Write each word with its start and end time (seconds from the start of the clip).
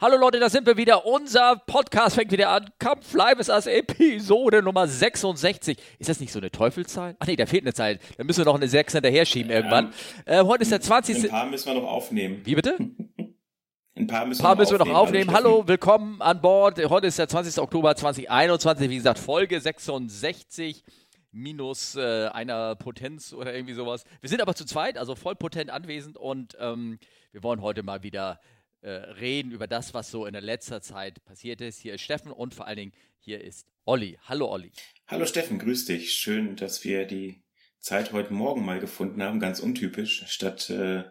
Hallo 0.00 0.16
Leute, 0.16 0.38
da 0.38 0.48
sind 0.48 0.64
wir 0.64 0.76
wieder. 0.76 1.06
Unser 1.06 1.56
Podcast 1.56 2.14
fängt 2.14 2.30
wieder 2.30 2.50
an. 2.50 2.70
Kampf 2.78 3.12
Live 3.14 3.40
ist 3.40 3.50
als 3.50 3.66
Episode 3.66 4.62
Nummer 4.62 4.86
66. 4.86 5.76
Ist 5.98 6.08
das 6.08 6.20
nicht 6.20 6.32
so 6.32 6.38
eine 6.38 6.52
Teufelszahl? 6.52 7.16
Ach 7.18 7.26
nee, 7.26 7.34
da 7.34 7.46
fehlt 7.46 7.64
eine 7.64 7.74
Zahl. 7.74 7.98
Da 8.16 8.22
müssen 8.22 8.38
wir 8.38 8.44
noch 8.44 8.54
eine 8.54 8.68
6 8.68 8.92
hinterher 8.92 9.26
schieben 9.26 9.50
ja. 9.50 9.56
irgendwann. 9.56 9.92
Äh, 10.24 10.44
heute 10.44 10.62
ist 10.62 10.70
der 10.70 10.80
20. 10.80 11.24
Ein 11.24 11.30
paar 11.30 11.46
müssen 11.46 11.66
wir 11.66 11.74
noch 11.74 11.88
aufnehmen. 11.88 12.42
Wie 12.44 12.54
bitte? 12.54 12.78
Ein 12.78 14.06
paar 14.06 14.24
müssen, 14.24 14.40
Ein 14.40 14.44
paar 14.44 14.54
wir, 14.54 14.60
müssen 14.60 14.78
noch 14.78 14.86
wir 14.86 14.92
noch 14.92 15.00
aufnehmen. 15.00 15.34
Hallo, 15.34 15.66
willkommen 15.66 16.22
an 16.22 16.40
Bord. 16.40 16.78
Heute 16.88 17.08
ist 17.08 17.18
der 17.18 17.26
20. 17.26 17.60
Oktober 17.60 17.96
2021. 17.96 18.88
Wie 18.90 18.96
gesagt, 18.98 19.18
Folge 19.18 19.60
66 19.60 20.84
minus 21.32 21.96
äh, 21.96 22.28
einer 22.28 22.76
Potenz 22.76 23.32
oder 23.32 23.52
irgendwie 23.52 23.74
sowas. 23.74 24.04
Wir 24.20 24.30
sind 24.30 24.42
aber 24.42 24.54
zu 24.54 24.64
zweit, 24.64 24.96
also 24.96 25.16
voll 25.16 25.34
potent 25.34 25.70
anwesend 25.70 26.16
und 26.16 26.56
ähm, 26.60 27.00
wir 27.32 27.42
wollen 27.42 27.62
heute 27.62 27.82
mal 27.82 28.04
wieder 28.04 28.38
äh, 28.80 28.90
reden 28.90 29.52
über 29.52 29.66
das, 29.66 29.94
was 29.94 30.10
so 30.10 30.26
in 30.26 30.32
der 30.32 30.42
letzter 30.42 30.80
Zeit 30.80 31.24
passiert 31.24 31.60
ist. 31.60 31.80
Hier 31.80 31.94
ist 31.94 32.02
Steffen 32.02 32.32
und 32.32 32.54
vor 32.54 32.66
allen 32.66 32.76
Dingen 32.76 32.92
hier 33.18 33.42
ist 33.42 33.66
Olli. 33.84 34.18
Hallo 34.24 34.50
Olli. 34.50 34.72
Hallo 35.06 35.26
Steffen, 35.26 35.58
grüß 35.58 35.86
dich. 35.86 36.12
Schön, 36.12 36.56
dass 36.56 36.84
wir 36.84 37.04
die 37.04 37.42
Zeit 37.80 38.12
heute 38.12 38.32
Morgen 38.32 38.64
mal 38.64 38.80
gefunden 38.80 39.22
haben, 39.22 39.40
ganz 39.40 39.60
untypisch, 39.60 40.24
statt 40.28 40.70
äh, 40.70 41.04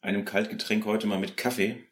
einem 0.00 0.24
Kaltgetränk 0.24 0.84
heute 0.84 1.06
mal 1.06 1.18
mit 1.18 1.36
Kaffee. 1.36 1.84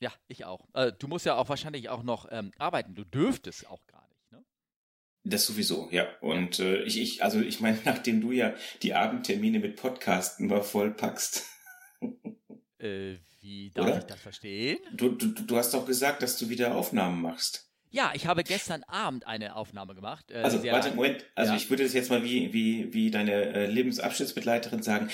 Ja, 0.00 0.12
ich 0.28 0.44
auch. 0.44 0.68
Äh, 0.74 0.92
du 0.98 1.08
musst 1.08 1.26
ja 1.26 1.36
auch 1.36 1.48
wahrscheinlich 1.48 1.88
auch 1.88 2.02
noch 2.02 2.28
ähm, 2.30 2.52
arbeiten. 2.58 2.94
Du 2.94 3.04
dürftest 3.04 3.68
auch 3.68 3.84
gar 3.86 4.06
nicht, 4.08 4.32
ne? 4.32 4.44
Das 5.24 5.46
sowieso, 5.46 5.88
ja. 5.90 6.06
Und 6.20 6.60
äh, 6.60 6.82
ich, 6.82 7.00
ich, 7.00 7.22
also 7.22 7.40
ich 7.40 7.60
meine, 7.60 7.78
nachdem 7.84 8.20
du 8.20 8.32
ja 8.32 8.54
die 8.82 8.94
Abendtermine 8.94 9.58
mit 9.58 9.76
Podcasten 9.76 10.46
mal 10.46 10.62
vollpackst. 10.62 11.46
äh, 12.78 13.16
wie 13.48 13.70
darf 13.70 13.86
Oder? 13.86 13.98
ich 13.98 14.04
das 14.04 14.20
verstehen? 14.20 14.78
Du, 14.92 15.08
du, 15.08 15.28
du 15.28 15.56
hast 15.56 15.72
doch 15.72 15.86
gesagt, 15.86 16.22
dass 16.22 16.36
du 16.36 16.50
wieder 16.50 16.74
Aufnahmen 16.74 17.22
machst. 17.22 17.70
Ja, 17.90 18.12
ich 18.14 18.26
habe 18.26 18.44
gestern 18.44 18.84
Abend 18.84 19.26
eine 19.26 19.56
Aufnahme 19.56 19.94
gemacht. 19.94 20.30
Äh, 20.30 20.42
also, 20.42 20.62
warte, 20.64 20.94
Moment. 20.94 21.24
Also, 21.34 21.52
ja. 21.52 21.56
ich 21.56 21.70
würde 21.70 21.84
das 21.84 21.94
jetzt 21.94 22.10
mal 22.10 22.22
wie, 22.22 22.52
wie, 22.52 22.92
wie 22.92 23.10
deine 23.10 23.32
äh, 23.32 23.66
Lebensabschnittsbegleiterin 23.66 24.82
sagen. 24.82 25.08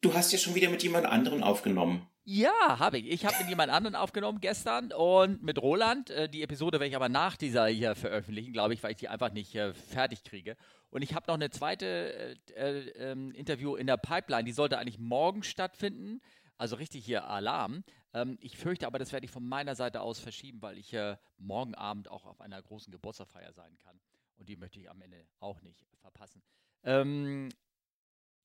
Du 0.00 0.14
hast 0.14 0.32
ja 0.32 0.38
schon 0.38 0.56
wieder 0.56 0.68
mit 0.68 0.82
jemand 0.82 1.06
anderem 1.06 1.44
aufgenommen. 1.44 2.08
Ja, 2.24 2.80
habe 2.80 2.98
ich. 2.98 3.06
Ich 3.08 3.24
habe 3.24 3.36
mit 3.38 3.48
jemand 3.48 3.70
anderen 3.70 3.94
aufgenommen 3.94 4.40
gestern 4.40 4.92
und 4.92 5.44
mit 5.44 5.62
Roland. 5.62 6.10
Äh, 6.10 6.28
die 6.28 6.42
Episode 6.42 6.80
werde 6.80 6.88
ich 6.88 6.96
aber 6.96 7.08
nach 7.08 7.36
dieser 7.36 7.68
hier 7.68 7.94
veröffentlichen, 7.94 8.52
glaube 8.52 8.74
ich, 8.74 8.82
weil 8.82 8.90
ich 8.90 8.96
die 8.96 9.08
einfach 9.08 9.32
nicht 9.32 9.54
äh, 9.54 9.72
fertig 9.74 10.24
kriege. 10.24 10.56
Und 10.90 11.02
ich 11.02 11.14
habe 11.14 11.26
noch 11.28 11.34
eine 11.34 11.50
zweite 11.50 11.86
äh, 11.86 12.34
äh, 12.56 12.88
ähm, 13.12 13.30
Interview 13.30 13.76
in 13.76 13.86
der 13.86 13.96
Pipeline. 13.96 14.42
Die 14.42 14.52
sollte 14.52 14.78
eigentlich 14.78 14.98
morgen 14.98 15.44
stattfinden. 15.44 16.20
Also 16.58 16.76
richtig 16.76 17.04
hier 17.04 17.28
Alarm. 17.28 17.84
Ähm, 18.14 18.38
ich 18.40 18.56
fürchte 18.56 18.86
aber, 18.86 18.98
das 18.98 19.12
werde 19.12 19.26
ich 19.26 19.30
von 19.30 19.46
meiner 19.46 19.74
Seite 19.74 20.00
aus 20.00 20.18
verschieben, 20.18 20.62
weil 20.62 20.78
ich 20.78 20.92
äh, 20.92 21.16
morgen 21.38 21.74
Abend 21.74 22.08
auch 22.08 22.24
auf 22.24 22.40
einer 22.40 22.60
großen 22.62 22.90
Geburtstagsfeier 22.90 23.52
sein 23.52 23.76
kann. 23.78 24.00
Und 24.36 24.48
die 24.48 24.56
möchte 24.56 24.80
ich 24.80 24.90
am 24.90 25.00
Ende 25.00 25.26
auch 25.40 25.60
nicht 25.62 25.86
verpassen. 26.00 26.42
Ähm, 26.82 27.48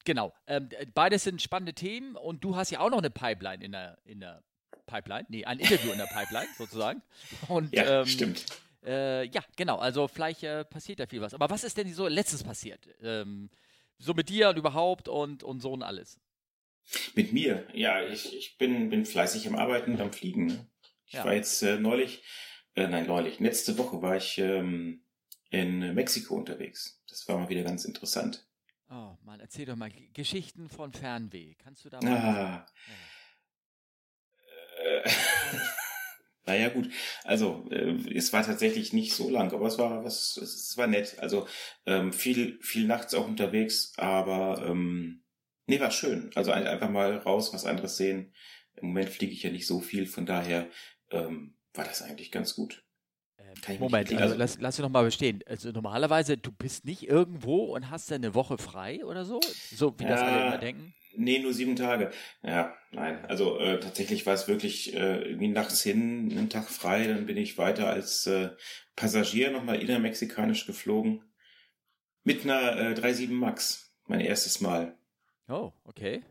genau. 0.03 0.33
Ähm, 0.47 0.69
beides 0.93 1.23
sind 1.23 1.41
spannende 1.41 1.73
Themen 1.73 2.15
und 2.15 2.43
du 2.43 2.55
hast 2.55 2.71
ja 2.71 2.79
auch 2.79 2.89
noch 2.89 2.97
eine 2.97 3.09
Pipeline 3.09 3.63
in 3.63 3.71
der, 3.71 3.97
in 4.03 4.19
der 4.19 4.43
Pipeline. 4.85 5.25
Nee, 5.29 5.45
ein 5.45 5.59
Interview 5.59 5.91
in 5.91 5.97
der 5.97 6.05
Pipeline 6.07 6.47
sozusagen. 6.57 7.01
Und, 7.47 7.73
ja, 7.73 8.01
ähm, 8.01 8.05
stimmt. 8.05 8.45
Äh, 8.83 9.25
ja, 9.27 9.41
genau. 9.55 9.77
Also 9.77 10.07
vielleicht 10.07 10.43
äh, 10.43 10.65
passiert 10.65 10.99
da 10.99 11.05
viel 11.05 11.21
was. 11.21 11.33
Aber 11.33 11.49
was 11.49 11.63
ist 11.63 11.77
denn 11.77 11.93
so 11.93 12.07
letztens 12.07 12.43
passiert? 12.43 12.87
Ähm, 13.01 13.49
so 13.99 14.13
mit 14.13 14.29
dir 14.29 14.49
und 14.49 14.57
überhaupt 14.57 15.07
und, 15.07 15.43
und 15.43 15.59
so 15.59 15.71
und 15.71 15.83
alles. 15.83 16.19
Mit 17.16 17.34
mir? 17.34 17.67
Ja, 17.73 18.03
ich, 18.06 18.36
ich 18.36 18.58
bin, 18.58 18.89
bin 18.89 19.06
fleißig 19.06 19.47
am 19.47 19.56
Arbeiten 19.56 19.94
und 19.94 20.02
am 20.02 20.14
Fliegen. 20.14 20.47
Ne? 20.47 20.67
Ich 21.06 21.14
ja. 21.14 21.25
war 21.25 21.34
jetzt 21.34 21.61
äh, 21.61 21.78
neulich, 21.78 22.23
äh, 22.75 22.88
nein, 22.88 23.08
neulich, 23.08 23.39
letzte 23.39 23.78
Woche 23.78 24.02
war 24.02 24.16
ich 24.16 24.38
ähm, 24.38 25.03
in 25.50 25.94
Mexiko 25.94 26.36
unterwegs. 26.36 27.02
Das 27.09 27.28
war 27.28 27.38
mal 27.38 27.50
wieder 27.50 27.64
ganz 27.64 27.86
interessant. 27.86 28.47
Oh 28.90 29.16
Mann, 29.24 29.40
erzähl 29.40 29.66
doch 29.66 29.75
mal 29.75 29.91
Geschichten 30.13 30.69
von 30.69 30.91
Fernweh. 30.91 31.56
Kannst 31.56 31.85
du 31.85 31.90
da 31.90 32.00
mal. 32.01 32.12
Ah. 32.12 32.66
Ja. 34.84 35.01
Äh, 35.03 35.09
naja, 36.46 36.69
gut. 36.69 36.90
Also, 37.24 37.68
äh, 37.69 37.96
es 38.16 38.34
war 38.34 38.44
tatsächlich 38.44 38.94
nicht 38.94 39.13
so 39.13 39.30
lang, 39.30 39.53
aber 39.53 39.68
es 39.68 39.78
war 39.78 40.03
was, 40.03 40.38
es 40.38 40.75
war 40.75 40.88
nett. 40.88 41.19
Also, 41.19 41.47
ähm, 41.85 42.12
viel, 42.12 42.59
viel 42.62 42.88
nachts 42.88 43.13
auch 43.13 43.28
unterwegs, 43.28 43.94
aber 43.97 44.66
ähm, 44.68 45.24
Nee, 45.71 45.79
war 45.79 45.91
schön. 45.91 46.31
Also 46.35 46.51
einfach 46.51 46.89
mal 46.89 47.19
raus, 47.19 47.53
was 47.53 47.63
anderes 47.63 47.95
sehen. 47.95 48.33
Im 48.75 48.89
Moment 48.89 49.07
fliege 49.07 49.31
ich 49.31 49.43
ja 49.43 49.51
nicht 49.51 49.65
so 49.65 49.79
viel, 49.79 50.05
von 50.05 50.25
daher 50.25 50.67
ähm, 51.11 51.55
war 51.73 51.85
das 51.85 52.01
eigentlich 52.01 52.29
ganz 52.29 52.55
gut. 52.55 52.83
Ähm, 53.39 53.79
Moment, 53.79 54.13
also 54.15 54.35
lass, 54.35 54.57
lass 54.59 54.75
dich 54.75 54.83
nochmal 54.83 55.05
bestehen. 55.05 55.41
Also 55.45 55.71
normalerweise, 55.71 56.35
du 56.35 56.51
bist 56.51 56.83
nicht 56.83 57.07
irgendwo 57.07 57.73
und 57.73 57.89
hast 57.89 58.11
dann 58.11 58.21
eine 58.21 58.35
Woche 58.35 58.57
frei 58.57 59.05
oder 59.05 59.23
so? 59.23 59.39
So 59.73 59.97
wie 59.97 60.03
ja, 60.03 60.09
das 60.09 60.21
alle 60.23 60.47
immer 60.47 60.57
denken? 60.57 60.93
Nee, 61.15 61.39
nur 61.39 61.53
sieben 61.53 61.77
Tage. 61.77 62.11
Ja, 62.43 62.75
nein. 62.91 63.23
Also 63.23 63.57
äh, 63.57 63.79
tatsächlich 63.79 64.25
war 64.25 64.33
es 64.33 64.49
wirklich 64.49 64.93
äh, 64.93 65.21
irgendwie 65.21 65.47
nachts 65.47 65.81
hin, 65.81 66.33
einen 66.38 66.49
Tag 66.49 66.69
frei, 66.69 67.07
dann 67.07 67.27
bin 67.27 67.38
ich 67.38 67.57
weiter 67.57 67.88
als 67.88 68.27
äh, 68.27 68.49
Passagier 68.97 69.51
nochmal 69.51 69.81
innermexikanisch 69.81 70.65
geflogen. 70.65 71.23
Mit 72.25 72.43
einer 72.43 72.77
äh, 72.77 72.93
3.7 72.93 73.31
Max. 73.31 73.95
Mein 74.07 74.19
erstes 74.19 74.59
Mal. 74.59 74.97
Oh, 75.47 75.72
okay. 75.84 76.24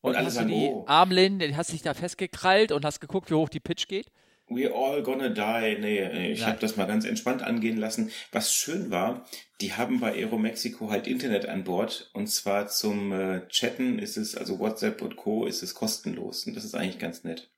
Und, 0.00 0.10
und 0.10 0.16
alles 0.16 0.36
hast 0.36 0.44
du 0.44 0.48
die 0.48 0.68
oh. 0.68 0.84
Armlehnen, 0.86 1.56
hast 1.56 1.72
dich 1.72 1.82
da 1.82 1.94
festgekrallt 1.94 2.72
und 2.72 2.84
hast 2.84 3.00
geguckt, 3.00 3.30
wie 3.30 3.34
hoch 3.34 3.48
die 3.48 3.60
Pitch 3.60 3.88
geht? 3.88 4.10
We 4.50 4.72
all 4.74 5.02
gonna 5.02 5.28
die. 5.28 5.78
Nee, 5.78 6.32
ich 6.32 6.46
habe 6.46 6.58
das 6.58 6.76
mal 6.76 6.86
ganz 6.86 7.04
entspannt 7.04 7.42
angehen 7.42 7.76
lassen. 7.76 8.10
Was 8.32 8.52
schön 8.52 8.90
war, 8.90 9.26
die 9.60 9.74
haben 9.74 10.00
bei 10.00 10.14
Aeromexico 10.14 10.90
halt 10.90 11.06
Internet 11.06 11.46
an 11.46 11.64
Bord 11.64 12.10
und 12.14 12.28
zwar 12.28 12.68
zum 12.68 13.12
äh, 13.12 13.46
Chatten 13.48 13.98
ist 13.98 14.16
es, 14.16 14.34
also 14.36 14.58
WhatsApp 14.58 15.02
und 15.02 15.16
Co. 15.16 15.44
ist 15.44 15.62
es 15.62 15.74
kostenlos 15.74 16.46
und 16.46 16.56
das 16.56 16.64
ist 16.64 16.74
eigentlich 16.74 16.98
ganz 16.98 17.24
nett. 17.24 17.50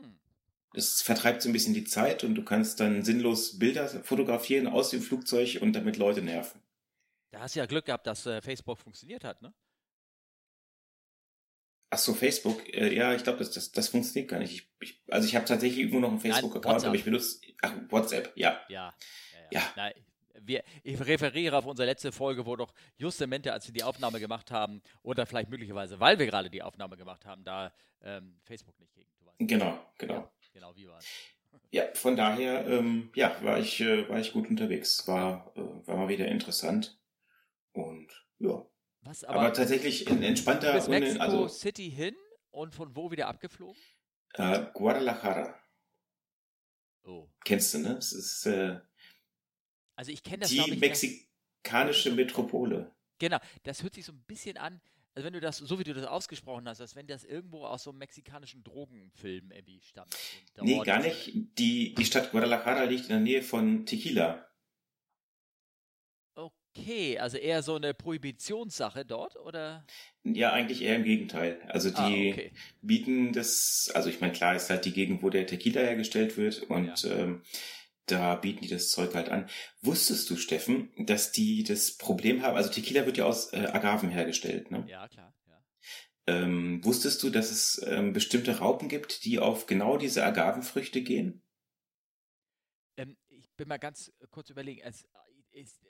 Hm. 0.00 0.18
Es 0.74 1.02
vertreibt 1.02 1.42
so 1.42 1.50
ein 1.50 1.52
bisschen 1.52 1.74
die 1.74 1.84
Zeit 1.84 2.24
und 2.24 2.34
du 2.34 2.42
kannst 2.42 2.80
dann 2.80 3.04
sinnlos 3.04 3.58
Bilder 3.58 3.86
fotografieren 3.88 4.66
aus 4.66 4.90
dem 4.90 5.02
Flugzeug 5.02 5.58
und 5.60 5.74
damit 5.74 5.98
Leute 5.98 6.22
nerven. 6.22 6.60
Da 7.30 7.40
hast 7.40 7.54
du 7.54 7.60
ja 7.60 7.66
Glück 7.66 7.84
gehabt, 7.84 8.08
dass 8.08 8.26
äh, 8.26 8.40
Facebook 8.40 8.78
funktioniert 8.78 9.22
hat, 9.22 9.40
ne? 9.40 9.52
Ach 11.90 11.98
so, 11.98 12.14
Facebook. 12.14 12.68
Äh, 12.74 12.94
ja, 12.94 13.14
ich 13.14 13.24
glaube, 13.24 13.38
das, 13.38 13.50
das, 13.50 13.72
das 13.72 13.88
funktioniert 13.88 14.30
gar 14.30 14.38
nicht. 14.38 14.52
Ich, 14.52 14.70
ich, 14.80 15.02
also 15.08 15.26
ich 15.26 15.34
habe 15.34 15.46
tatsächlich 15.46 15.80
irgendwo 15.80 16.00
noch 16.00 16.10
einen 16.10 16.20
Facebook-Account, 16.20 16.84
aber 16.84 16.94
ich 16.94 17.04
benutze 17.04 17.40
ach, 17.62 17.72
WhatsApp, 17.88 18.32
ja. 18.34 18.60
Ja. 18.68 18.94
Ja. 19.50 19.60
ja. 19.76 19.88
ja. 19.88 19.92
wir, 20.40 20.64
ich 20.82 21.00
referiere 21.00 21.56
auf 21.56 21.66
unsere 21.66 21.86
letzte 21.86 22.12
Folge, 22.12 22.44
wo 22.44 22.56
doch 22.56 22.74
justamente, 22.96 23.52
als 23.52 23.66
wir 23.66 23.72
die 23.72 23.82
Aufnahme 23.82 24.20
gemacht 24.20 24.50
haben, 24.50 24.82
oder 25.02 25.24
vielleicht 25.24 25.48
möglicherweise, 25.48 25.98
weil 25.98 26.18
wir 26.18 26.26
gerade 26.26 26.50
die 26.50 26.62
Aufnahme 26.62 26.96
gemacht 26.96 27.24
haben, 27.24 27.44
da 27.44 27.72
ähm, 28.02 28.38
Facebook 28.42 28.78
nicht 28.78 28.94
ging. 28.94 29.06
Genau, 29.38 29.78
genau. 29.98 30.14
Ja, 30.14 30.30
genau, 30.52 30.76
wie 30.76 30.88
war 30.88 30.98
es? 30.98 31.06
Ja, 31.70 31.84
von 31.94 32.16
daher, 32.16 32.66
ähm, 32.66 33.10
ja, 33.14 33.36
war 33.42 33.58
ich, 33.58 33.80
äh, 33.80 34.08
war 34.08 34.18
ich 34.18 34.32
gut 34.32 34.48
unterwegs. 34.48 35.06
War, 35.06 35.52
äh, 35.54 35.86
war 35.86 35.96
mal 35.96 36.08
wieder 36.08 36.26
interessant. 36.26 36.98
Und 37.72 38.08
ja, 38.38 38.64
was, 39.08 39.24
aber, 39.24 39.40
aber 39.40 39.52
tatsächlich 39.52 40.08
in 40.08 40.22
entspannter... 40.22 40.72
Bis 40.72 40.88
Mexico 40.88 41.22
also, 41.22 41.48
City 41.48 41.90
hin 41.90 42.14
und 42.50 42.74
von 42.74 42.94
wo 42.94 43.10
wieder 43.10 43.28
abgeflogen? 43.28 43.80
Äh, 44.34 44.66
Guadalajara. 44.74 45.58
Oh. 47.04 47.28
Kennst 47.44 47.74
du, 47.74 47.78
ne? 47.78 47.96
Es 47.96 48.12
ist 48.12 48.46
äh, 48.46 48.78
also 49.98 50.12
ich 50.12 50.22
kenne 50.22 50.38
das, 50.38 50.50
die 50.50 50.60
ich, 50.60 50.78
mexikanische 50.78 52.12
Metropole. 52.12 52.94
Genau, 53.18 53.38
das 53.64 53.82
hört 53.82 53.94
sich 53.94 54.04
so 54.04 54.12
ein 54.12 54.22
bisschen 54.28 54.56
an, 54.56 54.80
also 55.12 55.26
wenn 55.26 55.32
du 55.32 55.40
das, 55.40 55.56
so 55.56 55.80
wie 55.80 55.82
du 55.82 55.92
das 55.92 56.06
ausgesprochen 56.06 56.68
hast, 56.68 56.80
als 56.80 56.94
wenn 56.94 57.08
das 57.08 57.24
irgendwo 57.24 57.64
aus 57.64 57.82
so 57.82 57.90
einem 57.90 57.98
mexikanischen 57.98 58.62
Drogenfilm 58.62 59.50
irgendwie 59.50 59.80
stammt. 59.80 60.16
Nee, 60.60 60.80
gar 60.84 61.00
nicht. 61.00 61.32
Die, 61.58 61.94
die 61.94 62.04
Stadt 62.04 62.30
Guadalajara 62.30 62.84
liegt 62.84 63.04
in 63.04 63.08
der 63.08 63.18
Nähe 63.18 63.42
von 63.42 63.86
Tequila. 63.86 64.47
Okay, 66.76 67.18
also 67.18 67.36
eher 67.38 67.62
so 67.62 67.76
eine 67.76 67.94
Prohibitionssache 67.94 69.04
dort, 69.04 69.36
oder? 69.36 69.84
Ja, 70.24 70.52
eigentlich 70.52 70.82
eher 70.82 70.96
im 70.96 71.04
Gegenteil. 71.04 71.60
Also 71.68 71.90
ah, 71.94 72.08
die 72.08 72.30
ah, 72.30 72.34
okay. 72.34 72.52
bieten 72.82 73.32
das, 73.32 73.90
also 73.94 74.08
ich 74.08 74.20
meine, 74.20 74.32
klar 74.32 74.54
ist 74.54 74.70
halt 74.70 74.84
die 74.84 74.92
Gegend, 74.92 75.22
wo 75.22 75.30
der 75.30 75.46
Tequila 75.46 75.80
hergestellt 75.80 76.36
wird 76.36 76.62
und 76.64 77.02
ja. 77.02 77.10
ähm, 77.10 77.42
da 78.06 78.36
bieten 78.36 78.62
die 78.62 78.68
das 78.68 78.90
Zeug 78.90 79.14
halt 79.14 79.28
an. 79.28 79.48
Wusstest 79.82 80.30
du, 80.30 80.36
Steffen, 80.36 80.90
dass 80.96 81.32
die 81.32 81.62
das 81.64 81.96
Problem 81.96 82.42
haben, 82.42 82.56
also 82.56 82.70
Tequila 82.70 83.06
wird 83.06 83.18
ja 83.18 83.24
aus 83.24 83.52
äh, 83.52 83.66
Agaven 83.66 84.10
hergestellt, 84.10 84.70
ne? 84.70 84.84
Ja, 84.88 85.08
klar. 85.08 85.34
Ja. 85.46 85.62
Ähm, 86.26 86.84
wusstest 86.84 87.22
du, 87.22 87.30
dass 87.30 87.50
es 87.50 87.82
ähm, 87.86 88.12
bestimmte 88.12 88.58
Raupen 88.58 88.88
gibt, 88.88 89.24
die 89.24 89.38
auf 89.38 89.66
genau 89.66 89.96
diese 89.96 90.24
Agavenfrüchte 90.24 91.02
gehen? 91.02 91.42
Ähm, 92.96 93.16
ich 93.28 93.50
bin 93.56 93.68
mal 93.68 93.78
ganz 93.78 94.12
kurz 94.30 94.50
überlegen. 94.50 94.80
Es 94.82 95.06
ist, 95.52 95.80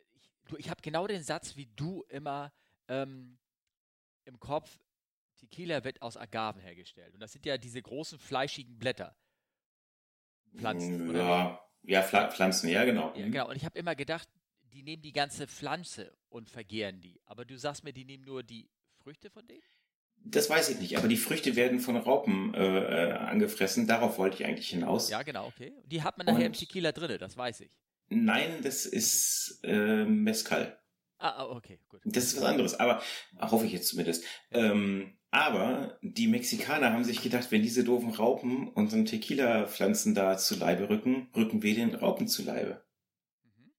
Du, 0.48 0.56
ich 0.56 0.70
habe 0.70 0.80
genau 0.82 1.06
den 1.06 1.22
Satz 1.22 1.56
wie 1.56 1.66
du 1.76 2.04
immer 2.08 2.52
ähm, 2.88 3.38
im 4.24 4.40
Kopf. 4.40 4.80
Tequila 5.36 5.84
wird 5.84 6.02
aus 6.02 6.16
Agaven 6.16 6.60
hergestellt. 6.60 7.14
Und 7.14 7.20
das 7.20 7.32
sind 7.32 7.46
ja 7.46 7.58
diese 7.58 7.80
großen 7.80 8.18
fleischigen 8.18 8.78
Blätter. 8.78 9.16
Pflanzen. 10.56 11.14
Ja, 11.14 11.60
ja, 11.82 12.02
Pflanzen, 12.02 12.68
ja, 12.68 12.84
genau. 12.84 13.14
Ja, 13.14 13.26
genau. 13.26 13.48
Und 13.48 13.56
ich 13.56 13.64
habe 13.64 13.78
immer 13.78 13.94
gedacht, 13.94 14.28
die 14.72 14.82
nehmen 14.82 15.02
die 15.02 15.12
ganze 15.12 15.46
Pflanze 15.46 16.16
und 16.28 16.50
vergehren 16.50 17.00
die. 17.00 17.20
Aber 17.26 17.44
du 17.44 17.56
sagst 17.56 17.84
mir, 17.84 17.92
die 17.92 18.04
nehmen 18.04 18.24
nur 18.24 18.42
die 18.42 18.68
Früchte 18.96 19.30
von 19.30 19.46
denen? 19.46 19.62
Das 20.24 20.50
weiß 20.50 20.70
ich 20.70 20.80
nicht, 20.80 20.98
aber 20.98 21.06
die 21.06 21.16
Früchte 21.16 21.54
werden 21.54 21.78
von 21.78 21.96
Raupen 21.96 22.52
äh, 22.52 22.58
äh 22.58 23.12
angefressen. 23.12 23.86
Darauf 23.86 24.18
wollte 24.18 24.36
ich 24.36 24.44
eigentlich 24.44 24.68
hinaus. 24.68 25.08
Ja, 25.10 25.22
genau, 25.22 25.46
okay. 25.46 25.72
Die 25.84 26.02
hat 26.02 26.18
man 26.18 26.26
nachher 26.26 26.38
und 26.38 26.46
im 26.46 26.52
Tequila 26.54 26.90
drin, 26.90 27.16
das 27.20 27.36
weiß 27.36 27.60
ich. 27.60 27.70
Nein, 28.08 28.60
das 28.62 28.86
ist 28.86 29.60
äh, 29.64 30.04
Mezcal. 30.04 30.78
Ah, 31.18 31.30
ah, 31.30 31.46
okay, 31.50 31.80
gut. 31.88 32.00
Das 32.04 32.24
ist 32.24 32.36
was 32.36 32.44
anderes, 32.44 32.78
aber 32.78 33.02
hoffe 33.40 33.66
ich 33.66 33.72
jetzt 33.72 33.88
zumindest. 33.88 34.24
Ähm, 34.50 35.18
aber 35.30 35.98
die 36.00 36.28
Mexikaner 36.28 36.92
haben 36.92 37.04
sich 37.04 37.22
gedacht, 37.22 37.50
wenn 37.50 37.62
diese 37.62 37.84
doofen 37.84 38.10
Raupen 38.10 38.68
unseren 38.68 39.04
Tequila-Pflanzen 39.04 40.14
da 40.14 40.38
zu 40.38 40.56
Leibe 40.56 40.88
rücken, 40.88 41.28
rücken 41.34 41.62
wir 41.62 41.74
den 41.74 41.94
Raupen 41.94 42.28
zu 42.28 42.44
Leibe. 42.44 42.84
Mhm. 43.42 43.72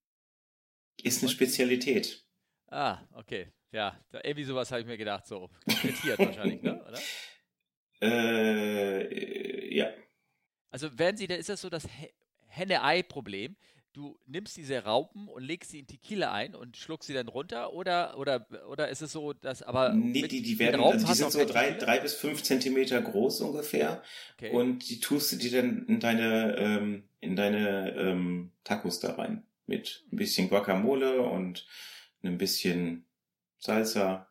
Ist 1.01 1.23
eine 1.23 1.31
Spezialität. 1.31 2.27
Ah, 2.67 2.99
okay. 3.13 3.51
Ja, 3.71 3.97
da, 4.11 4.19
irgendwie 4.23 4.43
sowas 4.43 4.69
habe 4.71 4.81
ich 4.81 4.87
mir 4.87 4.97
gedacht, 4.97 5.25
so. 5.25 5.49
Frittiert 5.67 6.19
wahrscheinlich, 6.19 6.61
ne? 6.61 6.83
Oder? 6.85 6.99
Äh, 8.01 9.75
ja. 9.75 9.89
Also 10.71 10.97
werden 10.97 11.17
Sie, 11.17 11.27
da 11.27 11.35
ist 11.35 11.49
das 11.49 11.59
so 11.59 11.69
das 11.69 11.85
Henne-Ei-Problem 12.47 13.57
du 13.99 14.17
nimmst 14.27 14.55
diese 14.55 14.85
Raupen 14.85 15.27
und 15.27 15.43
legst 15.43 15.71
sie 15.71 15.79
in 15.79 15.87
Tequila 15.87 16.31
ein 16.31 16.55
und 16.55 16.77
schluckst 16.77 17.07
sie 17.07 17.13
dann 17.13 17.27
runter 17.27 17.73
oder 17.73 18.17
oder 18.17 18.47
oder 18.69 18.87
ist 18.87 19.01
es 19.01 19.11
so, 19.11 19.33
dass 19.33 19.61
aber 19.61 19.93
nee, 19.93 20.21
die, 20.21 20.41
die 20.41 20.57
werden 20.57 20.81
also 20.81 21.05
die 21.05 21.13
sind 21.13 21.31
so 21.31 21.43
drei, 21.43 21.71
drei 21.71 21.99
bis 21.99 22.13
fünf 22.13 22.41
Zentimeter 22.41 23.01
groß 23.01 23.41
ungefähr 23.41 24.01
okay. 24.35 24.51
und 24.51 24.89
die 24.89 25.01
tust 25.01 25.33
du 25.33 25.35
dir 25.35 25.51
dann 25.51 25.85
in 25.87 25.99
deine 25.99 26.55
ähm, 26.55 27.03
in 27.19 27.35
deine 27.35 27.93
ähm, 27.97 28.51
Tacos 28.63 29.01
da 29.01 29.15
rein 29.15 29.43
mit 29.67 30.05
ein 30.13 30.15
bisschen 30.15 30.47
Guacamole 30.47 31.21
und 31.21 31.67
ein 32.23 32.37
bisschen 32.37 33.05
Salsa. 33.57 34.27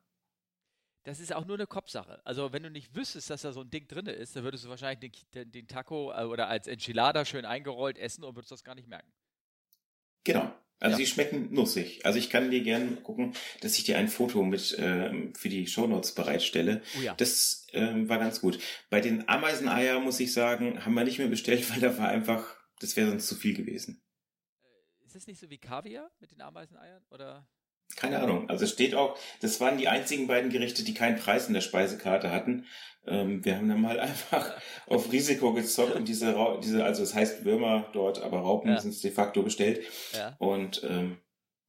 Das 1.04 1.20
ist 1.20 1.34
auch 1.34 1.44
nur 1.44 1.56
eine 1.56 1.66
Kopfsache. 1.66 2.20
Also 2.24 2.52
wenn 2.52 2.62
du 2.62 2.70
nicht 2.70 2.94
wüsstest, 2.94 3.30
dass 3.30 3.42
da 3.42 3.52
so 3.52 3.60
ein 3.60 3.70
Ding 3.70 3.86
drin 3.86 4.06
ist, 4.06 4.34
dann 4.34 4.44
würdest 4.44 4.64
du 4.64 4.68
wahrscheinlich 4.68 4.98
den, 4.98 5.12
den, 5.34 5.52
den 5.52 5.68
Taco 5.68 6.12
äh, 6.12 6.24
oder 6.24 6.48
als 6.48 6.66
Enchilada 6.66 7.24
schön 7.24 7.44
eingerollt 7.44 7.98
essen 7.98 8.24
und 8.24 8.34
würdest 8.34 8.50
das 8.50 8.64
gar 8.64 8.74
nicht 8.74 8.88
merken. 8.88 9.10
Genau. 10.24 10.52
Also 10.80 10.92
ja. 10.92 10.98
die 10.98 11.06
schmecken 11.06 11.52
nussig. 11.52 12.04
Also 12.06 12.18
ich 12.18 12.30
kann 12.30 12.50
dir 12.50 12.62
gerne 12.62 12.96
gucken, 12.96 13.34
dass 13.60 13.76
ich 13.78 13.84
dir 13.84 13.98
ein 13.98 14.08
Foto 14.08 14.44
mit 14.44 14.76
ähm, 14.78 15.34
für 15.34 15.48
die 15.48 15.66
Shownotes 15.66 16.14
bereitstelle. 16.14 16.82
Oh 16.96 17.02
ja. 17.02 17.14
Das 17.14 17.66
ähm, 17.72 18.08
war 18.08 18.18
ganz 18.18 18.40
gut. 18.40 18.60
Bei 18.88 19.00
den 19.00 19.28
Ameiseneier 19.28 19.98
muss 19.98 20.20
ich 20.20 20.32
sagen, 20.32 20.84
haben 20.84 20.94
wir 20.94 21.04
nicht 21.04 21.18
mehr 21.18 21.28
bestellt, 21.28 21.68
weil 21.74 21.80
da 21.80 21.98
war 21.98 22.08
einfach, 22.08 22.56
das 22.78 22.96
wäre 22.96 23.08
sonst 23.08 23.26
zu 23.26 23.34
viel 23.34 23.54
gewesen. 23.54 24.02
Äh, 24.62 25.06
ist 25.06 25.16
das 25.16 25.26
nicht 25.26 25.40
so 25.40 25.50
wie 25.50 25.58
Kaviar 25.58 26.10
mit 26.20 26.30
den 26.30 26.40
Ameiseneiern 26.40 27.02
oder? 27.10 27.48
Keine 27.96 28.20
Ahnung. 28.20 28.48
Also 28.48 28.64
es 28.64 28.70
steht 28.70 28.94
auch, 28.94 29.18
das 29.40 29.60
waren 29.60 29.78
die 29.78 29.88
einzigen 29.88 30.26
beiden 30.26 30.50
Gerichte, 30.50 30.84
die 30.84 30.94
keinen 30.94 31.18
Preis 31.18 31.48
in 31.48 31.54
der 31.54 31.60
Speisekarte 31.60 32.30
hatten. 32.30 32.66
Ähm, 33.06 33.44
wir 33.44 33.56
haben 33.56 33.68
dann 33.68 33.80
mal 33.80 33.98
einfach 34.00 34.60
auf 34.86 35.10
Risiko 35.10 35.52
gezockt 35.52 35.94
und 35.94 36.06
diese, 36.06 36.34
diese, 36.62 36.84
also 36.84 37.02
es 37.02 37.14
heißt 37.14 37.44
Würmer 37.44 37.88
dort, 37.92 38.22
aber 38.22 38.40
Raupen 38.40 38.70
ja. 38.70 38.80
sind 38.80 38.90
es 38.90 39.00
de 39.00 39.10
facto 39.10 39.42
bestellt. 39.42 39.84
Ja. 40.12 40.36
Und 40.38 40.82
ähm, 40.84 41.18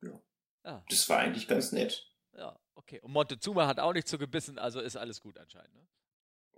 ja. 0.02 0.22
ja. 0.66 0.86
das 0.90 1.08
war 1.10 1.20
eigentlich 1.20 1.48
ganz 1.48 1.72
nett. 1.72 2.12
Ja, 2.38 2.60
okay. 2.76 3.00
Und 3.02 3.12
Montezuma 3.12 3.68
hat 3.68 3.80
auch 3.80 3.94
nicht 3.94 4.08
so 4.08 4.18
gebissen, 4.18 4.60
also 4.60 4.82
ist 4.82 4.98
alles 4.98 5.22
gut 5.22 5.38
anscheinend. 5.38 5.74
Ne? 5.76 5.88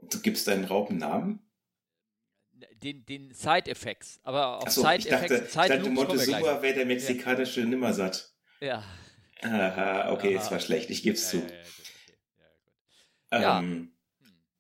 Du 0.10 0.20
gibst 0.20 0.48
deinen 0.48 0.66
Raupen 0.66 0.98
Namen? 0.98 1.48
Den, 2.74 3.06
den 3.06 3.34
Side-Effects. 3.34 4.20
Aber 4.24 4.62
auf 4.62 4.70
so, 4.70 4.82
Side-Effects. 4.82 5.32
Ich 5.32 5.54
dachte, 5.54 5.76
dachte 5.76 5.90
Montezuma 5.90 6.62
wäre 6.62 6.74
der 6.74 6.86
mexikanische 6.86 7.62
Nimmersatt. 7.62 8.34
Ja. 8.60 8.84
Aha, 9.42 10.12
okay, 10.12 10.36
es 10.36 10.52
war 10.52 10.60
schlecht, 10.60 10.90
ich 10.90 11.04
gebe 11.04 11.16
es 11.16 11.30
zu. 11.30 11.42
Ja, 13.32 13.60
ähm, 13.60 13.94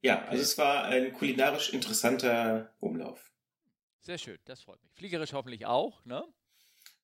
ja, 0.01 0.25
also 0.25 0.41
es 0.41 0.57
war 0.57 0.85
ein 0.85 1.13
kulinarisch 1.13 1.69
interessanter 1.73 2.73
Umlauf. 2.79 3.31
Sehr 3.99 4.17
schön, 4.17 4.39
das 4.45 4.63
freut 4.63 4.81
mich. 4.83 4.91
Fliegerisch 4.93 5.33
hoffentlich 5.33 5.65
auch, 5.65 6.03
ne? 6.05 6.23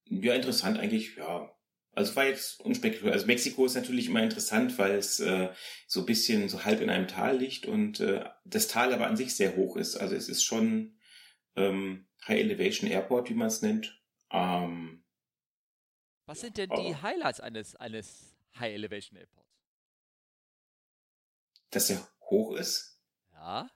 Ja, 0.05 0.33
interessant 0.33 0.79
eigentlich, 0.79 1.15
ja. 1.17 1.51
Also 1.91 2.15
war 2.15 2.25
jetzt 2.25 2.59
unspektakulär. 2.61 3.13
Also 3.13 3.25
Mexiko 3.25 3.65
ist 3.65 3.73
natürlich 3.73 4.07
immer 4.07 4.21
interessant, 4.21 4.77
weil 4.77 4.93
es 4.93 5.19
äh, 5.19 5.49
so 5.87 6.01
ein 6.01 6.05
bisschen 6.05 6.47
so 6.47 6.63
halb 6.63 6.79
in 6.81 6.91
einem 6.91 7.07
Tal 7.07 7.37
liegt 7.37 7.65
und 7.65 7.99
äh, 7.99 8.23
das 8.45 8.67
Tal 8.67 8.93
aber 8.93 9.07
an 9.07 9.17
sich 9.17 9.35
sehr 9.35 9.55
hoch 9.55 9.75
ist. 9.75 9.95
Also 9.95 10.15
es 10.15 10.29
ist 10.29 10.43
schon 10.43 10.99
ähm, 11.55 12.07
High 12.27 12.39
Elevation 12.39 12.89
Airport, 12.89 13.31
wie 13.31 13.33
man 13.33 13.47
es 13.47 13.63
nennt. 13.63 13.99
Ähm, 14.31 15.03
Was 16.27 16.41
sind 16.41 16.57
denn 16.57 16.69
die 16.69 16.95
Highlights 16.95 17.39
eines, 17.39 17.75
eines 17.77 18.35
High 18.59 18.73
Elevation 18.73 19.17
Airports? 19.17 19.49
Dass 21.71 21.89
er 21.89 22.05
hoch 22.29 22.53
ist. 22.57 23.01
Ja. 23.31 23.69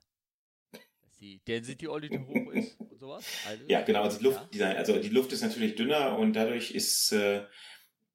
Dass 0.73 1.17
die 1.17 1.39
Density 1.47 1.87
Altitude 1.87 2.27
hoch 2.27 2.51
ist 2.51 2.77
und 2.79 2.99
sowas. 2.99 3.25
Also, 3.47 3.63
ja, 3.67 3.81
genau. 3.81 4.03
Also 4.03 4.17
die, 4.17 4.25
Luft, 4.25 4.55
ja. 4.55 4.67
also 4.71 4.99
die 4.99 5.09
Luft 5.09 5.31
ist 5.31 5.41
natürlich 5.41 5.75
dünner 5.75 6.19
und 6.19 6.33
dadurch 6.33 6.71
ist, 6.71 7.13
äh, 7.13 7.45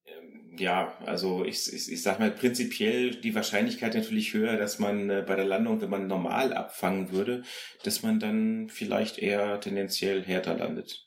ähm, 0.05 0.55
ja, 0.59 0.99
also 1.07 1.47
ich, 1.47 1.73
ich, 1.73 1.91
ich 1.91 2.03
sag 2.03 2.19
mal 2.19 2.31
prinzipiell 2.31 3.13
die 3.15 3.35
Wahrscheinlichkeit 3.35 3.95
natürlich 3.95 4.35
höher, 4.35 4.59
dass 4.59 4.79
man 4.79 5.09
äh, 5.09 5.25
bei 5.27 5.37
der 5.37 5.47
Landung, 5.47 5.81
wenn 5.81 5.91
man 5.91 6.09
normal 6.09 6.53
abfangen 6.53 7.11
würde, 7.11 7.43
dass 7.85 8.03
man 8.03 8.21
dann 8.21 8.69
vielleicht 8.69 9.17
eher 9.17 9.61
tendenziell 9.61 10.23
härter 10.23 10.59
landet. 10.59 11.06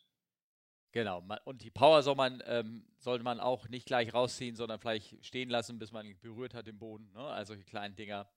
Genau, 0.91 1.23
und 1.45 1.61
die 1.61 1.69
Power 1.69 2.01
soll 2.01 2.15
man, 2.15 2.41
ähm, 2.47 2.83
sollte 2.97 3.23
man 3.23 3.39
auch 3.39 3.69
nicht 3.69 3.85
gleich 3.85 4.13
rausziehen, 4.13 4.55
sondern 4.55 4.79
vielleicht 4.79 5.23
stehen 5.23 5.49
lassen, 5.49 5.77
bis 5.77 5.91
man 5.91 6.17
berührt 6.19 6.55
hat 6.55 6.65
den 6.65 6.79
Boden. 6.79 7.11
Ne? 7.13 7.21
Also 7.21 7.55
die 7.55 7.63
kleinen 7.63 7.95
Dinger. 7.95 8.27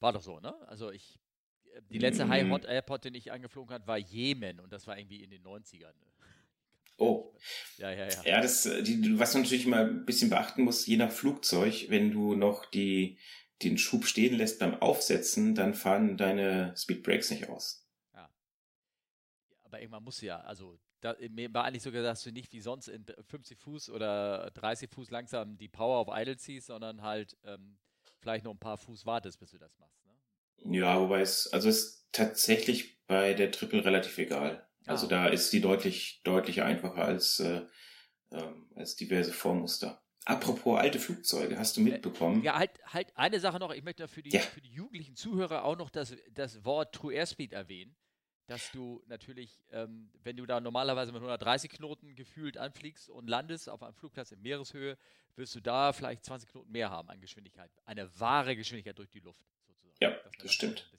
War 0.00 0.12
doch 0.12 0.22
so, 0.22 0.38
ne? 0.40 0.54
Also 0.68 0.92
ich, 0.92 1.18
äh, 1.72 1.80
die 1.90 1.98
letzte 1.98 2.26
mm. 2.26 2.28
High 2.28 2.50
Hot 2.50 2.64
Airport, 2.66 3.04
den 3.04 3.14
ich 3.14 3.32
angeflogen 3.32 3.74
hat, 3.74 3.86
war 3.86 3.96
Jemen 3.96 4.60
und 4.60 4.72
das 4.72 4.86
war 4.86 4.98
irgendwie 4.98 5.24
in 5.24 5.30
den 5.30 5.42
90ern. 5.42 5.92
Ne? 6.98 7.04
Oh. 7.04 7.32
Ja, 7.76 7.92
ja, 7.92 8.08
ja. 8.08 8.22
Ja, 8.24 8.40
das, 8.40 8.66
äh, 8.66 8.82
die, 8.82 9.20
was 9.20 9.30
du 9.32 9.38
natürlich 9.38 9.66
immer 9.66 9.82
ein 9.82 10.04
bisschen 10.04 10.30
beachten 10.30 10.64
musst, 10.64 10.88
je 10.88 10.96
nach 10.96 11.12
Flugzeug, 11.12 11.86
wenn 11.90 12.10
du 12.10 12.34
noch 12.34 12.66
die, 12.66 13.18
den 13.62 13.78
Schub 13.78 14.04
stehen 14.04 14.36
lässt 14.36 14.58
beim 14.58 14.74
Aufsetzen, 14.74 15.54
dann 15.54 15.74
fahren 15.74 16.16
deine 16.16 16.74
Speedbrakes 16.76 17.30
nicht 17.30 17.48
aus. 17.48 17.88
Ja. 18.14 18.28
Aber 19.62 19.80
irgendwann 19.80 20.02
musst 20.02 20.22
du 20.22 20.26
ja, 20.26 20.40
also 20.40 20.76
da, 21.00 21.16
mir 21.30 21.52
war 21.54 21.64
eigentlich 21.64 21.82
sogar, 21.82 22.02
dass 22.02 22.22
du 22.22 22.32
nicht 22.32 22.52
wie 22.52 22.60
sonst 22.60 22.88
in 22.88 23.04
50 23.28 23.58
Fuß 23.58 23.90
oder 23.90 24.50
30 24.54 24.90
Fuß 24.90 25.10
langsam 25.10 25.56
die 25.56 25.68
Power 25.68 25.98
auf 25.98 26.08
Idle 26.10 26.36
ziehst, 26.36 26.66
sondern 26.66 27.02
halt 27.02 27.36
ähm, 27.44 27.78
vielleicht 28.20 28.44
noch 28.44 28.52
ein 28.52 28.58
paar 28.58 28.78
Fuß 28.78 29.06
wartest, 29.06 29.38
bis 29.38 29.50
du 29.50 29.58
das 29.58 29.76
machst. 29.78 30.04
Ne? 30.04 30.78
Ja, 30.78 31.00
wobei 31.00 31.20
es, 31.20 31.52
also 31.52 31.68
ist 31.68 32.08
tatsächlich 32.12 33.04
bei 33.06 33.34
der 33.34 33.52
Triple 33.52 33.84
relativ 33.84 34.18
egal. 34.18 34.66
Also 34.86 35.06
ah. 35.06 35.10
da 35.10 35.26
ist 35.28 35.52
die 35.52 35.60
deutlich, 35.60 36.20
deutlich 36.24 36.62
einfacher 36.62 37.04
als, 37.04 37.40
äh, 37.40 37.62
ähm, 38.32 38.70
als 38.74 38.96
diverse 38.96 39.32
Vormuster. 39.32 40.02
Apropos 40.24 40.78
alte 40.78 40.98
Flugzeuge, 40.98 41.58
hast 41.58 41.76
du 41.76 41.80
mitbekommen? 41.80 42.42
Ja, 42.42 42.58
halt, 42.58 42.72
halt 42.86 43.16
eine 43.16 43.40
Sache 43.40 43.58
noch. 43.58 43.72
Ich 43.72 43.82
möchte 43.82 44.08
für 44.08 44.22
die, 44.22 44.30
ja. 44.30 44.40
für 44.40 44.60
die 44.60 44.72
jugendlichen 44.72 45.14
Zuhörer 45.14 45.64
auch 45.64 45.76
noch 45.76 45.90
das, 45.90 46.14
das 46.32 46.64
Wort 46.64 46.94
True 46.94 47.14
Airspeed 47.14 47.52
erwähnen 47.52 47.96
dass 48.48 48.72
du 48.72 49.02
natürlich, 49.06 49.62
ähm, 49.72 50.10
wenn 50.24 50.36
du 50.36 50.46
da 50.46 50.58
normalerweise 50.58 51.12
mit 51.12 51.20
130 51.20 51.70
Knoten 51.70 52.16
gefühlt 52.16 52.56
anfliegst 52.56 53.10
und 53.10 53.28
landest 53.28 53.68
auf 53.68 53.82
einem 53.82 53.94
Flugplatz 53.94 54.32
in 54.32 54.40
Meereshöhe, 54.40 54.96
wirst 55.36 55.54
du 55.54 55.60
da 55.60 55.92
vielleicht 55.92 56.24
20 56.24 56.48
Knoten 56.48 56.72
mehr 56.72 56.90
haben 56.90 57.10
an 57.10 57.20
Geschwindigkeit. 57.20 57.70
Eine 57.84 58.08
wahre 58.18 58.56
Geschwindigkeit 58.56 58.98
durch 58.98 59.10
die 59.10 59.20
Luft 59.20 59.44
sozusagen. 59.66 59.94
Ja, 60.00 60.10
das, 60.10 60.32
das 60.42 60.52
stimmt. 60.52 60.90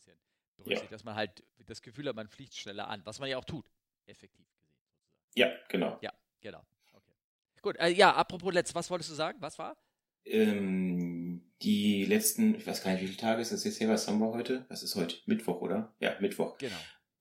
Ja. 0.66 0.82
Dass 0.90 1.04
man 1.04 1.16
halt 1.16 1.44
das 1.66 1.82
Gefühl 1.82 2.08
hat, 2.08 2.16
man 2.16 2.28
fliegt 2.28 2.54
schneller 2.54 2.88
an, 2.88 3.02
was 3.06 3.20
man 3.20 3.30
ja 3.30 3.38
auch 3.38 3.46
tut, 3.46 3.66
effektiv 4.06 4.46
gesehen 4.52 4.76
sozusagen. 4.78 5.10
Ja, 5.36 5.50
genau. 5.70 5.98
Ja, 6.02 6.14
genau. 6.42 6.62
Okay. 6.94 7.14
Gut, 7.62 7.78
äh, 7.78 7.90
ja, 7.90 8.14
apropos 8.14 8.54
letzt, 8.54 8.76
was 8.76 8.90
wolltest 8.92 9.10
du 9.10 9.16
sagen? 9.16 9.42
Was 9.42 9.58
war? 9.58 9.78
Ähm, 10.26 11.50
die 11.62 12.06
letzten, 12.06 12.56
ich 12.56 12.68
weiß 12.68 12.84
gar 12.84 12.92
nicht, 12.92 13.02
wie 13.02 13.08
viele 13.08 13.18
Tage 13.18 13.42
ist 13.42 13.54
das 13.54 13.64
jetzt 13.64 13.80
her, 13.80 13.90
was 13.90 14.08
haben 14.08 14.20
wir 14.20 14.34
heute? 14.34 14.66
Was 14.70 14.84
ist 14.84 14.96
heute? 14.96 15.16
Mittwoch, 15.26 15.62
oder? 15.62 15.96
Ja, 16.00 16.20
Mittwoch. 16.20 16.58
Genau. 16.58 16.76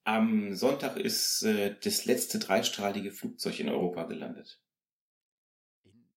Am 0.08 0.54
Sonntag 0.54 0.96
ist 0.96 1.42
äh, 1.42 1.76
das 1.84 2.06
letzte 2.06 2.38
dreistrahlige 2.38 3.12
Flugzeug 3.12 3.60
in 3.60 3.68
Europa 3.68 4.04
gelandet. 4.04 4.58
In, 5.84 6.08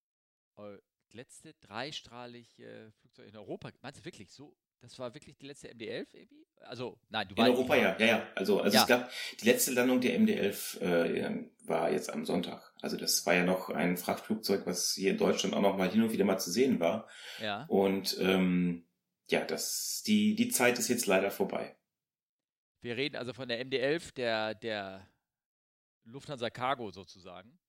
äh, 0.57 0.77
letzte 1.11 1.53
dreistrahlige 1.55 2.93
Flugzeug 3.01 3.27
in 3.27 3.35
Europa? 3.35 3.69
Meinst 3.81 3.99
du 3.99 4.05
wirklich 4.05 4.31
so? 4.31 4.55
Das 4.79 4.97
war 4.97 5.13
wirklich 5.13 5.35
die 5.37 5.45
letzte 5.45 5.67
MD-11 5.67 6.07
irgendwie? 6.13 6.47
Also, 6.61 7.01
nein, 7.09 7.27
du 7.27 7.35
In 7.35 7.49
Europa 7.49 7.75
ja, 7.75 7.97
ja, 7.99 8.05
ja. 8.05 8.27
Also, 8.33 8.61
also 8.61 8.73
ja. 8.73 8.81
es 8.83 8.87
gab 8.87 9.11
die 9.41 9.45
letzte 9.45 9.73
Landung 9.73 9.99
der 9.99 10.17
MD-11 10.17 10.79
äh, 10.79 11.45
war 11.65 11.91
jetzt 11.91 12.13
am 12.13 12.23
Sonntag. 12.23 12.73
Also 12.81 12.95
das 12.95 13.25
war 13.25 13.33
ja 13.33 13.43
noch 13.43 13.71
ein 13.71 13.97
Frachtflugzeug, 13.97 14.65
was 14.65 14.93
hier 14.93 15.11
in 15.11 15.17
Deutschland 15.17 15.53
auch 15.53 15.61
noch 15.61 15.75
mal 15.75 15.91
hin 15.91 16.01
und 16.01 16.13
wieder 16.13 16.23
mal 16.23 16.39
zu 16.39 16.49
sehen 16.49 16.79
war. 16.79 17.09
Ja. 17.41 17.65
Und 17.67 18.15
ähm, 18.21 18.87
ja, 19.27 19.43
das 19.43 20.01
die 20.07 20.35
die 20.35 20.47
Zeit 20.47 20.79
ist 20.79 20.87
jetzt 20.87 21.07
leider 21.07 21.29
vorbei. 21.29 21.75
Wir 22.81 22.97
reden 22.97 23.15
also 23.15 23.33
von 23.33 23.47
der 23.47 23.63
MD-11, 23.63 24.13
der, 24.15 24.55
der 24.55 25.07
Lufthansa 26.03 26.49
Cargo 26.49 26.91
sozusagen. 26.91 27.59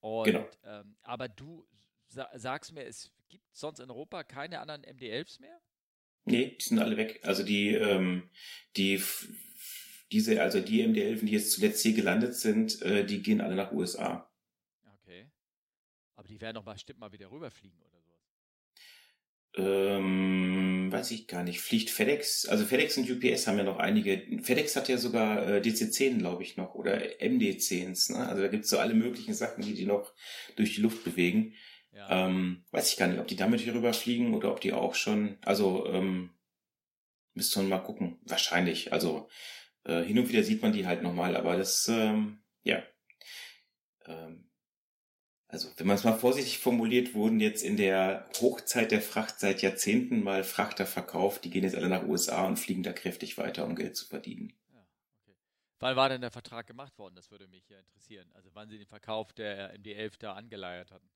Und, 0.00 0.24
genau. 0.24 0.48
Ähm, 0.64 0.96
aber 1.02 1.28
du 1.28 1.66
sa 2.08 2.28
sagst 2.34 2.72
mir, 2.72 2.84
es 2.84 3.10
gibt 3.28 3.44
sonst 3.52 3.80
in 3.80 3.90
Europa 3.90 4.24
keine 4.24 4.60
anderen 4.60 4.82
MD-11s 4.82 5.40
mehr? 5.40 5.60
Nee, 6.24 6.56
die 6.56 6.64
sind 6.64 6.78
alle 6.80 6.96
weg. 6.96 7.20
Also 7.22 7.44
die, 7.44 7.74
ähm, 7.74 8.28
die, 8.76 9.02
diese, 10.10 10.42
also 10.42 10.60
die 10.60 10.82
MD-11, 10.82 11.24
die 11.24 11.32
jetzt 11.32 11.52
zuletzt 11.52 11.82
hier 11.82 11.94
gelandet 11.94 12.34
sind, 12.34 12.82
äh, 12.82 13.04
die 13.04 13.22
gehen 13.22 13.40
alle 13.40 13.54
nach 13.54 13.72
USA. 13.72 14.28
Okay. 15.00 15.30
Aber 16.16 16.26
die 16.26 16.40
werden 16.40 16.56
doch 16.56 16.64
bestimmt 16.64 16.98
mal 16.98 17.12
wieder 17.12 17.30
rüberfliegen, 17.30 17.80
oder? 17.82 17.96
Ähm, 19.58 20.75
weiß 20.96 21.10
ich 21.10 21.26
gar 21.26 21.42
nicht. 21.42 21.60
Fliegt 21.60 21.90
FedEx? 21.90 22.46
Also 22.46 22.64
FedEx 22.64 22.96
und 22.96 23.10
UPS 23.10 23.46
haben 23.46 23.58
ja 23.58 23.64
noch 23.64 23.78
einige. 23.78 24.22
FedEx 24.42 24.76
hat 24.76 24.88
ja 24.88 24.96
sogar 24.96 25.46
äh, 25.46 25.60
DC-10, 25.60 26.18
glaube 26.18 26.42
ich, 26.42 26.56
noch. 26.56 26.74
Oder 26.74 26.98
MD-10s. 27.20 28.12
Ne? 28.12 28.26
Also 28.26 28.42
da 28.42 28.48
gibt's 28.48 28.70
so 28.70 28.78
alle 28.78 28.94
möglichen 28.94 29.34
Sachen, 29.34 29.62
die 29.62 29.74
die 29.74 29.84
noch 29.84 30.14
durch 30.56 30.74
die 30.74 30.80
Luft 30.80 31.04
bewegen. 31.04 31.52
Ja. 31.92 32.26
Ähm, 32.26 32.64
weiß 32.70 32.90
ich 32.90 32.96
gar 32.96 33.08
nicht, 33.08 33.20
ob 33.20 33.26
die 33.26 33.36
damit 33.36 33.60
hier 33.60 33.74
rüberfliegen 33.74 34.34
oder 34.34 34.50
ob 34.50 34.60
die 34.60 34.72
auch 34.72 34.94
schon. 34.94 35.36
Also 35.42 35.86
ähm, 35.86 36.30
müsste 37.34 37.58
man 37.58 37.68
mal 37.68 37.78
gucken. 37.78 38.18
Wahrscheinlich. 38.22 38.92
Also 38.92 39.28
äh, 39.84 40.02
hin 40.02 40.18
und 40.18 40.30
wieder 40.30 40.42
sieht 40.42 40.62
man 40.62 40.72
die 40.72 40.86
halt 40.86 41.02
nochmal. 41.02 41.36
Aber 41.36 41.58
das, 41.58 41.88
ähm, 41.88 42.38
ja. 42.62 42.82
Ähm, 44.06 44.45
also 45.56 45.70
wenn 45.78 45.86
man 45.86 45.96
es 45.96 46.04
mal 46.04 46.18
vorsichtig 46.18 46.58
formuliert, 46.58 47.14
wurden 47.14 47.40
jetzt 47.40 47.62
in 47.62 47.78
der 47.78 48.28
Hochzeit 48.40 48.90
der 48.90 49.00
Fracht 49.00 49.40
seit 49.40 49.62
Jahrzehnten 49.62 50.22
mal 50.22 50.44
Frachter 50.44 50.84
verkauft. 50.84 51.44
Die 51.44 51.50
gehen 51.50 51.64
jetzt 51.64 51.74
alle 51.74 51.88
nach 51.88 52.06
USA 52.06 52.46
und 52.46 52.58
fliegen 52.58 52.82
da 52.82 52.92
kräftig 52.92 53.38
weiter, 53.38 53.64
um 53.64 53.74
Geld 53.74 53.96
zu 53.96 54.04
verdienen. 54.04 54.52
Ja, 54.70 54.86
okay. 55.22 55.34
Wann 55.78 55.96
war 55.96 56.10
denn 56.10 56.20
der 56.20 56.30
Vertrag 56.30 56.66
gemacht 56.66 56.98
worden? 56.98 57.14
Das 57.16 57.30
würde 57.30 57.48
mich 57.48 57.66
ja 57.70 57.78
interessieren. 57.78 58.30
Also 58.34 58.50
wann 58.52 58.68
sie 58.68 58.76
den 58.76 58.86
Verkauf 58.86 59.32
der 59.32 59.74
MD-11 59.78 60.18
da 60.18 60.34
angeleiert 60.34 60.90
hatten. 60.90 61.08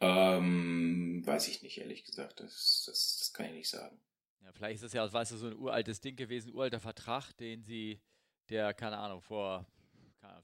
Ähm, 0.00 1.22
weiß 1.24 1.48
ich 1.48 1.62
nicht, 1.62 1.78
ehrlich 1.78 2.04
gesagt. 2.04 2.40
Das, 2.40 2.84
das, 2.86 3.16
das 3.18 3.32
kann 3.32 3.46
ich 3.46 3.52
nicht 3.52 3.70
sagen. 3.70 3.98
Ja, 4.42 4.52
vielleicht 4.52 4.74
ist 4.76 4.84
das 4.84 4.92
ja, 4.92 5.10
weißt 5.10 5.32
du, 5.32 5.36
so 5.38 5.46
ein 5.46 5.56
uraltes 5.56 6.02
Ding 6.02 6.14
gewesen, 6.14 6.52
uralter 6.52 6.78
Vertrag, 6.78 7.32
den 7.38 7.62
sie, 7.62 8.02
der, 8.50 8.74
keine 8.74 8.98
Ahnung, 8.98 9.22
vor 9.22 9.66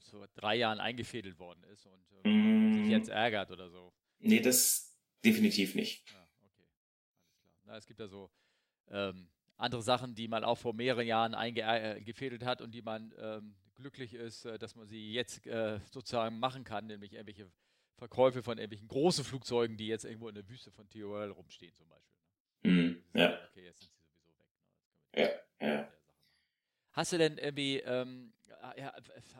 vor 0.09 0.27
drei 0.35 0.55
Jahren 0.55 0.79
eingefädelt 0.79 1.39
worden 1.39 1.63
ist 1.63 1.85
und 1.85 2.11
äh, 2.23 2.29
mm. 2.29 2.42
Sich 2.99 3.07
jetzt 3.07 3.15
ärgert 3.15 3.51
oder 3.51 3.69
so. 3.69 3.93
Nee, 4.19 4.39
das 4.39 4.97
definitiv 5.23 5.75
nicht. 5.75 6.09
Ja, 6.11 6.27
okay. 6.45 6.65
Alles 6.79 7.35
klar. 7.37 7.63
Na, 7.65 7.77
es 7.77 7.85
gibt 7.85 7.99
ja 7.99 8.07
so 8.07 8.31
ähm, 8.89 9.29
andere 9.57 9.81
Sachen, 9.81 10.15
die 10.15 10.27
man 10.27 10.43
auch 10.43 10.57
vor 10.57 10.73
mehreren 10.73 11.07
Jahren 11.07 11.35
eingefädelt 11.35 12.43
äh, 12.43 12.45
hat 12.45 12.61
und 12.61 12.71
die 12.71 12.81
man 12.81 13.13
ähm, 13.17 13.55
glücklich 13.75 14.13
ist, 14.13 14.45
äh, 14.45 14.57
dass 14.57 14.75
man 14.75 14.87
sie 14.87 15.13
jetzt 15.13 15.45
äh, 15.47 15.79
sozusagen 15.91 16.39
machen 16.39 16.63
kann, 16.63 16.87
nämlich 16.87 17.13
irgendwelche 17.13 17.51
Verkäufe 17.97 18.43
von 18.43 18.57
irgendwelchen 18.57 18.87
großen 18.87 19.23
Flugzeugen, 19.23 19.77
die 19.77 19.87
jetzt 19.87 20.05
irgendwo 20.05 20.27
in 20.27 20.35
der 20.35 20.47
Wüste 20.49 20.71
von 20.71 20.89
TOL 20.89 21.31
rumstehen 21.31 21.73
zum 21.73 21.87
Beispiel. 21.87 22.17
Ne? 22.63 22.71
Mm, 22.71 23.17
ja. 23.17 23.39
Okay, 23.49 23.65
jetzt 23.65 23.81
sind 23.81 23.91
sie 23.93 24.03
sowieso 24.03 24.37
weg. 24.37 24.47
Ne? 25.13 25.21
Ja, 25.61 25.67
ja. 25.67 25.93
Hast 26.91 27.13
du 27.13 27.17
denn 27.17 27.37
irgendwie, 27.37 27.79
ähm, 27.79 28.33
ja, 28.77 28.93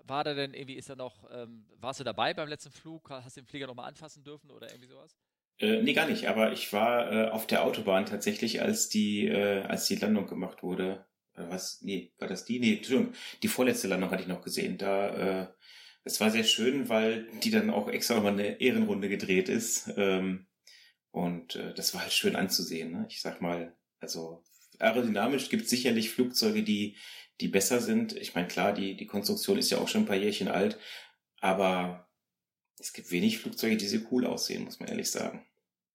war 0.06 0.24
da 0.24 0.34
denn 0.34 0.54
irgendwie, 0.54 0.76
ist 0.76 0.90
da 0.90 0.96
noch, 0.96 1.30
ähm, 1.32 1.66
warst 1.80 2.00
du 2.00 2.04
dabei 2.04 2.34
beim 2.34 2.50
letzten 2.50 2.72
Flug? 2.72 3.10
Hast 3.10 3.38
du 3.38 3.42
den 3.42 3.48
Flieger 3.48 3.68
nochmal 3.68 3.88
anfassen 3.88 4.24
dürfen 4.24 4.52
oder 4.52 4.70
irgendwie 4.70 4.88
sowas? 4.88 5.18
Äh, 5.60 5.82
nee, 5.82 5.94
gar 5.94 6.08
nicht, 6.08 6.28
aber 6.28 6.52
ich 6.52 6.74
war 6.74 7.12
äh, 7.12 7.30
auf 7.30 7.48
der 7.48 7.64
Autobahn 7.64 8.06
tatsächlich, 8.06 8.62
als 8.62 8.90
die, 8.90 9.28
äh, 9.28 9.62
als 9.64 9.86
die 9.86 9.96
Landung 9.96 10.28
gemacht 10.28 10.64
wurde. 10.64 11.06
Oder 11.36 11.50
was? 11.50 11.82
Nee, 11.82 12.12
war 12.18 12.28
das 12.28 12.46
die? 12.46 12.60
Nee, 12.60 12.78
Entschuldigung, 12.78 13.14
die 13.42 13.48
vorletzte 13.48 13.88
Landung 13.88 14.12
hatte 14.12 14.24
ich 14.24 14.28
noch 14.28 14.42
gesehen. 14.42 14.78
Da, 14.78 15.44
äh, 15.44 15.48
es 16.04 16.20
war 16.20 16.32
sehr 16.32 16.44
schön, 16.44 16.90
weil 16.90 17.28
die 17.44 17.52
dann 17.52 17.70
auch 17.70 17.88
extra 17.88 18.16
nochmal 18.16 18.34
eine 18.34 18.60
Ehrenrunde 18.60 19.10
gedreht 19.10 19.50
ist. 19.50 19.92
Ähm, 19.96 20.48
und 21.12 21.56
äh, 21.56 21.74
das 21.74 21.94
war 21.94 22.02
halt 22.02 22.14
schön 22.14 22.36
anzusehen. 22.36 22.92
Ne? 22.92 23.06
Ich 23.10 23.22
sag 23.22 23.42
mal, 23.42 23.76
also 24.00 24.44
aerodynamisch 24.80 25.50
gibt 25.50 25.64
es 25.64 25.70
sicherlich 25.70 26.10
Flugzeuge, 26.10 26.64
die 26.64 26.98
die 27.42 27.48
besser 27.48 27.82
sind. 27.82 28.14
Ich 28.16 28.36
meine, 28.36 28.48
klar, 28.48 28.74
die, 28.74 28.96
die 28.96 29.08
Konstruktion 29.08 29.58
ist 29.58 29.70
ja 29.70 29.78
auch 29.78 29.88
schon 29.88 30.04
ein 30.04 30.08
paar 30.08 30.16
Jährchen 30.16 30.48
alt, 30.48 30.78
aber 31.40 32.08
es 32.80 32.94
gibt 32.94 33.12
wenig 33.12 33.40
Flugzeuge, 33.40 33.78
die 33.78 33.88
so 33.88 33.98
cool 34.12 34.26
aussehen, 34.26 34.64
muss 34.64 34.80
man 34.80 34.90
ehrlich 34.90 35.10
sagen. 35.10 35.46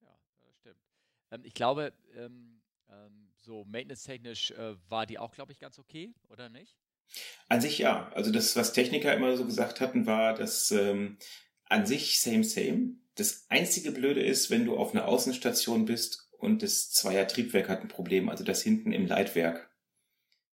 Ja, 0.00 0.18
das 0.42 0.56
stimmt. 0.56 0.80
Ähm, 1.30 1.42
ich 1.44 1.54
glaube, 1.54 1.92
ähm, 2.16 2.60
ähm, 2.90 3.30
so 3.40 3.64
maintenance-technisch 3.64 4.52
äh, 4.52 4.76
war 4.88 5.06
die 5.06 5.18
auch, 5.18 5.32
glaube 5.32 5.52
ich, 5.52 5.58
ganz 5.58 5.78
okay, 5.78 6.14
oder 6.28 6.48
nicht? 6.48 6.76
An 7.48 7.60
sich 7.60 7.78
ja. 7.78 8.10
Also 8.12 8.30
das, 8.30 8.56
was 8.56 8.72
Techniker 8.72 9.14
immer 9.14 9.36
so 9.36 9.44
gesagt 9.44 9.80
hatten, 9.80 10.06
war, 10.06 10.34
dass 10.34 10.70
ähm, 10.70 11.18
an 11.64 11.86
sich 11.86 12.20
same, 12.20 12.44
same. 12.44 12.96
Das 13.14 13.46
einzige 13.48 13.92
Blöde 13.92 14.22
ist, 14.22 14.50
wenn 14.50 14.64
du 14.64 14.76
auf 14.76 14.92
einer 14.92 15.08
Außenstation 15.08 15.86
bist 15.86 16.28
und 16.38 16.62
das 16.62 16.90
Zweier-Triebwerk 16.90 17.68
hat 17.68 17.80
ein 17.80 17.88
Problem, 17.88 18.28
also 18.28 18.44
das 18.44 18.62
hinten 18.62 18.92
im 18.92 19.06
Leitwerk. 19.06 19.70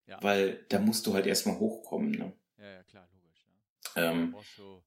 Ja. 0.06 0.22
Weil 0.22 0.64
da 0.68 0.78
musst 0.78 1.06
du 1.06 1.14
halt 1.14 1.26
erstmal 1.26 1.58
hochkommen. 1.58 2.10
Ne? 2.12 2.32
Ja, 2.58 2.70
ja, 2.70 2.82
klar, 2.84 3.08
logisch. 3.14 3.46
Ja. 3.96 4.12
Ähm, 4.12 4.34
du, 4.56 4.82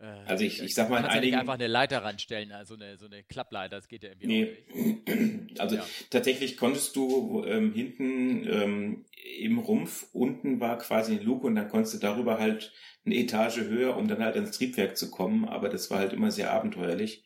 äh, 0.00 0.06
also 0.26 0.44
ich, 0.44 0.62
ich 0.62 0.74
sag 0.74 0.88
mal, 0.90 0.98
in 0.98 1.04
einigen... 1.04 1.24
Ja 1.24 1.30
nicht 1.30 1.40
einfach 1.40 1.54
eine 1.54 1.66
Leiter 1.66 2.02
ranstellen, 2.02 2.52
also 2.52 2.74
eine, 2.74 2.96
so 2.96 3.06
eine 3.06 3.22
Klappleiter, 3.24 3.76
das 3.76 3.88
geht 3.88 4.02
ja 4.02 4.10
irgendwie 4.10 4.26
nee. 4.26 4.44
nicht. 4.44 5.08
Also 5.58 5.74
ja. 5.74 5.84
tatsächlich 6.10 6.56
konntest 6.56 6.94
du 6.94 7.42
ähm, 7.44 7.72
hinten 7.72 8.46
ähm, 8.46 9.06
im 9.40 9.58
Rumpf, 9.58 10.06
unten 10.12 10.60
war 10.60 10.78
quasi 10.78 11.16
ein 11.16 11.24
Luke 11.24 11.44
und 11.46 11.56
dann 11.56 11.68
konntest 11.68 11.94
du 11.94 11.98
darüber 11.98 12.38
halt 12.38 12.72
eine 13.04 13.16
Etage 13.16 13.62
höher, 13.62 13.96
um 13.96 14.06
dann 14.06 14.22
halt 14.22 14.36
ans 14.36 14.56
Triebwerk 14.56 14.96
zu 14.96 15.10
kommen, 15.10 15.46
aber 15.46 15.68
das 15.68 15.90
war 15.90 15.98
halt 15.98 16.12
immer 16.12 16.30
sehr 16.30 16.52
abenteuerlich. 16.52 17.24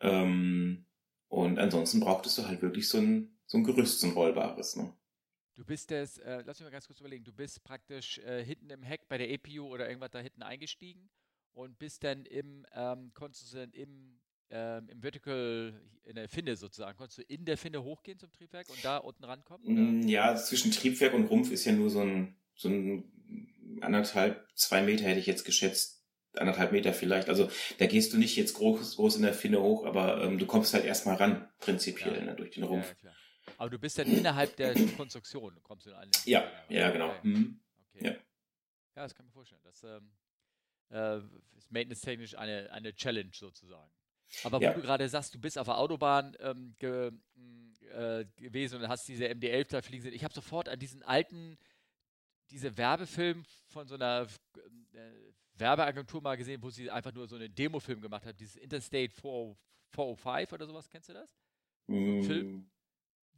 Ähm, 0.00 0.84
und 1.28 1.58
ansonsten 1.58 2.00
brauchtest 2.00 2.36
du 2.36 2.46
halt 2.46 2.60
wirklich 2.60 2.88
so 2.88 2.98
ein, 2.98 3.38
so 3.46 3.56
ein 3.56 3.64
Gerüst, 3.64 4.00
so 4.00 4.08
ein 4.08 4.12
rollbares. 4.12 4.76
Ne? 4.76 4.92
Du 5.54 5.64
bist 5.64 5.90
das, 5.90 6.18
äh, 6.18 6.42
lass 6.46 6.58
mich 6.58 6.66
mal 6.66 6.70
ganz 6.70 6.86
kurz 6.86 7.00
überlegen, 7.00 7.24
du 7.24 7.32
bist 7.32 7.62
praktisch 7.62 8.18
äh, 8.18 8.42
hinten 8.44 8.70
im 8.70 8.82
Heck 8.82 9.06
bei 9.08 9.18
der 9.18 9.30
EPU 9.30 9.66
oder 9.66 9.86
irgendwas 9.86 10.10
da 10.10 10.18
hinten 10.18 10.42
eingestiegen 10.42 11.10
und 11.52 11.78
bist 11.78 12.04
dann 12.04 12.24
im, 12.24 12.64
ähm, 12.74 13.12
konntest 13.12 13.52
du 13.52 13.58
dann 13.58 13.70
im, 13.72 14.18
ähm, 14.50 14.88
im 14.88 15.02
Vertical, 15.02 15.78
in 16.04 16.14
der 16.14 16.28
Finne 16.28 16.56
sozusagen, 16.56 16.96
konntest 16.96 17.18
du 17.18 17.22
in 17.22 17.44
der 17.44 17.58
Finne 17.58 17.82
hochgehen 17.82 18.18
zum 18.18 18.32
Triebwerk 18.32 18.70
und 18.70 18.82
da 18.82 18.96
unten 18.96 19.24
rankommen? 19.24 19.66
Oder? 19.66 19.82
Mm, 19.82 20.08
ja, 20.08 20.34
zwischen 20.36 20.72
Triebwerk 20.72 21.12
und 21.12 21.26
Rumpf 21.26 21.50
ist 21.50 21.66
ja 21.66 21.72
nur 21.72 21.90
so 21.90 22.00
ein, 22.00 22.34
so 22.54 22.70
ein 22.70 23.04
anderthalb, 23.82 24.46
zwei 24.54 24.80
Meter 24.80 25.04
hätte 25.04 25.20
ich 25.20 25.26
jetzt 25.26 25.44
geschätzt, 25.44 26.02
anderthalb 26.34 26.72
Meter 26.72 26.94
vielleicht. 26.94 27.28
Also 27.28 27.50
da 27.76 27.86
gehst 27.86 28.14
du 28.14 28.18
nicht 28.18 28.36
jetzt 28.36 28.54
groß, 28.54 28.96
groß 28.96 29.16
in 29.16 29.22
der 29.22 29.34
Finne 29.34 29.60
hoch, 29.60 29.84
aber 29.84 30.24
ähm, 30.24 30.38
du 30.38 30.46
kommst 30.46 30.72
halt 30.72 30.86
erstmal 30.86 31.16
ran, 31.16 31.46
prinzipiell, 31.58 32.16
ja. 32.16 32.24
ne, 32.24 32.34
durch 32.36 32.52
den 32.52 32.64
Rumpf. 32.64 32.94
Ja, 33.02 33.10
aber 33.62 33.70
du 33.70 33.78
bist 33.78 33.96
dann 33.96 34.08
innerhalb 34.08 34.56
der 34.56 34.74
Konstruktion, 34.96 35.56
kommst 35.62 35.86
du 35.86 35.90
in 35.90 35.96
eine. 35.96 36.10
Ja, 36.24 36.50
ja, 36.68 36.90
genau. 36.90 37.10
Okay. 37.10 37.28
Mhm. 37.28 37.60
okay. 37.94 38.06
Ja. 38.06 38.10
ja, 38.10 38.18
das 38.94 39.14
kann 39.14 39.24
ich 39.24 39.30
mir 39.30 39.34
vorstellen. 39.34 39.60
Das 39.62 39.84
ähm, 39.84 40.10
äh, 40.90 41.18
ist 41.56 41.70
maintenance-technisch 41.70 42.36
eine, 42.36 42.72
eine 42.72 42.92
Challenge 42.92 43.30
sozusagen. 43.32 43.88
Aber 44.42 44.58
wo 44.58 44.64
ja. 44.64 44.72
du 44.72 44.80
gerade 44.80 45.08
sagst, 45.08 45.32
du 45.36 45.38
bist 45.38 45.58
auf 45.58 45.66
der 45.66 45.78
Autobahn 45.78 46.36
ähm, 46.40 46.74
ge, 46.80 47.12
äh, 47.92 48.24
gewesen 48.34 48.82
und 48.82 48.88
hast 48.88 49.06
diese 49.06 49.26
MD-11 49.26 49.70
da 49.70 49.80
fliegen 49.80 50.02
sehen. 50.02 50.14
Ich 50.14 50.24
habe 50.24 50.34
sofort 50.34 50.68
an 50.68 50.80
diesen 50.80 51.04
alten, 51.04 51.56
diese 52.50 52.76
Werbefilm 52.76 53.44
von 53.68 53.86
so 53.86 53.94
einer 53.94 54.26
äh, 54.92 55.12
Werbeagentur 55.54 56.20
mal 56.20 56.36
gesehen, 56.36 56.60
wo 56.64 56.70
sie 56.70 56.90
einfach 56.90 57.12
nur 57.12 57.28
so 57.28 57.36
einen 57.36 57.54
Demofilm 57.54 58.00
gemacht 58.00 58.26
hat, 58.26 58.40
dieses 58.40 58.56
Interstate 58.56 59.12
405 59.12 60.52
oder 60.52 60.66
sowas, 60.66 60.88
kennst 60.88 61.10
du 61.10 61.12
das? 61.12 61.38
So 61.86 61.94
mm. 61.94 62.22
Film? 62.24 62.72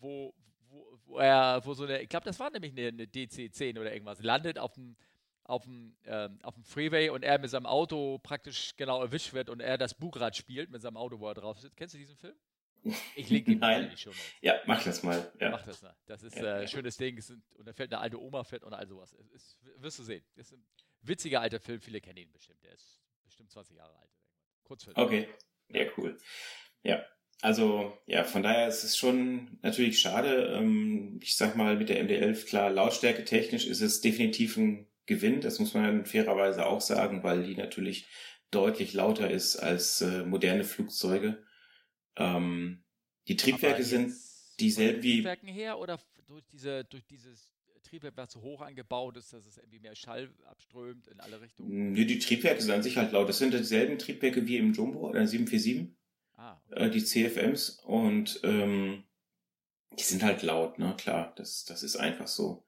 Wo, 0.04 0.34
wo, 0.68 0.98
wo 1.06 1.18
er, 1.18 1.60
wo 1.64 1.74
so 1.74 1.84
eine, 1.84 2.00
ich 2.00 2.08
glaube, 2.08 2.24
das 2.24 2.38
war 2.38 2.50
nämlich 2.50 2.72
eine, 2.72 2.88
eine 2.88 3.04
DC-10 3.06 3.80
oder 3.80 3.92
irgendwas, 3.92 4.22
landet 4.22 4.58
auf 4.58 4.74
dem, 4.74 4.96
auf 5.42 5.64
dem, 5.64 5.96
ähm, 6.04 6.38
auf 6.42 6.54
dem 6.54 6.64
Freeway 6.64 7.08
und 7.08 7.22
er 7.22 7.38
mit 7.38 7.50
seinem 7.50 7.66
Auto 7.66 8.18
praktisch 8.18 8.76
genau 8.76 9.00
erwischt 9.02 9.32
wird 9.32 9.50
und 9.50 9.60
er 9.60 9.78
das 9.78 9.94
Bugrad 9.94 10.36
spielt 10.36 10.70
mit 10.70 10.82
seinem 10.82 10.96
Auto, 10.96 11.18
wo 11.18 11.28
er 11.28 11.34
drauf 11.34 11.58
sitzt. 11.58 11.76
Kennst 11.76 11.94
du 11.94 11.98
diesen 11.98 12.16
Film? 12.16 12.36
Ich 13.16 13.30
lege 13.30 13.52
ihn 13.52 13.58
mal 13.58 13.82
in 13.82 13.90
die 13.90 13.96
Show 13.96 14.10
Notes. 14.10 14.32
Ja, 14.42 14.60
mach 14.66 14.84
das 14.84 15.02
mal. 15.02 15.32
Ja. 15.40 15.50
Mach 15.50 15.62
das 15.62 15.80
mal. 15.80 15.96
Das 16.04 16.22
ist 16.22 16.36
ja, 16.36 16.56
ein 16.56 16.62
äh, 16.64 16.68
schönes 16.68 16.98
Ding. 16.98 17.18
Und 17.56 17.66
da 17.66 17.72
fällt 17.72 17.92
eine 17.92 18.00
alte 18.02 18.20
Oma 18.20 18.44
fett 18.44 18.62
und 18.62 18.74
all 18.74 18.86
sowas. 18.86 19.14
Es 19.14 19.30
ist, 19.30 19.58
wirst 19.78 19.98
du 19.98 20.02
sehen. 20.02 20.22
Das 20.36 20.48
ist 20.48 20.58
ein 20.58 20.66
witziger 21.00 21.40
alter 21.40 21.60
Film. 21.60 21.80
Viele 21.80 22.02
kennen 22.02 22.18
ihn 22.18 22.32
bestimmt. 22.32 22.62
Der 22.62 22.72
ist 22.72 23.00
bestimmt 23.24 23.50
20 23.50 23.76
Jahre 23.76 23.96
alt. 23.96 24.10
Kurzfilm. 24.64 24.96
Okay. 24.98 25.28
Ja, 25.68 25.86
cool. 25.96 26.18
Ja. 26.82 27.02
Also 27.44 27.92
ja, 28.06 28.24
von 28.24 28.42
daher 28.42 28.68
ist 28.68 28.84
es 28.84 28.96
schon 28.96 29.58
natürlich 29.60 30.00
schade. 30.00 30.54
Ähm, 30.56 31.20
ich 31.22 31.36
sag 31.36 31.56
mal 31.56 31.76
mit 31.76 31.90
der 31.90 32.02
MD11 32.02 32.46
klar, 32.46 32.70
Lautstärke 32.70 33.22
technisch 33.26 33.66
ist 33.66 33.82
es 33.82 34.00
definitiv 34.00 34.56
ein 34.56 34.86
Gewinn. 35.04 35.42
Das 35.42 35.58
muss 35.58 35.74
man 35.74 36.06
fairerweise 36.06 36.64
auch 36.64 36.80
sagen, 36.80 37.22
weil 37.22 37.42
die 37.42 37.54
natürlich 37.54 38.08
deutlich 38.50 38.94
lauter 38.94 39.30
ist 39.30 39.56
als 39.56 40.00
äh, 40.00 40.24
moderne 40.24 40.64
Flugzeuge. 40.64 41.44
Ähm, 42.16 42.82
die 43.28 43.36
Triebwerke 43.36 43.82
sind 43.82 44.14
dieselben 44.58 45.02
wie. 45.02 45.16
Triebwerken 45.16 45.48
her 45.50 45.78
oder 45.78 46.00
durch 46.26 46.46
diese 46.50 46.84
durch 46.84 47.04
dieses 47.04 47.50
Triebwerk 47.82 48.16
war 48.16 48.28
zu 48.30 48.40
hoch 48.40 48.62
angebaut 48.62 49.18
ist, 49.18 49.34
dass 49.34 49.44
es 49.44 49.58
irgendwie 49.58 49.80
mehr 49.80 49.94
Schall 49.94 50.30
abströmt 50.46 51.08
in 51.08 51.20
alle 51.20 51.42
Richtungen? 51.42 51.92
Nee, 51.92 52.06
die 52.06 52.20
Triebwerke 52.20 52.62
sind 52.62 52.72
an 52.72 52.82
sich 52.82 52.96
halt 52.96 53.12
laut. 53.12 53.28
Das 53.28 53.36
sind 53.36 53.52
dieselben 53.52 53.98
Triebwerke 53.98 54.46
wie 54.46 54.56
im 54.56 54.72
Jumbo 54.72 55.10
oder 55.10 55.26
747. 55.26 55.94
Ah, 56.36 56.60
okay. 56.70 56.86
äh, 56.86 56.90
die 56.90 57.04
CFMs 57.04 57.80
und 57.84 58.40
ähm, 58.42 59.04
die 59.98 60.02
sind 60.02 60.22
halt 60.22 60.42
laut, 60.42 60.78
ne? 60.78 60.94
Klar, 60.96 61.32
das, 61.36 61.64
das 61.64 61.82
ist 61.82 61.96
einfach 61.96 62.26
so. 62.26 62.64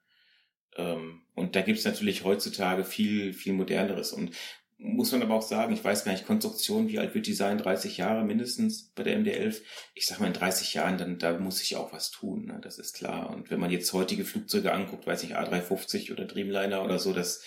Ähm, 0.77 1.23
und 1.35 1.57
da 1.57 1.63
gibt's 1.63 1.85
natürlich 1.85 2.25
heutzutage 2.25 2.85
viel, 2.85 3.33
viel 3.33 3.53
moderneres. 3.53 4.13
Und 4.13 4.33
muss 4.79 5.13
man 5.13 5.23
aber 5.23 5.35
auch 5.35 5.43
sagen, 5.43 5.73
ich 5.73 5.83
weiß 5.83 6.05
gar 6.05 6.13
nicht, 6.13 6.27
Konstruktion, 6.27 6.89
wie 6.89 6.99
alt 6.99 7.15
wird 7.15 7.27
die 7.27 7.33
sein? 7.33 7.57
30 7.57 7.97
Jahre 7.97 8.25
mindestens 8.25 8.91
bei 8.95 9.03
der 9.03 9.19
MD-11. 9.19 9.63
Ich 9.95 10.07
sag 10.07 10.21
mal, 10.21 10.27
in 10.27 10.35
30 10.35 10.75
Jahren, 10.75 10.99
dann 10.99 11.19
da 11.19 11.39
muss 11.39 11.59
sich 11.59 11.77
auch 11.77 11.93
was 11.93 12.11
tun, 12.11 12.47
ne? 12.47 12.61
das 12.63 12.79
ist 12.79 12.93
klar. 12.95 13.31
Und 13.31 13.51
wenn 13.51 13.61
man 13.61 13.71
jetzt 13.71 13.93
heutige 13.95 14.25
Flugzeuge 14.25 14.73
anguckt, 14.73 15.07
weiß 15.07 15.23
ich, 15.23 15.37
A350 15.37 16.13
oder 16.13 16.27
Dreamliner 16.27 16.85
oder 16.85 16.99
so, 16.99 17.15
das, 17.15 17.43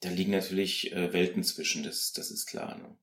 da 0.00 0.08
liegen 0.08 0.30
natürlich 0.30 0.92
äh, 0.92 1.12
Welten 1.12 1.42
zwischen, 1.42 1.82
das, 1.82 2.12
das 2.12 2.30
ist 2.30 2.46
klar. 2.46 2.78
Ne? 2.78 2.96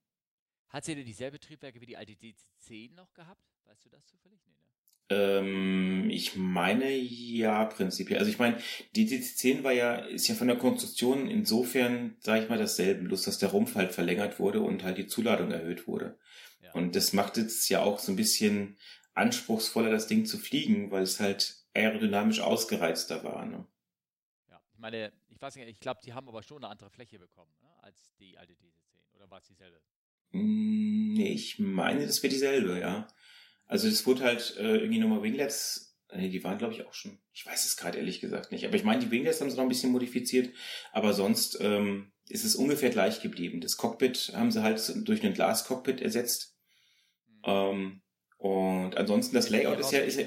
Hat 0.76 0.84
sie 0.84 0.94
denn 0.94 1.06
dieselbe 1.06 1.40
Triebwerke 1.40 1.80
wie 1.80 1.86
die 1.86 1.96
alte 1.96 2.12
DC-10 2.12 2.96
noch 2.96 3.14
gehabt? 3.14 3.40
Weißt 3.64 3.86
du 3.86 3.90
das 3.90 4.06
zufällig? 4.08 4.42
Nee, 4.46 4.58
ne? 4.62 5.38
Ähm, 5.40 6.10
ich 6.10 6.36
meine 6.36 6.92
ja 6.92 7.64
prinzipiell. 7.64 8.20
Also 8.20 8.30
ich 8.30 8.40
meine, 8.40 8.58
die 8.94 9.08
DC-10 9.08 9.64
war 9.64 9.72
ja, 9.72 9.96
ist 9.96 10.28
ja 10.28 10.36
von 10.36 10.50
der 10.50 10.58
Konstruktion 10.58 11.30
insofern, 11.30 12.18
sage 12.20 12.44
ich 12.44 12.50
mal, 12.50 12.58
dasselbe, 12.58 13.06
bloß 13.06 13.22
dass 13.22 13.38
der 13.38 13.52
Rumpf 13.52 13.76
halt 13.76 13.94
verlängert 13.94 14.38
wurde 14.38 14.60
und 14.60 14.84
halt 14.84 14.98
die 14.98 15.08
Zuladung 15.08 15.52
erhöht 15.52 15.88
wurde. 15.88 16.20
Ja. 16.60 16.74
Und 16.74 16.98
das 16.98 17.14
macht 17.14 17.38
es 17.38 17.70
ja 17.70 17.82
auch 17.82 18.00
so 18.00 18.12
ein 18.12 18.18
bisschen 18.18 18.78
anspruchsvoller, 19.14 19.92
das 19.92 20.08
Ding 20.08 20.26
zu 20.26 20.38
fliegen, 20.38 20.92
weil 20.92 21.04
es 21.04 21.22
halt 21.22 21.56
aerodynamisch 21.74 22.42
ausgereizter 22.42 23.24
war. 23.24 23.46
Ne? 23.46 23.66
Ja, 24.50 24.62
ich 24.74 24.80
meine, 24.80 25.14
ich 25.30 25.42
weiß 25.42 25.56
nicht, 25.56 25.70
ich 25.70 25.80
glaube, 25.80 26.02
die 26.04 26.12
haben 26.12 26.28
aber 26.28 26.44
schon 26.44 26.58
eine 26.58 26.68
andere 26.70 26.90
Fläche 26.90 27.18
bekommen, 27.18 27.56
ne, 27.62 27.70
als 27.82 28.14
die 28.20 28.38
alte 28.38 28.56
DC-10. 28.56 29.16
Oder 29.16 29.30
war 29.32 29.38
es 29.38 29.46
dieselbe? 29.46 29.80
Hm, 30.32 31.14
nee, 31.14 31.34
ich 31.34 31.60
meine, 31.60 32.06
das 32.06 32.22
wäre 32.24 32.34
dieselbe, 32.34 32.80
ja. 32.80 33.08
Also 33.68 33.88
es 33.88 34.06
wurde 34.06 34.24
halt 34.24 34.56
äh, 34.58 34.78
irgendwie 34.78 35.00
nochmal 35.00 35.24
Winglets, 35.24 35.98
nee, 36.16 36.30
die 36.30 36.44
waren 36.44 36.58
glaube 36.58 36.74
ich 36.74 36.86
auch 36.86 36.94
schon, 36.94 37.18
ich 37.34 37.46
weiß 37.46 37.66
es 37.66 37.78
gerade 37.78 37.98
ehrlich 37.98 38.20
gesagt 38.20 38.52
nicht, 38.52 38.66
aber 38.66 38.76
ich 38.76 38.84
meine, 38.84 39.04
die 39.04 39.12
Winglets 39.12 39.42
haben 39.42 39.50
sie 39.50 39.58
noch 39.58 39.64
ein 39.64 39.70
bisschen 39.70 39.92
modifiziert, 39.92 40.54
aber 40.92 41.14
sonst 41.14 41.58
ähm, 41.62 42.12
ist 42.30 42.44
es 42.44 42.56
ungefähr 42.56 42.90
gleich 42.90 43.22
geblieben. 43.22 43.62
Das 43.62 43.78
Cockpit 43.78 44.34
haben 44.36 44.52
sie 44.52 44.64
halt 44.64 44.82
durch 45.08 45.24
ein 45.24 45.34
Glascockpit 45.34 46.02
ersetzt. 46.02 46.56
Mhm. 47.28 47.42
Ähm, 47.46 48.02
und 48.38 48.98
ansonsten 48.98 49.36
das 49.36 49.50
Layout 49.50 49.80
ist 49.80 49.92
ja, 49.92 50.00
ist 50.00 50.20
ja, 50.20 50.26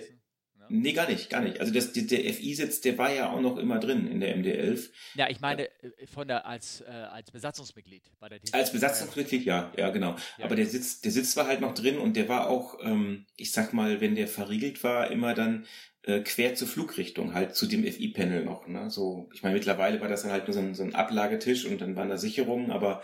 Nee, 0.71 0.93
gar 0.93 1.09
nicht, 1.09 1.31
gar 1.31 1.41
nicht. 1.41 1.61
Also 1.61 1.73
das, 1.73 1.93
der 1.93 2.33
FI-Sitz, 2.33 2.81
der 2.81 2.99
war 2.99 3.13
ja 3.13 3.31
auch 3.31 3.41
noch 3.41 3.57
immer 3.59 3.79
drin 3.79 4.07
in 4.07 4.21
der 4.21 4.37
MD-11. 4.37 4.91
Ja, 5.15 5.29
ich 5.29 5.41
meine 5.41 5.69
äh, 5.83 6.07
von 6.07 6.29
der 6.29 6.47
als 6.47 6.81
äh, 6.83 6.91
als 6.91 7.31
Besatzungsmitglied 7.31 8.11
bei 8.21 8.29
der 8.29 8.39
DC 8.39 8.55
Als 8.55 8.73
Besatzungsmitglied, 8.73 9.45
ja, 9.45 9.73
ja, 9.77 9.91
genau. 9.91 10.17
Ja. 10.39 10.45
Aber 10.45 10.57
der 10.57 10.67
Sitz, 10.67 11.01
der 11.01 11.13
Sitz 11.13 11.37
war 11.37 11.47
halt 11.47 11.61
noch 11.61 11.75
drin 11.75 11.99
und 11.99 12.17
der 12.17 12.29
war 12.29 12.49
auch, 12.49 12.79
ähm, 12.83 13.27
ich 13.37 13.53
sag 13.53 13.73
mal, 13.73 14.01
wenn 14.01 14.15
der 14.15 14.29
verriegelt 14.29 14.83
war, 14.85 15.11
immer 15.11 15.35
dann 15.35 15.67
äh, 16.03 16.21
quer 16.21 16.55
zur 16.55 16.69
Flugrichtung, 16.69 17.35
halt 17.35 17.55
zu 17.55 17.67
dem 17.67 17.85
FI-Panel 17.85 18.45
noch. 18.45 18.67
Ne? 18.67 18.91
So, 18.91 19.29
ich 19.35 19.43
meine, 19.43 19.55
mittlerweile 19.55 20.01
war 20.01 20.09
das 20.09 20.23
dann 20.23 20.33
halt 20.33 20.47
nur 20.47 20.55
so 20.55 20.61
ein, 20.61 20.75
so 20.75 20.83
ein 20.83 20.95
Ablagetisch 20.95 21.67
und 21.67 21.81
dann 21.81 21.97
waren 21.97 22.09
da 22.09 22.17
Sicherungen, 22.17 22.71
aber 22.71 23.03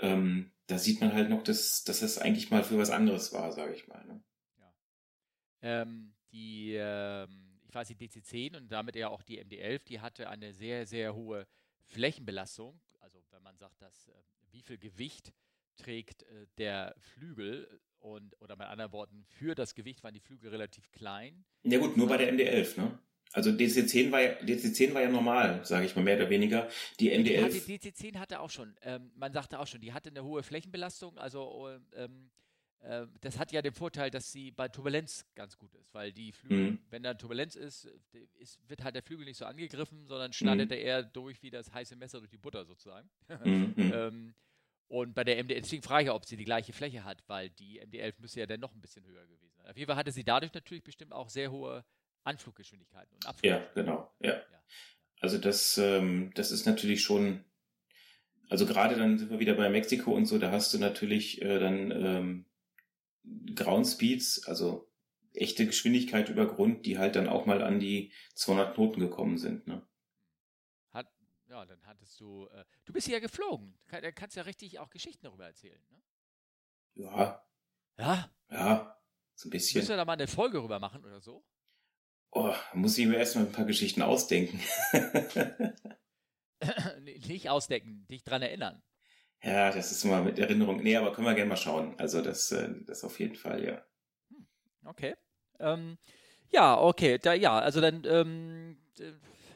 ähm, 0.00 0.52
da 0.66 0.78
sieht 0.78 1.00
man 1.00 1.12
halt 1.12 1.30
noch, 1.30 1.42
dass, 1.42 1.84
dass 1.84 2.00
das 2.00 2.18
eigentlich 2.18 2.50
mal 2.50 2.64
für 2.64 2.78
was 2.78 2.90
anderes 2.90 3.32
war, 3.32 3.52
sage 3.52 3.74
ich 3.74 3.86
mal. 3.88 4.04
Ne? 4.06 4.22
Ja. 5.62 5.82
Ähm 5.82 6.15
die, 6.36 6.74
ähm, 6.78 7.58
ich 7.68 7.74
weiß, 7.74 7.88
die 7.88 7.96
DC-10 7.96 8.56
und 8.56 8.70
damit 8.70 8.94
ja 8.96 9.08
auch 9.08 9.22
die 9.22 9.40
MD-11, 9.42 9.84
die 9.84 10.00
hatte 10.00 10.28
eine 10.28 10.52
sehr, 10.52 10.86
sehr 10.86 11.14
hohe 11.14 11.46
Flächenbelastung. 11.84 12.78
Also 13.00 13.18
wenn 13.30 13.42
man 13.42 13.56
sagt, 13.56 13.80
dass, 13.80 14.08
äh, 14.08 14.12
wie 14.52 14.60
viel 14.60 14.78
Gewicht 14.78 15.32
trägt 15.76 16.24
äh, 16.24 16.46
der 16.58 16.94
Flügel 16.98 17.80
und, 17.98 18.40
oder 18.40 18.56
mit 18.56 18.66
anderen 18.66 18.92
Worten, 18.92 19.24
für 19.28 19.54
das 19.54 19.74
Gewicht 19.74 20.04
waren 20.04 20.14
die 20.14 20.20
Flügel 20.20 20.50
relativ 20.50 20.90
klein. 20.92 21.44
Ja 21.62 21.78
gut, 21.78 21.96
nur 21.96 22.08
bei 22.08 22.18
der 22.18 22.32
MD-11, 22.32 22.80
ne? 22.80 22.98
Also 23.32 23.50
DC10 23.50 24.12
war 24.12 24.22
ja, 24.22 24.32
DC10 24.40 24.94
war 24.94 25.02
ja 25.02 25.10
normal, 25.10 25.64
sage 25.64 25.84
ich 25.84 25.96
mal, 25.96 26.02
mehr 26.02 26.16
oder 26.16 26.30
weniger. 26.30 26.68
Die 27.00 27.12
MD11. 27.12 27.66
Die, 27.66 27.78
DC10 27.78 28.18
hatte 28.18 28.40
auch 28.40 28.50
schon, 28.50 28.76
ähm, 28.82 29.10
man 29.16 29.32
sagte 29.32 29.58
auch 29.58 29.66
schon, 29.66 29.80
die 29.80 29.92
hatte 29.92 30.10
eine 30.10 30.22
hohe 30.22 30.42
Flächenbelastung, 30.42 31.18
also 31.18 31.68
ähm, 31.94 32.30
das 33.20 33.38
hat 33.38 33.52
ja 33.52 33.62
den 33.62 33.72
Vorteil, 33.72 34.10
dass 34.10 34.30
sie 34.30 34.52
bei 34.52 34.68
Turbulenz 34.68 35.26
ganz 35.34 35.58
gut 35.58 35.74
ist, 35.74 35.92
weil 35.92 36.12
die 36.12 36.32
Flügel, 36.32 36.72
mhm. 36.72 36.78
wenn 36.90 37.02
da 37.02 37.14
Turbulenz 37.14 37.56
ist, 37.56 37.88
ist, 38.38 38.60
wird 38.68 38.84
halt 38.84 38.94
der 38.94 39.02
Flügel 39.02 39.24
nicht 39.24 39.38
so 39.38 39.44
angegriffen, 39.44 40.06
sondern 40.06 40.32
schneidet 40.32 40.70
mhm. 40.70 40.76
er 40.76 40.80
eher 40.80 41.02
durch 41.02 41.42
wie 41.42 41.50
das 41.50 41.72
heiße 41.72 41.96
Messer 41.96 42.20
durch 42.20 42.30
die 42.30 42.38
Butter 42.38 42.64
sozusagen. 42.64 43.08
Mhm. 43.44 43.74
mhm. 43.76 43.92
ähm, 43.94 44.34
und 44.88 45.14
bei 45.14 45.24
der 45.24 45.42
MD, 45.42 45.50
deswegen 45.50 45.82
frage 45.82 46.04
ich, 46.04 46.10
ob 46.10 46.26
sie 46.26 46.36
die 46.36 46.44
gleiche 46.44 46.72
Fläche 46.72 47.02
hat, 47.02 47.20
weil 47.26 47.50
die 47.50 47.80
MD-11 47.80 48.14
müsste 48.18 48.40
ja 48.40 48.46
dann 48.46 48.60
noch 48.60 48.72
ein 48.72 48.80
bisschen 48.80 49.04
höher 49.04 49.24
gewesen 49.26 49.50
sein. 49.56 49.66
Auf 49.66 49.76
jeden 49.76 49.88
Fall 49.88 49.96
hatte 49.96 50.12
sie 50.12 50.22
dadurch 50.22 50.54
natürlich 50.54 50.84
bestimmt 50.84 51.12
auch 51.12 51.28
sehr 51.28 51.50
hohe 51.50 51.84
Anfluggeschwindigkeiten 52.22 53.16
und 53.16 53.44
Ja, 53.44 53.66
genau, 53.74 54.12
ja. 54.20 54.34
ja. 54.34 54.62
Also 55.20 55.38
das, 55.38 55.76
ähm, 55.78 56.30
das 56.34 56.52
ist 56.52 56.66
natürlich 56.66 57.02
schon, 57.02 57.44
also 58.48 58.64
gerade 58.64 58.96
dann 58.96 59.18
sind 59.18 59.30
wir 59.30 59.40
wieder 59.40 59.54
bei 59.54 59.68
Mexiko 59.68 60.12
und 60.12 60.26
so, 60.26 60.38
da 60.38 60.52
hast 60.52 60.72
du 60.72 60.78
natürlich 60.78 61.42
äh, 61.42 61.58
dann 61.58 61.90
ähm, 61.90 62.44
Ground 63.54 63.86
Speeds, 63.86 64.46
also 64.46 64.90
echte 65.32 65.66
Geschwindigkeit 65.66 66.28
über 66.28 66.46
Grund, 66.46 66.86
die 66.86 66.98
halt 66.98 67.16
dann 67.16 67.28
auch 67.28 67.46
mal 67.46 67.62
an 67.62 67.78
die 67.78 68.12
200 68.34 68.74
Knoten 68.74 69.00
gekommen 69.00 69.38
sind. 69.38 69.66
Ne? 69.66 69.86
Hat, 70.90 71.06
ja, 71.48 71.64
dann 71.66 71.84
hattest 71.86 72.18
du, 72.20 72.46
äh, 72.48 72.64
du 72.84 72.92
bist 72.92 73.08
ja 73.08 73.18
geflogen, 73.18 73.78
da 73.90 74.12
kannst 74.12 74.36
ja 74.36 74.42
richtig 74.42 74.78
auch 74.78 74.90
Geschichten 74.90 75.24
darüber 75.24 75.46
erzählen. 75.46 75.80
Ne? 75.90 77.04
Ja. 77.04 77.42
Ja? 77.98 78.30
Ja, 78.50 79.00
so 79.34 79.48
ein 79.48 79.50
bisschen. 79.50 79.80
Müssen 79.80 79.90
wir 79.90 79.96
da 79.96 80.04
mal 80.04 80.14
eine 80.14 80.26
Folge 80.26 80.62
rüber 80.62 80.78
machen 80.78 81.04
oder 81.04 81.20
so? 81.20 81.44
Oh, 82.30 82.54
muss 82.74 82.98
ich 82.98 83.06
mir 83.06 83.16
erstmal 83.16 83.46
ein 83.46 83.52
paar 83.52 83.64
Geschichten 83.64 84.02
ausdenken. 84.02 84.60
Nicht 87.00 87.48
ausdenken, 87.48 88.06
dich 88.08 88.24
dran 88.24 88.42
erinnern. 88.42 88.82
Ja, 89.42 89.70
das 89.70 89.92
ist 89.92 90.04
immer 90.04 90.22
mit 90.22 90.38
Erinnerung. 90.38 90.82
Nee, 90.82 90.96
aber 90.96 91.12
können 91.12 91.26
wir 91.26 91.34
gerne 91.34 91.48
mal 91.48 91.56
schauen. 91.56 91.94
Also 91.98 92.20
das, 92.20 92.50
äh, 92.52 92.68
das 92.86 93.04
auf 93.04 93.18
jeden 93.20 93.36
Fall, 93.36 93.64
ja. 93.64 93.82
Hm, 94.30 94.46
okay. 94.84 95.14
Ähm, 95.60 95.98
ja, 96.50 96.78
okay. 96.78 97.18
Da, 97.18 97.32
ja, 97.32 97.58
also 97.58 97.80
dann, 97.80 98.02
ähm, 98.06 98.76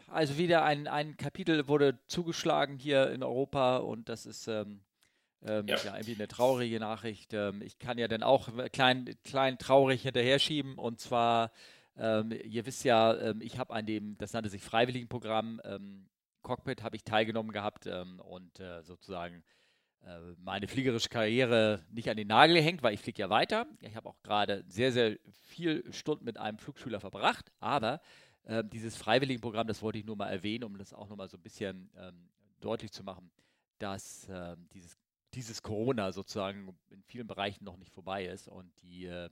also 0.06 0.38
wieder 0.38 0.64
ein, 0.64 0.86
ein 0.86 1.16
Kapitel 1.16 1.68
wurde 1.68 1.98
zugeschlagen 2.06 2.78
hier 2.78 3.10
in 3.10 3.22
Europa 3.22 3.78
und 3.78 4.08
das 4.08 4.26
ist 4.26 4.48
ähm, 4.48 4.80
ähm, 5.42 5.66
ja. 5.66 5.76
ja. 5.76 5.94
irgendwie 5.94 6.14
eine 6.14 6.28
traurige 6.28 6.78
Nachricht. 6.80 7.32
Ähm, 7.32 7.62
ich 7.62 7.78
kann 7.78 7.98
ja 7.98 8.08
dann 8.08 8.22
auch 8.22 8.48
klein, 8.72 9.16
klein 9.24 9.58
traurig 9.58 10.02
hinterher 10.02 10.38
schieben 10.38 10.76
und 10.78 11.00
zwar, 11.00 11.52
ähm, 11.96 12.32
ihr 12.44 12.66
wisst 12.66 12.84
ja, 12.84 13.34
ich 13.40 13.58
habe 13.58 13.74
an 13.74 13.86
dem, 13.86 14.18
das 14.18 14.32
nannte 14.32 14.50
sich 14.50 14.62
Freiwilligenprogramm, 14.62 15.60
ähm, 15.64 16.06
Cockpit 16.42 16.82
habe 16.82 16.96
ich 16.96 17.04
teilgenommen 17.04 17.52
gehabt 17.52 17.86
und 17.86 18.60
äh, 18.60 18.82
sozusagen 18.82 19.36
äh, 19.36 19.59
meine 20.38 20.66
fliegerische 20.66 21.08
Karriere 21.08 21.84
nicht 21.90 22.08
an 22.08 22.16
den 22.16 22.28
Nagel 22.28 22.56
gehängt, 22.56 22.82
weil 22.82 22.94
ich 22.94 23.00
fliege 23.00 23.20
ja 23.20 23.30
weiter. 23.30 23.66
Ich 23.80 23.94
habe 23.96 24.08
auch 24.08 24.20
gerade 24.22 24.64
sehr, 24.66 24.92
sehr 24.92 25.18
viel 25.42 25.84
Stunden 25.92 26.24
mit 26.24 26.38
einem 26.38 26.58
Flugschüler 26.58 27.00
verbracht, 27.00 27.52
aber 27.60 28.00
äh, 28.44 28.64
dieses 28.64 28.96
Freiwilligenprogramm, 28.96 29.66
das 29.66 29.82
wollte 29.82 29.98
ich 29.98 30.04
nur 30.04 30.16
mal 30.16 30.30
erwähnen, 30.30 30.64
um 30.64 30.78
das 30.78 30.94
auch 30.94 31.08
nochmal 31.08 31.28
so 31.28 31.36
ein 31.36 31.42
bisschen 31.42 31.90
ähm, 31.96 32.28
deutlich 32.60 32.92
zu 32.92 33.04
machen, 33.04 33.30
dass 33.78 34.28
äh, 34.28 34.56
dieses, 34.72 34.98
dieses 35.34 35.62
Corona 35.62 36.12
sozusagen 36.12 36.76
in 36.90 37.02
vielen 37.02 37.26
Bereichen 37.26 37.64
noch 37.64 37.76
nicht 37.76 37.92
vorbei 37.92 38.26
ist 38.26 38.48
und 38.48 38.72
die 38.82 39.06
äh, 39.06 39.28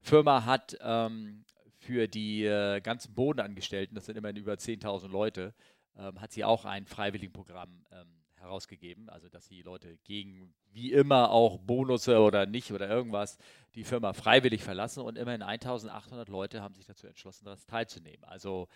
Firma 0.00 0.44
hat 0.44 0.76
ähm, 0.80 1.44
für 1.78 2.08
die 2.08 2.44
äh, 2.44 2.80
ganzen 2.80 3.14
Bodenangestellten, 3.14 3.94
das 3.94 4.06
sind 4.06 4.16
immerhin 4.16 4.36
über 4.36 4.54
10.000 4.54 5.08
Leute, 5.08 5.54
ähm, 5.96 6.20
hat 6.20 6.32
sie 6.32 6.44
auch 6.44 6.64
ein 6.64 6.86
Freiwilligenprogramm 6.86 7.84
ähm, 7.90 8.17
herausgegeben, 8.40 9.08
also 9.08 9.28
dass 9.28 9.48
die 9.48 9.62
Leute 9.62 9.98
gegen 10.04 10.54
wie 10.72 10.92
immer 10.92 11.30
auch 11.30 11.58
Bonusse 11.58 12.20
oder 12.20 12.46
nicht 12.46 12.72
oder 12.72 12.88
irgendwas 12.88 13.38
die 13.74 13.84
Firma 13.84 14.12
freiwillig 14.12 14.62
verlassen 14.62 15.02
und 15.02 15.16
immerhin 15.16 15.42
1800 15.42 16.28
Leute 16.28 16.62
haben 16.62 16.74
sich 16.74 16.86
dazu 16.86 17.06
entschlossen, 17.06 17.44
daran 17.44 17.58
teilzunehmen. 17.66 18.24
Also 18.24 18.68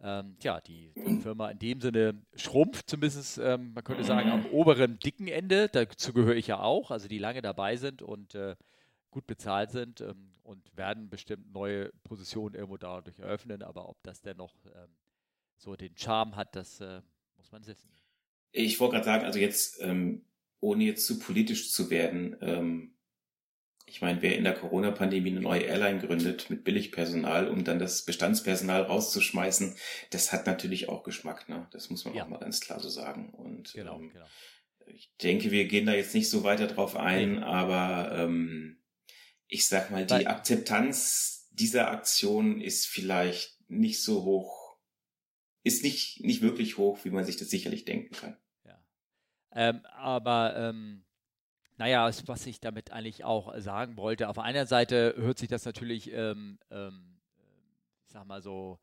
ähm, 0.00 0.36
ja, 0.42 0.60
die, 0.60 0.92
die, 0.94 1.20
Firma 1.20 1.50
in 1.50 1.58
dem 1.58 1.80
Sinne 1.80 2.22
schrumpft 2.34 2.90
zumindest, 2.90 3.38
ähm, 3.38 3.72
man 3.72 3.82
könnte 3.82 4.04
sagen, 4.04 4.30
am 4.30 4.44
oberen 4.46 4.98
dicken 4.98 5.26
Ende, 5.26 5.68
dazu 5.68 6.12
gehöre 6.12 6.36
ich 6.36 6.48
ja 6.48 6.60
auch, 6.60 6.90
also 6.90 7.08
die 7.08 7.18
lange 7.18 7.40
dabei 7.40 7.76
sind 7.76 8.02
und 8.02 8.34
äh, 8.34 8.56
gut 9.10 9.26
bezahlt 9.26 9.70
sind 9.70 10.02
ähm, 10.02 10.32
und 10.42 10.76
werden 10.76 11.08
bestimmt 11.08 11.50
neue 11.50 11.90
Positionen 12.04 12.54
irgendwo 12.54 12.76
dadurch 12.76 13.18
eröffnen, 13.18 13.62
aber 13.62 13.88
ob 13.88 14.02
das 14.02 14.20
denn 14.20 14.36
noch 14.36 14.54
ähm, 14.66 14.90
so 15.56 15.74
den 15.76 15.96
Charme 15.96 16.36
hat, 16.36 16.54
das 16.54 16.80
äh, 16.80 17.00
muss 17.38 17.50
man 17.50 17.66
wissen. 17.66 17.88
Ich 18.52 18.80
wollte 18.80 18.94
gerade 18.94 19.04
sagen, 19.04 19.24
also 19.24 19.38
jetzt, 19.38 19.80
ähm, 19.82 20.24
ohne 20.60 20.84
jetzt 20.84 21.06
zu 21.06 21.18
politisch 21.18 21.70
zu 21.72 21.90
werden, 21.90 22.36
ähm, 22.40 22.92
Ich 23.88 24.02
meine, 24.02 24.20
wer 24.20 24.36
in 24.36 24.42
der 24.42 24.54
Corona-Pandemie 24.54 25.30
eine 25.30 25.40
neue 25.40 25.62
Airline 25.62 26.00
gründet 26.00 26.50
mit 26.50 26.64
Billigpersonal, 26.64 27.46
um 27.48 27.62
dann 27.62 27.78
das 27.78 28.04
Bestandspersonal 28.04 28.82
rauszuschmeißen, 28.82 29.76
das 30.10 30.32
hat 30.32 30.46
natürlich 30.46 30.88
auch 30.88 31.04
Geschmack. 31.04 31.48
Ne? 31.48 31.68
Das 31.70 31.88
muss 31.88 32.04
man 32.04 32.14
ja. 32.14 32.24
auch 32.24 32.28
mal 32.28 32.40
ganz 32.40 32.60
klar 32.60 32.80
so 32.80 32.88
sagen. 32.88 33.30
Und 33.32 33.72
genau, 33.74 34.00
ähm, 34.00 34.10
genau. 34.10 34.26
ich 34.86 35.14
denke, 35.22 35.52
wir 35.52 35.66
gehen 35.66 35.86
da 35.86 35.94
jetzt 35.94 36.14
nicht 36.14 36.28
so 36.28 36.42
weiter 36.42 36.66
drauf 36.66 36.96
ein, 36.96 37.36
nee. 37.36 37.42
aber 37.42 38.10
ähm, 38.12 38.82
ich 39.46 39.68
sag 39.68 39.92
mal, 39.92 40.04
die 40.04 40.14
Weil, 40.14 40.26
Akzeptanz 40.26 41.48
dieser 41.52 41.88
Aktion 41.92 42.60
ist 42.60 42.88
vielleicht 42.88 43.56
nicht 43.68 44.02
so 44.02 44.24
hoch, 44.24 44.65
ist 45.66 45.82
nicht, 45.82 46.20
nicht 46.22 46.42
wirklich 46.42 46.78
hoch, 46.78 47.04
wie 47.04 47.10
man 47.10 47.24
sich 47.24 47.36
das 47.36 47.50
sicherlich 47.50 47.84
denken 47.84 48.14
kann. 48.14 48.36
Ja. 48.64 48.78
Ähm, 49.52 49.84
aber 49.96 50.54
ähm, 50.56 51.04
naja, 51.76 52.08
was 52.26 52.46
ich 52.46 52.60
damit 52.60 52.92
eigentlich 52.92 53.24
auch 53.24 53.52
sagen 53.58 53.96
wollte, 53.96 54.28
auf 54.28 54.38
einer 54.38 54.66
Seite 54.66 55.14
hört 55.16 55.38
sich 55.38 55.48
das 55.48 55.64
natürlich, 55.64 56.12
ähm, 56.12 56.60
ähm, 56.70 57.18
ich 58.06 58.12
sag 58.12 58.24
mal 58.26 58.40
so, 58.42 58.78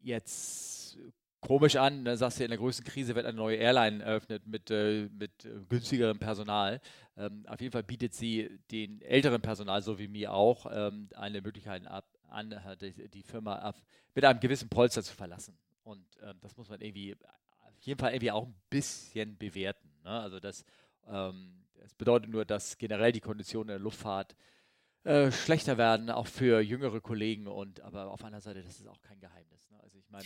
jetzt 0.00 0.98
komisch 1.40 1.76
an. 1.76 2.04
Da 2.04 2.14
sagst 2.14 2.38
du, 2.40 2.44
in 2.44 2.50
der 2.50 2.58
größten 2.58 2.84
Krise 2.84 3.14
wird 3.14 3.24
eine 3.24 3.36
neue 3.36 3.56
Airline 3.56 4.04
eröffnet 4.04 4.46
mit, 4.46 4.70
äh, 4.70 5.08
mit 5.10 5.46
äh, 5.46 5.64
günstigerem 5.70 6.18
Personal. 6.18 6.82
Ähm, 7.16 7.46
auf 7.48 7.62
jeden 7.62 7.72
Fall 7.72 7.82
bietet 7.82 8.12
sie 8.12 8.60
den 8.70 9.00
älteren 9.00 9.40
Personal, 9.40 9.80
so 9.80 9.98
wie 9.98 10.08
mir 10.08 10.34
auch, 10.34 10.66
ähm, 10.70 11.08
eine 11.14 11.40
Möglichkeit 11.40 11.86
ab, 11.86 12.06
an, 12.28 12.54
die, 12.80 13.08
die 13.08 13.22
Firma 13.22 13.74
mit 14.14 14.24
einem 14.24 14.40
gewissen 14.40 14.68
Polster 14.68 15.02
zu 15.02 15.14
verlassen. 15.14 15.56
Und 15.84 16.04
ähm, 16.22 16.38
das 16.40 16.56
muss 16.56 16.68
man 16.68 16.80
irgendwie 16.80 17.16
auf 17.62 17.80
jeden 17.80 17.98
Fall 17.98 18.12
irgendwie 18.12 18.32
auch 18.32 18.46
ein 18.46 18.54
bisschen 18.70 19.36
bewerten. 19.36 19.90
Ne? 20.04 20.10
Also 20.10 20.40
das 20.40 20.64
ähm, 21.06 21.58
es 21.84 21.94
bedeutet 21.94 22.30
nur, 22.30 22.44
dass 22.44 22.78
generell 22.78 23.12
die 23.12 23.20
Konditionen 23.20 23.68
der 23.68 23.78
Luftfahrt 23.78 24.36
äh, 25.04 25.30
schlechter 25.30 25.78
werden, 25.78 26.10
auch 26.10 26.26
für 26.26 26.60
jüngere 26.60 27.00
Kollegen. 27.00 27.46
Und 27.46 27.80
aber 27.82 28.10
auf 28.10 28.24
einer 28.24 28.40
Seite, 28.40 28.62
das 28.62 28.78
ist 28.78 28.86
auch 28.86 29.00
kein 29.00 29.20
Geheimnis. 29.20 29.70
Ne? 29.70 29.78
Also 29.82 29.98
ich 29.98 30.10
meine. 30.10 30.24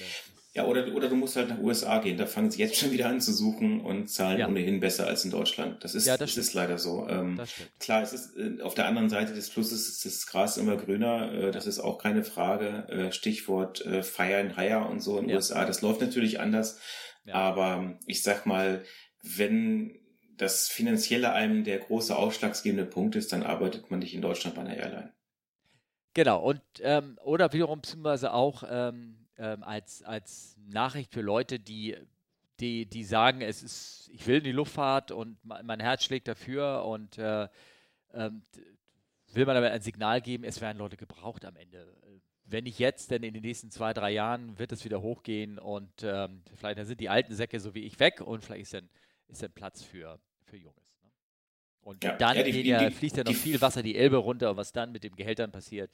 Ja, 0.55 0.67
oder, 0.67 0.95
oder 0.95 1.09
du 1.09 1.15
musst 1.15 1.37
halt 1.37 1.51
nach 1.51 1.59
USA 1.59 1.99
gehen. 1.99 2.17
Da 2.17 2.27
fangen 2.27 2.51
sie 2.51 2.59
jetzt 2.59 2.77
schon 2.77 2.91
wieder 2.91 3.09
an 3.09 3.21
zu 3.21 3.33
suchen 3.33 3.81
und 3.81 4.09
zahlen 4.09 4.39
ja. 4.39 4.49
ohnehin 4.49 4.81
besser 4.81 5.07
als 5.07 5.25
in 5.25 5.31
Deutschland. 5.31 5.83
Das 5.85 5.95
ist, 5.95 6.07
ja, 6.07 6.17
das, 6.17 6.35
das 6.35 6.47
ist 6.47 6.55
leider 6.55 6.79
so. 6.79 7.07
Ähm. 7.09 7.41
Klar, 7.79 8.03
es 8.03 8.13
ist 8.13 8.37
äh, 8.37 8.61
auf 8.63 8.75
der 8.75 8.87
anderen 8.87 9.09
Seite 9.09 9.35
des 9.35 9.49
Flusses 9.49 9.89
ist 9.89 10.05
das 10.05 10.27
Gras 10.27 10.57
immer 10.57 10.77
grüner. 10.77 11.33
Äh, 11.33 11.51
das 11.51 11.67
ist 11.67 11.79
auch 11.79 11.99
keine 11.99 12.25
Frage. 12.25 12.89
Äh, 12.89 13.13
Stichwort 13.13 13.87
and 13.87 14.59
Hire 14.59 14.89
und 14.89 15.01
so 15.01 15.19
in 15.19 15.25
den 15.25 15.31
ja. 15.31 15.37
USA. 15.37 15.65
Das 15.65 15.83
läuft 15.83 16.01
natürlich 16.01 16.41
anders. 16.41 16.79
Aber 17.31 17.99
ich 18.07 18.23
sag 18.23 18.47
mal, 18.47 18.83
wenn 19.23 20.02
das 20.43 20.69
Finanzielle 20.69 21.33
einem 21.33 21.65
der 21.65 21.79
große 21.79 22.17
ausschlaggebende 22.17 22.85
Punkt 22.85 23.15
ist, 23.17 23.33
dann 23.33 23.43
arbeitet 23.43 23.91
man 23.91 24.01
nicht 24.01 24.15
in 24.15 24.23
Deutschland 24.23 24.57
bei 24.57 24.63
einer 24.63 24.77
Airline. 24.77 25.13
Genau, 26.15 26.43
und 26.43 26.61
ähm, 26.81 27.19
oder 27.23 27.53
wiederum 27.53 27.81
beziehungsweise 27.81 28.33
auch 28.35 28.65
ähm, 28.69 29.27
ähm, 29.39 29.63
als, 29.63 30.03
als 30.03 30.57
Nachricht 30.67 31.13
für 31.13 31.23
Leute, 31.23 31.59
die, 31.59 31.97
die, 32.61 32.87
die 32.87 33.05
sagen, 33.05 33.41
es 33.41 33.63
ist, 33.63 34.11
ich 34.13 34.27
will 34.27 34.39
in 34.39 34.45
die 34.45 34.53
Luftfahrt 34.53 35.11
und 35.11 35.39
mein 35.43 35.81
Herz 35.81 36.05
schlägt 36.05 36.29
dafür 36.29 36.85
und 36.85 37.17
äh, 37.19 37.49
ähm, 38.13 38.43
will 39.33 39.47
man 39.47 39.55
damit 39.55 39.71
ein 39.71 39.81
Signal 39.81 40.21
geben, 40.21 40.45
es 40.45 40.61
werden 40.61 40.79
Leute 40.79 40.97
gebraucht 40.97 41.45
am 41.45 41.57
Ende. 41.57 41.97
Wenn 42.45 42.65
nicht 42.65 42.79
jetzt, 42.79 43.11
denn 43.11 43.23
in 43.23 43.33
den 43.33 43.43
nächsten 43.43 43.71
zwei, 43.71 43.95
drei 43.95 44.11
Jahren 44.11 44.59
wird 44.59 44.73
es 44.73 44.85
wieder 44.85 45.01
hochgehen 45.01 45.59
und 45.59 46.03
ähm, 46.03 46.43
vielleicht 46.57 46.85
sind 46.85 47.01
die 47.01 47.09
alten 47.09 47.35
Säcke 47.35 47.59
so 47.61 47.75
wie 47.75 47.85
ich 47.85 48.01
weg 48.01 48.21
und 48.21 48.45
vielleicht 48.45 48.63
ist 48.63 48.75
dann, 48.75 48.91
ist 49.29 49.43
dann 49.43 49.53
Platz 49.53 49.83
für, 49.83 50.21
für 50.53 50.59
Junges. 50.59 50.99
Ne? 51.03 51.11
Und 51.81 52.05
ja, 52.05 52.17
dann 52.17 52.37
ja, 52.37 52.43
die, 52.43 52.69
ja, 52.69 52.89
die, 52.89 52.95
fließt 52.95 53.17
ja 53.17 53.25
noch 53.25 53.33
viel 53.33 53.61
Wasser 53.61 53.83
die 53.83 53.97
Elbe 53.97 54.19
runter 54.19 54.51
und 54.51 54.59
was 54.59 54.73
dann 54.73 54.93
mit 54.93 55.03
den 55.03 55.17
Gehältern 55.17 55.51
passiert, 55.51 55.91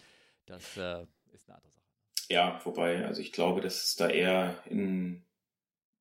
das 0.47 0.77
äh, 0.77 1.07
ist 1.33 1.49
eine 1.49 1.59
andere 1.59 1.73
Sache. 1.73 1.85
Ja, 2.29 2.61
wobei, 2.65 3.07
also 3.07 3.23
ich 3.23 3.33
glaube, 3.33 3.61
dass 3.61 3.85
es 3.85 3.97
da 3.97 4.09
eher 4.09 4.61
in 4.67 5.25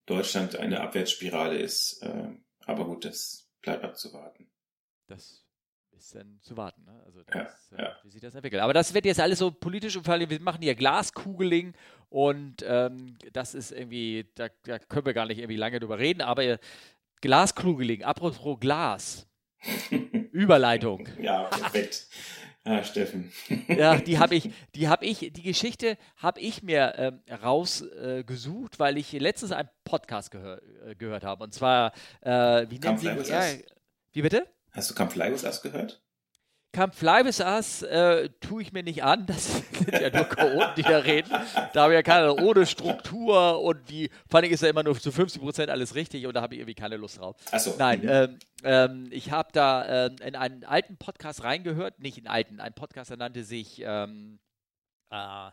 Deutschland 0.08 0.56
eine 0.56 0.82
Abwärtsspirale 0.82 1.58
ist. 1.58 2.02
Äh, 2.02 2.30
aber 2.66 2.86
gut, 2.86 3.06
das 3.06 3.48
bleibt 3.62 3.84
abzuwarten. 3.84 4.50
Das 5.06 5.46
ist 5.96 6.16
dann 6.16 6.40
zu 6.42 6.58
warten. 6.58 6.84
Ne? 6.84 7.02
Also 7.06 7.22
das, 7.24 7.72
ja, 7.72 7.78
äh, 7.78 7.94
wie 8.04 8.10
sich 8.10 8.22
das 8.22 8.34
entwickelt. 8.34 8.64
Aber 8.64 8.74
das 8.74 8.94
wird 8.94 9.06
jetzt 9.06 9.20
alles 9.20 9.40
so 9.40 9.52
politisch 9.52 9.96
und 9.96 10.08
wir 10.08 10.42
machen 10.42 10.64
hier 10.64 10.76
Glaskugeling 10.76 11.76
und 12.10 12.66
ähm, 12.66 13.18
das 13.34 13.54
ist 13.54 13.72
irgendwie, 13.72 14.30
da, 14.36 14.48
da, 14.64 14.80
können 14.80 15.06
wir 15.06 15.14
gar 15.14 15.28
nicht 15.28 15.38
irgendwie 15.38 15.58
lange 15.58 15.80
drüber 15.80 16.00
reden, 16.00 16.22
aber 16.22 16.60
Glaskugeling, 17.22 18.04
apropos 18.04 18.60
Glas. 18.60 19.28
Überleitung. 20.32 21.08
Ja, 21.22 21.44
perfekt. 21.44 22.08
Ah, 22.64 22.84
Steffen. 22.84 23.32
ja, 23.70 23.96
die 23.96 24.20
habe 24.20 24.36
ich, 24.36 24.52
die 24.76 24.90
habe 24.90 25.06
ich, 25.06 25.32
die 25.32 25.42
Geschichte 25.42 25.98
habe 26.18 26.42
ich 26.42 26.64
mir 26.64 26.94
ähm, 26.98 27.22
rausgesucht, 27.42 28.76
äh, 28.76 28.80
weil 28.80 28.98
ich 28.98 29.14
letztens 29.14 29.54
einen 29.54 29.70
Podcast 29.86 30.32
gehör, 30.32 30.62
äh, 30.86 30.96
gehört 30.96 31.24
habe. 31.24 31.46
Und 31.46 31.54
zwar, 31.54 31.94
äh, 32.22 32.66
wie 32.70 32.78
nennt 32.80 33.00
sich 33.00 33.30
er? 33.30 33.60
Wie 34.12 34.22
bitte? 34.22 34.48
Hast 34.72 34.90
du 34.90 34.96
Camp 34.96 35.14
Flygus 35.14 35.62
gehört? 35.62 36.02
Camp 36.78 36.94
Flyvis 36.94 37.42
Ass 37.42 37.82
äh, 37.82 38.30
tue 38.40 38.62
ich 38.62 38.72
mir 38.72 38.84
nicht 38.84 39.04
an. 39.04 39.26
Das 39.38 39.48
sind 39.48 39.92
ja 39.92 40.12
nur 40.12 40.26
Chaoten, 40.26 40.76
die 40.78 40.84
da 40.84 41.00
reden. 41.00 41.32
Da 41.74 41.82
habe 41.82 41.94
ich 41.94 41.98
ja 41.98 42.04
keine 42.04 42.36
ohne 42.36 42.68
Struktur 42.68 43.64
und 43.64 43.90
die, 43.90 44.12
vor 44.30 44.40
allem 44.40 44.52
ist 44.52 44.62
ja 44.62 44.70
immer 44.70 44.84
nur 44.84 45.00
zu 45.00 45.12
50 45.12 45.42
Prozent 45.42 45.72
alles 45.72 45.96
richtig 45.96 46.28
und 46.28 46.36
da 46.36 46.42
habe 46.44 46.54
ich 46.54 46.60
irgendwie 46.60 46.76
keine 46.76 46.98
Lust 46.98 47.18
drauf. 47.18 47.36
So. 47.58 47.74
Nein, 47.80 48.02
mhm. 48.02 48.10
ähm, 48.10 48.40
ähm, 48.64 49.08
ich 49.10 49.32
habe 49.32 49.50
da 49.54 50.06
ähm, 50.06 50.18
in 50.24 50.36
einen 50.36 50.66
alten 50.66 50.98
Podcast 50.98 51.44
reingehört, 51.44 52.00
nicht 52.00 52.20
in 52.20 52.28
alten, 52.28 52.60
ein 52.60 52.74
Podcast, 52.74 53.10
der 53.10 53.18
nannte 53.18 53.44
sich 53.44 53.82
ähm, 53.84 54.38
äh, 55.10 55.50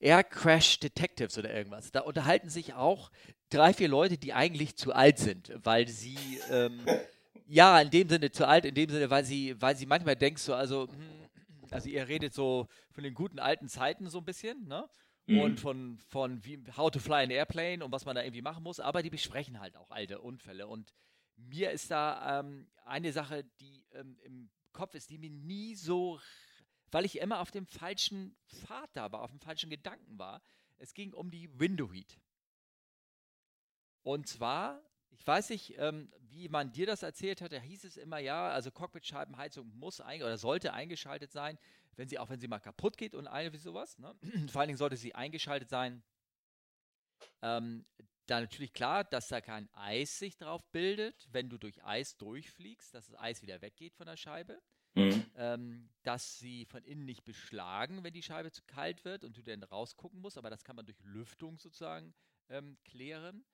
Air 0.00 0.24
Crash 0.24 0.80
Detectives 0.80 1.36
oder 1.36 1.52
irgendwas. 1.52 1.92
Da 1.92 2.00
unterhalten 2.00 2.48
sich 2.48 2.72
auch 2.72 3.10
drei, 3.50 3.74
vier 3.74 3.88
Leute, 3.88 4.16
die 4.16 4.32
eigentlich 4.32 4.76
zu 4.76 4.94
alt 4.94 5.18
sind, 5.18 5.52
weil 5.54 5.86
sie 5.86 6.40
ähm, 6.50 6.80
ja, 7.46 7.80
in 7.80 7.90
dem 7.90 8.08
Sinne 8.08 8.30
zu 8.30 8.46
alt, 8.46 8.64
in 8.64 8.74
dem 8.74 8.90
Sinne, 8.90 9.10
weil 9.10 9.24
sie, 9.24 9.60
weil 9.60 9.76
sie 9.76 9.86
manchmal 9.86 10.16
denkst 10.16 10.42
so, 10.42 10.54
also, 10.54 10.88
hm, 10.88 11.28
also 11.70 11.88
ihr 11.88 12.08
redet 12.08 12.34
so 12.34 12.68
von 12.90 13.04
den 13.04 13.14
guten 13.14 13.38
alten 13.38 13.68
Zeiten 13.68 14.08
so 14.08 14.18
ein 14.18 14.24
bisschen, 14.24 14.66
ne? 14.66 14.88
Mhm. 15.26 15.40
Und 15.40 15.60
von, 15.60 15.98
von 16.08 16.44
wie, 16.44 16.62
How 16.76 16.90
to 16.90 16.98
Fly 16.98 17.24
an 17.24 17.30
Airplane 17.30 17.84
und 17.84 17.92
was 17.92 18.04
man 18.04 18.16
da 18.16 18.22
irgendwie 18.22 18.42
machen 18.42 18.62
muss, 18.62 18.80
aber 18.80 19.02
die 19.02 19.10
besprechen 19.10 19.60
halt 19.60 19.76
auch 19.76 19.90
alte 19.90 20.20
Unfälle. 20.20 20.66
Und 20.66 20.92
mir 21.36 21.70
ist 21.70 21.90
da 21.90 22.40
ähm, 22.40 22.66
eine 22.84 23.12
Sache, 23.12 23.44
die 23.60 23.86
ähm, 23.92 24.18
im 24.24 24.50
Kopf 24.72 24.94
ist, 24.94 25.10
die 25.10 25.18
mir 25.18 25.30
nie 25.30 25.74
so, 25.76 26.20
weil 26.90 27.04
ich 27.04 27.18
immer 27.18 27.40
auf 27.40 27.50
dem 27.50 27.66
falschen 27.66 28.36
Pfad 28.48 28.90
da 28.94 29.12
war, 29.12 29.22
auf 29.22 29.30
dem 29.30 29.40
falschen 29.40 29.70
Gedanken 29.70 30.18
war. 30.18 30.42
Es 30.78 30.94
ging 30.94 31.12
um 31.12 31.30
die 31.30 31.48
Window 31.58 31.92
Heat. 31.92 32.18
Und 34.02 34.26
zwar 34.26 34.82
ich 35.18 35.26
weiß 35.26 35.50
nicht, 35.50 35.74
ähm, 35.78 36.10
wie 36.30 36.48
man 36.48 36.72
dir 36.72 36.86
das 36.86 37.02
erzählt 37.02 37.40
hat. 37.40 37.52
Da 37.52 37.60
hieß 37.60 37.84
es 37.84 37.96
immer, 37.96 38.18
ja, 38.18 38.48
also 38.48 38.70
Cockpitscheibenheizung 38.70 39.68
muss 39.78 40.00
oder 40.00 40.38
sollte 40.38 40.72
eingeschaltet 40.72 41.32
sein, 41.32 41.58
wenn 41.96 42.08
sie 42.08 42.18
auch 42.18 42.30
wenn 42.30 42.40
sie 42.40 42.48
mal 42.48 42.60
kaputt 42.60 42.96
geht 42.96 43.14
und 43.14 43.26
eine 43.26 43.52
wie 43.52 43.58
sowas. 43.58 43.98
Ne? 43.98 44.14
Vor 44.50 44.60
allen 44.60 44.68
Dingen 44.68 44.78
sollte 44.78 44.96
sie 44.96 45.14
eingeschaltet 45.14 45.68
sein. 45.68 46.02
Ähm, 47.40 47.84
da 48.26 48.40
natürlich 48.40 48.72
klar, 48.72 49.04
dass 49.04 49.28
da 49.28 49.40
kein 49.40 49.68
Eis 49.74 50.18
sich 50.18 50.36
drauf 50.36 50.64
bildet, 50.70 51.28
wenn 51.32 51.48
du 51.48 51.58
durch 51.58 51.84
Eis 51.84 52.16
durchfliegst, 52.16 52.94
dass 52.94 53.08
das 53.08 53.18
Eis 53.18 53.42
wieder 53.42 53.60
weggeht 53.60 53.94
von 53.94 54.06
der 54.06 54.16
Scheibe. 54.16 54.60
Mhm. 54.94 55.24
Ähm, 55.36 55.88
dass 56.02 56.38
sie 56.38 56.66
von 56.66 56.84
innen 56.84 57.06
nicht 57.06 57.24
beschlagen, 57.24 58.04
wenn 58.04 58.12
die 58.12 58.22
Scheibe 58.22 58.50
zu 58.52 58.62
kalt 58.66 59.04
wird 59.06 59.24
und 59.24 59.36
du 59.36 59.42
dann 59.42 59.62
rausgucken 59.62 60.20
musst, 60.20 60.36
aber 60.36 60.50
das 60.50 60.64
kann 60.64 60.76
man 60.76 60.84
durch 60.84 60.98
Lüftung 61.02 61.58
sozusagen 61.58 62.14
ähm, 62.50 62.76
klären. 62.84 63.44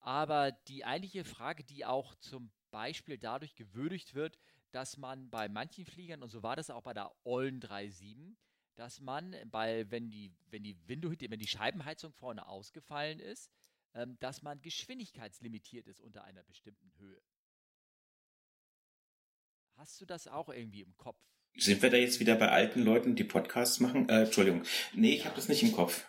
Aber 0.00 0.52
die 0.52 0.84
eigentliche 0.84 1.24
Frage, 1.24 1.64
die 1.64 1.84
auch 1.84 2.14
zum 2.16 2.50
Beispiel 2.70 3.18
dadurch 3.18 3.54
gewürdigt 3.54 4.14
wird, 4.14 4.38
dass 4.70 4.96
man 4.96 5.30
bei 5.30 5.48
manchen 5.48 5.84
Fliegern, 5.84 6.22
und 6.22 6.28
so 6.28 6.42
war 6.42 6.56
das 6.56 6.70
auch 6.70 6.82
bei 6.82 6.92
der 6.92 7.10
Ollen 7.24 7.60
37, 7.60 8.36
dass 8.74 9.00
man 9.00 9.34
bei, 9.50 9.90
wenn 9.90 10.10
die, 10.10 10.34
wenn 10.50 10.62
die 10.62 10.76
Window, 10.86 11.10
wenn 11.10 11.38
die 11.38 11.46
Scheibenheizung 11.46 12.12
vorne 12.12 12.46
ausgefallen 12.46 13.18
ist, 13.18 13.50
ähm, 13.94 14.18
dass 14.20 14.42
man 14.42 14.60
geschwindigkeitslimitiert 14.60 15.86
ist 15.86 16.00
unter 16.00 16.24
einer 16.24 16.42
bestimmten 16.42 16.92
Höhe. 16.98 17.20
Hast 19.76 20.00
du 20.00 20.04
das 20.04 20.28
auch 20.28 20.48
irgendwie 20.48 20.82
im 20.82 20.96
Kopf? 20.96 21.18
Sind 21.56 21.80
wir 21.80 21.90
da 21.90 21.96
jetzt 21.96 22.20
wieder 22.20 22.34
bei 22.34 22.50
alten 22.50 22.82
Leuten, 22.82 23.16
die 23.16 23.24
Podcasts 23.24 23.80
machen? 23.80 24.08
Äh, 24.08 24.24
Entschuldigung. 24.24 24.62
Nee, 24.92 25.14
ich 25.14 25.20
ja. 25.20 25.24
habe 25.26 25.36
das 25.36 25.48
nicht 25.48 25.62
im 25.62 25.72
Kopf. 25.72 26.06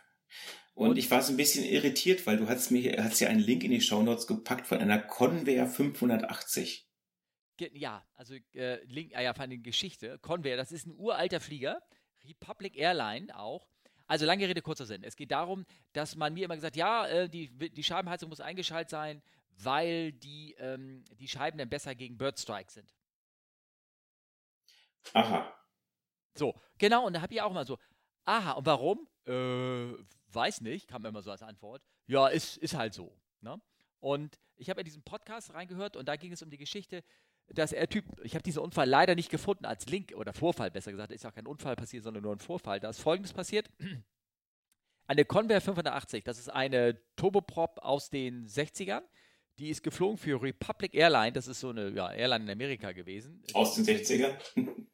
Und, 0.78 0.92
und, 0.92 0.98
ich 0.98 1.10
war 1.10 1.24
so 1.24 1.34
ein 1.34 1.38
bisschen 1.38 1.66
irritiert, 1.66 2.28
weil 2.28 2.38
du 2.38 2.48
hast 2.48 2.70
mir 2.70 3.04
hast 3.04 3.20
ja 3.20 3.30
einen 3.30 3.40
Link 3.40 3.64
in 3.64 3.72
die 3.72 3.82
Shownotes 3.82 4.28
gepackt 4.28 4.68
von 4.68 4.78
einer 4.78 5.00
Convair 5.00 5.66
580. 5.66 6.88
Ja, 7.74 8.06
also 8.14 8.36
äh, 8.54 8.84
Link, 8.84 9.14
ah 9.16 9.22
ja, 9.22 9.34
von 9.34 9.50
der 9.50 9.58
Geschichte. 9.58 10.20
Convair, 10.20 10.56
das 10.56 10.72
ist 10.72 10.86
ein 10.86 10.94
uralter 10.96 11.40
Flieger, 11.40 11.82
Republic 12.24 12.78
Airline 12.78 13.36
auch. 13.36 13.68
Also 14.06 14.28
lange 14.28 14.48
Rede, 14.48 14.62
kurzer 14.62 14.86
Sinn. 14.86 15.04
Es 15.04 15.16
geht 15.16 15.32
darum, 15.32 15.66
dass 15.94 16.16
man 16.16 16.36
mir 16.36 16.46
immer 16.46 16.54
gesagt, 16.54 16.76
ja, 16.76 17.08
äh, 17.08 17.28
die, 17.28 17.50
die 17.50 17.84
Scheibenheizung 17.84 18.30
muss 18.30 18.40
eingeschaltet 18.40 18.92
sein, 18.92 19.24
weil 19.58 20.12
die, 20.12 20.54
ähm, 20.60 21.04
die 21.20 21.28
Scheiben 21.28 21.58
dann 21.58 21.70
besser 21.70 21.96
gegen 21.96 22.20
Birdstrike 22.20 22.72
sind. 22.72 22.94
Aha. 25.14 25.52
So, 26.36 26.54
genau, 26.78 27.08
und 27.08 27.14
da 27.14 27.22
habe 27.24 27.34
ich 27.34 27.42
auch 27.42 27.52
mal 27.52 27.66
so, 27.66 27.80
aha, 28.26 28.52
und 28.52 28.68
warum? 28.68 29.08
Äh, 29.28 29.94
weiß 30.34 30.62
nicht, 30.62 30.88
kam 30.88 31.06
immer 31.06 31.22
so 31.22 31.32
als 31.32 31.42
Antwort. 31.42 31.82
Ja, 32.08 32.28
ist, 32.28 32.58
ist 32.58 32.76
halt 32.76 32.94
so. 32.94 33.16
Ne? 33.42 33.60
Und 34.00 34.40
ich 34.56 34.70
habe 34.70 34.82
in 34.82 34.86
diesen 34.86 35.04
Podcast 35.04 35.54
reingehört 35.54 35.96
und 35.96 36.08
da 36.08 36.16
ging 36.16 36.32
es 36.32 36.42
um 36.42 36.50
die 36.50 36.58
Geschichte, 36.58 37.04
dass 37.48 37.72
er 37.72 37.88
Typ, 37.88 38.06
ich 38.24 38.36
habe 38.36 38.44
diesen 38.44 38.60
Unfall 38.60 38.88
leider 38.88 39.16
nicht 39.16 39.30
gefunden 39.30 39.66
als 39.66 39.86
Link 39.88 40.14
oder 40.16 40.34
Vorfall, 40.34 40.72
besser 40.72 40.92
gesagt, 40.92 41.12
ist 41.12 41.26
auch 41.26 41.34
kein 41.34 41.48
Unfall 41.48 41.76
passiert, 41.76 42.04
sondern 42.04 42.24
nur 42.24 42.34
ein 42.34 42.40
Vorfall. 42.40 42.80
Da 42.80 42.90
ist 42.90 43.00
folgendes 43.00 43.34
passiert. 43.34 43.70
Eine 45.10 45.24
Convair 45.24 45.62
580, 45.62 46.26
das 46.26 46.38
ist 46.38 46.50
eine 46.50 47.00
Turboprop 47.16 47.80
aus 47.80 48.10
den 48.10 48.46
60ern. 48.46 49.04
Die 49.60 49.70
ist 49.70 49.82
geflogen 49.82 50.18
für 50.18 50.40
Republic 50.40 50.94
Airline, 50.94 51.32
das 51.32 51.48
ist 51.48 51.60
so 51.60 51.70
eine 51.70 51.90
ja, 51.90 52.12
Airline 52.12 52.44
in 52.44 52.52
Amerika 52.52 52.92
gewesen. 52.92 53.42
Aus 53.54 53.74
den 53.74 53.86
60ern? 53.86 54.36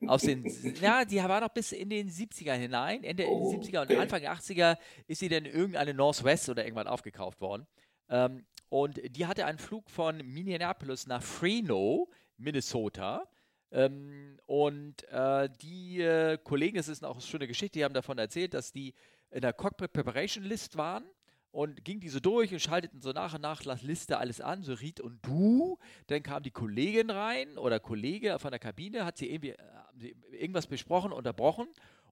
Aus 0.08 0.22
den, 0.22 0.46
ja, 0.82 1.04
die 1.04 1.18
war 1.18 1.42
noch 1.42 1.50
bis 1.50 1.74
in 1.74 1.90
den 1.90 2.10
70er 2.10 2.54
hinein. 2.54 3.04
Ende 3.04 3.28
oh, 3.28 3.54
70er 3.54 3.82
und 3.82 3.92
okay. 3.92 3.98
Anfang 3.98 4.22
80er 4.22 4.78
ist 5.08 5.20
sie 5.20 5.28
dann 5.28 5.46
irgendeine 5.46 5.94
Northwest 5.94 6.48
oder 6.48 6.64
irgendwann 6.64 6.88
aufgekauft 6.88 7.42
worden. 7.42 7.68
Ähm, 8.10 8.46
und 8.70 9.02
die 9.16 9.26
hatte 9.26 9.46
einen 9.46 9.60
Flug 9.60 9.90
von 9.90 10.18
Minneapolis 10.18 11.08
nach 11.08 11.22
Freno, 11.22 12.10
Minnesota. 12.38 13.28
Ähm, 13.72 14.40
und 14.46 15.04
äh, 15.10 15.50
die 15.62 16.02
äh, 16.02 16.38
Kollegen, 16.42 16.78
das 16.78 16.88
ist 16.88 17.04
auch 17.04 17.16
eine 17.16 17.22
schöne 17.22 17.48
Geschichte, 17.48 17.80
die 17.80 17.84
haben 17.84 17.94
davon 17.94 18.18
erzählt, 18.18 18.54
dass 18.54 18.72
die 18.72 18.94
in 19.30 19.42
der 19.42 19.52
Cockpit 19.52 19.92
Preparation 19.92 20.44
List 20.44 20.78
waren 20.78 21.04
und 21.54 21.86
ging 21.86 22.00
die 22.00 22.10
so 22.10 22.20
durch 22.20 22.52
und 22.52 22.60
schalteten 22.60 23.00
so 23.00 23.12
nach 23.12 23.36
und 23.36 23.42
nach 23.42 23.64
las 23.64 23.84
Liste 23.84 24.18
alles 24.18 24.42
an, 24.42 24.64
so 24.64 24.74
Ried 24.74 25.00
und 25.00 25.20
du. 25.26 25.78
Dann 26.08 26.24
kam 26.24 26.42
die 26.42 26.52
Kollegin 26.52 27.12
rein 27.12 27.58
oder 27.60 27.80
Kollege 27.80 28.40
von 28.40 28.52
der 28.52 28.60
Kabine, 28.60 29.06
hat 29.06 29.18
sie 29.18 29.30
irgendwie 29.30 29.52
äh, 29.52 30.16
irgendwas 30.32 30.66
besprochen, 30.66 31.12
unterbrochen 31.12 31.68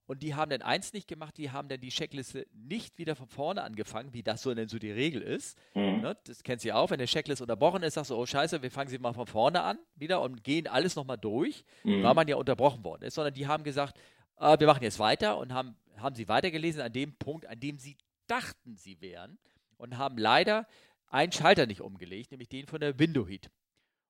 und 0.06 0.22
die 0.22 0.36
haben 0.36 0.50
dann 0.50 0.62
eins 0.62 0.92
nicht 0.92 1.08
gemacht, 1.08 1.36
die 1.38 1.50
haben 1.50 1.68
dann 1.68 1.80
die 1.80 1.88
Checkliste 1.88 2.46
nicht 2.52 2.98
wieder 2.98 3.16
von 3.16 3.26
vorne 3.26 3.62
angefangen, 3.62 4.12
wie 4.12 4.22
das 4.22 4.42
so 4.42 4.54
denn 4.54 4.68
so 4.68 4.78
die 4.78 4.92
Regel 4.92 5.22
ist. 5.22 5.58
Mhm. 5.74 6.02
Ne, 6.02 6.16
das 6.24 6.44
kennt 6.44 6.60
sie 6.60 6.72
auch, 6.72 6.90
wenn 6.90 7.00
eine 7.00 7.06
Checkliste 7.06 7.42
unterbrochen 7.42 7.82
ist, 7.82 7.94
sagst 7.94 8.10
du, 8.10 8.16
oh 8.16 8.26
scheiße, 8.26 8.62
wir 8.62 8.70
fangen 8.70 8.90
sie 8.90 8.98
mal 8.98 9.12
von 9.12 9.26
vorne 9.26 9.62
an 9.62 9.78
wieder 9.96 10.20
und 10.20 10.44
gehen 10.44 10.68
alles 10.68 10.94
nochmal 10.94 11.18
durch, 11.18 11.64
mhm. 11.82 12.04
weil 12.04 12.14
man 12.14 12.28
ja 12.28 12.36
unterbrochen 12.36 12.84
worden 12.84 13.02
ist, 13.02 13.14
sondern 13.14 13.34
die 13.34 13.48
haben 13.48 13.64
gesagt, 13.64 13.98
äh, 14.38 14.56
wir 14.58 14.68
machen 14.68 14.84
jetzt 14.84 15.00
weiter 15.00 15.36
und 15.38 15.52
haben, 15.52 15.74
haben 15.96 16.14
sie 16.14 16.28
weitergelesen 16.28 16.80
an 16.80 16.92
dem 16.92 17.14
Punkt, 17.14 17.46
an 17.46 17.58
dem 17.58 17.78
sie 17.78 17.96
dachten, 18.26 18.76
sie 18.76 19.00
wären 19.00 19.38
und 19.76 19.98
haben 19.98 20.18
leider 20.18 20.66
einen 21.08 21.32
Schalter 21.32 21.66
nicht 21.66 21.80
umgelegt, 21.80 22.30
nämlich 22.30 22.48
den 22.48 22.66
von 22.66 22.80
der 22.80 22.98
Window 22.98 23.26
Heat. 23.26 23.50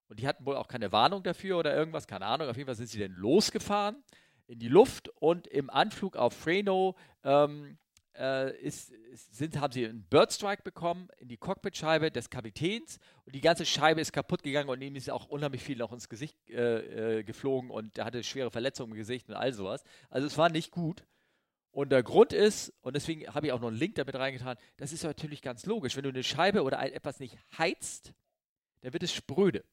Und 0.09 0.21
die 0.21 0.29
hatten 0.29 0.45
wohl 0.45 0.57
auch 0.57 0.69
keine 0.69 0.93
Warnung 0.93 1.23
dafür 1.23 1.59
oder 1.59 1.75
irgendwas, 1.75 2.07
keine 2.07 2.27
Ahnung. 2.27 2.49
Auf 2.49 2.57
jeden 2.57 2.67
Fall 2.67 2.75
sind 2.75 2.89
sie 2.89 3.01
dann 3.01 3.13
losgefahren 3.13 3.97
in 4.47 4.59
die 4.59 4.69
Luft 4.69 5.09
und 5.21 5.47
im 5.47 5.71
Anflug 5.71 6.17
auf 6.17 6.35
Freno 6.35 6.97
ähm, 7.25 7.79
äh, 8.15 8.55
ist, 8.61 8.93
sind, 9.15 9.59
haben 9.59 9.73
sie 9.73 9.87
einen 9.87 10.05
Birdstrike 10.05 10.63
bekommen 10.63 11.09
in 11.19 11.29
die 11.29 11.37
Cockpitscheibe 11.37 12.11
des 12.11 12.29
Kapitäns 12.29 12.99
und 13.25 13.35
die 13.35 13.41
ganze 13.41 13.65
Scheibe 13.65 14.01
ist 14.01 14.13
kaputt 14.13 14.43
gegangen 14.43 14.69
und 14.69 14.83
ihm 14.83 14.97
ist 14.97 15.11
auch 15.11 15.29
unheimlich 15.29 15.63
viel 15.63 15.79
noch 15.79 15.93
ins 15.93 16.09
Gesicht 16.09 16.37
äh, 16.51 17.21
äh, 17.21 17.23
geflogen 17.25 17.71
und 17.71 17.99
er 17.99 18.05
hatte 18.05 18.23
schwere 18.23 18.51
Verletzungen 18.51 18.93
im 18.93 18.99
Gesicht 18.99 19.29
und 19.29 19.35
all 19.35 19.53
sowas. 19.53 19.83
Also 20.11 20.27
es 20.27 20.37
war 20.37 20.51
nicht 20.51 20.71
gut. 20.71 21.05
Und 21.73 21.91
der 21.91 22.03
Grund 22.03 22.33
ist, 22.33 22.73
und 22.83 22.95
deswegen 22.95 23.27
habe 23.35 23.47
ich 23.47 23.53
auch 23.53 23.61
noch 23.61 23.69
einen 23.69 23.79
Link 23.79 23.95
damit 23.95 24.15
reingetan, 24.15 24.57
das 24.77 24.93
ist 24.93 25.05
natürlich 25.05 25.41
ganz 25.41 25.65
logisch. 25.67 25.97
Wenn 25.97 26.05
du 26.05 26.11
eine 26.11 26.23
Scheibe 26.23 26.63
oder 26.63 26.79
etwas 26.81 27.19
nicht 27.19 27.39
heizt, 27.57 28.13
dann 28.83 28.93
wird 28.93 29.03
es 29.03 29.13
spröde 29.13 29.65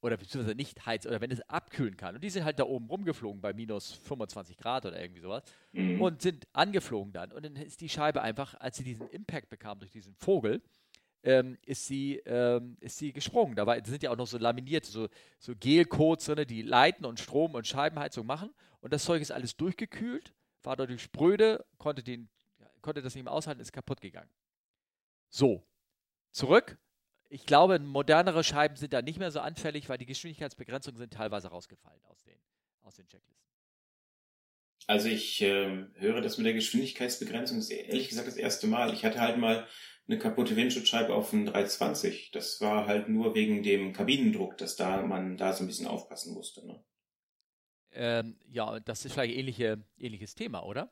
oder 0.00 0.16
beziehungsweise 0.16 0.54
nicht 0.54 0.86
heizt 0.86 1.06
oder 1.06 1.20
wenn 1.20 1.30
es 1.30 1.40
abkühlen 1.48 1.96
kann. 1.96 2.14
Und 2.14 2.22
die 2.22 2.30
sind 2.30 2.44
halt 2.44 2.58
da 2.58 2.64
oben 2.64 2.86
rumgeflogen 2.86 3.40
bei 3.40 3.52
minus 3.52 3.92
25 3.92 4.56
Grad 4.56 4.86
oder 4.86 5.00
irgendwie 5.00 5.20
sowas 5.20 5.42
mhm. 5.72 6.00
und 6.00 6.22
sind 6.22 6.46
angeflogen 6.52 7.12
dann. 7.12 7.32
Und 7.32 7.44
dann 7.44 7.56
ist 7.56 7.80
die 7.80 7.88
Scheibe 7.88 8.22
einfach, 8.22 8.54
als 8.54 8.76
sie 8.76 8.84
diesen 8.84 9.08
Impact 9.08 9.48
bekam 9.48 9.78
durch 9.78 9.90
diesen 9.90 10.14
Vogel, 10.14 10.62
ähm, 11.22 11.58
ist, 11.64 11.86
sie, 11.86 12.16
ähm, 12.26 12.76
ist 12.80 12.98
sie 12.98 13.12
gesprungen. 13.12 13.56
Da 13.56 13.66
war, 13.66 13.82
sind 13.84 14.02
ja 14.02 14.10
auch 14.10 14.16
noch 14.16 14.26
so 14.26 14.38
laminierte, 14.38 14.90
so, 14.90 15.08
so 15.38 15.54
Gelcodes 15.58 16.26
drin, 16.26 16.46
die 16.46 16.62
Leiten 16.62 17.04
und 17.04 17.20
Strom 17.20 17.54
und 17.54 17.66
Scheibenheizung 17.66 18.26
machen. 18.26 18.54
Und 18.80 18.92
das 18.92 19.04
Zeug 19.04 19.20
ist 19.20 19.32
alles 19.32 19.56
durchgekühlt, 19.56 20.32
war 20.62 20.76
dadurch 20.76 21.02
spröde, 21.02 21.64
konnte, 21.78 22.02
den, 22.02 22.28
konnte 22.82 23.02
das 23.02 23.14
nicht 23.14 23.24
mehr 23.24 23.32
aushalten, 23.32 23.60
ist 23.60 23.72
kaputt 23.72 24.00
gegangen. 24.00 24.30
So, 25.30 25.66
zurück 26.30 26.78
ich 27.30 27.44
glaube, 27.44 27.78
modernere 27.78 28.42
Scheiben 28.42 28.76
sind 28.76 28.92
da 28.92 29.02
nicht 29.02 29.18
mehr 29.18 29.30
so 29.30 29.40
anfällig, 29.40 29.88
weil 29.88 29.98
die 29.98 30.06
Geschwindigkeitsbegrenzungen 30.06 30.98
sind 30.98 31.12
teilweise 31.12 31.48
rausgefallen 31.48 32.00
aus 32.04 32.22
den, 32.22 32.38
aus 32.82 32.94
den 32.94 33.06
Checklisten. 33.06 33.46
Also 34.86 35.08
ich 35.08 35.42
äh, 35.42 35.86
höre 35.96 36.22
das 36.22 36.38
mit 36.38 36.46
der 36.46 36.54
Geschwindigkeitsbegrenzung 36.54 37.60
ehrlich 37.68 38.08
gesagt 38.08 38.26
das 38.26 38.36
erste 38.36 38.66
Mal. 38.66 38.94
Ich 38.94 39.04
hatte 39.04 39.20
halt 39.20 39.36
mal 39.36 39.66
eine 40.08 40.18
kaputte 40.18 40.56
Windschutzscheibe 40.56 41.14
auf 41.14 41.30
dem 41.30 41.46
320. 41.46 42.30
Das 42.32 42.60
war 42.60 42.86
halt 42.86 43.08
nur 43.08 43.34
wegen 43.34 43.62
dem 43.62 43.92
Kabinendruck, 43.92 44.56
dass 44.56 44.76
da 44.76 45.02
man 45.02 45.36
da 45.36 45.52
so 45.52 45.64
ein 45.64 45.66
bisschen 45.66 45.86
aufpassen 45.86 46.34
musste. 46.34 46.66
Ne? 46.66 46.82
Ähm, 47.92 48.38
ja, 48.48 48.80
das 48.80 49.04
ist 49.04 49.12
vielleicht 49.12 49.36
ähnliche, 49.36 49.84
ähnliches 49.98 50.34
Thema, 50.34 50.64
oder? 50.64 50.90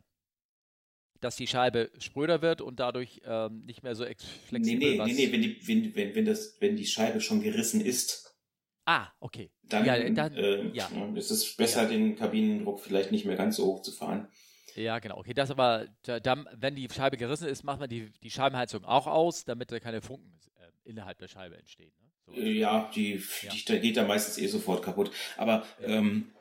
dass 1.20 1.37
die 1.37 1.46
Scheibe 1.46 1.90
spröder 1.98 2.42
wird 2.42 2.61
und 2.61 2.81
dadurch 2.81 3.20
ähm, 3.24 3.64
nicht 3.64 3.83
mehr 3.83 3.94
so 3.94 4.05
flexibel 4.05 4.61
Nee, 4.61 4.74
nee, 4.76 5.05
nee, 5.05 5.12
nee, 5.12 5.33
wenn 5.33 5.42
die, 5.42 5.66
wenn, 5.66 5.94
wenn, 5.94 6.14
wenn, 6.14 6.24
das, 6.24 6.57
wenn 6.61 6.76
die 6.76 6.87
Scheibe 6.87 7.20
schon 7.20 7.42
gerissen 7.42 7.81
ist. 7.81 8.37
Ah, 8.85 9.09
okay. 9.18 9.50
Dann, 9.62 9.85
ja, 9.85 10.11
dann 10.11 10.35
äh, 10.35 10.68
ja. 10.68 10.88
ist 11.14 11.31
es 11.31 11.57
besser, 11.57 11.85
ja. 11.85 11.88
den 11.88 12.16
Kabinendruck 12.16 12.81
vielleicht 12.81 13.11
nicht 13.11 13.24
mehr 13.24 13.37
ganz 13.37 13.57
so 13.57 13.66
hoch 13.66 13.83
zu 13.83 13.92
fahren. 13.92 14.29
Ja, 14.76 14.98
genau. 14.98 15.18
Okay, 15.18 15.32
das 15.32 15.50
aber, 15.50 15.86
da, 16.02 16.44
wenn 16.52 16.74
die 16.74 16.88
Scheibe 16.94 17.16
gerissen 17.16 17.48
ist, 17.48 17.64
macht 17.64 17.80
man 17.80 17.88
die, 17.88 18.12
die 18.22 18.30
Scheibenheizung 18.30 18.84
auch 18.84 19.06
aus, 19.06 19.44
damit 19.44 19.72
da 19.72 19.80
keine 19.80 20.02
Funken 20.02 20.38
äh, 20.56 20.88
innerhalb 20.88 21.18
der 21.18 21.28
Scheibe 21.28 21.56
entstehen. 21.56 21.92
Ne? 21.98 22.10
So. 22.26 22.32
Ja, 22.34 22.90
die, 22.94 23.22
ja. 23.42 23.52
die, 23.52 23.80
geht 23.80 23.96
da 23.96 24.04
meistens 24.04 24.38
eh 24.38 24.46
sofort 24.46 24.84
kaputt. 24.84 25.10
Aber 25.38 25.64
ähm, 25.80 26.32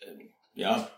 äh, 0.00 0.28
ja, 0.54 0.88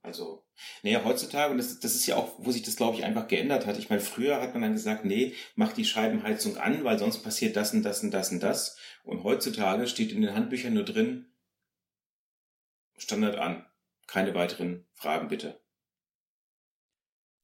also, 0.00 0.42
nee, 0.82 0.96
heutzutage, 0.96 1.52
und 1.52 1.58
das, 1.58 1.78
das 1.78 1.94
ist 1.94 2.06
ja 2.06 2.16
auch, 2.16 2.32
wo 2.38 2.50
sich 2.50 2.62
das, 2.62 2.76
glaube 2.76 2.96
ich, 2.96 3.04
einfach 3.04 3.28
geändert 3.28 3.66
hat. 3.66 3.78
Ich 3.78 3.88
meine, 3.88 4.00
früher 4.00 4.40
hat 4.40 4.52
man 4.52 4.62
dann 4.62 4.72
gesagt, 4.72 5.04
nee, 5.04 5.34
mach 5.54 5.72
die 5.72 5.84
Scheibenheizung 5.84 6.56
an, 6.56 6.82
weil 6.82 6.98
sonst 6.98 7.22
passiert 7.22 7.56
das 7.56 7.72
und 7.72 7.82
das 7.82 8.02
und 8.02 8.10
das 8.10 8.32
und 8.32 8.42
das. 8.42 8.76
Und 9.04 9.22
heutzutage 9.22 9.86
steht 9.86 10.12
in 10.12 10.22
den 10.22 10.34
Handbüchern 10.34 10.74
nur 10.74 10.84
drin, 10.84 11.26
Standard 12.96 13.36
an. 13.36 13.66
Keine 14.06 14.34
weiteren 14.34 14.86
Fragen 14.94 15.28
bitte. 15.28 15.61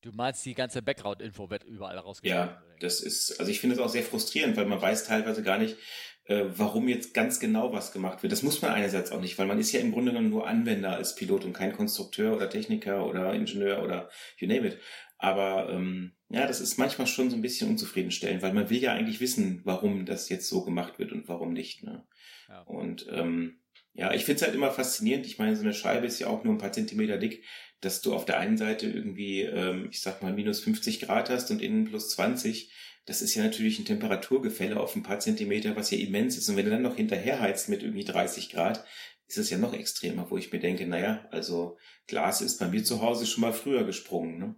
Du 0.01 0.13
meinst, 0.13 0.45
die 0.47 0.55
ganze 0.55 0.81
Background-Info 0.81 1.51
wird 1.51 1.65
überall 1.65 1.99
rausgegeben? 1.99 2.39
Ja, 2.39 2.63
das 2.81 3.01
ist, 3.01 3.41
also 3.41 3.51
ich 3.51 3.61
finde 3.61 3.77
es 3.77 3.83
auch 3.83 3.89
sehr 3.89 4.05
frustrierend, 4.05 4.57
weil 4.57 4.67
man 4.67 4.81
weiß 4.81 5.05
teilweise 5.05 5.43
gar 5.43 5.59
nicht, 5.59 5.77
äh, 6.25 6.45
warum 6.57 6.89
jetzt 6.89 7.15
ganz 7.15 7.41
genau 7.41 7.73
was 7.73 7.93
gemacht 7.93 8.23
wird. 8.23 8.33
Das 8.33 8.43
muss 8.43 8.63
man 8.63 8.71
einerseits 8.71 9.11
auch 9.11 9.21
nicht, 9.21 9.39
weil 9.39 9.47
man 9.47 9.59
ist 9.59 9.73
ja 9.73 9.81
im 9.81 9.93
Grunde 9.93 10.13
genommen 10.13 10.31
nur 10.31 10.47
Anwender 10.47 10.93
als 10.93 11.17
Pilot 11.17 11.45
und 11.45 11.53
kein 11.53 11.73
Konstrukteur 11.73 12.37
oder 12.37 12.49
Techniker 12.49 13.07
oder 13.07 13.33
Ingenieur 13.35 13.83
oder 13.83 14.09
you 14.37 14.47
name 14.47 14.69
it. 14.69 14.79
Aber 15.19 15.69
ähm, 15.71 16.13
ja, 16.29 16.47
das 16.47 16.61
ist 16.61 16.79
manchmal 16.79 17.09
schon 17.09 17.31
so 17.31 17.37
ein 17.37 17.43
bisschen 17.43 17.69
unzufriedenstellend, 17.69 18.43
weil 18.43 18.53
man 18.53 18.71
will 18.71 18.79
ja 18.79 18.93
eigentlich 18.93 19.21
wissen, 19.21 19.63
warum 19.65 20.07
das 20.07 20.29
jetzt 20.29 20.49
so 20.49 20.65
gemacht 20.65 21.01
wird 21.01 21.11
und 21.11 21.29
warum 21.29 21.53
nicht. 21.53 21.83
Ne? 21.83 22.07
Ja. 22.49 22.61
Und 22.63 23.07
ähm, 23.11 23.59
ja, 23.95 24.15
ich 24.15 24.25
finde 24.25 24.37
es 24.37 24.43
halt 24.43 24.55
immer 24.55 24.71
faszinierend. 24.71 25.27
Ich 25.27 25.39
meine, 25.39 25.57
so 25.57 25.63
eine 25.63 25.75
Scheibe 25.75 26.07
ist 26.07 26.21
ja 26.21 26.29
auch 26.29 26.45
nur 26.45 26.55
ein 26.55 26.59
paar 26.59 26.71
Zentimeter 26.71 27.19
dick, 27.19 27.43
dass 27.81 28.01
du 28.01 28.15
auf 28.15 28.25
der 28.25 28.39
einen 28.39 28.57
Seite 28.57 28.87
irgendwie, 28.87 29.43
ähm, 29.43 29.89
ich 29.91 30.01
sag 30.01 30.23
mal, 30.23 30.33
minus 30.33 30.61
50 30.61 31.01
Grad 31.01 31.31
hast 31.31 31.51
und 31.51 31.63
innen 31.63 31.85
plus 31.85 32.11
20 32.11 32.73
das 33.09 33.23
ist 33.23 33.35
ja 33.35 33.43
natürlich 33.43 33.79
ein 33.79 33.87
Temperaturgefälle 33.87 34.79
auf 34.79 34.95
ein 34.95 35.03
paar 35.03 35.19
Zentimeter, 35.19 35.75
was 35.75 35.91
ja 35.91 35.97
immens 35.97 36.37
ist. 36.37 36.47
Und 36.51 36.57
wenn 36.57 36.67
du 36.67 36.71
dann 36.71 36.83
noch 36.83 36.97
hinterherheizt 36.97 37.71
mit 37.71 37.83
irgendwie 37.83 38.05
30 38.05 38.51
Grad, 38.51 38.85
ist 39.27 39.39
es 39.39 39.49
ja 39.49 39.57
noch 39.57 39.73
extremer, 39.73 40.31
wo 40.31 40.37
ich 40.37 40.53
mir 40.53 40.59
denke, 40.59 40.87
naja, 40.87 41.27
also 41.31 41.79
Glas 42.07 42.43
ist 42.43 42.59
bei 42.59 42.69
mir 42.69 42.85
zu 42.85 43.01
Hause 43.01 43.27
schon 43.27 43.41
mal 43.41 43.55
früher 43.55 43.85
gesprungen. 43.85 44.39
Ne? 44.39 44.57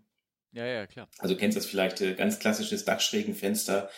Ja, 0.51 0.67
ja, 0.67 0.87
klar. 0.89 1.09
Also 1.19 1.37
kennst 1.37 1.57
du 1.57 1.61
das 1.61 1.71
vielleicht, 1.71 2.01
äh, 2.01 2.15
ganz 2.15 2.41
klassisches 2.41 2.85
Dachschrägenfenster, 2.85 3.89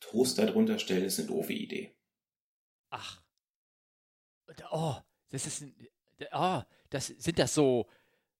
Toaster 0.00 0.46
drunter 0.46 0.80
stellen, 0.80 1.04
ist 1.04 1.20
eine 1.20 1.28
doofe 1.28 1.52
Idee. 1.52 1.94
Ach. 2.88 3.22
Oh, 4.72 4.96
das 5.28 5.46
ist 5.46 5.62
ein, 5.62 5.76
oh, 6.32 6.62
das 6.88 7.06
sind 7.06 7.38
das 7.38 7.54
so, 7.54 7.88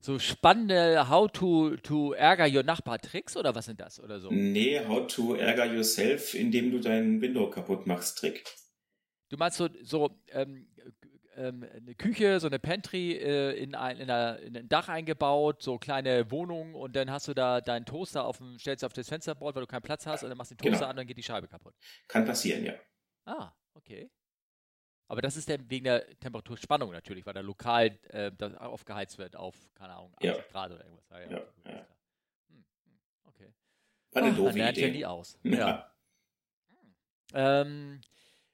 so 0.00 0.18
spannende 0.18 1.08
How 1.08 1.30
to, 1.30 1.76
to 1.76 2.12
ärger 2.14 2.46
your 2.46 2.62
Nachbar 2.62 2.98
Tricks 2.98 3.36
oder 3.36 3.54
was 3.54 3.66
sind 3.66 3.80
das 3.80 4.00
oder 4.00 4.18
so? 4.18 4.30
Nee, 4.30 4.80
How 4.86 5.06
to 5.06 5.34
ärger 5.34 5.66
yourself, 5.66 6.34
indem 6.34 6.70
du 6.70 6.80
dein 6.80 7.20
Window 7.20 7.48
kaputt 7.50 7.86
machst 7.86 8.18
Trick. 8.18 8.44
Du 9.28 9.36
meinst 9.36 9.58
so, 9.58 9.68
so 9.82 10.10
ähm, 10.32 10.66
ähm, 11.36 11.64
eine 11.74 11.94
Küche, 11.94 12.40
so 12.40 12.46
eine 12.46 12.58
Pantry 12.58 13.12
äh, 13.12 13.52
in, 13.52 13.74
ein, 13.74 13.98
in, 13.98 14.10
einer, 14.10 14.38
in, 14.40 14.56
ein 14.56 14.68
Dach 14.68 14.88
eingebaut, 14.88 15.62
so 15.62 15.78
kleine 15.78 16.30
Wohnungen 16.30 16.74
und 16.74 16.96
dann 16.96 17.10
hast 17.10 17.28
du 17.28 17.34
da 17.34 17.60
deinen 17.60 17.84
Toaster 17.84 18.24
auf 18.24 18.38
dem, 18.38 18.58
stellst 18.58 18.82
du 18.82 18.86
auf 18.86 18.92
das 18.92 19.08
Fensterboard, 19.08 19.54
weil 19.54 19.62
du 19.62 19.66
keinen 19.66 19.82
Platz 19.82 20.06
hast 20.06 20.22
und 20.22 20.30
dann 20.30 20.38
machst 20.38 20.50
du 20.50 20.56
den 20.56 20.62
Toaster 20.62 20.78
genau. 20.78 20.84
an 20.86 20.90
und 20.90 20.96
dann 20.96 21.06
geht 21.06 21.16
die 21.16 21.22
Scheibe 21.22 21.46
kaputt. 21.46 21.74
Kann 22.08 22.24
passieren, 22.24 22.64
ja. 22.64 22.74
Ah, 23.26 23.52
okay. 23.74 24.10
Aber 25.10 25.22
das 25.22 25.36
ist 25.36 25.50
dann 25.50 25.68
wegen 25.68 25.86
der 25.86 26.06
Temperaturspannung 26.20 26.92
natürlich, 26.92 27.26
weil 27.26 27.34
da 27.34 27.40
lokal 27.40 27.98
äh, 28.10 28.30
das 28.30 28.54
aufgeheizt 28.54 29.18
wird 29.18 29.34
auf, 29.34 29.56
keine 29.74 29.94
Ahnung, 29.94 30.14
80 30.14 30.24
ja. 30.30 30.36
Grad 30.52 30.70
oder 30.70 30.84
irgendwas. 30.84 31.08
Ja, 31.10 31.18
ja. 31.18 31.30
ja, 31.30 31.38
hm, 31.64 31.74
hm, 32.54 32.64
Okay. 33.24 33.52
War 34.12 34.22
eine 34.22 34.30
Ach, 34.30 34.36
doofe 34.36 34.58
Idee. 34.60 34.86
Ja 34.86 34.92
nie 34.92 35.04
aus. 35.04 35.36
Ja. 35.42 35.92
Ähm, 37.34 38.00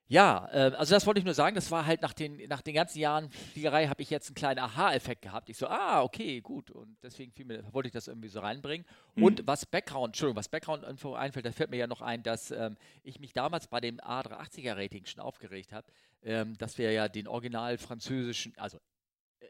ja, 0.08 0.48
äh, 0.52 0.72
also 0.76 0.94
das 0.94 1.04
wollte 1.04 1.18
ich 1.18 1.24
nur 1.24 1.34
sagen. 1.34 1.56
Das 1.56 1.70
war 1.70 1.84
halt 1.84 2.00
nach 2.00 2.12
den, 2.12 2.36
nach 2.48 2.62
den 2.62 2.74
ganzen 2.74 3.00
Jahren 3.00 3.28
Fliegerei 3.28 3.88
habe 3.88 4.02
ich 4.02 4.08
jetzt 4.08 4.28
einen 4.28 4.36
kleinen 4.36 4.60
Aha-Effekt 4.60 5.22
gehabt. 5.22 5.50
Ich 5.50 5.58
so, 5.58 5.66
ah, 5.66 6.02
okay, 6.02 6.40
gut. 6.40 6.70
Und 6.70 6.96
deswegen 7.02 7.32
mir, 7.46 7.64
wollte 7.72 7.88
ich 7.88 7.92
das 7.92 8.06
irgendwie 8.06 8.28
so 8.28 8.40
reinbringen. 8.40 8.86
Mhm. 9.16 9.22
Und 9.22 9.46
was 9.46 9.66
Background, 9.66 10.10
Entschuldigung, 10.10 10.36
was 10.36 10.48
Background-Info 10.48 11.14
einfällt, 11.14 11.44
da 11.44 11.52
fällt 11.52 11.70
mir 11.70 11.76
ja 11.76 11.88
noch 11.88 12.02
ein, 12.02 12.22
dass 12.22 12.52
ähm, 12.52 12.76
ich 13.02 13.18
mich 13.18 13.32
damals 13.32 13.66
bei 13.66 13.80
dem 13.80 13.98
A380er-Rating 13.98 15.06
schon 15.06 15.20
aufgeregt 15.20 15.72
habe, 15.72 15.86
ähm, 16.22 16.56
dass 16.58 16.78
wir 16.78 16.92
ja 16.92 17.08
den 17.08 17.28
original 17.28 17.78
französischen, 17.78 18.56
also 18.56 18.78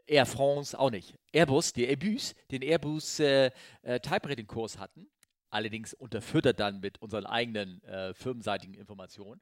Air 0.05 0.25
France 0.25 0.77
auch 0.77 0.91
nicht, 0.91 1.15
Airbus, 1.31 1.73
der 1.73 1.89
Airbus, 1.89 2.35
den 2.51 2.61
Airbus 2.61 3.19
äh, 3.19 3.51
äh, 3.81 3.99
Type-Rating-Kurs 3.99 4.77
hatten. 4.77 5.07
Allerdings 5.49 5.93
unterfüttert 5.93 6.59
dann 6.59 6.81
mit 6.81 7.01
unseren 7.01 7.25
eigenen 7.25 7.81
äh, 7.83 8.13
firmenseitigen 8.13 8.73
Informationen 8.73 9.41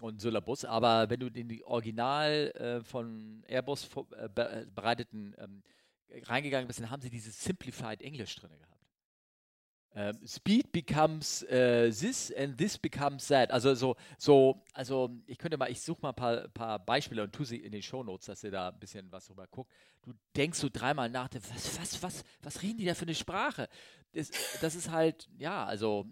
und 0.00 0.20
Syllabus, 0.20 0.64
aber 0.64 1.10
wenn 1.10 1.20
du 1.20 1.30
die 1.30 1.64
Original 1.64 2.50
äh, 2.52 2.84
von 2.84 3.42
Airbus 3.48 3.88
äh, 4.16 4.24
äh, 4.24 4.66
bereiteten 4.74 5.34
ähm, 5.38 5.62
reingegangen 6.24 6.66
bist, 6.66 6.80
dann 6.80 6.90
haben 6.90 7.02
sie 7.02 7.10
dieses 7.10 7.42
Simplified 7.42 8.02
English 8.02 8.36
drin 8.36 8.50
gehabt. 8.58 8.77
Ähm, 9.94 10.18
Speed 10.26 10.70
becomes 10.70 11.42
äh, 11.44 11.90
this 11.90 12.32
and 12.36 12.56
this 12.58 12.78
becomes 12.78 13.26
that. 13.28 13.50
Also 13.50 13.74
so, 13.74 13.96
so, 14.18 14.62
also 14.74 15.10
ich 15.26 15.38
könnte 15.38 15.56
mal, 15.56 15.70
ich 15.70 15.80
suche 15.80 16.02
mal 16.02 16.10
ein 16.10 16.14
paar, 16.14 16.48
paar, 16.48 16.78
Beispiele 16.78 17.22
und 17.22 17.32
tue 17.32 17.46
sie 17.46 17.56
in 17.56 17.72
den 17.72 17.82
Show 17.82 18.02
Notes, 18.04 18.26
dass 18.26 18.44
ihr 18.44 18.50
da 18.50 18.68
ein 18.68 18.78
bisschen 18.78 19.10
was 19.10 19.26
drüber 19.26 19.46
guckt. 19.46 19.72
Du 20.02 20.12
denkst 20.36 20.58
so 20.58 20.68
dreimal 20.70 21.08
nach, 21.08 21.28
was, 21.32 21.80
was, 21.80 22.02
was, 22.02 22.24
was 22.42 22.62
reden 22.62 22.78
die 22.78 22.84
da 22.84 22.94
für 22.94 23.02
eine 23.02 23.14
Sprache? 23.14 23.68
Das, 24.12 24.30
das 24.60 24.74
ist 24.74 24.90
halt, 24.90 25.28
ja, 25.38 25.64
also 25.64 26.06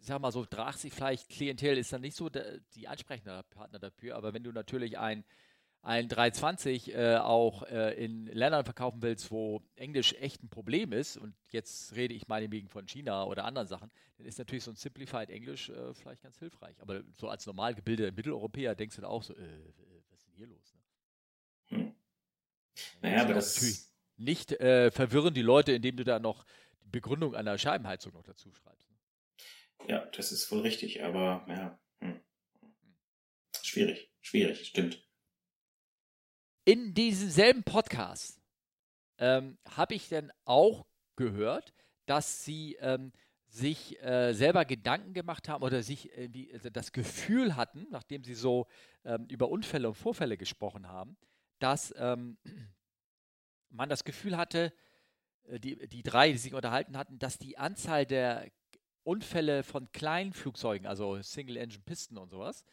ich 0.00 0.08
sag 0.08 0.20
mal 0.20 0.32
so, 0.32 0.44
80 0.50 0.92
vielleicht 0.92 1.28
Klientel 1.28 1.78
ist 1.78 1.92
dann 1.92 2.00
nicht 2.00 2.16
so 2.16 2.28
der, 2.28 2.58
die 2.74 2.88
ansprechende 2.88 3.44
Partner 3.50 3.78
dafür, 3.78 4.16
aber 4.16 4.34
wenn 4.34 4.42
du 4.42 4.50
natürlich 4.50 4.98
ein, 4.98 5.24
ein 5.82 6.08
320 6.08 6.94
äh, 6.94 7.16
auch 7.16 7.64
äh, 7.64 7.92
in 8.02 8.26
Ländern 8.26 8.64
verkaufen 8.64 9.02
willst, 9.02 9.30
wo 9.32 9.62
Englisch 9.74 10.14
echt 10.20 10.42
ein 10.42 10.48
Problem 10.48 10.92
ist, 10.92 11.16
und 11.16 11.34
jetzt 11.50 11.94
rede 11.96 12.14
ich 12.14 12.28
meinetwegen 12.28 12.68
von 12.68 12.86
China 12.86 13.24
oder 13.24 13.44
anderen 13.44 13.66
Sachen, 13.66 13.90
dann 14.16 14.26
ist 14.26 14.38
natürlich 14.38 14.62
so 14.62 14.70
ein 14.70 14.76
Simplified 14.76 15.28
Englisch 15.30 15.70
äh, 15.70 15.92
vielleicht 15.94 16.22
ganz 16.22 16.38
hilfreich. 16.38 16.80
Aber 16.80 17.02
so 17.16 17.28
als 17.28 17.46
normal 17.46 17.74
gebildeter 17.74 18.12
Mitteleuropäer 18.12 18.76
denkst 18.76 18.96
du 18.96 19.02
da 19.02 19.08
auch 19.08 19.24
so, 19.24 19.34
äh, 19.34 19.38
was 20.08 20.20
ist 20.20 20.28
denn 20.28 20.34
hier 20.36 20.46
los? 20.46 20.74
Ne? 21.70 21.78
Hm. 21.78 21.94
Naja, 23.00 23.22
aber 23.22 23.34
das 23.34 23.56
natürlich 23.56 23.92
nicht 24.16 24.52
äh, 24.52 24.92
verwirren 24.92 25.34
die 25.34 25.42
Leute, 25.42 25.72
indem 25.72 25.96
du 25.96 26.04
da 26.04 26.20
noch 26.20 26.44
die 26.84 26.90
Begründung 26.90 27.34
einer 27.34 27.58
Scheibenheizung 27.58 28.12
noch 28.12 28.22
dazu 28.22 28.52
schreibst. 28.52 28.88
Ja, 29.88 30.06
das 30.14 30.30
ist 30.30 30.50
wohl 30.52 30.60
richtig, 30.60 31.02
aber 31.02 31.44
ja. 31.48 31.80
Hm. 32.00 32.20
Schwierig, 33.62 34.12
schwierig, 34.20 34.68
stimmt. 34.68 35.02
In 36.64 36.94
diesem 36.94 37.28
selben 37.28 37.64
Podcast 37.64 38.40
ähm, 39.18 39.58
habe 39.68 39.94
ich 39.94 40.08
dann 40.08 40.32
auch 40.44 40.86
gehört, 41.16 41.74
dass 42.06 42.44
sie 42.44 42.76
ähm, 42.80 43.12
sich 43.48 44.00
äh, 44.00 44.32
selber 44.32 44.64
Gedanken 44.64 45.12
gemacht 45.12 45.48
haben 45.48 45.64
oder 45.64 45.82
sich 45.82 46.16
äh, 46.16 46.28
das 46.72 46.92
Gefühl 46.92 47.56
hatten, 47.56 47.86
nachdem 47.90 48.22
sie 48.22 48.34
so 48.34 48.68
ähm, 49.04 49.26
über 49.28 49.48
Unfälle 49.48 49.88
und 49.88 49.96
Vorfälle 49.96 50.36
gesprochen 50.36 50.86
haben, 50.86 51.16
dass 51.58 51.92
ähm, 51.98 52.38
man 53.68 53.88
das 53.88 54.04
Gefühl 54.04 54.36
hatte, 54.36 54.72
äh, 55.48 55.58
die, 55.58 55.88
die 55.88 56.04
drei, 56.04 56.30
die 56.30 56.38
sich 56.38 56.54
unterhalten 56.54 56.96
hatten, 56.96 57.18
dass 57.18 57.38
die 57.38 57.58
Anzahl 57.58 58.06
der 58.06 58.50
Unfälle 59.02 59.64
von 59.64 59.90
kleinen 59.90 60.32
Flugzeugen, 60.32 60.86
also 60.86 61.20
Single-Engine-Pisten 61.20 62.16
und 62.18 62.30
sowas, 62.30 62.64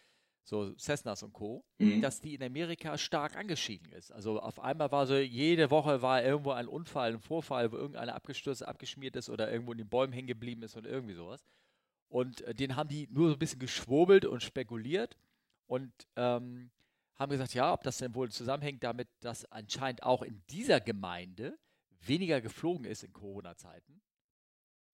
so 0.50 0.74
Cessnas 0.78 1.22
und 1.22 1.32
Co., 1.32 1.64
mhm. 1.78 2.02
dass 2.02 2.22
die 2.22 2.34
in 2.34 2.44
Amerika 2.44 2.98
stark 2.98 3.38
angestiegen 3.38 3.92
ist. 3.92 4.12
Also 4.12 4.40
auf 4.40 4.60
einmal 4.60 4.92
war 4.92 5.06
so, 5.06 5.16
jede 5.16 5.70
Woche 5.70 6.02
war 6.02 6.24
irgendwo 6.24 6.52
ein 6.52 6.68
Unfall, 6.68 7.14
ein 7.14 7.20
Vorfall, 7.20 7.72
wo 7.72 7.78
irgendeiner 7.78 8.16
abgestürzt, 8.16 8.64
abgeschmiert 8.64 9.16
ist 9.16 9.30
oder 9.30 9.52
irgendwo 9.52 9.72
in 9.72 9.78
den 9.78 9.88
Bäumen 9.88 10.12
hängen 10.12 10.28
geblieben 10.28 10.64
ist 10.64 10.76
und 10.76 10.86
irgendwie 10.86 11.14
sowas. 11.14 11.46
Und 12.10 12.42
äh, 12.42 12.56
den 12.56 12.76
haben 12.76 12.90
die 12.90 13.08
nur 13.12 13.30
so 13.30 13.36
ein 13.36 13.40
bisschen 13.40 13.60
geschwurbelt 13.60 14.26
und 14.26 14.42
spekuliert 14.42 15.16
und 15.68 15.94
ähm, 16.16 16.72
haben 17.16 17.30
gesagt, 17.30 17.54
ja, 17.54 17.72
ob 17.72 17.84
das 17.84 18.00
denn 18.00 18.16
wohl 18.16 18.32
zusammenhängt 18.32 18.84
damit, 18.84 19.08
dass 19.20 19.46
anscheinend 19.52 20.02
auch 20.02 20.24
in 20.24 20.42
dieser 20.50 20.82
Gemeinde 20.82 21.60
weniger 22.02 22.42
geflogen 22.42 22.86
ist 22.86 23.04
in 23.04 23.14
Corona-Zeiten 23.14 24.02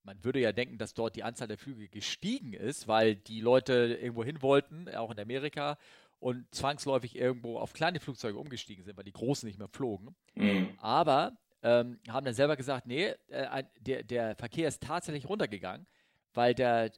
man 0.05 0.23
würde 0.23 0.39
ja 0.39 0.51
denken, 0.51 0.77
dass 0.77 0.93
dort 0.93 1.15
die 1.15 1.23
Anzahl 1.23 1.47
der 1.47 1.57
Flüge 1.57 1.89
gestiegen 1.89 2.53
ist, 2.53 2.87
weil 2.87 3.15
die 3.15 3.41
Leute 3.41 3.97
irgendwo 4.01 4.23
hin 4.23 4.41
wollten, 4.41 4.87
auch 4.95 5.11
in 5.11 5.19
Amerika, 5.19 5.77
und 6.19 6.53
zwangsläufig 6.55 7.15
irgendwo 7.15 7.59
auf 7.59 7.73
kleine 7.73 7.99
Flugzeuge 7.99 8.37
umgestiegen 8.39 8.83
sind, 8.83 8.97
weil 8.97 9.03
die 9.03 9.11
großen 9.11 9.45
nicht 9.45 9.59
mehr 9.59 9.67
flogen. 9.67 10.15
Mhm. 10.35 10.73
Aber 10.77 11.37
ähm, 11.61 11.99
haben 12.07 12.25
dann 12.25 12.33
selber 12.33 12.55
gesagt, 12.55 12.87
nee, 12.87 13.13
äh, 13.27 13.63
der, 13.79 14.03
der 14.03 14.35
Verkehr 14.35 14.67
ist 14.67 14.81
tatsächlich 14.81 15.27
runtergegangen, 15.27 15.85
weil 16.33 16.53
der, 16.53 16.91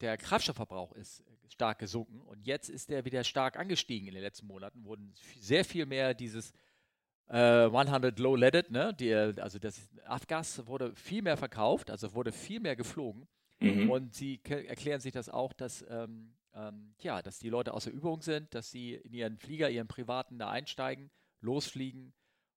der 0.00 0.16
Kraftstoffverbrauch 0.16 0.92
ist 0.92 1.22
stark 1.48 1.80
gesunken 1.80 2.20
und 2.22 2.46
jetzt 2.46 2.70
ist 2.70 2.88
der 2.88 3.04
wieder 3.04 3.24
stark 3.24 3.58
angestiegen 3.58 4.08
in 4.08 4.14
den 4.14 4.22
letzten 4.22 4.46
Monaten, 4.46 4.84
wurden 4.84 5.14
sehr 5.38 5.64
viel 5.64 5.86
mehr 5.86 6.14
dieses 6.14 6.52
äh, 7.28 7.64
100 7.66 8.18
Low 8.18 8.36
Leaded, 8.36 8.70
ne? 8.70 8.94
Die, 8.94 9.14
also 9.14 9.58
das 9.58 9.88
Afgas 10.04 10.66
wurde 10.66 10.94
viel 10.94 11.22
mehr 11.22 11.36
verkauft, 11.36 11.90
also 11.90 12.14
wurde 12.14 12.32
viel 12.32 12.60
mehr 12.60 12.76
geflogen. 12.76 13.26
Mhm. 13.60 13.90
Und 13.90 14.14
sie 14.14 14.40
erklären 14.44 15.00
sich 15.00 15.12
das 15.12 15.28
auch, 15.28 15.52
dass, 15.52 15.84
ähm, 15.88 16.34
ähm, 16.54 16.94
ja, 17.00 17.22
dass 17.22 17.38
die 17.38 17.48
Leute 17.48 17.74
außer 17.74 17.90
Übung 17.90 18.20
sind, 18.22 18.54
dass 18.54 18.70
sie 18.70 18.94
in 18.94 19.12
ihren 19.12 19.38
Flieger, 19.38 19.70
ihren 19.70 19.88
privaten 19.88 20.38
da 20.38 20.50
einsteigen, 20.50 21.10
losfliegen 21.40 22.12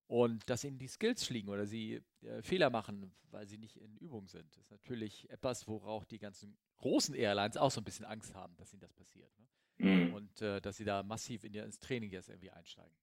und 0.07 0.49
dass 0.49 0.63
ihnen 0.63 0.77
die 0.77 0.87
Skills 0.87 1.23
fliegen 1.23 1.49
oder 1.49 1.65
sie 1.65 2.01
äh, 2.21 2.41
Fehler 2.41 2.69
machen, 2.69 3.15
weil 3.31 3.47
sie 3.47 3.57
nicht 3.57 3.77
in 3.77 3.97
Übung 3.97 4.27
sind. 4.27 4.45
Das 4.55 4.65
ist 4.65 4.71
natürlich 4.71 5.29
etwas, 5.29 5.67
worauf 5.67 6.05
die 6.05 6.19
ganzen 6.19 6.57
großen 6.77 7.15
Airlines 7.15 7.57
auch 7.57 7.71
so 7.71 7.81
ein 7.81 7.83
bisschen 7.83 8.05
Angst 8.05 8.33
haben, 8.33 8.55
dass 8.57 8.73
ihnen 8.73 8.81
das 8.81 8.93
passiert. 8.93 9.31
Ne? 9.39 9.47
Mhm. 9.77 10.13
Und 10.13 10.41
äh, 10.41 10.61
dass 10.61 10.77
sie 10.77 10.85
da 10.85 11.03
massiv 11.03 11.43
in 11.43 11.53
ihr, 11.53 11.63
ins 11.63 11.79
Training 11.79 12.11
jetzt 12.11 12.29
irgendwie 12.29 12.51
einsteigen. 12.51 12.95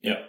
Ja, 0.00 0.28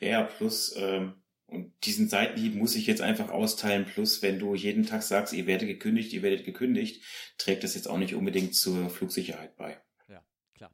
ja, 0.00 0.22
plus, 0.22 0.74
ähm, 0.76 1.22
und 1.50 1.72
diesen 1.84 2.08
Seitenhieb 2.08 2.54
muss 2.54 2.76
ich 2.76 2.86
jetzt 2.86 3.00
einfach 3.00 3.30
austeilen. 3.30 3.84
Plus, 3.84 4.22
wenn 4.22 4.38
du 4.38 4.54
jeden 4.54 4.86
Tag 4.86 5.02
sagst, 5.02 5.32
ihr 5.32 5.46
werdet 5.46 5.68
gekündigt, 5.68 6.12
ihr 6.12 6.22
werdet 6.22 6.44
gekündigt, 6.44 7.04
trägt 7.38 7.64
das 7.64 7.74
jetzt 7.74 7.88
auch 7.88 7.98
nicht 7.98 8.14
unbedingt 8.14 8.54
zur 8.54 8.88
Flugsicherheit 8.88 9.56
bei. 9.56 9.80
Ja, 10.08 10.22
klar. 10.54 10.70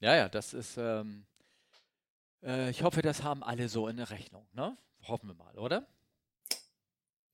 Ja, 0.00 0.16
ja, 0.16 0.28
das 0.30 0.54
ist, 0.54 0.76
ähm, 0.78 1.26
äh, 2.42 2.70
ich 2.70 2.82
hoffe, 2.82 3.02
das 3.02 3.22
haben 3.22 3.42
alle 3.42 3.68
so 3.68 3.86
in 3.86 3.98
der 3.98 4.10
Rechnung, 4.10 4.48
ne? 4.52 4.78
Hoffen 5.02 5.28
wir 5.28 5.34
mal, 5.34 5.58
oder? 5.58 5.86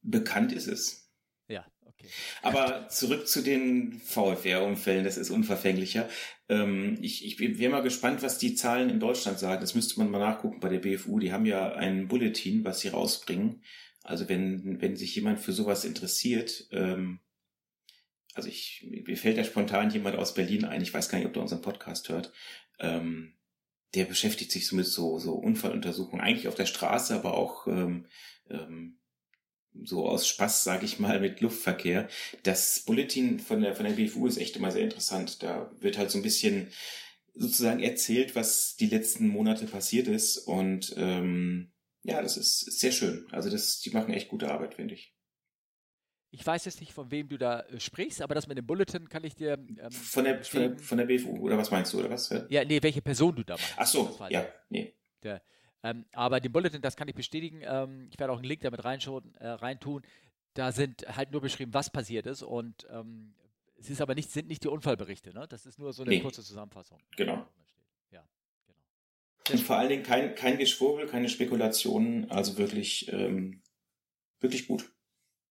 Bekannt 0.03 0.53
ist 0.53 0.67
es. 0.67 1.10
Aber 2.43 2.89
zurück 2.89 3.29
zu 3.29 3.43
den 3.43 4.01
VFR-Unfällen, 4.01 5.05
das 5.05 5.17
ist 5.17 5.31
unverfänglicher. 5.31 6.09
Ähm, 6.49 6.99
ich, 7.01 7.25
ich 7.25 7.39
wäre 7.59 7.71
mal 7.71 7.83
gespannt, 7.83 8.23
was 8.23 8.39
die 8.39 8.55
Zahlen 8.55 8.91
in 8.91 9.01
Deutschland 9.01 9.39
sagen. 9.39 9.61
Das 9.61 9.75
müsste 9.75 9.99
man 9.99 10.11
mal 10.11 10.19
nachgucken 10.19 10.61
bei 10.61 10.69
der 10.69 10.81
BFU. 10.81 11.19
Die 11.19 11.33
haben 11.33 11.47
ja 11.47 11.75
ein 11.75 12.09
Bulletin, 12.09 12.65
was 12.65 12.81
sie 12.81 12.89
rausbringen. 12.89 13.63
Also 14.03 14.29
wenn, 14.29 14.81
wenn 14.81 14.97
sich 14.97 15.15
jemand 15.15 15.41
für 15.41 15.53
sowas 15.53 15.85
interessiert, 15.85 16.69
ähm, 16.73 17.21
also 18.35 18.49
ich, 18.49 18.87
mir 18.89 19.17
fällt 19.17 19.39
da 19.39 19.45
spontan 19.45 19.91
jemand 19.91 20.17
aus 20.17 20.35
Berlin 20.35 20.65
ein, 20.65 20.83
ich 20.83 20.95
weiß 20.95 21.09
gar 21.09 21.19
nicht, 21.19 21.27
ob 21.27 21.33
der 21.33 21.43
unseren 21.43 21.63
Podcast 21.63 22.09
hört, 22.09 22.33
ähm, 22.79 23.35
der 23.95 24.05
beschäftigt 24.05 24.53
sich 24.53 24.67
so 24.67 24.77
mit 24.77 24.87
so, 24.87 25.19
so 25.19 25.35
Unfalluntersuchungen, 25.35 26.25
eigentlich 26.25 26.49
auf 26.49 26.55
der 26.55 26.67
Straße, 26.67 27.15
aber 27.15 27.35
auch 27.35 27.67
ähm, 27.67 28.07
ähm, 28.49 29.00
so 29.85 30.09
aus 30.09 30.27
Spaß, 30.27 30.65
sage 30.65 30.85
ich 30.85 30.99
mal, 30.99 31.21
mit 31.21 31.41
Luftverkehr. 31.41 32.09
Das 32.43 32.81
Bulletin 32.81 33.39
von 33.39 33.61
der, 33.61 33.75
von 33.75 33.87
der 33.87 33.93
BFU 33.93 34.27
ist 34.27 34.39
echt 34.39 34.57
immer 34.57 34.71
sehr 34.71 34.85
interessant. 34.85 35.43
Da 35.43 35.71
wird 35.81 35.99
halt 35.99 36.11
so 36.11 36.19
ein 36.19 36.23
bisschen 36.23 36.69
sozusagen 37.35 37.81
erzählt, 37.81 38.35
was 38.35 38.77
die 38.77 38.87
letzten 38.87 39.29
Monate 39.29 39.67
passiert 39.67 40.09
ist. 40.09 40.39
Und 40.39 40.95
ähm, 40.97 41.73
ja, 42.03 42.23
das 42.23 42.37
ist, 42.37 42.61
sehr 42.81 42.93
schön. 42.93 43.27
Also 43.31 43.51
das, 43.51 43.81
die 43.81 43.91
machen 43.91 44.13
echt 44.13 44.29
gute 44.29 44.51
Arbeit, 44.51 44.75
finde 44.75 44.95
ich. 44.95 45.15
Ich 46.33 46.47
weiß 46.47 46.65
jetzt 46.65 46.81
nicht, 46.81 46.93
von 46.93 47.11
wem 47.11 47.29
du 47.29 47.39
da 47.39 47.61
äh, 47.63 47.81
sprichst, 47.81 48.23
aber 48.23 48.35
das 48.35 48.47
mit 48.47 48.57
dem 48.57 48.67
Bulletin 48.67 49.09
kann 49.09 49.25
ich 49.25 49.35
dir. 49.35 49.55
Ähm, 49.55 49.91
von, 49.91 50.25
der, 50.25 50.45
von, 50.45 50.61
der, 50.61 50.79
von 50.79 50.99
der 50.99 51.07
BFU, 51.07 51.37
oder 51.39 51.59
was 51.59 51.71
meinst 51.71 51.93
du, 51.93 51.99
oder 51.99 52.11
was? 52.11 52.33
Ja, 52.49 52.65
nee, 52.65 52.81
welche 52.83 53.03
Person 53.03 53.35
du 53.35 53.43
da 53.43 53.55
meinst. 53.55 53.75
Ach 53.77 53.87
so, 53.87 54.19
ja, 54.29 54.47
nee. 54.69 54.95
Der, 55.25 55.43
ähm, 55.83 56.05
aber 56.13 56.41
den 56.41 56.53
Bulletin, 56.53 56.83
das 56.83 56.97
kann 56.97 57.09
ich 57.09 57.15
bestätigen. 57.15 57.63
Ähm, 57.65 58.09
ich 58.11 58.19
werde 58.19 58.33
auch 58.33 58.39
einen 58.39 58.45
Link 58.45 58.61
damit 58.61 58.85
reinschauen, 58.85 59.35
äh, 59.37 59.49
reintun. 59.49 60.03
Da 60.55 60.73
sind 60.73 61.07
halt 61.17 61.33
nur 61.33 61.41
beschrieben, 61.41 61.73
was 61.73 61.91
passiert 61.91 62.27
ist. 62.27 62.43
Und 62.43 62.87
ähm, 62.91 63.35
es 63.79 63.89
ist 63.89 64.01
aber 64.01 64.15
nicht, 64.15 64.31
sind 64.31 64.49
nicht 64.49 64.65
die 64.65 64.69
Unfallberichte. 64.69 65.33
Ne? 65.33 65.47
Das 65.49 65.65
ist 65.65 65.79
nur 65.79 65.93
so 65.93 66.03
eine 66.03 66.11
nee. 66.11 66.21
kurze 66.21 66.43
Zusammenfassung. 66.43 66.99
Genau. 67.17 67.47
Ja, 68.11 68.27
genau. 68.67 68.79
Und 69.51 69.61
vor 69.61 69.77
allen 69.77 69.89
Dingen 69.89 70.03
kein, 70.03 70.35
kein 70.35 70.59
Geschwurbel, 70.59 71.07
keine 71.07 71.29
Spekulationen, 71.29 72.31
also 72.31 72.59
wirklich, 72.59 73.11
ähm, 73.11 73.63
wirklich 74.41 74.67
gut. 74.67 74.93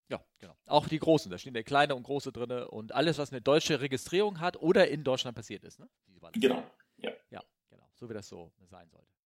Ja, 0.09 0.23
genau. 0.38 0.55
Auch 0.67 0.88
die 0.88 0.99
Großen, 0.99 1.32
da 1.32 1.38
stehen 1.39 1.53
der 1.53 1.63
Kleine 1.63 1.95
und 1.95 2.03
Große 2.03 2.32
drin 2.32 2.51
und 2.51 2.93
alles, 2.93 3.17
was 3.17 3.32
eine 3.32 3.41
deutsche 3.41 3.82
Registrierung 3.82 4.39
hat 4.39 4.57
oder 4.57 4.88
in 4.89 5.03
Deutschland 5.03 5.36
passiert 5.36 5.63
ist. 5.63 5.80
Ne? 5.80 5.89
Genau, 6.34 6.63
ja. 6.97 7.11
Ja, 7.32 7.43
genau. 7.69 7.89
So 7.95 8.09
wie 8.09 8.13
das 8.13 8.27
so 8.27 8.51
sein 8.69 8.89
sollte. 8.89 9.18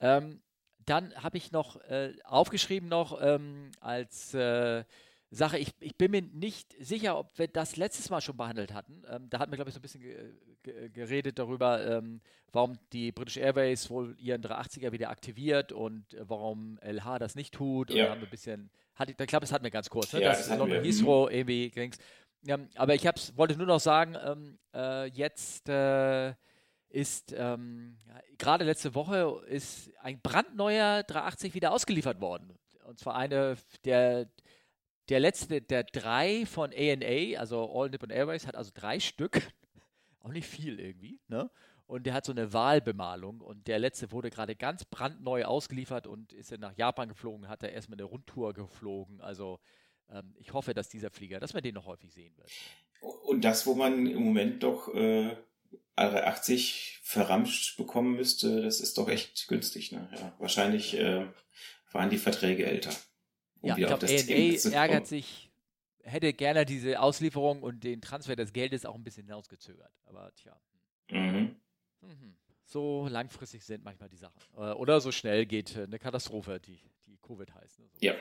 Ähm, 0.00 0.40
dann 0.86 1.14
habe 1.16 1.36
ich 1.36 1.52
noch 1.52 1.76
äh, 1.82 2.14
aufgeschrieben 2.24 2.88
noch 2.88 3.20
ähm, 3.20 3.70
als 3.80 4.32
äh, 4.34 4.84
Sache, 5.30 5.58
ich, 5.58 5.74
ich 5.80 5.96
bin 5.96 6.10
mir 6.10 6.22
nicht 6.22 6.74
sicher, 6.80 7.18
ob 7.18 7.38
wir 7.38 7.48
das 7.48 7.76
letztes 7.76 8.08
Mal 8.08 8.22
schon 8.22 8.38
behandelt 8.38 8.72
hatten. 8.72 9.02
Ähm, 9.10 9.28
da 9.28 9.38
hatten 9.38 9.52
wir, 9.52 9.56
glaube 9.56 9.68
ich, 9.68 9.74
so 9.74 9.78
ein 9.78 9.82
bisschen 9.82 10.00
ge 10.00 10.32
ge 10.62 10.88
geredet 10.88 11.38
darüber, 11.38 11.86
ähm, 11.86 12.20
warum 12.50 12.78
die 12.92 13.12
British 13.12 13.36
Airways 13.36 13.90
wohl 13.90 14.16
ihren 14.18 14.42
380er 14.42 14.90
wieder 14.90 15.10
aktiviert 15.10 15.70
und 15.72 16.14
äh, 16.14 16.28
warum 16.28 16.78
LH 16.80 17.18
das 17.18 17.34
nicht 17.34 17.52
tut. 17.52 17.90
Ja. 17.90 18.06
Und 18.06 18.10
haben 18.12 18.22
ein 18.22 18.30
bisschen, 18.30 18.70
hat, 18.94 19.10
ich 19.10 19.16
glaube, 19.16 19.40
das 19.40 19.52
hatten 19.52 19.64
wir 19.64 19.70
ganz 19.70 19.90
kurz, 19.90 20.14
ne? 20.14 20.22
Ja, 20.22 20.30
das, 20.30 20.48
das 20.48 20.58
London 20.58 20.82
Heathrow 20.82 21.30
irgendwie 21.30 21.70
ging's. 21.70 21.98
Ja, 22.42 22.58
aber 22.76 22.94
ich 22.94 23.04
wollte 23.36 23.56
nur 23.56 23.66
noch 23.66 23.80
sagen, 23.80 24.16
ähm, 24.24 24.58
äh, 24.74 25.06
jetzt 25.10 25.68
äh, 25.68 26.32
ist 26.90 27.34
ähm, 27.36 27.96
ja, 28.06 28.20
gerade 28.38 28.64
letzte 28.64 28.94
Woche 28.94 29.42
ist 29.48 29.90
ein 30.00 30.20
brandneuer 30.20 31.02
380 31.02 31.54
wieder 31.54 31.72
ausgeliefert 31.72 32.20
worden. 32.20 32.56
Und 32.84 32.98
zwar 32.98 33.16
eine 33.16 33.56
der 33.84 34.30
der 35.08 35.20
letzte 35.20 35.62
der 35.62 35.84
drei 35.84 36.44
von 36.46 36.72
ANA, 36.72 37.38
also 37.38 37.70
All 37.72 37.90
Nippon 37.90 38.10
Airways, 38.10 38.46
hat 38.46 38.56
also 38.56 38.70
drei 38.74 39.00
Stück. 39.00 39.40
Auch 40.20 40.32
nicht 40.32 40.46
viel 40.46 40.80
irgendwie, 40.80 41.20
ne? 41.28 41.50
Und 41.86 42.04
der 42.04 42.12
hat 42.12 42.26
so 42.26 42.32
eine 42.32 42.52
Wahlbemalung 42.52 43.40
und 43.40 43.66
der 43.66 43.78
letzte 43.78 44.12
wurde 44.12 44.28
gerade 44.28 44.54
ganz 44.54 44.84
brandneu 44.84 45.44
ausgeliefert 45.44 46.06
und 46.06 46.34
ist 46.34 46.52
dann 46.52 46.60
nach 46.60 46.76
Japan 46.76 47.08
geflogen, 47.08 47.48
hat 47.48 47.62
er 47.62 47.72
erstmal 47.72 47.96
eine 47.96 48.04
Rundtour 48.04 48.52
geflogen. 48.52 49.22
Also 49.22 49.58
ähm, 50.10 50.34
ich 50.36 50.52
hoffe, 50.52 50.74
dass 50.74 50.90
dieser 50.90 51.10
Flieger, 51.10 51.40
dass 51.40 51.54
man 51.54 51.62
den 51.62 51.74
noch 51.74 51.86
häufig 51.86 52.12
sehen 52.12 52.36
wird. 52.36 52.50
Und 53.00 53.42
das, 53.42 53.66
wo 53.66 53.74
man 53.74 54.06
im 54.06 54.22
Moment 54.22 54.62
doch 54.62 54.94
äh, 54.94 55.34
80 55.98 57.00
verramscht 57.02 57.76
bekommen 57.76 58.16
müsste, 58.16 58.62
das 58.62 58.80
ist 58.80 58.98
doch 58.98 59.08
echt 59.08 59.48
günstig. 59.48 59.92
Ne? 59.92 60.08
Ja, 60.12 60.32
wahrscheinlich 60.38 60.96
äh, 60.98 61.26
waren 61.92 62.10
die 62.10 62.18
Verträge 62.18 62.66
älter. 62.66 62.90
Um 63.60 63.70
ja, 63.70 63.76
ich 63.78 63.86
glaube, 63.86 64.06
ANA 64.06 64.76
ärgert 64.76 65.06
sich, 65.06 65.50
hätte 66.02 66.32
gerne 66.32 66.64
diese 66.64 67.00
Auslieferung 67.00 67.62
und 67.62 67.82
den 67.82 68.00
Transfer 68.00 68.36
des 68.36 68.52
Geldes 68.52 68.84
auch 68.86 68.94
ein 68.94 69.04
bisschen 69.04 69.24
hinausgezögert. 69.24 69.92
Aber 70.04 70.32
tja. 70.34 70.60
Mhm. 71.10 71.56
Mhm. 72.00 72.36
So 72.64 73.08
langfristig 73.08 73.64
sind 73.64 73.82
manchmal 73.82 74.08
die 74.08 74.18
Sachen. 74.18 74.40
Äh, 74.56 74.72
oder 74.72 75.00
so 75.00 75.10
schnell 75.10 75.46
geht 75.46 75.74
äh, 75.76 75.84
eine 75.84 75.98
Katastrophe, 75.98 76.60
die, 76.60 76.78
die 77.06 77.16
Covid 77.18 77.52
heißt. 77.54 77.78
Ne? 77.78 77.86
So. 77.92 77.98
Ja. 78.00 78.14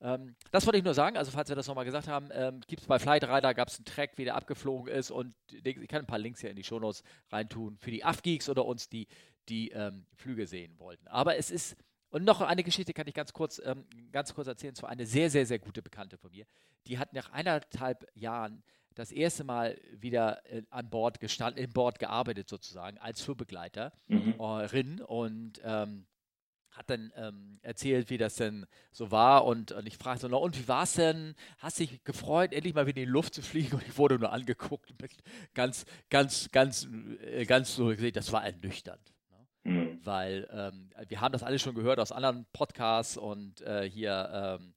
Ähm, 0.00 0.36
das 0.50 0.66
wollte 0.66 0.78
ich 0.78 0.84
nur 0.84 0.94
sagen, 0.94 1.16
also 1.16 1.30
falls 1.30 1.48
wir 1.48 1.56
das 1.56 1.66
nochmal 1.66 1.84
gesagt 1.84 2.08
haben, 2.08 2.28
ähm, 2.32 2.60
gibt 2.66 2.82
es 2.82 2.88
bei 2.88 2.98
Flightradar, 2.98 3.54
gab 3.54 3.68
es 3.68 3.78
einen 3.78 3.86
Track, 3.86 4.12
wie 4.16 4.24
der 4.24 4.34
abgeflogen 4.34 4.92
ist 4.92 5.10
und 5.10 5.34
ich 5.50 5.88
kann 5.88 6.00
ein 6.00 6.06
paar 6.06 6.18
Links 6.18 6.40
hier 6.40 6.50
in 6.50 6.56
die 6.56 6.64
Shownotes 6.64 7.02
reintun 7.30 7.78
für 7.78 7.90
die 7.90 8.04
AFGeeks 8.04 8.48
oder 8.48 8.64
uns, 8.66 8.88
die 8.88 9.06
die 9.48 9.70
ähm, 9.70 10.06
Flüge 10.14 10.46
sehen 10.46 10.78
wollten. 10.78 11.06
Aber 11.08 11.36
es 11.36 11.50
ist, 11.50 11.76
und 12.10 12.24
noch 12.24 12.40
eine 12.40 12.64
Geschichte 12.64 12.92
kann 12.92 13.06
ich 13.06 13.14
ganz 13.14 13.32
kurz, 13.32 13.60
ähm, 13.64 13.86
ganz 14.12 14.34
kurz 14.34 14.48
erzählen, 14.48 14.74
zwar 14.74 14.90
eine 14.90 15.06
sehr, 15.06 15.30
sehr, 15.30 15.46
sehr 15.46 15.58
gute 15.58 15.82
Bekannte 15.82 16.18
von 16.18 16.30
mir. 16.30 16.46
Die 16.86 16.98
hat 16.98 17.12
nach 17.12 17.30
eineinhalb 17.32 18.06
Jahren 18.14 18.62
das 18.94 19.12
erste 19.12 19.44
Mal 19.44 19.78
wieder 19.92 20.44
äh, 20.50 20.62
an 20.70 20.88
Bord 20.88 21.20
gestanden, 21.20 21.62
in 21.62 21.72
Bord 21.72 21.98
gearbeitet 21.98 22.48
sozusagen, 22.48 22.98
als 22.98 23.20
Flugbegleiterin 23.22 23.92
mhm. 24.08 25.04
und 25.06 25.60
ähm, 25.62 26.06
hat 26.76 26.90
dann 26.90 27.10
ähm, 27.16 27.58
erzählt, 27.62 28.10
wie 28.10 28.18
das 28.18 28.36
denn 28.36 28.66
so 28.92 29.10
war 29.10 29.46
und, 29.46 29.72
und 29.72 29.86
ich 29.86 29.96
fragte 29.96 30.22
so, 30.22 30.28
na 30.28 30.36
und 30.36 30.58
wie 30.58 30.68
war 30.68 30.82
es 30.82 30.92
denn? 30.92 31.34
Hast 31.58 31.78
dich 31.78 32.04
gefreut, 32.04 32.52
endlich 32.52 32.74
mal 32.74 32.86
wieder 32.86 33.00
in 33.00 33.06
die 33.06 33.12
Luft 33.12 33.34
zu 33.34 33.42
fliegen? 33.42 33.76
Und 33.76 33.86
ich 33.86 33.96
wurde 33.96 34.18
nur 34.18 34.30
angeguckt, 34.30 34.92
ganz, 35.54 35.86
ganz, 36.10 36.50
ganz, 36.52 36.86
äh, 37.22 37.46
ganz 37.46 37.74
so 37.74 37.86
gesehen, 37.86 38.12
das 38.12 38.30
war 38.30 38.44
ernüchternd. 38.44 39.12
Mhm. 39.64 39.98
Weil 40.04 40.48
ähm, 40.52 40.90
wir 41.08 41.20
haben 41.20 41.32
das 41.32 41.42
alles 41.42 41.62
schon 41.62 41.74
gehört 41.74 41.98
aus 41.98 42.12
anderen 42.12 42.46
Podcasts 42.52 43.16
und 43.16 43.62
äh, 43.62 43.88
hier, 43.88 44.58
ähm, 44.60 44.74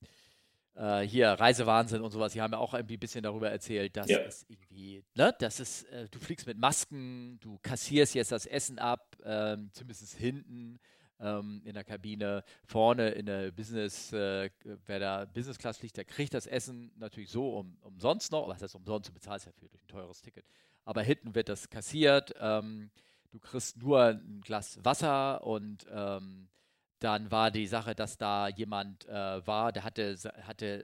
äh, 0.76 1.02
hier 1.06 1.32
Reisewahnsinn 1.32 2.02
und 2.02 2.12
sowas. 2.12 2.32
Die 2.34 2.42
haben 2.42 2.54
ja 2.54 2.60
auch 2.60 2.74
irgendwie 2.74 2.96
ein 2.96 3.00
bisschen 3.00 3.24
darüber 3.24 3.52
erzählt, 3.52 3.98
dass 3.98 4.10
ja. 4.10 4.20
es 4.20 4.46
irgendwie, 4.48 5.04
ne, 5.16 5.36
das 5.38 5.60
ist, 5.60 5.84
äh, 5.92 6.08
du 6.10 6.18
fliegst 6.18 6.48
mit 6.48 6.58
Masken, 6.58 7.40
du 7.42 7.60
kassierst 7.62 8.16
jetzt 8.16 8.32
das 8.32 8.46
Essen 8.46 8.80
ab, 8.80 9.18
ähm, 9.24 9.70
zumindest 9.74 10.16
hinten 10.16 10.80
ähm, 11.20 11.62
in 11.66 11.74
der 11.74 11.84
Kabine. 11.84 12.44
Vorne 12.66 13.10
in 13.10 13.26
der 13.26 13.52
Business, 13.52 14.12
äh, 14.14 14.50
wer 14.86 15.00
da 15.00 15.26
Business 15.26 15.58
Class 15.58 15.78
fliegt, 15.78 15.98
der 15.98 16.06
kriegt 16.06 16.34
das 16.34 16.48
Essen 16.48 16.92
natürlich 16.98 17.30
so 17.30 17.58
um, 17.58 17.78
umsonst 17.82 18.32
noch. 18.32 18.48
Was 18.48 18.62
heißt 18.62 18.76
umsonst? 18.76 19.10
Du 19.10 19.14
bezahlst 19.14 19.46
ja 19.46 19.52
für 19.52 19.68
durch 19.68 19.84
ein 19.84 19.88
teures 19.88 20.22
Ticket. 20.22 20.46
Aber 20.86 21.02
hinten 21.02 21.36
wird 21.36 21.50
das 21.50 21.70
kassiert. 21.70 22.34
Ähm, 22.40 22.92
du 23.32 23.40
kriegst 23.40 23.78
nur 23.78 24.04
ein 24.04 24.42
Glas 24.42 24.80
Wasser 24.84 25.44
und 25.46 25.86
ähm, 25.92 26.50
dann 27.00 27.32
war 27.32 27.52
die 27.52 27.68
Sache, 27.68 27.96
dass 27.96 28.18
da 28.18 28.48
jemand 28.50 29.08
äh, 29.08 29.48
war, 29.48 29.72
der 29.72 29.84
hatte, 29.84 30.18
hatte, 30.42 30.84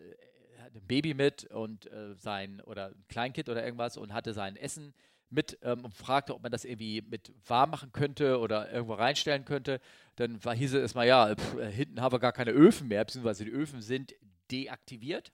hatte, 0.58 0.80
ein 0.80 0.88
Baby 0.88 1.14
mit 1.14 1.46
und 1.46 1.92
äh, 1.92 2.16
sein 2.16 2.62
oder 2.62 2.88
ein 2.88 3.06
Kleinkind 3.08 3.50
oder 3.50 3.64
irgendwas 3.64 3.98
und 3.98 4.14
hatte 4.14 4.34
sein 4.34 4.56
Essen 4.56 4.94
mit 5.36 5.60
ähm, 5.62 5.86
und 5.86 5.94
fragte, 5.94 6.34
ob 6.34 6.42
man 6.42 6.52
das 6.52 6.66
irgendwie 6.66 7.04
mit 7.04 7.32
warm 7.48 7.70
machen 7.70 7.92
könnte 7.92 8.40
oder 8.40 8.72
irgendwo 8.72 8.96
reinstellen 8.96 9.46
könnte. 9.46 9.80
Dann 10.16 10.44
war, 10.44 10.56
hieß 10.56 10.74
es 10.74 10.96
mal, 10.96 11.06
ja, 11.06 11.36
pff, 11.36 11.60
äh, 11.60 11.72
hinten 11.72 12.02
haben 12.02 12.14
wir 12.14 12.20
gar 12.20 12.34
keine 12.34 12.52
Öfen 12.52 12.88
mehr, 12.88 13.06
beziehungsweise 13.06 13.46
die 13.46 13.52
Öfen 13.52 13.82
sind 13.82 14.16
deaktiviert. 14.52 15.32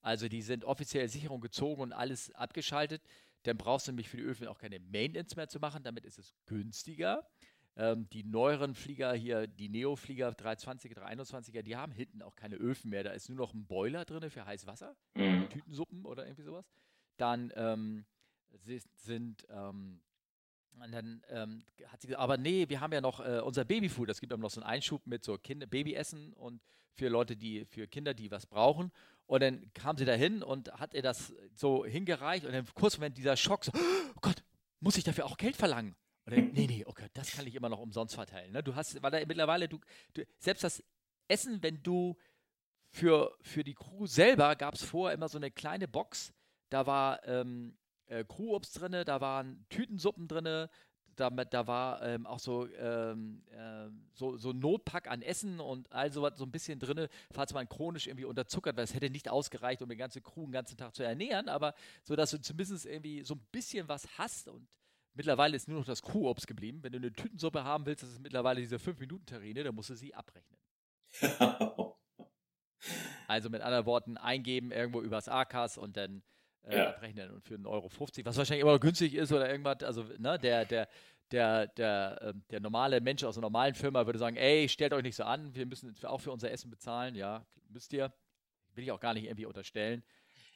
Also 0.00 0.28
die 0.28 0.42
sind 0.42 0.64
offiziell 0.64 1.08
Sicherung 1.08 1.40
gezogen 1.40 1.82
und 1.82 1.92
alles 1.92 2.32
abgeschaltet 2.34 3.02
dann 3.48 3.56
brauchst 3.56 3.86
du 3.86 3.92
nämlich 3.92 4.08
für 4.08 4.16
die 4.16 4.24
Öfen 4.24 4.46
auch 4.46 4.58
keine 4.58 4.78
Maintenance 4.80 5.36
mehr 5.36 5.48
zu 5.48 5.58
machen. 5.58 5.82
Damit 5.82 6.04
ist 6.04 6.18
es 6.18 6.34
günstiger. 6.46 7.26
Ähm, 7.76 8.08
die 8.12 8.24
neueren 8.24 8.74
Flieger 8.74 9.12
hier, 9.14 9.46
die 9.46 9.68
Neo-Flieger 9.68 10.30
320er, 10.30 10.98
321er, 10.98 11.62
die 11.62 11.76
haben 11.76 11.92
hinten 11.92 12.22
auch 12.22 12.34
keine 12.34 12.56
Öfen 12.56 12.90
mehr. 12.90 13.04
Da 13.04 13.10
ist 13.10 13.28
nur 13.28 13.38
noch 13.38 13.54
ein 13.54 13.66
Boiler 13.66 14.04
drin 14.04 14.28
für 14.30 14.44
heißes 14.44 14.66
Wasser, 14.66 14.96
mhm. 15.14 15.48
Tütensuppen 15.48 16.04
oder 16.04 16.24
irgendwie 16.26 16.42
sowas. 16.42 16.68
Dann 17.16 17.52
ähm, 17.54 18.04
sind 18.96 19.46
ähm, 19.50 20.00
und 20.80 20.92
dann 20.92 21.22
ähm, 21.30 21.64
hat 21.86 22.00
sie 22.00 22.08
gesagt, 22.08 22.22
aber 22.22 22.36
nee, 22.36 22.68
wir 22.68 22.80
haben 22.80 22.92
ja 22.92 23.00
noch 23.00 23.20
äh, 23.20 23.40
unser 23.40 23.64
Babyfood. 23.64 24.08
Es 24.10 24.20
gibt 24.20 24.32
auch 24.32 24.38
noch 24.38 24.50
so 24.50 24.60
einen 24.60 24.70
Einschub 24.70 25.06
mit 25.06 25.24
so 25.24 25.36
Kinder, 25.38 25.66
Babyessen 25.66 26.32
und 26.34 26.62
für 26.92 27.08
Leute, 27.08 27.36
die, 27.36 27.64
für 27.64 27.86
Kinder, 27.86 28.14
die 28.14 28.30
was 28.30 28.46
brauchen. 28.46 28.92
Und 29.26 29.42
dann 29.42 29.72
kam 29.74 29.96
sie 29.96 30.04
da 30.04 30.14
hin 30.14 30.42
und 30.42 30.72
hat 30.72 30.94
ihr 30.94 31.02
das 31.02 31.34
so 31.54 31.84
hingereicht 31.84 32.46
und 32.46 32.52
dann 32.52 32.66
kurz 32.74 32.98
wenn 33.00 33.12
dieser 33.12 33.36
Schock 33.36 33.64
so, 33.64 33.72
oh 33.74 34.20
Gott, 34.20 34.42
muss 34.80 34.96
ich 34.96 35.04
dafür 35.04 35.26
auch 35.26 35.36
Geld 35.36 35.56
verlangen? 35.56 35.96
Und 36.24 36.36
dann, 36.36 36.52
nee, 36.52 36.66
nee, 36.66 36.84
okay, 36.86 37.08
das 37.14 37.32
kann 37.32 37.46
ich 37.46 37.54
immer 37.54 37.68
noch 37.68 37.80
umsonst 37.80 38.14
verteilen. 38.14 38.52
Ne? 38.52 38.62
Du 38.62 38.74
hast, 38.74 39.02
weil 39.02 39.10
da 39.10 39.18
mittlerweile, 39.26 39.68
du, 39.68 39.80
du, 40.14 40.24
selbst 40.38 40.64
das 40.64 40.82
Essen, 41.26 41.62
wenn 41.62 41.82
du 41.82 42.16
für, 42.90 43.36
für 43.42 43.64
die 43.64 43.74
Crew 43.74 44.06
selber 44.06 44.56
gab 44.56 44.74
es 44.74 44.82
vorher 44.82 45.14
immer 45.14 45.28
so 45.28 45.38
eine 45.38 45.50
kleine 45.50 45.88
Box, 45.88 46.32
da 46.70 46.86
war 46.86 47.24
ähm, 47.26 47.76
äh, 48.08 48.24
Crewobst 48.24 48.80
drin, 48.80 48.92
da 49.04 49.20
waren 49.20 49.64
Tütensuppen 49.68 50.28
drin, 50.28 50.68
da, 51.18 51.30
da 51.30 51.66
war 51.66 52.02
ähm, 52.02 52.26
auch 52.26 52.38
so, 52.38 52.68
ähm, 52.74 53.42
äh, 53.50 53.88
so, 54.14 54.36
so 54.36 54.52
Notpack 54.52 55.10
an 55.10 55.22
Essen 55.22 55.60
und 55.60 55.90
all 55.92 56.12
sowas 56.12 56.38
so 56.38 56.44
ein 56.44 56.50
bisschen 56.50 56.78
drin, 56.78 57.08
falls 57.30 57.52
man 57.52 57.68
chronisch 57.68 58.06
irgendwie 58.06 58.24
unterzuckert, 58.24 58.76
weil 58.76 58.84
es 58.84 58.94
hätte 58.94 59.10
nicht 59.10 59.28
ausgereicht, 59.28 59.82
um 59.82 59.88
die 59.88 59.96
ganze 59.96 60.20
Crew 60.20 60.44
den 60.44 60.52
ganzen 60.52 60.76
Tag 60.76 60.94
zu 60.94 61.02
ernähren, 61.02 61.48
aber 61.48 61.74
so, 62.04 62.14
dass 62.14 62.30
du 62.30 62.40
zumindest 62.40 62.86
irgendwie 62.86 63.22
so 63.24 63.34
ein 63.34 63.40
bisschen 63.50 63.88
was 63.88 64.06
hast 64.16 64.48
und 64.48 64.68
mittlerweile 65.14 65.56
ist 65.56 65.68
nur 65.68 65.80
noch 65.80 65.86
das 65.86 66.02
Crewobst 66.02 66.46
geblieben. 66.46 66.82
Wenn 66.82 66.92
du 66.92 66.98
eine 66.98 67.12
Tütensuppe 67.12 67.64
haben 67.64 67.84
willst, 67.86 68.04
das 68.04 68.10
ist 68.10 68.20
mittlerweile 68.20 68.60
diese 68.60 68.76
5-Minuten-Terrine, 68.76 69.64
dann 69.64 69.74
musst 69.74 69.90
du 69.90 69.96
sie 69.96 70.14
abrechnen. 70.14 70.60
also 73.26 73.50
mit 73.50 73.60
anderen 73.62 73.86
Worten, 73.86 74.16
eingeben 74.16 74.70
irgendwo 74.70 75.02
übers 75.02 75.28
AKAS 75.28 75.76
und 75.76 75.96
dann 75.96 76.22
äh, 76.68 76.78
ja. 76.78 76.88
abrechnen 76.90 77.30
und 77.30 77.44
für 77.44 77.54
1,50 77.54 77.66
Euro, 77.66 77.90
was 77.90 78.36
wahrscheinlich 78.36 78.62
immer 78.62 78.72
noch 78.72 78.80
günstig 78.80 79.14
ist 79.14 79.32
oder 79.32 79.50
irgendwas, 79.50 79.82
also 79.82 80.04
ne, 80.18 80.38
der, 80.38 80.64
der, 80.64 80.88
der, 81.30 81.66
der, 81.68 82.22
äh, 82.22 82.34
der 82.50 82.60
normale 82.60 83.00
Mensch 83.00 83.24
aus 83.24 83.36
einer 83.36 83.46
normalen 83.46 83.74
Firma 83.74 84.06
würde 84.06 84.18
sagen, 84.18 84.36
ey, 84.36 84.68
stellt 84.68 84.92
euch 84.92 85.02
nicht 85.02 85.16
so 85.16 85.24
an, 85.24 85.54
wir 85.54 85.66
müssen 85.66 85.94
auch 86.04 86.20
für 86.20 86.32
unser 86.32 86.50
Essen 86.50 86.70
bezahlen, 86.70 87.14
ja, 87.14 87.46
müsst 87.68 87.92
ihr. 87.92 88.12
Will 88.74 88.84
ich 88.84 88.92
auch 88.92 89.00
gar 89.00 89.14
nicht 89.14 89.24
irgendwie 89.24 89.46
unterstellen. 89.46 90.04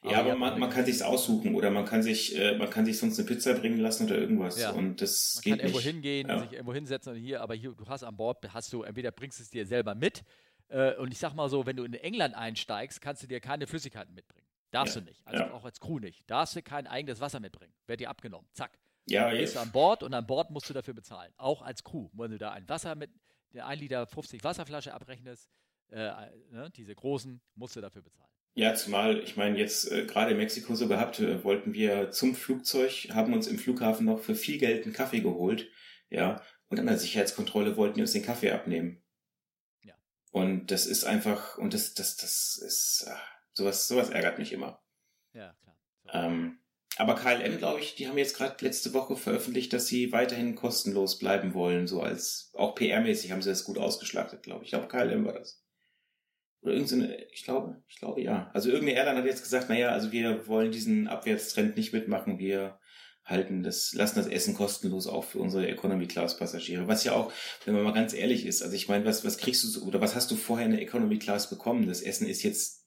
Ja, 0.05 0.19
aber, 0.19 0.31
aber 0.31 0.39
man, 0.39 0.59
man 0.59 0.71
kann 0.71 0.85
sich's 0.85 1.01
aussuchen 1.03 1.55
oder 1.55 1.71
man 1.71 1.85
kann 1.85 2.03
sich, 2.03 2.37
äh, 2.37 2.57
man 2.57 2.69
kann 2.71 2.85
sich 2.85 2.99
sonst 2.99 3.19
eine 3.19 3.27
Pizza 3.27 3.55
bringen 3.55 3.79
lassen 3.79 4.07
oder 4.07 4.19
irgendwas 4.19 4.61
ja. 4.61 4.71
und 4.71 5.01
das 5.01 5.37
man 5.37 5.43
geht 5.43 5.53
kann 5.53 5.61
irgendwo 5.61 5.81
hingehen, 5.81 6.29
ja. 6.29 6.41
sich 6.41 6.53
irgendwo 6.53 6.75
hinsetzen 6.75 7.13
und 7.13 7.19
hier, 7.21 7.41
aber 7.41 7.55
hier, 7.55 7.73
du 7.73 7.87
hast 7.87 8.03
an 8.03 8.17
Bord, 8.17 8.39
hast 8.53 8.73
du, 8.73 8.83
entweder 8.83 9.13
bringst 9.13 9.41
es 9.41 9.51
dir 9.51 9.65
selber 9.65 9.95
mit 9.95 10.25
äh, 10.69 10.97
und 10.97 11.13
ich 11.13 11.19
sag 11.19 11.35
mal 11.35 11.49
so, 11.49 11.67
wenn 11.67 11.77
du 11.77 11.85
in 11.85 11.95
England 11.95 12.35
einsteigst, 12.35 13.01
kannst 13.01 13.23
du 13.23 13.29
dir 13.29 13.39
keine 13.41 13.67
Flüssigkeiten 13.69 14.13
mitbringen. 14.15 14.47
Darfst 14.73 14.97
ja. 14.97 15.01
du 15.01 15.07
nicht. 15.07 15.25
Also 15.27 15.45
ja. 15.45 15.53
auch 15.53 15.64
als 15.64 15.79
Crew 15.79 16.01
nicht. 16.01 16.29
Darfst 16.29 16.57
du 16.57 16.62
kein 16.62 16.87
eigenes 16.87 17.20
Wasser 17.20 17.39
mitbringen. 17.39 17.75
Wird 17.87 18.01
dir 18.01 18.11
abgenommen. 18.11 18.49
Zack. 18.53 18.79
Ja, 19.07 19.31
jetzt. 19.31 19.41
Bist 19.41 19.57
du 19.57 19.61
an 19.61 19.70
Bord 19.70 20.03
und 20.03 20.14
an 20.14 20.27
Bord 20.27 20.51
musst 20.51 20.68
du 20.68 20.75
dafür 20.75 20.95
bezahlen. 20.95 21.33
Auch 21.37 21.62
als 21.62 21.85
Crew. 21.85 22.09
Wenn 22.12 22.33
du 22.33 22.39
da 22.39 22.51
ein 22.53 22.68
Wasser 22.68 22.95
mit 22.95 23.11
der 23.53 23.66
1 23.66 23.81
Liter 23.81 24.07
50 24.07 24.43
Wasserflasche 24.43 24.95
abrechnest, 24.95 25.49
äh, 25.91 26.11
ne, 26.51 26.70
diese 26.75 26.95
großen, 26.95 27.41
musst 27.55 27.77
du 27.77 27.81
dafür 27.81 28.03
bezahlen. 28.03 28.31
Ja, 28.55 28.75
zumal, 28.75 29.18
ich 29.18 29.37
meine, 29.37 29.59
jetzt 29.59 29.91
äh, 29.91 30.05
gerade 30.07 30.33
in 30.33 30.37
Mexiko 30.39 30.75
so 30.75 30.89
gehabt, 30.89 31.20
äh, 31.20 31.43
wollten 31.45 31.75
wir 31.75 32.11
zum 32.11 32.35
Flugzeug, 32.35 33.09
haben 33.12 33.33
uns 33.33 33.47
im 33.47 33.59
Flughafen 33.59 34.07
noch 34.07 34.20
für 34.20 34.35
viel 34.35 34.59
Geld 34.59 34.85
einen 34.85 34.93
Kaffee 34.93 35.20
geholt, 35.20 35.68
ja, 36.11 36.43
und 36.68 36.79
an 36.79 36.87
der 36.87 36.99
Sicherheitskontrolle 36.99 37.77
wollten 37.77 37.97
die 37.97 38.01
uns 38.03 38.12
den 38.12 38.25
Kaffee 38.25 38.53
abnehmen. 38.53 39.03
Ja. 39.83 39.95
Und 40.31 40.70
das 40.70 40.87
ist 40.87 41.05
einfach, 41.05 41.57
und 41.57 41.73
das, 41.73 41.95
das, 41.95 42.16
das 42.16 42.57
ist, 42.57 43.07
ach, 43.09 43.33
sowas, 43.55 43.88
sowas 43.88 44.11
ärgert 44.11 44.38
mich 44.38 44.53
immer. 44.53 44.82
Ja, 45.32 45.55
klar. 45.62 45.78
So. 46.05 46.11
Ähm, 46.12 46.59
aber 46.96 47.14
KLM, 47.14 47.59
glaube 47.59 47.80
ich, 47.80 47.94
die 47.94 48.07
haben 48.07 48.18
jetzt 48.18 48.36
gerade 48.36 48.62
letzte 48.62 48.92
Woche 48.92 49.16
veröffentlicht, 49.16 49.72
dass 49.72 49.86
sie 49.86 50.12
weiterhin 50.12 50.55
kostenlos 50.55 51.18
bleiben 51.18 51.55
wollen, 51.55 51.86
so 51.86 52.03
als, 52.03 52.50
auch 52.55 52.74
PR-mäßig 52.74 53.32
haben 53.32 53.40
sie 53.40 53.48
das 53.48 53.64
gut 53.64 53.78
ausgeschlachtet, 53.78 54.42
glaube 54.42 54.64
ich. 54.64 54.72
Ich 54.72 54.78
glaube, 54.78 54.88
KLM 54.88 55.24
war 55.24 55.32
das. 55.32 55.62
Oder 56.61 56.74
irgendeine, 56.74 57.24
ich 57.32 57.44
glaube, 57.44 57.82
ich 57.88 57.98
glaube 57.98 58.20
ja. 58.20 58.50
Also 58.53 58.68
irgendeine 58.68 58.98
Airline 58.98 59.18
hat 59.18 59.24
jetzt 59.24 59.42
gesagt, 59.42 59.68
naja, 59.68 59.88
also 59.90 60.12
wir 60.12 60.46
wollen 60.46 60.70
diesen 60.70 61.09
Abwärtstrend 61.09 61.76
nicht 61.76 61.92
mitmachen, 61.92 62.38
wir 62.38 62.78
halten 63.24 63.62
das, 63.62 63.92
lassen 63.94 64.16
das 64.16 64.26
Essen 64.26 64.55
kostenlos 64.55 65.07
auch 65.07 65.24
für 65.24 65.38
unsere 65.38 65.66
Economy 65.68 66.07
Class 66.07 66.36
Passagiere. 66.36 66.88
Was 66.88 67.05
ja 67.05 67.12
auch, 67.12 67.32
wenn 67.64 67.74
man 67.74 67.84
mal 67.84 67.92
ganz 67.92 68.14
ehrlich 68.14 68.46
ist, 68.46 68.62
also 68.62 68.74
ich 68.74 68.88
meine, 68.88 69.05
was, 69.05 69.24
was 69.24 69.38
kriegst 69.38 69.64
du 69.64 69.86
oder 69.86 70.00
was 70.00 70.14
hast 70.14 70.30
du 70.30 70.36
vorher 70.36 70.66
in 70.66 70.72
der 70.72 70.82
Economy 70.82 71.18
Class 71.18 71.48
bekommen? 71.48 71.86
Das 71.86 72.03
Essen 72.03 72.28
ist 72.28 72.42
jetzt 72.42 72.82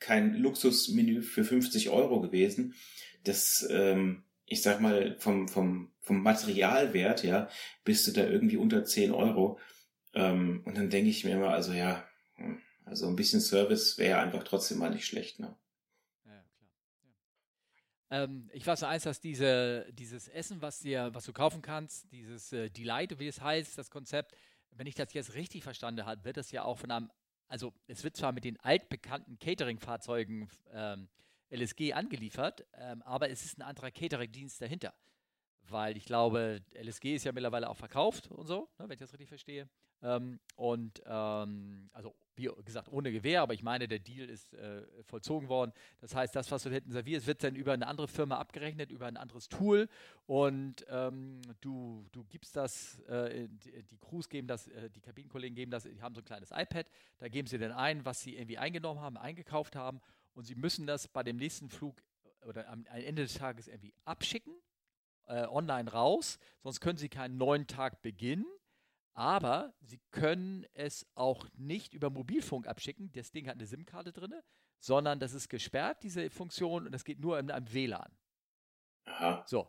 kein 0.00 0.34
Luxusmenü 0.34 1.22
für 1.22 1.44
50 1.44 1.90
Euro 1.90 2.20
gewesen. 2.20 2.74
Das, 3.24 3.66
ähm, 3.70 4.24
ich 4.46 4.62
sag 4.62 4.80
mal, 4.80 5.16
vom, 5.18 5.48
vom, 5.48 5.92
vom 6.00 6.22
Materialwert, 6.22 7.24
ja, 7.24 7.48
bist 7.84 8.06
du 8.06 8.12
da 8.12 8.26
irgendwie 8.26 8.56
unter 8.56 8.84
10 8.84 9.12
Euro. 9.12 9.58
Ähm, 10.14 10.62
und 10.64 10.76
dann 10.76 10.90
denke 10.90 11.10
ich 11.10 11.24
mir 11.24 11.32
immer, 11.32 11.50
also 11.50 11.72
ja, 11.72 12.08
hm, 12.36 12.60
also 12.84 13.06
ein 13.06 13.16
bisschen 13.16 13.40
Service 13.40 13.98
wäre 13.98 14.20
einfach 14.20 14.44
trotzdem 14.44 14.78
mal 14.78 14.90
nicht 14.90 15.06
schlecht, 15.06 15.40
ne? 15.40 15.56
Ähm, 18.10 18.48
ich 18.52 18.66
weiß 18.66 18.80
nur 18.80 18.90
eins, 18.90 19.02
dass 19.02 19.20
diese, 19.20 19.86
dieses 19.92 20.28
Essen, 20.28 20.62
was 20.62 20.78
dir, 20.80 21.10
was 21.12 21.24
du 21.24 21.32
kaufen 21.32 21.60
kannst, 21.60 22.10
dieses 22.10 22.52
äh, 22.52 22.70
Delight, 22.70 23.18
wie 23.18 23.28
es 23.28 23.40
heißt, 23.40 23.76
das 23.76 23.90
Konzept, 23.90 24.34
wenn 24.70 24.86
ich 24.86 24.94
das 24.94 25.12
jetzt 25.12 25.34
richtig 25.34 25.62
verstanden 25.62 26.06
habe, 26.06 26.24
wird 26.24 26.38
das 26.38 26.50
ja 26.50 26.62
auch 26.64 26.78
von 26.78 26.90
einem, 26.90 27.10
also 27.48 27.72
es 27.86 28.04
wird 28.04 28.16
zwar 28.16 28.32
mit 28.32 28.44
den 28.44 28.58
altbekannten 28.60 29.38
Catering-Fahrzeugen 29.38 30.48
ähm, 30.72 31.08
LSG 31.50 31.94
angeliefert, 31.94 32.66
ähm, 32.74 33.02
aber 33.02 33.30
es 33.30 33.44
ist 33.44 33.58
ein 33.58 33.62
anderer 33.62 33.90
Catering-Dienst 33.90 34.60
dahinter. 34.60 34.94
Weil 35.70 35.96
ich 35.96 36.04
glaube, 36.04 36.60
LSG 36.74 37.16
ist 37.16 37.24
ja 37.24 37.32
mittlerweile 37.32 37.68
auch 37.68 37.76
verkauft 37.76 38.30
und 38.30 38.46
so, 38.46 38.68
ne, 38.78 38.88
wenn 38.88 38.92
ich 38.92 38.98
das 38.98 39.12
richtig 39.12 39.28
verstehe. 39.28 39.68
Ähm, 40.02 40.38
und 40.56 41.02
ähm, 41.06 41.90
also 41.92 42.14
wie 42.38 42.48
gesagt, 42.64 42.88
ohne 42.90 43.10
Gewehr, 43.10 43.42
aber 43.42 43.52
ich 43.52 43.62
meine, 43.62 43.88
der 43.88 43.98
Deal 43.98 44.28
ist 44.28 44.54
äh, 44.54 44.82
vollzogen 45.02 45.48
worden. 45.48 45.72
Das 46.00 46.14
heißt, 46.14 46.34
das, 46.34 46.50
was 46.50 46.62
du 46.62 46.70
hinten 46.70 46.92
servierst, 46.92 47.26
wird 47.26 47.42
dann 47.42 47.56
über 47.56 47.72
eine 47.72 47.86
andere 47.86 48.06
Firma 48.06 48.38
abgerechnet, 48.38 48.90
über 48.92 49.06
ein 49.06 49.16
anderes 49.16 49.48
Tool 49.48 49.88
und 50.26 50.86
ähm, 50.88 51.42
du, 51.60 52.06
du 52.12 52.24
gibst 52.24 52.54
das, 52.54 53.00
äh, 53.00 53.48
die, 53.48 53.82
die, 53.82 53.98
Crews 53.98 54.28
geben 54.28 54.46
das, 54.46 54.68
äh, 54.68 54.88
die 54.88 55.00
Kabinenkollegen 55.00 55.56
geben 55.56 55.70
das, 55.70 55.82
die 55.82 56.00
haben 56.00 56.14
so 56.14 56.20
ein 56.20 56.24
kleines 56.24 56.50
iPad, 56.52 56.86
da 57.18 57.28
geben 57.28 57.48
sie 57.48 57.58
dann 57.58 57.72
ein, 57.72 58.04
was 58.04 58.20
sie 58.20 58.36
irgendwie 58.36 58.58
eingenommen 58.58 59.00
haben, 59.00 59.16
eingekauft 59.16 59.74
haben 59.74 60.00
und 60.34 60.44
sie 60.44 60.54
müssen 60.54 60.86
das 60.86 61.08
bei 61.08 61.24
dem 61.24 61.36
nächsten 61.36 61.68
Flug 61.68 62.00
oder 62.46 62.68
am 62.68 62.86
Ende 62.86 63.22
des 63.22 63.34
Tages 63.34 63.66
irgendwie 63.66 63.92
abschicken, 64.04 64.54
äh, 65.28 65.46
online 65.46 65.90
raus, 65.90 66.38
sonst 66.62 66.80
können 66.80 66.98
sie 66.98 67.08
keinen 67.08 67.36
neuen 67.38 67.66
Tag 67.66 68.02
beginnen 68.02 68.46
aber 69.18 69.74
Sie 69.80 69.98
können 70.12 70.64
es 70.74 71.04
auch 71.16 71.48
nicht 71.54 71.92
über 71.92 72.08
Mobilfunk 72.08 72.68
abschicken. 72.68 73.10
Das 73.10 73.32
Ding 73.32 73.48
hat 73.48 73.56
eine 73.56 73.66
SIM-Karte 73.66 74.12
drin, 74.12 74.32
sondern 74.78 75.18
das 75.18 75.32
ist 75.32 75.48
gesperrt, 75.48 76.04
diese 76.04 76.30
Funktion, 76.30 76.86
und 76.86 76.92
das 76.92 77.02
geht 77.02 77.18
nur 77.18 77.36
in 77.36 77.50
einem 77.50 77.72
WLAN. 77.72 78.16
Aha. 79.06 79.44
So. 79.44 79.68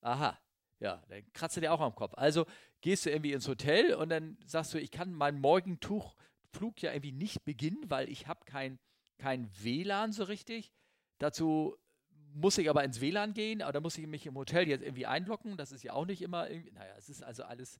Aha. 0.00 0.38
Ja, 0.78 1.02
dann 1.08 1.24
kratzt 1.32 1.56
du 1.56 1.60
dir 1.60 1.72
auch 1.72 1.80
am 1.80 1.96
Kopf. 1.96 2.14
Also 2.14 2.46
gehst 2.82 3.04
du 3.04 3.10
irgendwie 3.10 3.32
ins 3.32 3.48
Hotel 3.48 3.94
und 3.94 4.10
dann 4.10 4.38
sagst 4.46 4.74
du, 4.74 4.78
ich 4.78 4.92
kann 4.92 5.12
meinen 5.12 5.40
Morgentuchflug 5.40 6.80
ja 6.80 6.92
irgendwie 6.92 7.10
nicht 7.10 7.42
beginnen, 7.44 7.90
weil 7.90 8.08
ich 8.08 8.28
habe 8.28 8.44
kein, 8.44 8.78
kein 9.18 9.50
WLAN 9.60 10.12
so 10.12 10.22
richtig. 10.22 10.72
Dazu 11.18 11.76
muss 12.34 12.58
ich 12.58 12.68
aber 12.68 12.84
ins 12.84 13.00
WLAN 13.00 13.32
gehen, 13.32 13.62
aber 13.62 13.72
da 13.72 13.80
muss 13.80 13.96
ich 13.96 14.06
mich 14.06 14.26
im 14.26 14.34
Hotel 14.34 14.68
jetzt 14.68 14.82
irgendwie 14.82 15.06
einloggen. 15.06 15.56
Das 15.56 15.72
ist 15.72 15.82
ja 15.82 15.92
auch 15.92 16.06
nicht 16.06 16.22
immer 16.22 16.50
irgendwie, 16.50 16.72
naja, 16.72 16.94
es 16.98 17.08
ist 17.08 17.22
also 17.22 17.44
alles 17.44 17.78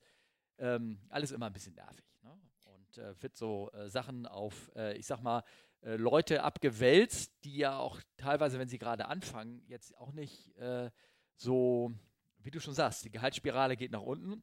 ähm, 0.58 0.98
alles 1.08 1.32
immer 1.32 1.46
ein 1.46 1.52
bisschen 1.52 1.74
nervig. 1.74 2.04
Ne? 2.22 2.38
Und 2.64 2.98
äh, 2.98 3.22
wird 3.22 3.36
so 3.36 3.70
äh, 3.72 3.88
Sachen 3.88 4.26
auf, 4.26 4.70
äh, 4.76 4.96
ich 4.96 5.06
sag 5.06 5.22
mal, 5.22 5.42
äh, 5.82 5.96
Leute 5.96 6.42
abgewälzt, 6.42 7.32
die 7.44 7.56
ja 7.56 7.78
auch 7.78 8.00
teilweise, 8.16 8.58
wenn 8.58 8.68
sie 8.68 8.78
gerade 8.78 9.06
anfangen, 9.06 9.62
jetzt 9.66 9.96
auch 9.96 10.12
nicht 10.12 10.56
äh, 10.56 10.90
so, 11.36 11.92
wie 12.38 12.50
du 12.50 12.60
schon 12.60 12.74
sagst, 12.74 13.04
die 13.04 13.10
Gehaltsspirale 13.10 13.76
geht 13.76 13.90
nach 13.90 14.02
unten. 14.02 14.42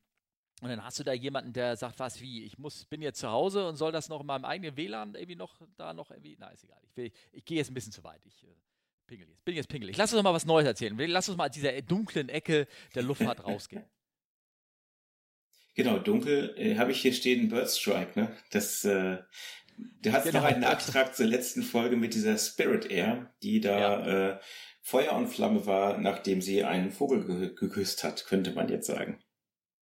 Und 0.62 0.70
dann 0.70 0.84
hast 0.84 1.00
du 1.00 1.04
da 1.04 1.14
jemanden, 1.14 1.54
der 1.54 1.76
sagt, 1.76 1.98
was 1.98 2.22
wie, 2.22 2.44
ich 2.44 2.60
muss, 2.60 2.86
bin 2.86 3.02
jetzt 3.02 3.20
zu 3.20 3.30
Hause 3.30 3.68
und 3.68 3.78
soll 3.78 3.92
das 3.92 4.10
noch 4.10 4.22
in 4.22 4.28
meinem 4.28 4.46
eigenen 4.46 4.78
WLAN 4.78 5.16
irgendwie 5.16 5.36
noch 5.36 5.60
da 5.76 5.92
noch 5.94 6.12
irgendwie. 6.12 6.36
Na, 6.40 6.50
ist 6.50 6.64
egal. 6.64 6.80
Ich, 6.84 6.96
will, 6.96 7.12
ich 7.32 7.46
gehe 7.46 7.58
jetzt 7.58 7.72
ein 7.72 7.74
bisschen 7.74 7.92
zu 7.92 8.04
weit. 8.04 8.24
Ich 8.26 8.44
äh, 8.44 8.54
pingel 9.12 9.28
jetzt. 9.30 9.46
Bin 9.46 9.56
jetzt 9.56 9.70
pingelig. 9.70 9.98
Lass 9.98 10.14
uns 10.14 10.20
doch 10.20 10.24
mal 10.24 10.34
was 10.34 10.46
Neues 10.46 10.66
erzählen. 10.66 10.98
Lass 10.98 11.28
uns 11.28 11.38
mal 11.38 11.50
aus 11.50 11.54
dieser 11.54 11.80
dunklen 11.82 12.30
Ecke 12.30 12.68
der 12.96 13.04
Luftfahrt 13.04 13.44
rausgehen. 13.46 13.84
Genau, 15.76 16.00
dunkel 16.00 16.54
äh, 16.58 16.78
habe 16.78 16.92
ich 16.92 17.02
hier 17.02 17.14
stehen 17.14 17.50
Birdstrike, 17.50 18.20
ne? 18.20 18.36
Das, 18.52 18.84
äh, 18.84 19.20
du 20.02 20.12
hast 20.12 20.26
genau. 20.26 20.40
noch 20.40 20.46
einen 20.46 20.64
Abstrakt 20.64 21.16
zur 21.16 21.28
letzten 21.28 21.64
Folge 21.64 21.96
mit 21.96 22.14
dieser 22.14 22.38
Spirit 22.38 22.90
Air, 22.90 23.34
die 23.42 23.62
da 23.62 23.80
ja. 23.80 24.32
äh, 24.32 24.40
Feuer 24.82 25.14
und 25.14 25.28
Flamme 25.28 25.66
war, 25.66 25.98
nachdem 25.98 26.42
sie 26.42 26.64
einen 26.64 26.92
Vogel 26.92 27.26
ge 27.26 27.56
geküsst 27.56 28.04
hat, 28.04 28.26
könnte 28.26 28.52
man 28.52 28.68
jetzt 28.68 28.88
sagen. 28.88 29.22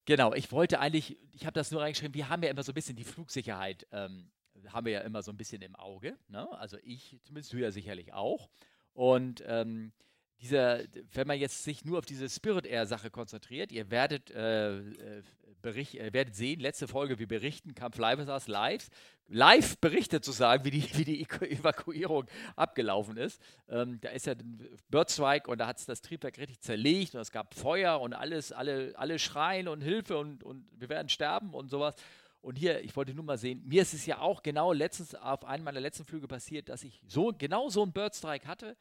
Genau, 0.05 0.35
ich 0.35 0.53
wollte 0.53 0.81
eigentlich, 0.81 1.19
ich 1.33 1.47
habe 1.47 1.55
das 1.55 1.71
nur 1.71 1.83
reingeschrieben, 1.83 2.15
wir 2.15 2.29
haben 2.29 2.43
ja 2.43 2.51
immer 2.51 2.63
so 2.63 2.73
ein 2.73 2.75
bisschen 2.75 2.97
die 2.97 3.05
Flugsicherheit, 3.05 3.87
ähm, 3.93 4.31
haben 4.69 4.87
wir 4.87 4.93
ja 4.93 5.01
immer 5.01 5.23
so 5.23 5.31
ein 5.31 5.37
bisschen 5.37 5.63
im 5.63 5.77
Auge. 5.77 6.19
Ne? 6.29 6.49
Also 6.59 6.77
ich, 6.83 7.19
zumindest 7.23 7.53
du 7.53 7.59
ja 7.59 7.71
sicherlich 7.71 8.13
auch. 8.13 8.51
Und 8.99 9.45
ähm, 9.47 9.93
dieser, 10.41 10.81
wenn 11.13 11.29
man 11.29 11.39
jetzt 11.39 11.63
sich 11.63 11.85
nur 11.85 11.99
auf 11.99 12.05
diese 12.05 12.29
Spirit 12.29 12.67
Air 12.67 12.85
Sache 12.85 13.13
konzentriert, 13.13 13.71
ihr 13.71 13.93
werdet 13.93 14.33
äh, 14.33 14.77
äh 14.77 15.23
Bericht, 15.63 15.95
äh, 15.95 16.13
werdet 16.13 16.35
sehen, 16.35 16.59
letzte 16.59 16.89
Folge, 16.89 17.21
wir 17.21 17.29
berichten, 17.29 17.77
kam 17.77 17.93
Flyvesars 17.93 18.49
live, 18.49 18.89
live 19.29 19.79
berichtet 19.79 20.25
zu 20.25 20.33
sagen, 20.33 20.65
wie 20.65 20.73
die, 20.73 20.99
wie 20.99 21.05
die 21.05 21.23
Evakuierung 21.23 22.27
abgelaufen 22.57 23.17
ist. 23.17 23.41
Ähm, 23.69 24.01
da 24.01 24.09
ist 24.09 24.27
ja 24.27 24.33
ein 24.33 24.69
Birdstrike 24.89 25.49
und 25.49 25.59
da 25.59 25.69
hat 25.69 25.79
es 25.79 25.87
das 25.87 26.01
Triebwerk 26.01 26.37
richtig 26.37 26.61
zerlegt 26.61 27.15
und 27.15 27.21
es 27.21 27.31
gab 27.31 27.55
Feuer 27.55 28.01
und 28.01 28.15
alles, 28.15 28.51
alle, 28.51 28.95
alle 28.97 29.21
schreien 29.21 29.69
und 29.69 29.81
Hilfe 29.81 30.19
und, 30.19 30.43
und 30.43 30.67
wir 30.77 30.89
werden 30.89 31.09
sterben 31.09 31.55
und 31.55 31.71
sowas. 31.71 31.95
Und 32.41 32.57
hier, 32.57 32.83
ich 32.85 32.95
wollte 32.97 33.15
nur 33.15 33.25
mal 33.25 33.39
sehen, 33.39 33.63
mir 33.67 33.83
ist 33.83 33.95
es 33.95 34.07
ja 34.07 34.21
auch 34.21 34.43
genau 34.43 34.73
letztens 34.73 35.15
auf 35.15 35.45
einem 35.45 35.65
meiner 35.65 35.81
letzten 35.81 36.05
Flüge 36.05 36.29
passiert, 36.29 36.69
dass 36.69 36.85
ich 36.85 37.03
so 37.07 37.33
genau 37.37 37.69
so 37.69 37.83
einen 37.83 37.93
Birdstrike 37.93 38.47
hatte 38.47 38.77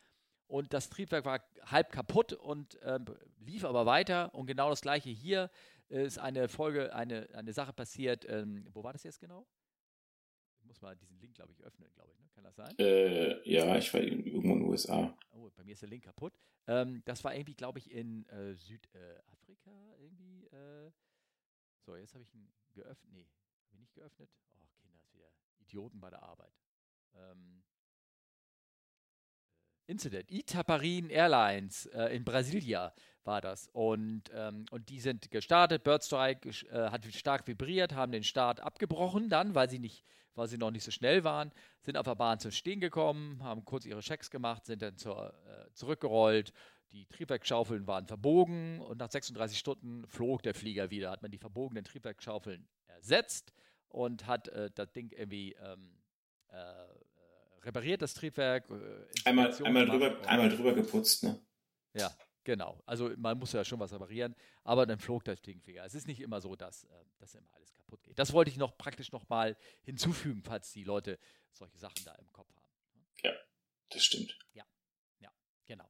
und 0.48 0.74
das 0.74 0.90
Triebwerk 0.90 1.26
war 1.26 1.44
halb 1.66 1.92
kaputt 1.92 2.34
und 2.34 2.76
äh, 2.82 3.00
lief 3.40 3.66
aber 3.66 3.86
weiter 3.86 4.34
und 4.36 4.46
genau 4.46 4.70
das 4.70 4.82
gleiche 4.82 5.10
hier 5.10 5.50
ist 5.90 6.20
eine 6.20 6.50
Folge, 6.50 6.94
eine, 6.94 7.30
eine 7.34 7.54
Sache 7.54 7.74
passiert. 7.74 8.26
Ähm, 8.30 8.68
wo 8.74 8.84
war 8.84 8.94
das 8.94 9.04
jetzt 9.04 9.20
genau? 9.20 9.48
Ich 10.60 10.66
muss 10.66 10.82
mal 10.82 10.96
diesen 10.96 11.18
Link, 11.20 11.36
glaube 11.36 11.54
ich, 11.54 11.64
öffnen, 11.64 11.90
glaube 11.94 12.12
ich. 12.12 12.20
Ne? 12.20 12.30
Kann 12.36 12.44
das 12.44 12.56
sein? 12.56 12.78
Äh, 12.78 13.50
ja, 13.50 13.78
ich 13.78 13.94
war 13.94 14.02
irgendwo 14.02 14.54
in 14.54 14.60
den 14.60 14.70
USA. 14.70 15.18
Oh, 15.32 15.50
bei 15.56 15.64
mir 15.64 15.74
ist 15.74 15.82
der 15.82 15.90
Link 15.90 16.04
kaputt. 16.04 16.34
Ähm, 16.68 17.02
das 17.06 17.24
war 17.24 17.34
irgendwie, 17.34 17.56
glaube 17.56 17.80
ich, 17.80 17.90
in 17.90 18.26
äh, 18.28 18.54
Südafrika 18.56 19.72
irgendwie. 20.00 20.46
Äh 20.48 20.92
so, 21.88 21.96
jetzt 21.96 22.14
habe 22.14 22.24
ich 22.24 22.34
ihn 22.34 22.50
geöffnet. 22.74 23.14
Nee, 23.14 23.26
habe 23.68 23.76
ich 23.76 23.80
nicht 23.80 23.94
geöffnet. 23.94 24.30
Oh, 24.54 24.68
Kinder, 24.76 24.96
ist 25.00 25.14
wieder 25.14 25.30
Idioten 25.60 26.00
bei 26.00 26.10
der 26.10 26.24
Arbeit. 26.24 26.54
Ähm, 27.16 27.64
äh, 29.88 29.92
Incident. 29.92 30.32
Itaparin 30.32 31.10
Airlines 31.10 31.86
äh, 31.88 32.16
in 32.16 32.24
Brasilia 32.24 32.94
war 33.24 33.42
das. 33.42 33.70
Und, 33.74 34.24
ähm, 34.34 34.66
und 34.72 34.90
die 34.90 35.00
sind 35.00 35.30
gestartet. 35.32 35.84
Birdstrike 35.84 36.50
äh, 36.70 36.90
hat 36.90 37.06
stark 37.14 37.48
vibriert, 37.48 37.94
haben 37.94 38.12
den 38.12 38.24
Start 38.24 38.60
abgebrochen 38.60 39.30
dann, 39.30 39.56
weil 39.56 39.70
sie, 39.70 39.80
nicht, 39.80 40.04
weil 40.36 40.48
sie 40.48 40.58
noch 40.58 40.72
nicht 40.72 40.84
so 40.84 40.92
schnell 40.92 41.24
waren, 41.24 41.52
sind 41.82 41.98
auf 41.98 42.06
der 42.06 42.16
Bahn 42.16 42.40
zum 42.40 42.52
Stehen 42.52 42.80
gekommen, 42.80 43.44
haben 43.44 43.66
kurz 43.66 43.86
ihre 43.86 44.02
Checks 44.02 44.30
gemacht, 44.30 44.66
sind 44.66 44.82
dann 44.82 44.98
zur, 44.98 45.34
äh, 45.46 45.74
zurückgerollt. 45.74 46.54
Die 46.92 47.06
Triebwerkschaufeln 47.06 47.86
waren 47.86 48.08
verbogen 48.08 48.82
und 48.82 48.98
nach 49.00 49.12
36 49.12 49.60
Stunden 49.60 50.08
flog 50.08 50.42
der 50.44 50.54
Flieger 50.54 50.90
wieder. 50.90 51.12
Hat 51.12 51.22
man 51.22 51.32
die 51.32 51.38
verbogenen 51.38 51.84
Triebwerkschaufeln 51.84 52.68
ersetzt 52.88 53.54
und 53.90 54.26
hat 54.26 54.48
äh, 54.50 54.72
das 54.74 54.92
Ding 54.94 55.12
irgendwie 55.12 55.54
ähm, 55.54 55.98
äh, 56.50 56.58
äh, 56.58 56.86
repariert, 57.64 58.02
das 58.02 58.14
Triebwerk. 58.14 58.70
Äh, 58.70 59.06
einmal, 59.26 59.54
einmal, 59.64 59.86
drüber, 59.86 60.28
einmal 60.28 60.50
drüber 60.50 60.74
geputzt, 60.74 61.24
ne? 61.24 61.40
Ja, 61.94 62.12
genau. 62.44 62.82
Also 62.86 63.12
man 63.18 63.38
muss 63.38 63.52
ja 63.54 63.66
schon 63.66 63.80
was 63.80 63.92
reparieren, 63.92 64.36
aber 64.64 64.86
dann 64.86 65.00
flog 65.00 65.24
das 65.26 65.42
Ding 65.42 65.66
wieder. 65.66 65.84
Es 65.86 65.96
ist 65.96 66.08
nicht 66.08 66.22
immer 66.22 66.40
so, 66.42 66.56
dass, 66.56 66.86
äh, 66.86 66.88
dass 67.18 67.36
immer 67.36 67.54
alles 67.54 67.74
kaputt 67.74 68.04
geht. 68.04 68.18
Das 68.18 68.34
wollte 68.34 68.52
ich 68.52 68.58
noch 68.58 68.78
praktisch 68.78 69.12
nochmal 69.12 69.58
hinzufügen, 69.84 70.42
falls 70.44 70.72
die 70.72 70.84
Leute 70.84 71.20
solche 71.52 71.78
Sachen 71.78 72.04
da 72.06 72.14
im 72.16 72.32
Kopf 72.32 72.56
haben. 72.56 73.08
Ja, 73.24 73.34
das 73.90 74.04
stimmt. 74.04 74.38
Ja, 74.54 74.66
ja, 75.20 75.32
genau. 75.66 75.90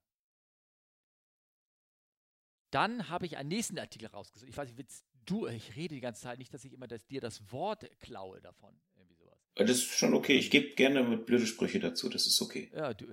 Dann 2.72 3.10
habe 3.10 3.26
ich 3.26 3.38
einen 3.38 3.50
nächsten 3.50 3.80
Artikel 3.80 4.08
rausgesucht. 4.08 4.50
Ich 4.50 4.58
weiß 4.58 4.68
nicht, 4.68 4.78
willst 4.78 5.06
du, 5.26 5.48
ich 5.48 5.76
rede 5.76 5.96
die 5.96 6.02
ganze 6.02 6.22
Zeit 6.22 6.40
nicht, 6.40 6.54
dass 6.54 6.66
ich 6.66 6.74
immer 6.74 6.88
das, 6.88 7.06
dir 7.06 7.22
das 7.22 7.52
Wort 7.52 7.90
klaue 8.00 8.42
davon. 8.42 8.74
Irgendwie 8.96 9.16
sowas. 9.16 9.38
Das 9.56 9.70
ist 9.70 9.98
schon 9.98 10.14
okay. 10.14 10.38
Ich 10.38 10.50
gebe 10.50 10.76
gerne 10.76 11.04
mit 11.04 11.26
blöde 11.26 11.48
Sprüche 11.48 11.80
dazu. 11.80 12.10
Das 12.10 12.28
ist 12.28 12.42
okay. 12.42 12.72
Ja, 12.74 12.94
du, 12.94 13.06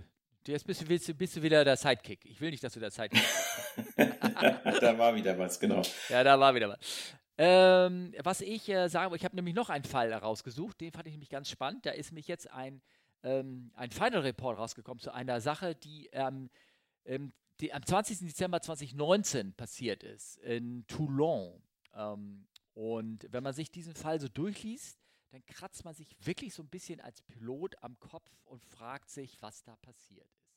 Jetzt 0.46 0.66
bist 0.66 0.82
du, 0.82 1.14
bist 1.14 1.36
du 1.36 1.42
wieder 1.42 1.64
der 1.64 1.76
Sidekick. 1.76 2.24
Ich 2.26 2.40
will 2.40 2.50
nicht, 2.50 2.62
dass 2.62 2.74
du 2.74 2.80
der 2.80 2.90
Sidekick 2.90 3.22
bist. 3.22 3.96
da 4.82 4.98
war 4.98 5.14
wieder 5.14 5.38
was, 5.38 5.58
genau. 5.58 5.80
Ja, 6.10 6.22
da 6.22 6.38
war 6.38 6.54
wieder 6.54 6.68
was. 6.68 6.78
Ähm, 7.38 8.12
was 8.22 8.42
ich 8.42 8.68
äh, 8.68 8.88
sagen 8.88 9.10
wollte, 9.10 9.22
ich 9.22 9.24
habe 9.24 9.36
nämlich 9.36 9.54
noch 9.54 9.70
einen 9.70 9.84
Fall 9.84 10.12
rausgesucht, 10.12 10.80
den 10.80 10.92
fand 10.92 11.06
ich 11.06 11.12
nämlich 11.14 11.30
ganz 11.30 11.48
spannend. 11.48 11.86
Da 11.86 11.90
ist 11.90 12.10
nämlich 12.10 12.28
jetzt 12.28 12.50
ein, 12.50 12.82
ähm, 13.22 13.72
ein 13.74 13.90
Final 13.90 14.20
Report 14.20 14.58
rausgekommen 14.58 15.00
zu 15.00 15.12
einer 15.12 15.40
Sache, 15.40 15.74
die, 15.74 16.10
ähm, 16.12 16.50
die 17.60 17.72
am 17.72 17.84
20. 17.84 18.18
Dezember 18.18 18.60
2019 18.60 19.54
passiert 19.54 20.02
ist 20.02 20.38
in 20.38 20.86
Toulon. 20.86 21.62
Ähm, 21.94 22.46
und 22.72 23.26
wenn 23.30 23.42
man 23.42 23.54
sich 23.54 23.70
diesen 23.70 23.94
Fall 23.94 24.20
so 24.20 24.28
durchliest, 24.28 24.98
dann 25.30 25.44
kratzt 25.46 25.84
man 25.84 25.94
sich 25.94 26.16
wirklich 26.20 26.54
so 26.54 26.62
ein 26.62 26.68
bisschen 26.68 27.00
als 27.00 27.22
Pilot 27.22 27.82
am 27.82 27.98
Kopf 27.98 28.30
und 28.44 28.64
fragt 28.64 29.10
sich, 29.10 29.40
was 29.42 29.62
da 29.64 29.76
passiert 29.76 30.28
ist. 30.40 30.54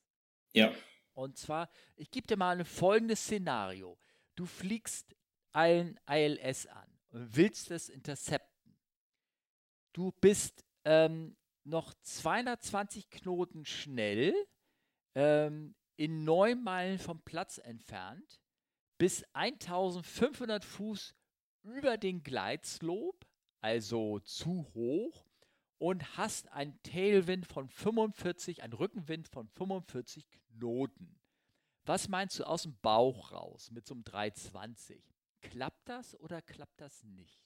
Ja. 0.54 0.72
Und 1.14 1.38
zwar, 1.38 1.70
ich 1.96 2.12
gebe 2.12 2.28
dir 2.28 2.38
mal 2.38 2.60
ein 2.60 2.66
folgendes 2.66 3.24
Szenario. 3.24 3.98
Du 4.36 4.46
fliegst 4.46 5.16
ein 5.52 6.00
ILS 6.08 6.68
an 6.68 6.88
und 7.10 7.36
willst 7.36 7.72
es 7.72 7.90
intercepten. 7.90 8.78
Du 9.94 10.12
bist 10.22 10.64
ähm, 10.86 11.36
noch 11.64 11.94
220 12.04 13.10
Knoten 13.10 13.66
schnell, 13.66 14.36
ähm, 15.16 15.76
in 15.98 16.24
9 16.24 16.64
Meilen 16.64 17.00
vom 17.00 17.20
Platz 17.22 17.58
entfernt, 17.58 18.40
bis 18.98 19.24
1500 19.34 20.64
Fuß 20.64 21.14
über 21.64 21.98
den 21.98 22.24
Gleitslope 22.24 23.28
also 23.62 24.20
zu 24.20 24.66
hoch 24.74 25.26
und 25.80 26.18
hast 26.18 26.52
einen 26.52 26.80
Tailwind 26.84 27.46
von 27.46 27.68
45, 27.68 28.64
einen 28.64 28.74
Rückenwind 28.74 29.28
von 29.28 29.48
45 29.50 30.26
Knoten. 30.58 31.20
Was 31.86 32.08
meinst 32.08 32.40
du 32.40 32.44
aus 32.44 32.64
dem 32.64 32.78
Bauch 32.82 33.32
raus 33.32 33.72
mit 33.72 33.86
so 33.86 33.94
einem 33.94 34.04
320? 34.04 35.02
Klappt 35.42 35.90
das 35.90 36.20
oder 36.20 36.42
klappt 36.42 36.82
das 36.82 37.04
nicht? 37.04 37.40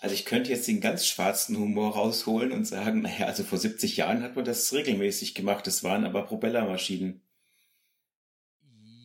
Also 0.00 0.14
ich 0.14 0.24
könnte 0.24 0.50
jetzt 0.50 0.66
den 0.66 0.80
ganz 0.80 1.06
schwarzen 1.06 1.56
Humor 1.56 1.94
rausholen 1.94 2.52
und 2.52 2.64
sagen, 2.64 3.02
naja, 3.02 3.26
also 3.26 3.44
vor 3.44 3.58
70 3.58 3.96
Jahren 3.96 4.22
hat 4.22 4.36
man 4.36 4.44
das 4.44 4.72
regelmäßig 4.72 5.34
gemacht, 5.34 5.66
das 5.66 5.84
waren 5.84 6.04
aber 6.04 6.22
Propellermaschinen. 6.26 7.23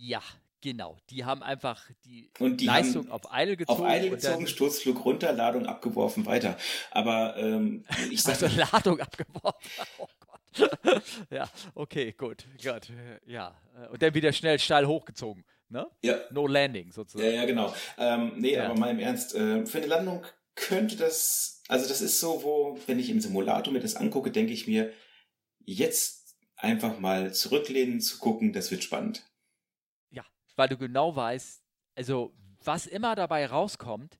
Ja, 0.09 0.21
Genau, 0.61 0.97
die 1.09 1.23
haben 1.23 1.41
einfach 1.41 1.89
die, 2.03 2.29
die 2.37 2.65
Leistung 2.65 3.09
auf 3.11 3.31
Eile 3.31 3.55
gezogen. 3.55 3.81
Auf 3.81 3.87
Eile 3.87 4.09
gezogen, 4.09 4.45
Sturzflug 4.45 5.05
runter, 5.05 5.31
Ladung 5.31 5.65
abgeworfen, 5.65 6.25
weiter. 6.25 6.57
Aber 6.91 7.37
ähm, 7.37 7.85
ich 8.11 8.21
sage. 8.21 8.45
Also 8.45 8.57
Ladung 8.57 8.99
abgeworfen. 8.99 9.71
Oh 9.97 10.07
Gott. 10.19 11.01
ja, 11.29 11.49
okay, 11.75 12.11
gut, 12.11 12.45
gut. 12.61 12.91
Ja. 13.25 13.55
Und 13.91 14.01
dann 14.01 14.13
wieder 14.13 14.33
schnell 14.33 14.59
steil 14.59 14.85
hochgezogen. 14.85 15.45
Ne? 15.69 15.87
Ja. 16.01 16.19
No 16.31 16.47
landing 16.47 16.91
sozusagen. 16.91 17.29
Ja, 17.29 17.41
ja, 17.41 17.45
genau. 17.45 17.73
Ähm, 17.97 18.33
nee, 18.35 18.55
ja. 18.55 18.65
aber 18.65 18.77
mal 18.77 18.89
im 18.89 18.99
Ernst, 18.99 19.35
äh, 19.35 19.65
für 19.65 19.77
eine 19.77 19.87
Landung 19.87 20.25
könnte 20.55 20.97
das, 20.97 21.61
also 21.69 21.87
das 21.87 22.01
ist 22.01 22.19
so, 22.19 22.43
wo, 22.43 22.79
wenn 22.87 22.99
ich 22.99 23.09
im 23.09 23.21
Simulator 23.21 23.71
mir 23.71 23.79
das 23.79 23.95
angucke, 23.95 24.31
denke 24.31 24.51
ich 24.51 24.67
mir, 24.67 24.91
jetzt 25.63 26.35
einfach 26.57 26.99
mal 26.99 27.33
zurücklehnen, 27.33 28.01
zu 28.01 28.17
gucken, 28.17 28.51
das 28.51 28.71
wird 28.71 28.83
spannend 28.83 29.28
weil 30.59 30.67
du 30.67 30.77
genau 30.77 31.15
weißt, 31.15 31.63
also 31.95 32.35
was 32.65 32.85
immer 32.85 33.15
dabei 33.15 33.45
rauskommt, 33.45 34.19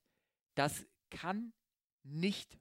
das 0.54 0.86
kann 1.10 1.52
nicht 2.02 2.58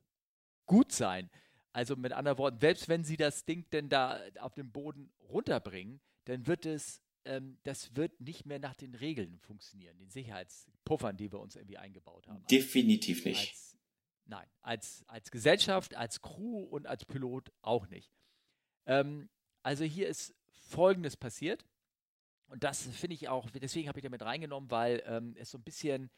gut 0.66 0.92
sein. 0.92 1.30
Also 1.72 1.96
mit 1.96 2.12
anderen 2.12 2.38
Worten, 2.40 2.60
selbst 2.60 2.90
wenn 2.90 3.06
sie 3.06 3.16
das 3.16 3.46
Ding 3.46 3.70
denn 3.72 3.88
da 3.88 4.20
auf 4.42 4.54
dem 4.54 4.70
Boden 4.70 5.14
runterbringen, 5.22 6.02
dann 6.26 6.46
wird 6.46 6.66
es, 6.66 7.02
ähm, 7.24 7.58
das 7.64 7.96
wird 7.96 8.20
nicht 8.20 8.46
mehr 8.46 8.60
nach 8.60 8.76
den 8.76 8.96
Regeln 8.96 9.40
funktionieren, 9.40 9.98
den 9.98 10.10
Sicherheitspuffern, 10.10 11.16
die 11.16 11.32
wir 11.32 11.40
uns 11.40 11.56
irgendwie 11.56 11.78
eingebaut 11.78 12.28
haben. 12.28 12.46
Definitiv 12.48 13.24
nicht. 13.24 13.50
Als, 13.50 13.78
nein, 14.26 14.48
als, 14.60 15.06
als 15.08 15.32
Gesellschaft, 15.32 15.96
als 15.96 16.22
Crew 16.22 16.64
und 16.64 16.86
als 16.86 17.06
Pilot 17.06 17.50
auch 17.62 17.88
nicht. 17.88 18.12
Ähm, 18.88 19.30
also 19.64 19.86
hier 19.86 20.10
ist 20.10 20.36
Folgendes 20.52 21.16
passiert. 21.16 21.66
Und 22.50 22.64
das 22.64 22.88
finde 22.88 23.14
ich 23.14 23.30
auch, 23.30 23.50
deswegen 23.52 23.88
habe 23.88 24.00
ich 24.00 24.04
damit 24.04 24.22
reingenommen, 24.22 24.72
weil 24.72 25.04
ähm, 25.06 25.36
es 25.38 25.52
so 25.52 25.58
ein 25.58 25.64
bisschen, 25.64 26.10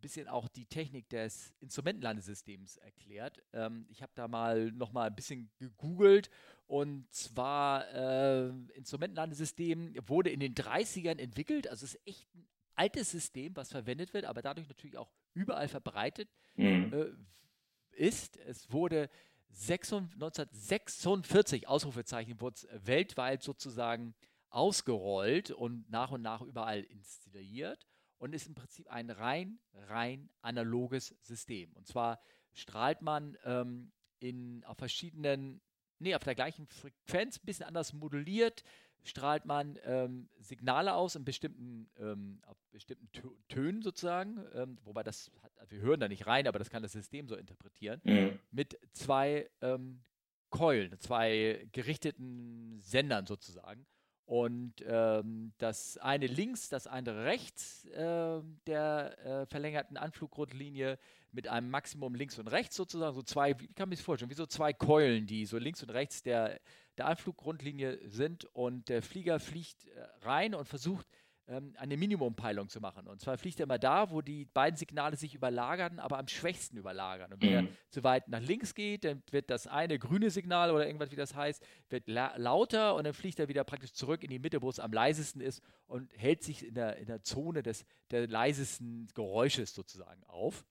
bisschen 0.00 0.28
auch 0.28 0.48
die 0.48 0.66
Technik 0.66 1.08
des 1.08 1.52
Instrumentenlandesystems 1.60 2.76
erklärt. 2.78 3.42
Ähm, 3.52 3.86
ich 3.88 4.02
habe 4.02 4.12
da 4.14 4.28
mal 4.28 4.70
noch 4.72 4.92
mal 4.92 5.08
ein 5.08 5.14
bisschen 5.14 5.50
gegoogelt 5.58 6.30
und 6.66 7.12
zwar 7.12 7.88
äh, 7.92 8.48
Instrumentenlandesystem 8.74 9.94
wurde 10.06 10.30
in 10.30 10.40
den 10.40 10.54
30ern 10.54 11.18
entwickelt, 11.18 11.68
also 11.68 11.84
es 11.84 11.94
ist 11.94 12.06
echt 12.06 12.34
ein 12.34 12.46
altes 12.74 13.10
System, 13.10 13.54
was 13.56 13.70
verwendet 13.70 14.14
wird, 14.14 14.24
aber 14.24 14.42
dadurch 14.42 14.68
natürlich 14.68 14.96
auch 14.96 15.10
überall 15.34 15.68
verbreitet 15.68 16.28
mhm. 16.54 16.92
äh, 16.92 17.96
ist. 17.96 18.38
Es 18.38 18.72
wurde 18.72 19.10
1946, 19.50 21.68
Ausrufezeichen, 21.68 22.40
wurde 22.40 22.56
es 22.56 22.66
weltweit 22.86 23.42
sozusagen 23.42 24.14
ausgerollt 24.52 25.50
und 25.50 25.88
nach 25.90 26.10
und 26.10 26.22
nach 26.22 26.42
überall 26.42 26.82
installiert 26.84 27.86
und 28.18 28.34
ist 28.34 28.46
im 28.46 28.54
Prinzip 28.54 28.88
ein 28.88 29.10
rein, 29.10 29.58
rein 29.72 30.30
analoges 30.42 31.14
System. 31.22 31.72
Und 31.74 31.86
zwar 31.86 32.20
strahlt 32.52 33.02
man 33.02 33.36
ähm, 33.44 33.92
in, 34.20 34.62
auf 34.64 34.78
verschiedenen, 34.78 35.60
nee, 35.98 36.14
auf 36.14 36.22
der 36.22 36.34
gleichen 36.34 36.66
Frequenz, 36.66 37.38
ein 37.38 37.46
bisschen 37.46 37.66
anders 37.66 37.92
moduliert, 37.92 38.62
strahlt 39.02 39.44
man 39.44 39.78
ähm, 39.84 40.28
Signale 40.38 40.94
aus 40.94 41.16
in 41.16 41.24
bestimmten, 41.24 41.90
ähm, 41.98 42.40
auf 42.46 42.56
bestimmten 42.70 43.10
Tönen 43.48 43.82
sozusagen, 43.82 44.44
ähm, 44.54 44.78
wobei 44.84 45.02
das, 45.02 45.32
hat, 45.42 45.58
also 45.58 45.72
wir 45.72 45.80
hören 45.80 46.00
da 46.00 46.08
nicht 46.08 46.26
rein, 46.26 46.46
aber 46.46 46.58
das 46.58 46.70
kann 46.70 46.82
das 46.82 46.92
System 46.92 47.26
so 47.26 47.36
interpretieren, 47.36 48.00
mhm. 48.04 48.38
mit 48.50 48.78
zwei 48.92 49.50
ähm, 49.60 50.04
Keulen, 50.50 50.98
zwei 51.00 51.66
gerichteten 51.72 52.78
Sendern 52.82 53.26
sozusagen. 53.26 53.86
Und 54.24 54.74
ähm, 54.86 55.52
das 55.58 55.98
eine 55.98 56.26
links, 56.26 56.68
das 56.68 56.86
andere 56.86 57.24
rechts 57.24 57.84
äh, 57.86 58.40
der 58.66 59.18
äh, 59.18 59.46
verlängerten 59.46 59.96
Anfluggrundlinie 59.96 60.98
mit 61.32 61.48
einem 61.48 61.70
Maximum 61.70 62.14
links 62.14 62.38
und 62.38 62.46
rechts 62.48 62.76
sozusagen, 62.76 63.14
so 63.14 63.22
zwei, 63.22 63.58
wie 63.58 63.66
kann 63.68 63.88
man 63.88 63.96
sich 63.96 64.04
vorstellen, 64.04 64.30
wie 64.30 64.34
so 64.34 64.46
zwei 64.46 64.72
Keulen, 64.72 65.26
die 65.26 65.44
so 65.44 65.58
links 65.58 65.82
und 65.82 65.90
rechts 65.90 66.22
der, 66.22 66.60
der 66.98 67.06
Anfluggrundlinie 67.06 67.98
sind. 68.08 68.44
Und 68.54 68.88
der 68.88 69.02
Flieger 69.02 69.40
fliegt 69.40 69.86
äh, 69.86 70.04
rein 70.22 70.54
und 70.54 70.68
versucht 70.68 71.06
ähm, 71.48 71.74
eine 71.76 71.96
Minimumpeilung 71.96 72.68
zu 72.68 72.80
machen. 72.80 73.08
Und 73.08 73.20
zwar 73.20 73.36
fliegt 73.36 73.58
er 73.58 73.64
immer 73.64 73.78
da, 73.78 74.10
wo 74.10 74.20
die 74.20 74.44
beiden 74.44 74.76
Signale 74.76 75.16
sich 75.16 75.34
überlagern, 75.34 75.98
aber 75.98 76.18
am 76.18 76.28
schwächsten 76.28 76.76
überlagern. 76.76 77.32
Und 77.32 77.42
wenn 77.42 77.64
mhm. 77.64 77.68
er 77.68 77.90
zu 77.90 78.04
weit 78.04 78.28
nach 78.28 78.40
links 78.40 78.74
geht, 78.74 79.04
dann 79.04 79.22
wird 79.30 79.50
das 79.50 79.66
eine 79.66 79.98
grüne 79.98 80.30
Signal 80.30 80.70
oder 80.70 80.86
irgendwas, 80.86 81.10
wie 81.10 81.16
das 81.16 81.34
heißt, 81.34 81.64
wird 81.88 82.08
la 82.08 82.36
lauter 82.36 82.94
und 82.94 83.04
dann 83.04 83.12
fliegt 83.12 83.40
er 83.40 83.48
wieder 83.48 83.64
praktisch 83.64 83.92
zurück 83.92 84.22
in 84.22 84.30
die 84.30 84.38
Mitte, 84.38 84.62
wo 84.62 84.70
es 84.70 84.78
am 84.78 84.92
leisesten 84.92 85.40
ist 85.40 85.62
und 85.86 86.10
hält 86.16 86.44
sich 86.44 86.64
in 86.64 86.74
der, 86.74 86.96
in 86.98 87.06
der 87.06 87.22
Zone 87.22 87.62
des 87.62 87.84
der 88.10 88.28
leisesten 88.28 89.08
Geräusches 89.14 89.74
sozusagen 89.74 90.22
auf. 90.24 90.64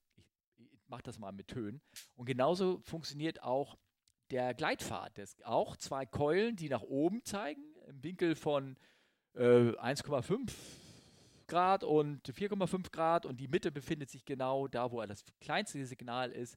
Ich, 0.56 0.72
ich 0.72 0.88
mache 0.88 1.02
das 1.02 1.18
mal 1.18 1.32
mit 1.32 1.48
Tönen. 1.48 1.82
Und 2.14 2.26
genauso 2.26 2.80
funktioniert 2.84 3.42
auch 3.42 3.76
der 4.30 4.54
Gleitpfad. 4.54 5.18
Das 5.18 5.36
auch 5.42 5.76
zwei 5.76 6.06
Keulen, 6.06 6.56
die 6.56 6.70
nach 6.70 6.82
oben 6.82 7.22
zeigen, 7.24 7.62
im 7.86 8.02
Winkel 8.02 8.34
von 8.34 8.76
äh, 9.34 9.72
1,5 9.72 10.50
Grad 11.46 11.84
und 11.84 12.26
4,5 12.28 12.90
Grad 12.90 13.26
und 13.26 13.38
die 13.38 13.48
Mitte 13.48 13.70
befindet 13.70 14.10
sich 14.10 14.24
genau 14.24 14.68
da, 14.68 14.90
wo 14.90 15.04
das 15.04 15.24
kleinste 15.40 15.84
Signal 15.84 16.32
ist, 16.32 16.56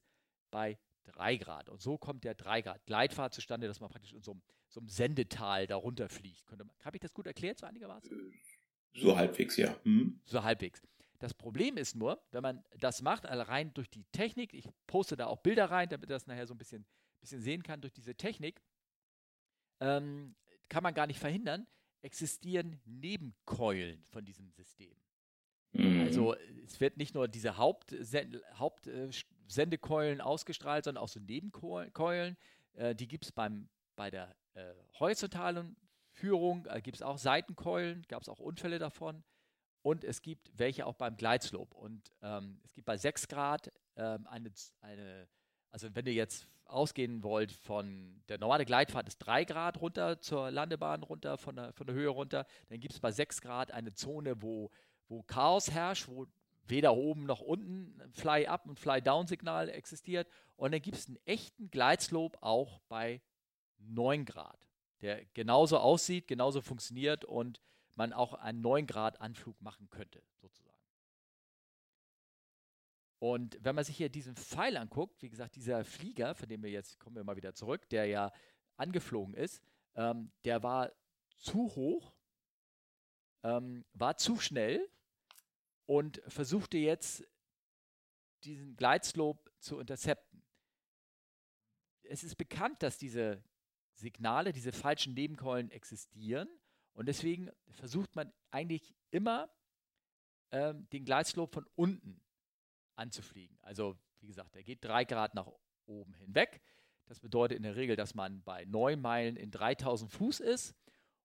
bei 0.50 0.78
3 1.04 1.36
Grad. 1.36 1.68
Und 1.68 1.80
so 1.80 1.98
kommt 1.98 2.24
der 2.24 2.34
3 2.34 2.62
Grad 2.62 2.86
Gleitfahrt 2.86 3.34
zustande, 3.34 3.66
dass 3.66 3.80
man 3.80 3.90
praktisch 3.90 4.12
in 4.12 4.22
so 4.22 4.32
einem, 4.32 4.42
so 4.68 4.80
einem 4.80 4.88
Sendetal 4.88 5.66
darunter 5.66 6.08
fliegt. 6.08 6.44
Habe 6.84 6.96
ich 6.96 7.00
das 7.00 7.12
gut 7.12 7.26
erklärt, 7.26 7.58
so 7.58 7.66
einigermaßen? 7.66 8.10
Äh, 8.10 9.00
so 9.00 9.16
halbwegs, 9.16 9.56
ja. 9.56 9.76
Hm. 9.82 10.20
So 10.24 10.42
halbwegs. 10.42 10.82
Das 11.18 11.34
Problem 11.34 11.76
ist 11.76 11.94
nur, 11.94 12.22
wenn 12.30 12.42
man 12.42 12.64
das 12.78 13.02
macht, 13.02 13.24
rein 13.26 13.72
durch 13.74 13.90
die 13.90 14.04
Technik, 14.12 14.52
ich 14.52 14.68
poste 14.86 15.16
da 15.16 15.26
auch 15.26 15.38
Bilder 15.38 15.70
rein, 15.70 15.88
damit 15.88 16.10
das 16.10 16.26
nachher 16.26 16.46
so 16.46 16.54
ein 16.54 16.58
bisschen, 16.58 16.84
bisschen 17.20 17.40
sehen 17.40 17.62
kann, 17.62 17.80
durch 17.80 17.92
diese 17.92 18.14
Technik, 18.14 18.60
ähm, 19.80 20.34
kann 20.68 20.82
man 20.82 20.94
gar 20.94 21.06
nicht 21.06 21.18
verhindern, 21.18 21.66
existieren 22.02 22.80
Nebenkeulen 22.84 24.04
von 24.06 24.24
diesem 24.24 24.50
System. 24.50 24.96
Mhm. 25.72 26.00
Also 26.00 26.34
es 26.64 26.80
wird 26.80 26.96
nicht 26.96 27.14
nur 27.14 27.28
diese 27.28 27.56
Hauptsendekeulen 27.56 28.58
Haupt, 28.58 28.86
äh, 28.86 30.22
ausgestrahlt, 30.22 30.84
sondern 30.84 31.02
auch 31.02 31.08
so 31.08 31.20
Nebenkeulen. 31.20 32.36
Äh, 32.74 32.94
die 32.94 33.08
gibt 33.08 33.24
es 33.24 33.32
bei 33.32 34.10
der 34.10 34.34
äh, 34.54 34.72
horizontalen 34.98 35.76
Führung, 36.10 36.66
äh, 36.66 36.80
gibt 36.80 36.96
es 36.96 37.02
auch 37.02 37.18
Seitenkeulen, 37.18 38.04
gab 38.08 38.22
es 38.22 38.28
auch 38.28 38.40
Unfälle 38.40 38.78
davon. 38.78 39.22
Und 39.82 40.02
es 40.02 40.22
gibt 40.22 40.50
welche 40.58 40.86
auch 40.86 40.94
beim 40.94 41.16
Gleitslope. 41.16 41.76
Und 41.76 42.12
ähm, 42.22 42.58
es 42.64 42.74
gibt 42.74 42.86
bei 42.86 42.96
6 42.96 43.28
Grad 43.28 43.70
ähm, 43.96 44.26
eine, 44.26 44.50
eine, 44.80 45.28
also 45.70 45.94
wenn 45.94 46.06
ihr 46.06 46.14
jetzt 46.14 46.48
ausgehen 46.66 47.22
wollt 47.22 47.52
von 47.52 48.20
der 48.28 48.38
normale 48.38 48.64
Gleitfahrt 48.64 49.08
ist 49.08 49.18
3 49.18 49.44
Grad 49.44 49.80
runter 49.80 50.20
zur 50.20 50.50
Landebahn 50.50 51.02
runter, 51.02 51.38
von 51.38 51.56
der, 51.56 51.72
von 51.72 51.86
der 51.86 51.94
Höhe 51.94 52.08
runter, 52.08 52.46
dann 52.68 52.80
gibt 52.80 52.94
es 52.94 53.00
bei 53.00 53.10
6 53.10 53.40
Grad 53.40 53.70
eine 53.70 53.94
Zone, 53.94 54.42
wo, 54.42 54.70
wo 55.08 55.22
Chaos 55.22 55.70
herrscht, 55.70 56.08
wo 56.08 56.26
weder 56.68 56.94
oben 56.96 57.26
noch 57.26 57.40
unten 57.40 58.00
Fly-Up 58.12 58.66
und 58.66 58.80
Fly-Down-Signal 58.80 59.68
existiert. 59.68 60.28
Und 60.56 60.72
dann 60.72 60.82
gibt 60.82 60.96
es 60.96 61.06
einen 61.06 61.18
echten 61.24 61.70
Gleitslope 61.70 62.42
auch 62.42 62.80
bei 62.88 63.20
9 63.78 64.24
Grad, 64.24 64.58
der 65.00 65.24
genauso 65.26 65.78
aussieht, 65.78 66.26
genauso 66.26 66.60
funktioniert 66.60 67.24
und 67.24 67.60
man 67.94 68.12
auch 68.12 68.34
einen 68.34 68.60
9 68.60 68.86
Grad 68.86 69.20
Anflug 69.20 69.60
machen 69.60 69.88
könnte, 69.90 70.22
sozusagen. 70.40 70.65
Und 73.18 73.58
wenn 73.62 73.74
man 73.74 73.84
sich 73.84 73.96
hier 73.96 74.08
diesen 74.08 74.36
Pfeil 74.36 74.76
anguckt, 74.76 75.22
wie 75.22 75.30
gesagt, 75.30 75.56
dieser 75.56 75.84
Flieger, 75.84 76.34
von 76.34 76.48
dem 76.48 76.62
wir 76.62 76.70
jetzt, 76.70 76.98
kommen 76.98 77.16
wir 77.16 77.24
mal 77.24 77.36
wieder 77.36 77.54
zurück, 77.54 77.88
der 77.88 78.06
ja 78.06 78.32
angeflogen 78.76 79.34
ist, 79.34 79.62
ähm, 79.94 80.30
der 80.44 80.62
war 80.62 80.92
zu 81.38 81.74
hoch, 81.74 82.12
ähm, 83.42 83.84
war 83.94 84.16
zu 84.18 84.38
schnell 84.38 84.86
und 85.86 86.20
versuchte 86.26 86.76
jetzt 86.76 87.26
diesen 88.44 88.76
Gleitslope 88.76 89.50
zu 89.58 89.78
intercepten. 89.78 90.42
Es 92.02 92.22
ist 92.22 92.36
bekannt, 92.36 92.82
dass 92.82 92.98
diese 92.98 93.42
Signale, 93.94 94.52
diese 94.52 94.72
falschen 94.72 95.14
Nebenkeulen 95.14 95.70
existieren 95.70 96.48
und 96.92 97.06
deswegen 97.06 97.50
versucht 97.70 98.14
man 98.14 98.32
eigentlich 98.50 98.94
immer 99.10 99.50
ähm, 100.50 100.88
den 100.90 101.04
Gleitslope 101.04 101.54
von 101.54 101.66
unten 101.74 102.20
anzufliegen. 102.96 103.58
Also 103.62 103.96
wie 104.20 104.26
gesagt, 104.26 104.56
er 104.56 104.62
geht 104.62 104.84
drei 104.84 105.04
Grad 105.04 105.34
nach 105.34 105.48
oben 105.86 106.14
hinweg. 106.14 106.60
Das 107.06 107.20
bedeutet 107.20 107.56
in 107.56 107.62
der 107.62 107.76
Regel, 107.76 107.96
dass 107.96 108.14
man 108.14 108.42
bei 108.42 108.64
neun 108.64 109.00
Meilen 109.00 109.36
in 109.36 109.50
3000 109.50 110.10
Fuß 110.10 110.40
ist 110.40 110.74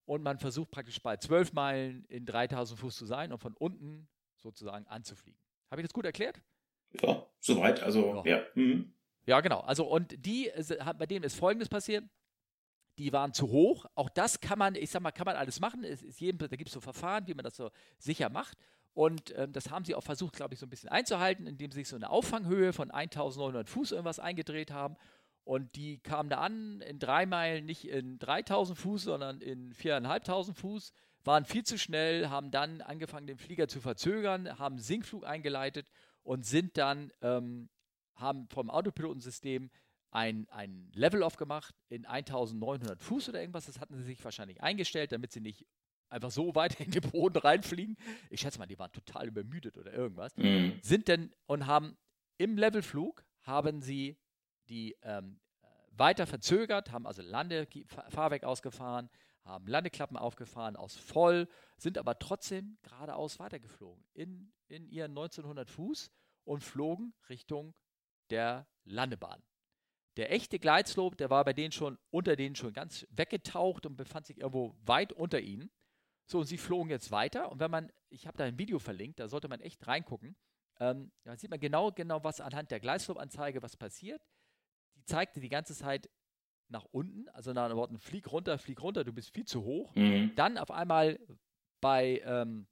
und 0.05 0.21
man 0.21 0.37
versucht 0.37 0.71
praktisch 0.71 1.01
bei 1.01 1.17
zwölf 1.17 1.53
Meilen 1.53 2.05
in 2.05 2.25
3000 2.25 2.79
Fuß 2.79 2.95
zu 2.95 3.05
sein 3.05 3.31
und 3.31 3.39
von 3.39 3.55
unten 3.55 4.07
sozusagen 4.37 4.85
anzufliegen. 4.87 5.41
Habe 5.69 5.81
ich 5.81 5.87
das 5.87 5.93
gut 5.93 6.05
erklärt? 6.05 6.41
Ja, 7.01 7.25
soweit. 7.39 7.81
Also, 7.81 8.23
ja. 8.25 8.37
Ja, 8.37 8.43
mhm. 8.55 8.93
ja 9.25 9.39
genau. 9.39 9.61
Also, 9.61 9.85
und 9.85 10.25
die, 10.25 10.51
bei 10.97 11.05
denen 11.05 11.23
ist 11.23 11.35
Folgendes 11.35 11.69
passiert. 11.69 12.03
Die 12.97 13.13
waren 13.13 13.33
zu 13.33 13.49
hoch. 13.49 13.85
Auch 13.95 14.09
das 14.09 14.41
kann 14.41 14.59
man, 14.59 14.75
ich 14.75 14.91
sag 14.91 15.01
mal, 15.01 15.11
kann 15.11 15.25
man 15.25 15.37
alles 15.37 15.59
machen. 15.59 15.83
Es 15.83 16.03
ist 16.03 16.19
jedem, 16.19 16.37
da 16.37 16.47
gibt 16.47 16.67
es 16.67 16.73
so 16.73 16.81
Verfahren, 16.81 17.25
wie 17.25 17.33
man 17.33 17.45
das 17.45 17.55
so 17.55 17.71
sicher 17.97 18.29
macht. 18.29 18.57
Und 18.93 19.33
ähm, 19.37 19.53
das 19.53 19.69
haben 19.69 19.85
sie 19.85 19.95
auch 19.95 20.03
versucht, 20.03 20.35
glaube 20.35 20.53
ich, 20.53 20.59
so 20.59 20.65
ein 20.65 20.69
bisschen 20.69 20.89
einzuhalten, 20.89 21.47
indem 21.47 21.71
sie 21.71 21.79
sich 21.79 21.87
so 21.87 21.95
eine 21.95 22.09
Auffanghöhe 22.09 22.73
von 22.73 22.91
1900 22.91 23.69
Fuß 23.69 23.91
irgendwas 23.91 24.19
eingedreht 24.19 24.71
haben. 24.71 24.97
Und 25.43 25.75
die 25.75 25.97
kamen 25.99 26.29
da 26.29 26.39
an 26.39 26.81
in 26.81 26.99
drei 26.99 27.25
Meilen, 27.25 27.65
nicht 27.65 27.87
in 27.87 28.19
3000 28.19 28.77
Fuß, 28.77 29.03
sondern 29.03 29.41
in 29.41 29.73
4.500 29.73 30.53
Fuß, 30.53 30.93
waren 31.23 31.45
viel 31.45 31.63
zu 31.63 31.77
schnell, 31.77 32.29
haben 32.29 32.51
dann 32.51 32.81
angefangen, 32.81 33.27
den 33.27 33.37
Flieger 33.37 33.67
zu 33.67 33.79
verzögern, 33.79 34.59
haben 34.59 34.77
Sinkflug 34.77 35.25
eingeleitet 35.25 35.89
und 36.23 36.45
sind 36.45 36.77
dann, 36.77 37.11
ähm, 37.21 37.69
haben 38.15 38.47
vom 38.49 38.69
Autopilotensystem 38.69 39.71
ein, 40.11 40.47
ein 40.49 40.91
Level-Off 40.93 41.37
gemacht 41.37 41.73
in 41.89 42.05
1900 42.05 43.01
Fuß 43.01 43.29
oder 43.29 43.39
irgendwas. 43.39 43.65
Das 43.65 43.79
hatten 43.79 43.95
sie 43.95 44.03
sich 44.03 44.23
wahrscheinlich 44.23 44.61
eingestellt, 44.61 45.11
damit 45.11 45.31
sie 45.31 45.39
nicht 45.39 45.65
einfach 46.11 46.31
so 46.31 46.53
weit 46.55 46.79
in 46.79 46.91
den 46.91 47.01
Boden 47.01 47.37
reinfliegen. 47.37 47.97
Ich 48.29 48.41
schätze 48.41 48.59
mal, 48.59 48.65
die 48.65 48.77
waren 48.79 48.91
total 48.91 49.27
übermüdet 49.27 49.77
oder 49.77 49.93
irgendwas. 49.93 50.35
Mhm. 50.37 50.79
Sind 50.81 51.07
denn 51.07 51.33
und 51.45 51.65
haben 51.67 51.97
im 52.37 52.57
Levelflug 52.57 53.23
haben 53.41 53.81
sie 53.81 54.17
die 54.69 54.95
ähm, 55.01 55.39
weiter 55.91 56.25
verzögert, 56.25 56.91
haben 56.91 57.05
also 57.05 57.21
Landefahrwerk 57.21 58.43
ausgefahren, 58.43 59.09
haben 59.43 59.67
Landeklappen 59.67 60.17
aufgefahren 60.17 60.75
aus 60.75 60.95
voll, 60.95 61.47
sind 61.77 61.97
aber 61.97 62.19
trotzdem 62.19 62.77
geradeaus 62.83 63.39
weitergeflogen 63.39 64.03
in, 64.13 64.53
in 64.67 64.87
ihren 64.87 65.11
1900 65.11 65.69
Fuß 65.69 66.11
und 66.43 66.63
flogen 66.63 67.13
Richtung 67.29 67.73
der 68.29 68.67
Landebahn. 68.85 69.43
Der 70.17 70.31
echte 70.31 70.59
Gleitslope, 70.59 71.15
der 71.15 71.29
war 71.29 71.45
bei 71.45 71.53
denen 71.53 71.71
schon 71.71 71.97
unter 72.09 72.35
denen 72.35 72.55
schon 72.55 72.73
ganz 72.73 73.07
weggetaucht 73.11 73.85
und 73.85 73.95
befand 73.95 74.25
sich 74.25 74.39
irgendwo 74.39 74.75
weit 74.83 75.13
unter 75.13 75.39
ihnen. 75.39 75.71
So, 76.31 76.39
und 76.39 76.45
sie 76.45 76.57
flogen 76.57 76.89
jetzt 76.89 77.11
weiter. 77.11 77.51
Und 77.51 77.59
wenn 77.59 77.69
man, 77.69 77.91
ich 78.09 78.25
habe 78.25 78.37
da 78.37 78.45
ein 78.45 78.57
Video 78.57 78.79
verlinkt, 78.79 79.19
da 79.19 79.27
sollte 79.27 79.49
man 79.49 79.59
echt 79.59 79.85
reingucken. 79.85 80.37
Ähm, 80.79 81.11
da 81.25 81.35
sieht 81.35 81.49
man 81.49 81.59
genau, 81.59 81.91
genau, 81.91 82.23
was 82.23 82.39
anhand 82.39 82.71
der 82.71 82.79
Gleislobanzeige 82.79 83.61
was 83.61 83.75
passiert. 83.75 84.25
Die 84.95 85.03
zeigte 85.03 85.41
die 85.41 85.49
ganze 85.49 85.75
Zeit 85.75 86.09
nach 86.69 86.85
unten, 86.85 87.27
also 87.29 87.51
nach 87.51 87.69
Worten, 87.75 87.99
flieg 87.99 88.31
runter, 88.31 88.57
flieg 88.57 88.81
runter, 88.81 89.03
du 89.03 89.11
bist 89.11 89.33
viel 89.33 89.43
zu 89.43 89.65
hoch. 89.65 89.93
Mhm. 89.93 90.31
Dann 90.37 90.57
auf 90.57 90.71
einmal 90.71 91.19
bei, 91.81 92.21
ähm, 92.23 92.65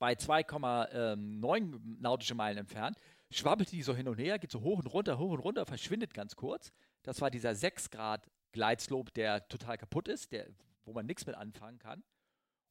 bei 0.00 0.14
2,9 0.14 2.00
nautische 2.00 2.34
Meilen 2.34 2.58
entfernt, 2.58 2.98
schwabbelt 3.30 3.70
die 3.70 3.84
so 3.84 3.94
hin 3.94 4.08
und 4.08 4.18
her, 4.18 4.40
geht 4.40 4.50
so 4.50 4.62
hoch 4.62 4.80
und 4.80 4.86
runter, 4.88 5.16
hoch 5.18 5.30
und 5.30 5.38
runter, 5.38 5.64
verschwindet 5.64 6.12
ganz 6.12 6.34
kurz. 6.34 6.72
Das 7.04 7.20
war 7.20 7.30
dieser 7.30 7.54
6 7.54 7.90
Grad 7.90 8.28
Gleitslope, 8.50 9.12
der 9.12 9.46
total 9.46 9.78
kaputt 9.78 10.08
ist, 10.08 10.32
der, 10.32 10.48
wo 10.84 10.92
man 10.92 11.06
nichts 11.06 11.24
mit 11.24 11.36
anfangen 11.36 11.78
kann. 11.78 12.02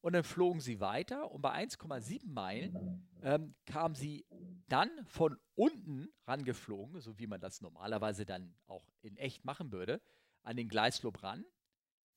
Und 0.04 0.12
dann 0.12 0.22
flogen 0.22 0.60
sie 0.60 0.80
weiter 0.80 1.30
und 1.30 1.40
bei 1.40 1.54
1,7 1.54 2.28
Meilen 2.30 3.08
ähm, 3.22 3.54
kamen 3.64 3.94
sie 3.94 4.26
dann 4.68 4.90
von 5.06 5.38
unten 5.54 6.12
rangeflogen, 6.26 7.00
so 7.00 7.18
wie 7.18 7.26
man 7.26 7.40
das 7.40 7.62
normalerweise 7.62 8.26
dann 8.26 8.54
auch 8.66 8.86
in 9.00 9.16
echt 9.16 9.46
machen 9.46 9.72
würde, 9.72 10.02
an 10.42 10.58
den 10.58 10.68
Gleislob 10.68 11.22
ran. 11.22 11.46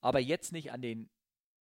Aber 0.01 0.19
jetzt 0.19 0.51
nicht 0.51 0.73
an 0.73 0.81
den 0.81 1.09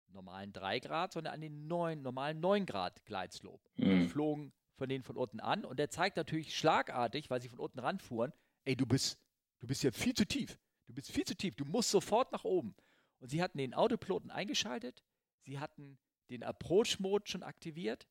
normalen 0.07 0.51
3 0.51 0.80
Grad, 0.80 1.13
sondern 1.13 1.36
an 1.36 1.41
den 1.41 1.67
9, 1.67 2.01
normalen 2.01 2.39
9 2.39 2.65
Grad 2.65 3.05
Gleitslob. 3.05 3.61
Mhm. 3.76 4.09
flogen 4.09 4.51
von 4.78 4.89
denen 4.89 5.03
von 5.03 5.17
unten 5.17 5.39
an 5.39 5.63
und 5.63 5.78
der 5.78 5.91
zeigt 5.91 6.17
natürlich 6.17 6.57
schlagartig, 6.57 7.30
weil 7.30 7.39
sie 7.39 7.49
von 7.49 7.59
unten 7.59 7.78
ranfuhren, 7.78 8.34
ey, 8.63 8.76
du 8.76 8.88
bist, 8.88 9.19
du 9.59 9.67
bist 9.67 9.84
ja 9.84 9.91
viel 9.91 10.15
zu 10.15 10.26
tief. 10.26 10.57
Du 10.88 10.93
bist 10.95 11.11
viel 11.11 11.26
zu 11.26 11.38
tief, 11.38 11.53
du 11.53 11.65
musst 11.65 11.91
sofort 11.91 12.32
nach 12.32 12.45
oben. 12.45 12.73
Und 13.19 13.30
sie 13.30 13.43
hatten 13.43 13.59
den 13.59 13.76
Autopiloten 13.76 14.32
eingeschaltet, 14.32 15.03
sie 15.41 15.59
hatten 15.59 15.99
den 16.30 16.43
Approach-Mode 16.43 17.28
schon 17.28 17.43
aktiviert. 17.43 18.07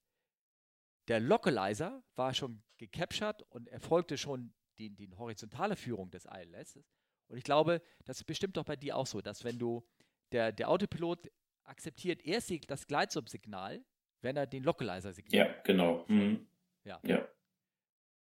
Der 1.08 1.20
Localizer 1.20 2.02
war 2.16 2.32
schon 2.32 2.62
gecaptured 2.78 3.42
und 3.50 3.68
erfolgte 3.68 4.16
schon 4.16 4.54
die, 4.78 4.90
die 4.90 5.08
horizontale 5.16 5.76
Führung 5.76 6.10
des 6.10 6.26
ILS. 6.26 6.80
Und 7.28 7.38
ich 7.38 7.44
glaube, 7.44 7.82
das 8.04 8.18
ist 8.18 8.24
bestimmt 8.24 8.56
doch 8.56 8.64
bei 8.64 8.76
dir 8.76 8.96
auch 8.96 9.06
so, 9.06 9.20
dass 9.20 9.44
wenn 9.44 9.58
du, 9.58 9.86
der, 10.32 10.52
der 10.52 10.68
Autopilot 10.68 11.30
akzeptiert 11.64 12.24
erst 12.24 12.50
das 12.68 12.86
Gleitsub-Signal, 12.86 13.84
wenn 14.20 14.36
er 14.36 14.46
den 14.46 14.62
Localizer 14.62 15.12
signalisiert. 15.12 15.56
Ja, 15.56 15.62
genau. 15.62 16.04
Mhm. 16.08 16.46
Ja. 16.84 17.00
ja. 17.04 17.28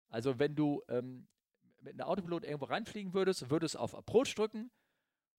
Also 0.08 0.38
wenn 0.38 0.54
du 0.54 0.82
ähm, 0.88 1.28
mit 1.80 1.94
einem 1.94 2.08
Autopilot 2.08 2.44
irgendwo 2.44 2.66
reinfliegen 2.66 3.14
würdest, 3.14 3.50
würdest 3.50 3.74
du 3.74 3.78
auf 3.78 3.94
Approach 3.94 4.34
drücken 4.34 4.70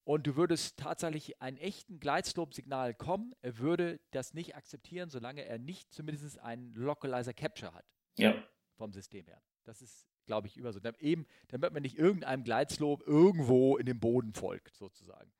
und 0.04 0.26
du 0.26 0.36
würdest 0.36 0.78
tatsächlich 0.78 1.40
einen 1.40 1.56
echten 1.56 1.98
Gleitslope-Signal 1.98 2.94
kommen, 2.94 3.34
er 3.40 3.58
würde 3.58 4.00
das 4.10 4.34
nicht 4.34 4.54
akzeptieren, 4.54 5.08
solange 5.08 5.44
er 5.44 5.58
nicht 5.58 5.92
zumindest 5.92 6.38
einen 6.38 6.74
Localizer 6.74 7.32
Capture 7.32 7.72
hat. 7.72 7.86
Ja. 8.16 8.34
Vom 8.76 8.92
System 8.92 9.26
her. 9.26 9.42
Das 9.64 9.80
ist, 9.80 10.06
glaube 10.26 10.46
ich, 10.46 10.58
immer 10.58 10.72
so. 10.72 10.80
Eben, 10.98 11.26
damit 11.48 11.72
man 11.72 11.82
nicht 11.82 11.98
irgendeinem 11.98 12.44
Gleitslope 12.44 13.02
irgendwo 13.04 13.78
in 13.78 13.86
den 13.86 13.98
Boden 13.98 14.34
folgt, 14.34 14.76
sozusagen. 14.76 15.32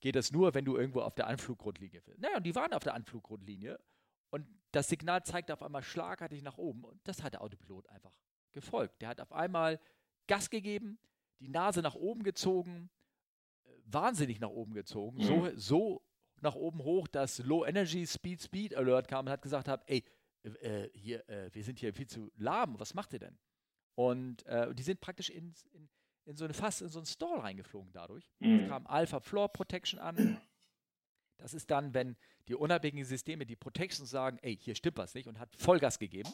Geht 0.00 0.16
das 0.16 0.30
nur, 0.30 0.52
wenn 0.52 0.64
du 0.64 0.76
irgendwo 0.76 1.00
auf 1.00 1.14
der 1.14 1.28
Anfluggrundlinie 1.28 2.02
bist. 2.02 2.18
Naja, 2.18 2.36
und 2.36 2.42
die 2.44 2.54
waren 2.54 2.72
auf 2.74 2.82
der 2.82 2.94
Anfluggrundlinie. 2.94 3.80
Und 4.30 4.46
das 4.72 4.88
Signal 4.88 5.22
zeigt 5.24 5.50
auf 5.50 5.62
einmal 5.62 5.82
schlagartig 5.82 6.42
nach 6.42 6.58
oben. 6.58 6.84
Und 6.84 7.00
das 7.04 7.22
hat 7.22 7.34
der 7.34 7.42
Autopilot 7.42 7.88
einfach 7.88 8.12
gefolgt. 8.52 9.00
Der 9.00 9.08
hat 9.08 9.20
auf 9.20 9.32
einmal 9.32 9.80
Gas 10.26 10.50
gegeben, 10.50 10.98
die 11.40 11.48
Nase 11.48 11.80
nach 11.82 11.94
oben 11.94 12.24
gezogen, 12.24 12.90
wahnsinnig 13.92 14.40
nach 14.40 14.48
oben 14.48 14.74
gezogen. 14.74 15.18
Mhm. 15.18 15.22
So, 15.22 15.50
so 15.56 16.02
nach 16.40 16.54
oben 16.54 16.82
hoch, 16.82 17.08
dass 17.08 17.38
Low 17.38 17.64
Energy 17.64 18.06
Speed 18.06 18.42
Speed 18.42 18.74
Alert 18.74 19.08
kam 19.08 19.26
und 19.26 19.32
hat 19.32 19.42
gesagt 19.42 19.68
hat, 19.68 19.82
ey, 19.86 20.04
äh, 20.42 20.88
hier, 20.92 21.28
äh, 21.28 21.50
wir 21.52 21.62
sind 21.62 21.78
hier 21.78 21.94
viel 21.94 22.08
zu 22.08 22.30
lahm, 22.36 22.78
was 22.78 22.94
macht 22.94 23.12
ihr 23.12 23.20
denn? 23.20 23.38
Und 23.94 24.44
äh, 24.46 24.74
die 24.74 24.82
sind 24.82 25.00
praktisch 25.00 25.30
in, 25.30 25.54
in, 25.72 25.88
in 26.24 26.36
so 26.36 26.44
eine 26.44 26.54
fast 26.54 26.82
in 26.82 26.88
so 26.88 26.98
einen 26.98 27.06
Stall 27.06 27.38
reingeflogen 27.38 27.92
dadurch. 27.92 28.32
Mhm. 28.40 28.60
Es 28.60 28.68
kam 28.68 28.86
Alpha 28.86 29.20
Floor 29.20 29.48
Protection 29.52 29.98
an. 29.98 30.40
Das 31.38 31.54
ist 31.54 31.70
dann, 31.70 31.92
wenn 31.92 32.16
die 32.48 32.54
unabhängigen 32.54 33.04
Systeme, 33.04 33.46
die 33.46 33.56
Protections 33.56 34.08
sagen, 34.08 34.38
ey, 34.42 34.56
hier 34.56 34.74
stimmt 34.74 34.96
was 34.96 35.14
nicht 35.14 35.26
und 35.26 35.38
hat 35.38 35.54
Vollgas 35.56 35.98
gegeben, 35.98 36.30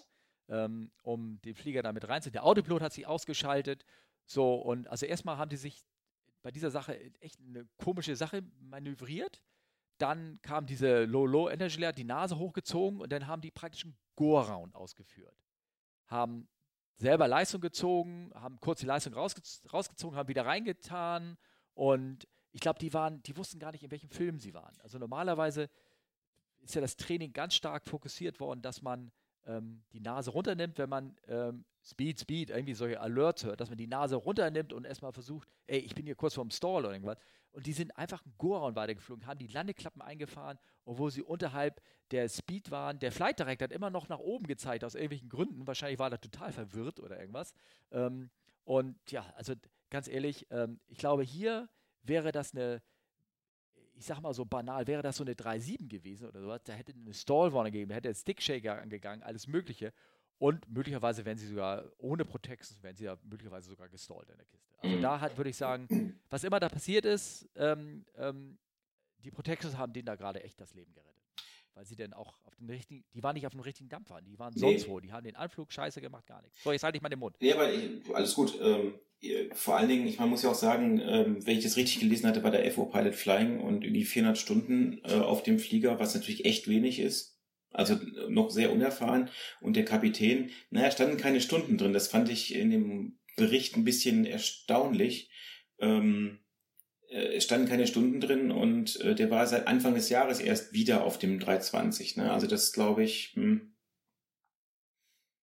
ähm, 0.48 0.90
um 1.02 1.40
den 1.42 1.54
Flieger 1.54 1.82
damit 1.82 2.08
reinzuziehen. 2.08 2.34
Der 2.34 2.44
Autopilot 2.44 2.82
hat 2.82 2.92
sich 2.92 3.06
ausgeschaltet. 3.06 3.84
So, 4.26 4.56
und 4.56 4.86
also 4.88 5.06
erstmal 5.06 5.38
haben 5.38 5.48
die 5.48 5.56
sich 5.56 5.82
bei 6.42 6.50
dieser 6.50 6.70
Sache 6.70 6.98
echt 7.20 7.38
eine 7.40 7.66
komische 7.76 8.16
Sache 8.16 8.42
manövriert. 8.60 9.42
Dann 9.98 10.38
kam 10.42 10.66
diese 10.66 11.04
Low-Low-Energy 11.04 11.80
Layer, 11.80 11.92
die 11.92 12.04
Nase 12.04 12.38
hochgezogen 12.38 13.00
und 13.00 13.10
dann 13.10 13.26
haben 13.26 13.42
die 13.42 13.50
praktisch 13.50 13.84
einen 13.84 13.96
Go-Round 14.14 14.74
ausgeführt. 14.74 15.36
Haben 16.06 16.48
selber 16.96 17.28
Leistung 17.28 17.60
gezogen, 17.60 18.30
haben 18.34 18.60
kurz 18.60 18.80
die 18.80 18.86
Leistung 18.86 19.14
rausge 19.14 19.42
rausgezogen, 19.72 20.16
haben 20.16 20.28
wieder 20.28 20.46
reingetan 20.46 21.36
und 21.74 22.28
ich 22.52 22.60
glaube, 22.60 22.78
die 22.78 22.92
waren, 22.92 23.22
die 23.22 23.36
wussten 23.36 23.58
gar 23.58 23.72
nicht, 23.72 23.84
in 23.84 23.90
welchem 23.90 24.10
Film 24.10 24.38
sie 24.38 24.54
waren. 24.54 24.76
Also 24.80 24.98
normalerweise 24.98 25.68
ist 26.60 26.74
ja 26.74 26.80
das 26.80 26.96
Training 26.96 27.32
ganz 27.32 27.54
stark 27.54 27.86
fokussiert 27.86 28.40
worden, 28.40 28.62
dass 28.62 28.82
man 28.82 29.12
ähm, 29.48 29.82
die 29.92 30.00
Nase 30.00 30.30
runternimmt, 30.30 30.78
wenn 30.78 30.88
man 30.88 31.16
ähm, 31.26 31.64
Speed, 31.82 32.20
Speed, 32.20 32.50
irgendwie 32.50 32.74
solche 32.74 33.00
Alerts 33.00 33.44
hört, 33.44 33.60
dass 33.60 33.70
man 33.70 33.78
die 33.78 33.86
Nase 33.86 34.16
runternimmt 34.16 34.72
und 34.72 34.84
erstmal 34.84 35.12
versucht, 35.12 35.48
ey, 35.66 35.78
ich 35.78 35.94
bin 35.94 36.04
hier 36.04 36.14
kurz 36.14 36.34
vorm 36.34 36.50
Stall 36.50 36.84
oder 36.84 36.92
irgendwas. 36.92 37.18
Und 37.52 37.66
die 37.66 37.72
sind 37.72 37.96
einfach 37.96 38.24
einen 38.24 38.34
Goron 38.36 38.76
weitergeflogen, 38.76 39.26
haben 39.26 39.38
die 39.38 39.46
Landeklappen 39.46 40.02
eingefahren, 40.02 40.58
obwohl 40.84 41.10
sie 41.10 41.22
unterhalb 41.22 41.80
der 42.10 42.28
Speed 42.28 42.70
waren. 42.70 42.98
Der 42.98 43.10
Flight 43.10 43.38
Director 43.38 43.64
hat 43.64 43.72
immer 43.72 43.90
noch 43.90 44.08
nach 44.08 44.18
oben 44.18 44.46
gezeigt, 44.46 44.84
aus 44.84 44.94
irgendwelchen 44.94 45.30
Gründen. 45.30 45.66
Wahrscheinlich 45.66 45.98
war 45.98 46.12
er 46.12 46.20
total 46.20 46.52
verwirrt 46.52 47.00
oder 47.00 47.18
irgendwas. 47.18 47.54
Ähm, 47.90 48.30
und 48.64 48.96
ja, 49.10 49.24
also 49.34 49.54
ganz 49.88 50.08
ehrlich, 50.08 50.46
ähm, 50.50 50.78
ich 50.88 50.98
glaube, 50.98 51.22
hier 51.22 51.68
wäre 52.02 52.32
das 52.32 52.52
eine, 52.54 52.82
ich 53.98 54.06
sag 54.06 54.20
mal 54.20 54.32
so 54.32 54.44
banal, 54.44 54.86
wäre 54.86 55.02
das 55.02 55.16
so 55.16 55.24
eine 55.24 55.34
3.7 55.34 55.88
gewesen 55.88 56.28
oder 56.28 56.40
sowas, 56.40 56.62
da 56.64 56.72
hätte 56.72 56.92
eine 56.92 57.12
Stallwarner 57.12 57.70
gegeben, 57.70 57.92
hätte 57.92 58.08
der 58.08 58.14
Stickshaker 58.14 58.80
angegangen, 58.80 59.22
alles 59.22 59.48
Mögliche. 59.48 59.92
Und 60.38 60.68
möglicherweise 60.70 61.24
wären 61.24 61.36
sie 61.36 61.48
sogar 61.48 61.84
ohne 61.98 62.24
Protections, 62.24 62.80
wären 62.80 62.96
sie 62.96 63.04
ja 63.04 63.18
möglicherweise 63.24 63.68
sogar 63.68 63.88
gestallt 63.88 64.28
in 64.30 64.36
der 64.36 64.46
Kiste. 64.46 64.72
Also 64.78 64.96
mhm. 64.96 65.02
da 65.02 65.20
hat, 65.20 65.36
würde 65.36 65.50
ich 65.50 65.56
sagen, 65.56 66.20
was 66.30 66.44
immer 66.44 66.60
da 66.60 66.68
passiert 66.68 67.04
ist, 67.04 67.48
ähm, 67.56 68.04
ähm, 68.16 68.56
die 69.24 69.32
Protections 69.32 69.76
haben 69.76 69.92
denen 69.92 70.06
da 70.06 70.14
gerade 70.14 70.44
echt 70.44 70.60
das 70.60 70.74
Leben 70.74 70.92
gerettet. 70.92 71.27
Weil 71.78 71.86
sie 71.86 71.94
denn 71.94 72.12
auch 72.12 72.34
auf 72.42 72.56
den 72.56 72.68
richtigen, 72.68 73.04
die 73.14 73.22
waren 73.22 73.34
nicht 73.34 73.46
auf 73.46 73.52
dem 73.52 73.60
richtigen 73.60 73.88
Dampfer, 73.88 74.20
die 74.20 74.36
waren 74.36 74.52
nee. 74.52 74.58
sonst 74.58 74.88
wo, 74.88 74.98
die 74.98 75.12
haben 75.12 75.22
den 75.22 75.36
Anflug 75.36 75.72
scheiße 75.72 76.00
gemacht, 76.00 76.26
gar 76.26 76.42
nichts. 76.42 76.60
So, 76.64 76.72
jetzt 76.72 76.82
halte 76.82 76.96
ich 76.96 77.02
mal 77.02 77.08
den 77.08 77.20
Mund. 77.20 77.36
Nee, 77.38 77.52
aber 77.52 77.70
alles 78.14 78.34
gut. 78.34 78.58
Ähm, 78.60 78.94
vor 79.52 79.76
allen 79.76 79.88
Dingen, 79.88 80.08
ich 80.08 80.18
man 80.18 80.28
muss 80.28 80.42
ja 80.42 80.50
auch 80.50 80.56
sagen, 80.56 81.00
ähm, 81.00 81.46
wenn 81.46 81.56
ich 81.56 81.62
das 81.62 81.76
richtig 81.76 82.00
gelesen 82.00 82.26
hatte 82.26 82.40
bei 82.40 82.50
der 82.50 82.68
FO 82.72 82.86
Pilot 82.86 83.14
Flying 83.14 83.60
und 83.60 83.84
irgendwie 83.84 84.04
400 84.04 84.36
Stunden 84.36 85.00
äh, 85.04 85.20
auf 85.20 85.44
dem 85.44 85.60
Flieger, 85.60 86.00
was 86.00 86.16
natürlich 86.16 86.46
echt 86.46 86.66
wenig 86.66 86.98
ist, 86.98 87.38
also 87.70 87.94
noch 88.28 88.50
sehr 88.50 88.72
unerfahren. 88.72 89.30
Und 89.60 89.76
der 89.76 89.84
Kapitän, 89.84 90.50
naja, 90.70 90.90
standen 90.90 91.16
keine 91.16 91.40
Stunden 91.40 91.78
drin. 91.78 91.92
Das 91.92 92.08
fand 92.08 92.28
ich 92.28 92.56
in 92.56 92.70
dem 92.70 93.20
Bericht 93.36 93.76
ein 93.76 93.84
bisschen 93.84 94.26
erstaunlich. 94.26 95.30
Ähm, 95.78 96.40
äh, 96.40 96.47
es 97.10 97.44
standen 97.44 97.68
keine 97.68 97.86
Stunden 97.86 98.20
drin 98.20 98.50
und 98.50 99.00
äh, 99.00 99.14
der 99.14 99.30
war 99.30 99.46
seit 99.46 99.66
Anfang 99.66 99.94
des 99.94 100.08
Jahres 100.08 100.40
erst 100.40 100.72
wieder 100.72 101.04
auf 101.04 101.18
dem 101.18 101.38
320. 101.38 102.16
Ne? 102.16 102.30
Also 102.30 102.46
das 102.46 102.72
glaube 102.72 103.02
ich. 103.02 103.32
Hm. 103.34 103.74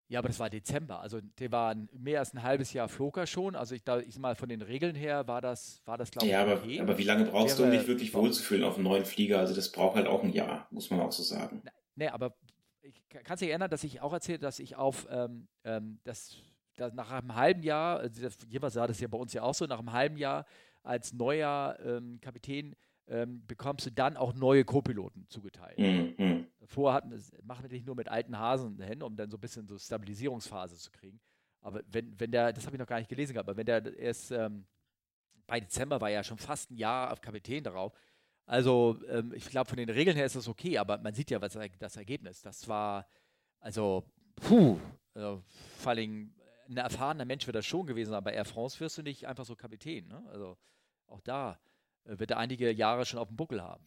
Ja, 0.07 0.19
aber 0.19 0.27
das 0.27 0.39
war 0.39 0.51
Dezember. 0.51 0.99
Also 0.99 1.19
der 1.39 1.51
war 1.51 1.75
mehr 1.91 2.19
als 2.19 2.33
ein 2.33 2.43
halbes 2.43 2.73
Jahr 2.73 2.87
flog 2.87 3.17
er 3.17 3.25
schon. 3.25 3.55
Also 3.55 3.73
ich, 3.73 3.83
da, 3.83 3.99
ich 3.99 4.19
mal 4.19 4.35
von 4.35 4.49
den 4.49 4.61
Regeln 4.61 4.95
her 4.95 5.27
war 5.27 5.41
das, 5.41 5.81
war 5.85 5.97
das 5.97 6.11
glaube 6.11 6.27
ich. 6.27 6.31
Ja, 6.31 6.43
aber, 6.43 6.57
okay. 6.57 6.79
aber 6.79 6.97
wie 6.99 7.03
lange 7.03 7.25
brauchst 7.25 7.57
Wäre, 7.57 7.69
du, 7.69 7.73
um 7.73 7.79
dich 7.79 7.87
wirklich 7.87 8.13
wohlzufühlen 8.13 8.63
auf 8.63 8.75
einem 8.75 8.83
neuen 8.83 9.05
Flieger? 9.05 9.39
Also 9.39 9.55
das 9.55 9.71
braucht 9.71 9.95
halt 9.95 10.05
auch 10.05 10.23
ein 10.23 10.31
Jahr, 10.31 10.67
muss 10.69 10.91
man 10.91 10.99
auch 10.99 11.11
so 11.11 11.23
sagen. 11.23 11.63
Nee, 11.95 12.09
aber 12.09 12.35
ich 12.83 13.01
kann 13.09 13.37
sich 13.37 13.49
erinnern, 13.49 13.71
dass 13.71 13.83
ich 13.83 14.01
auch 14.01 14.13
erzählt, 14.13 14.43
dass 14.43 14.59
ich 14.59 14.75
auf 14.75 15.07
ähm, 15.09 15.47
ähm, 15.63 15.99
das, 16.03 16.37
nach 16.77 17.11
einem 17.11 17.33
halben 17.33 17.63
Jahr, 17.63 17.97
also 17.97 18.21
das, 18.21 18.37
jeweils 18.47 18.75
war 18.75 18.87
das 18.87 18.99
ja 18.99 19.07
bei 19.07 19.17
uns 19.17 19.33
ja 19.33 19.41
auch 19.41 19.55
so, 19.55 19.65
nach 19.65 19.79
einem 19.79 19.91
halben 19.91 20.17
Jahr 20.17 20.45
als 20.85 21.13
neuer 21.13 21.77
ähm, 21.83 22.19
Kapitän 22.21 22.75
ähm, 23.07 23.45
bekommst 23.45 23.85
du 23.85 23.91
dann 23.91 24.17
auch 24.17 24.33
neue 24.33 24.65
Co-Piloten 24.65 25.27
zugeteilt. 25.29 25.77
Mhm. 25.77 26.47
Vorher 26.65 26.95
hatten, 26.95 27.23
machen 27.43 27.63
wir 27.63 27.69
nicht 27.69 27.85
nur 27.85 27.95
mit 27.95 28.07
alten 28.07 28.37
Hasen 28.37 28.81
hin, 28.81 29.03
um 29.03 29.15
dann 29.15 29.29
so 29.29 29.37
ein 29.37 29.41
bisschen 29.41 29.67
so 29.67 29.77
Stabilisierungsphase 29.77 30.75
zu 30.77 30.91
kriegen. 30.91 31.19
Aber 31.61 31.81
wenn, 31.87 32.19
wenn 32.19 32.31
der, 32.31 32.53
das 32.53 32.65
habe 32.65 32.75
ich 32.75 32.79
noch 32.79 32.87
gar 32.87 32.99
nicht 32.99 33.09
gelesen 33.09 33.33
gehabt, 33.33 33.49
aber 33.49 33.57
wenn 33.57 33.65
der 33.65 33.97
erst 33.97 34.31
ähm, 34.31 34.65
bei 35.47 35.59
Dezember 35.59 36.01
war 36.01 36.09
ja 36.09 36.23
schon 36.23 36.37
fast 36.37 36.71
ein 36.71 36.77
Jahr 36.77 37.11
auf 37.11 37.21
Kapitän 37.21 37.63
darauf, 37.63 37.93
also 38.45 38.99
ähm, 39.09 39.33
ich 39.33 39.49
glaube, 39.49 39.69
von 39.69 39.77
den 39.77 39.89
Regeln 39.89 40.15
her 40.15 40.25
ist 40.25 40.35
das 40.35 40.47
okay, 40.47 40.77
aber 40.77 40.97
man 40.99 41.13
sieht 41.13 41.31
ja, 41.31 41.41
was 41.41 41.57
das 41.79 41.97
Ergebnis. 41.97 42.41
Das 42.41 42.67
war, 42.67 43.07
also, 43.59 44.03
puh, 44.35 44.79
also, 45.13 45.43
vor 45.79 45.91
allem 45.91 46.33
ein 46.67 46.77
erfahrener 46.77 47.25
Mensch 47.25 47.45
wird 47.47 47.55
das 47.55 47.65
schon 47.65 47.85
gewesen, 47.85 48.13
aber 48.13 48.25
bei 48.25 48.33
Air 48.33 48.45
France 48.45 48.79
wirst 48.79 48.97
du 48.97 49.03
nicht 49.03 49.27
einfach 49.27 49.45
so 49.45 49.55
Kapitän. 49.55 50.07
Ne? 50.07 50.23
Also 50.31 50.57
auch 51.07 51.21
da 51.21 51.59
äh, 52.05 52.19
wird 52.19 52.31
er 52.31 52.37
einige 52.37 52.71
Jahre 52.71 53.05
schon 53.05 53.19
auf 53.19 53.27
dem 53.27 53.37
Buckel 53.37 53.61
haben. 53.61 53.83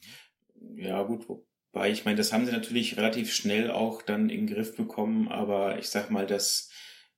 Ja, 0.76 1.02
gut, 1.02 1.28
wobei 1.28 1.90
ich 1.90 2.04
meine, 2.04 2.16
das 2.16 2.32
haben 2.32 2.46
sie 2.46 2.52
natürlich 2.52 2.96
relativ 2.96 3.32
schnell 3.32 3.70
auch 3.70 4.02
dann 4.02 4.30
in 4.30 4.46
den 4.46 4.54
Griff 4.54 4.76
bekommen, 4.76 5.28
aber 5.28 5.78
ich 5.78 5.88
sag 5.88 6.10
mal, 6.10 6.26
das 6.26 6.70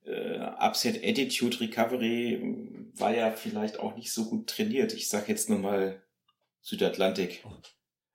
äh, 0.05 0.39
Upset 0.39 1.03
Attitude 1.03 1.59
Recovery 1.59 2.41
war 2.95 3.15
ja 3.15 3.31
vielleicht 3.31 3.79
auch 3.79 3.95
nicht 3.95 4.11
so 4.11 4.29
gut 4.29 4.47
trainiert. 4.47 4.93
Ich 4.93 5.09
sag 5.09 5.29
jetzt 5.29 5.49
nur 5.49 5.59
mal 5.59 6.01
Südatlantik. 6.61 7.43
Oh. 7.45 7.51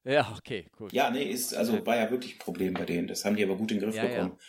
Ja, 0.04 0.32
okay, 0.38 0.66
gut. 0.76 0.92
Ja, 0.92 1.10
nee, 1.10 1.24
ist, 1.24 1.52
also 1.52 1.84
war 1.84 1.96
ja 1.96 2.10
wirklich 2.10 2.36
ein 2.36 2.38
Problem 2.38 2.74
bei 2.74 2.84
denen. 2.84 3.08
Das 3.08 3.24
haben 3.24 3.34
die 3.34 3.42
aber 3.42 3.56
gut 3.56 3.72
in 3.72 3.78
den 3.78 3.84
Griff 3.84 3.96
ja, 3.96 4.06
bekommen. 4.06 4.36
Ja. 4.38 4.44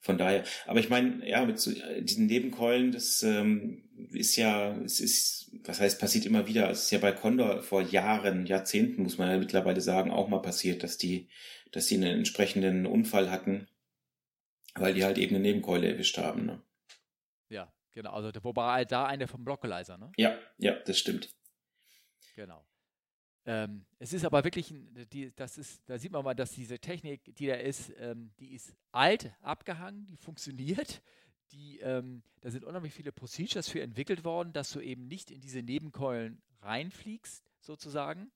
Von 0.00 0.18
daher, 0.18 0.44
aber 0.66 0.78
ich 0.78 0.88
meine, 0.88 1.28
ja, 1.28 1.44
mit 1.44 1.58
so, 1.58 1.72
äh, 1.72 2.02
diesen 2.02 2.26
Nebenkeulen, 2.26 2.92
das 2.92 3.22
ähm, 3.22 3.82
ist 4.12 4.36
ja, 4.36 4.76
es 4.78 5.00
ist, 5.00 5.50
was 5.64 5.80
heißt, 5.80 5.98
passiert 5.98 6.26
immer 6.26 6.46
wieder. 6.46 6.70
Es 6.70 6.84
ist 6.84 6.90
ja 6.92 6.98
bei 6.98 7.12
Condor 7.12 7.62
vor 7.62 7.82
Jahren, 7.82 8.46
Jahrzehnten, 8.46 9.02
muss 9.02 9.18
man 9.18 9.30
ja 9.30 9.38
mittlerweile 9.38 9.80
sagen, 9.80 10.10
auch 10.10 10.28
mal 10.28 10.42
passiert, 10.42 10.82
dass 10.82 10.96
die, 10.96 11.28
dass 11.72 11.86
die 11.86 11.96
einen 11.96 12.18
entsprechenden 12.18 12.86
Unfall 12.86 13.30
hatten, 13.30 13.66
weil 14.74 14.94
die 14.94 15.04
halt 15.04 15.18
eben 15.18 15.34
eine 15.34 15.42
Nebenkeule 15.42 15.88
erwischt 15.88 16.18
haben. 16.18 16.46
Ne? 16.46 16.62
Ja, 17.48 17.72
genau. 17.92 18.12
Also 18.12 18.30
wobei 18.42 18.72
halt 18.72 18.92
da 18.92 19.06
eine 19.06 19.26
vom 19.26 19.44
Blockalizer, 19.44 19.98
ne? 19.98 20.12
Ja, 20.16 20.38
ja, 20.58 20.74
das 20.84 20.98
stimmt. 20.98 21.30
Genau. 22.36 22.64
Ähm, 23.46 23.86
es 24.00 24.12
ist 24.12 24.24
aber 24.24 24.42
wirklich, 24.42 24.74
die, 25.12 25.32
das 25.36 25.56
ist, 25.56 25.80
da 25.88 25.98
sieht 25.98 26.10
man 26.10 26.24
mal, 26.24 26.34
dass 26.34 26.50
diese 26.50 26.80
Technik, 26.80 27.34
die 27.36 27.46
da 27.46 27.54
ist, 27.54 27.92
ähm, 27.98 28.32
die 28.40 28.54
ist 28.54 28.74
alt, 28.90 29.32
abgehangen, 29.40 30.04
die 30.06 30.16
funktioniert. 30.16 31.00
Die, 31.52 31.78
ähm, 31.78 32.24
da 32.40 32.50
sind 32.50 32.64
unheimlich 32.64 32.92
viele 32.92 33.12
Procedures 33.12 33.68
für 33.68 33.80
entwickelt 33.80 34.24
worden, 34.24 34.52
dass 34.52 34.72
du 34.72 34.80
eben 34.80 35.06
nicht 35.06 35.30
in 35.30 35.40
diese 35.40 35.62
Nebenkeulen 35.62 36.42
reinfliegst, 36.60 37.48
sozusagen. 37.60 38.32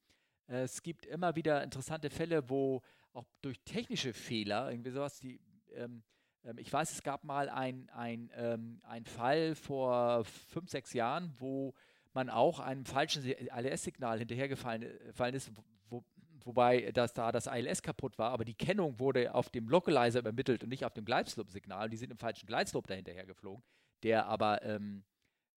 Es 0.46 0.82
gibt 0.82 1.06
immer 1.06 1.34
wieder 1.34 1.62
interessante 1.62 2.10
Fälle, 2.10 2.48
wo 2.48 2.82
auch 3.12 3.26
durch 3.42 3.60
technische 3.64 4.12
Fehler, 4.12 4.70
irgendwie 4.70 4.90
sowas, 4.90 5.18
die, 5.18 5.40
ähm, 5.74 6.02
ähm, 6.44 6.58
ich 6.58 6.72
weiß, 6.72 6.92
es 6.92 7.02
gab 7.02 7.24
mal 7.24 7.48
ein, 7.48 7.88
ein, 7.90 8.30
ähm, 8.34 8.80
Fall 9.04 9.54
vor 9.54 10.24
fünf, 10.24 10.70
sechs 10.70 10.92
Jahren, 10.92 11.34
wo 11.38 11.74
man 12.12 12.30
auch 12.30 12.60
einem 12.60 12.84
falschen 12.84 13.24
ILS-Signal 13.24 14.18
hinterhergefallen 14.18 14.82
äh, 14.82 15.36
ist, 15.36 15.52
wo, 15.88 16.04
wobei 16.44 16.90
das 16.92 17.12
da 17.12 17.32
das 17.32 17.46
ILS 17.46 17.82
kaputt 17.82 18.18
war, 18.18 18.30
aber 18.30 18.44
die 18.44 18.54
Kennung 18.54 18.98
wurde 18.98 19.34
auf 19.34 19.50
dem 19.50 19.68
Localizer 19.68 20.20
übermittelt 20.20 20.62
und 20.62 20.70
nicht 20.70 20.84
auf 20.84 20.94
dem 20.94 21.04
Glideslope-Signal. 21.04 21.90
Die 21.90 21.96
sind 21.96 22.10
im 22.10 22.18
falschen 22.18 22.46
Glideslope 22.46 22.88
dahinterher 22.88 23.26
geflogen, 23.26 23.62
der 24.02 24.26
aber 24.26 24.62
ähm, 24.62 25.04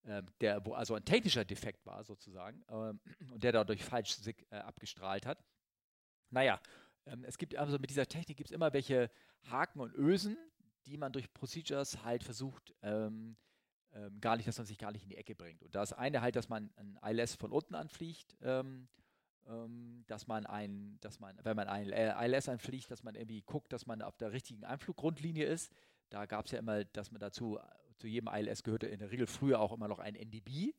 ähm, 0.06 0.28
der, 0.42 0.66
wo 0.66 0.74
also 0.74 0.96
ein 0.96 1.06
technischer 1.06 1.46
Defekt 1.46 1.86
war 1.86 2.04
sozusagen 2.04 2.64
ähm, 2.70 3.00
und 3.32 3.44
der 3.44 3.54
dadurch 3.54 3.84
falsch 3.84 4.18
äh, 4.26 4.56
abgestrahlt 4.56 5.26
hat. 5.26 5.42
Naja, 6.30 6.60
ähm, 7.06 7.24
es 7.24 7.38
gibt 7.38 7.56
also 7.56 7.80
mit 7.80 7.90
dieser 7.90 8.08
Technik 8.08 8.38
gibt 8.38 8.50
es 8.50 8.56
immer 8.56 8.74
welche 8.74 9.10
Haken 9.50 9.80
und 9.80 9.94
Ösen, 9.96 10.38
die 10.86 10.98
man 10.98 11.14
durch 11.14 11.32
Procedures 11.34 12.04
halt 12.04 12.24
versucht 12.24 12.76
ähm, 12.82 13.38
ähm, 13.96 14.20
gar 14.22 14.38
nicht, 14.38 14.48
dass 14.48 14.58
man 14.58 14.66
sich 14.66 14.78
gar 14.78 14.92
nicht 14.92 15.04
in 15.04 15.10
die 15.10 15.18
Ecke 15.18 15.36
bringt. 15.36 15.62
Und 15.64 15.76
das 15.76 15.94
eine 15.94 16.22
halt, 16.22 16.36
dass 16.36 16.50
man 16.50 16.72
ein 16.78 17.00
ILS 17.04 17.36
von 17.36 17.52
unten 17.52 17.76
anfliegt, 17.76 18.36
ähm, 18.42 18.88
ähm, 19.48 20.04
dass 20.08 20.28
man 20.28 20.46
ein, 20.46 20.98
dass 21.02 21.20
man, 21.20 21.38
wenn 21.44 21.56
man 21.56 21.68
ein 21.68 21.90
ILS 21.90 22.50
anfliegt, 22.50 22.90
dass 22.90 23.04
man 23.04 23.16
irgendwie 23.16 23.42
guckt, 23.42 23.72
dass 23.74 23.86
man 23.86 24.02
auf 24.02 24.18
der 24.18 24.32
richtigen 24.32 24.64
Einfluggrundlinie 24.64 25.46
ist. 25.46 25.72
Da 26.10 26.26
gab 26.26 26.46
es 26.46 26.52
ja 26.52 26.60
immer, 26.60 26.86
dass 26.86 27.12
man 27.12 27.20
dazu, 27.20 27.60
zu 27.98 28.08
jedem 28.08 28.30
ILS 28.34 28.64
gehörte 28.64 28.88
in 28.88 29.00
der 29.00 29.12
Regel 29.12 29.28
früher 29.28 29.60
auch 29.60 29.72
immer 29.72 29.88
noch 29.88 30.00
ein 30.00 30.16
NDB, 30.16 30.74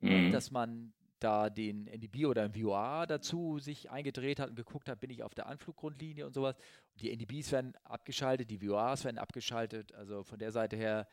mhm. 0.00 0.30
dass 0.30 0.50
man 0.50 0.92
da 1.18 1.48
den 1.50 1.86
NDB 1.86 2.26
oder 2.26 2.42
ein 2.42 2.52
VOA 2.52 3.06
dazu 3.06 3.58
sich 3.58 3.90
eingedreht 3.90 4.38
hat 4.38 4.50
und 4.50 4.56
geguckt 4.56 4.88
hat, 4.88 5.00
bin 5.00 5.10
ich 5.10 5.22
auf 5.22 5.34
der 5.34 5.46
Anfluggrundlinie 5.46 6.26
und 6.26 6.34
sowas. 6.34 6.56
Die 7.00 7.10
NDBs 7.10 7.52
werden 7.52 7.74
abgeschaltet, 7.84 8.50
die 8.50 8.60
VOAs 8.60 9.04
werden 9.04 9.18
abgeschaltet. 9.18 9.92
Also 9.94 10.22
von 10.24 10.38
der 10.38 10.52
Seite 10.52 10.76
her 10.76 11.08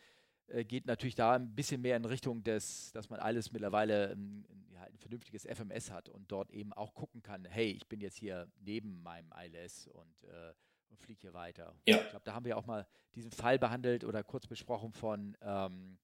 geht 0.65 0.85
natürlich 0.85 1.15
da 1.15 1.33
ein 1.33 1.55
bisschen 1.55 1.81
mehr 1.81 1.97
in 1.97 2.05
Richtung 2.05 2.43
des, 2.43 2.91
dass 2.91 3.09
man 3.09 3.19
alles 3.19 3.51
mittlerweile 3.51 4.11
ähm, 4.11 4.45
ja, 4.71 4.81
halt 4.81 4.93
ein 4.93 4.97
vernünftiges 4.97 5.45
FMS 5.45 5.91
hat 5.91 6.09
und 6.09 6.31
dort 6.31 6.51
eben 6.51 6.73
auch 6.73 6.93
gucken 6.93 7.21
kann, 7.21 7.45
hey, 7.45 7.71
ich 7.71 7.87
bin 7.87 8.01
jetzt 8.01 8.17
hier 8.17 8.47
neben 8.59 9.01
meinem 9.01 9.31
ILS 9.31 9.87
und, 9.87 10.23
äh, 10.23 10.53
und 10.89 10.99
fliege 10.99 11.21
hier 11.21 11.33
weiter. 11.33 11.75
Ja. 11.87 11.97
Ich 12.01 12.09
glaube, 12.09 12.25
da 12.25 12.33
haben 12.33 12.45
wir 12.45 12.57
auch 12.57 12.65
mal 12.65 12.87
diesen 13.15 13.31
Fall 13.31 13.57
behandelt 13.57 14.03
oder 14.03 14.23
kurz 14.23 14.47
besprochen 14.47 14.91
von 14.91 15.37
ähm, 15.41 15.97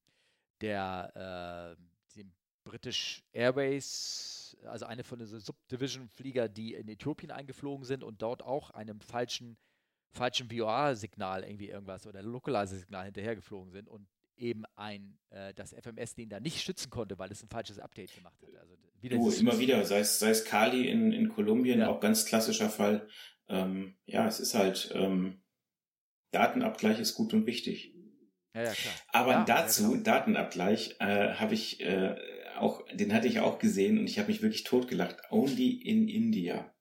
der 0.61 1.77
äh, 1.77 2.15
dem 2.15 2.31
British 2.63 3.23
Airways, 3.31 4.57
also 4.65 4.85
eine 4.85 5.03
von 5.03 5.19
den 5.19 5.27
Subdivision-Flieger, 5.27 6.49
die 6.49 6.73
in 6.73 6.87
Äthiopien 6.87 7.31
eingeflogen 7.31 7.85
sind 7.85 8.03
und 8.03 8.21
dort 8.21 8.43
auch 8.43 8.71
einem 8.71 8.99
falschen 8.99 9.57
falschen 10.11 10.49
VOR-Signal 10.49 11.43
irgendwie 11.43 11.69
irgendwas 11.69 12.07
oder 12.07 12.23
Localizer-Signal 12.23 13.05
hinterhergeflogen 13.05 13.71
sind 13.71 13.87
und 13.87 14.07
eben 14.39 14.63
ein, 14.75 15.17
äh, 15.29 15.53
das 15.53 15.73
FMS 15.73 16.15
den 16.15 16.29
da 16.29 16.39
nicht 16.39 16.61
schützen 16.61 16.89
konnte, 16.89 17.19
weil 17.19 17.31
es 17.31 17.43
ein 17.43 17.49
falsches 17.49 17.79
Update 17.79 18.15
gemacht 18.15 18.41
hat. 18.41 18.55
Also 18.55 18.75
wieder 19.01 19.17
du, 19.17 19.29
immer 19.31 19.59
wieder, 19.59 19.85
sei 19.85 19.99
es, 19.99 20.19
sei 20.19 20.29
es 20.29 20.45
Kali 20.45 20.87
in, 20.87 21.11
in 21.11 21.29
Kolumbien, 21.29 21.79
ja. 21.79 21.89
auch 21.89 21.99
ganz 21.99 22.25
klassischer 22.25 22.69
Fall. 22.69 23.07
Ähm, 23.47 23.95
ja, 24.05 24.27
es 24.27 24.39
ist 24.39 24.55
halt, 24.55 24.91
ähm, 24.93 25.41
Datenabgleich 26.31 26.99
ist 26.99 27.15
gut 27.15 27.33
und 27.33 27.45
wichtig. 27.45 27.95
Ja, 28.53 28.63
ja, 28.63 28.73
klar. 28.73 28.93
Aber 29.09 29.31
ja, 29.31 29.43
dazu, 29.45 29.83
ja, 29.83 29.89
genau. 29.89 30.03
Datenabgleich, 30.03 30.95
äh, 30.99 31.33
habe 31.33 31.53
ich 31.53 31.81
äh, 31.81 32.15
auch, 32.57 32.85
den 32.93 33.13
hatte 33.13 33.27
ich 33.27 33.39
auch 33.39 33.59
gesehen 33.59 33.97
und 33.97 34.07
ich 34.07 34.19
habe 34.19 34.27
mich 34.27 34.41
wirklich 34.41 34.63
totgelacht. 34.63 35.17
Only 35.31 35.71
in 35.71 36.07
India. 36.07 36.73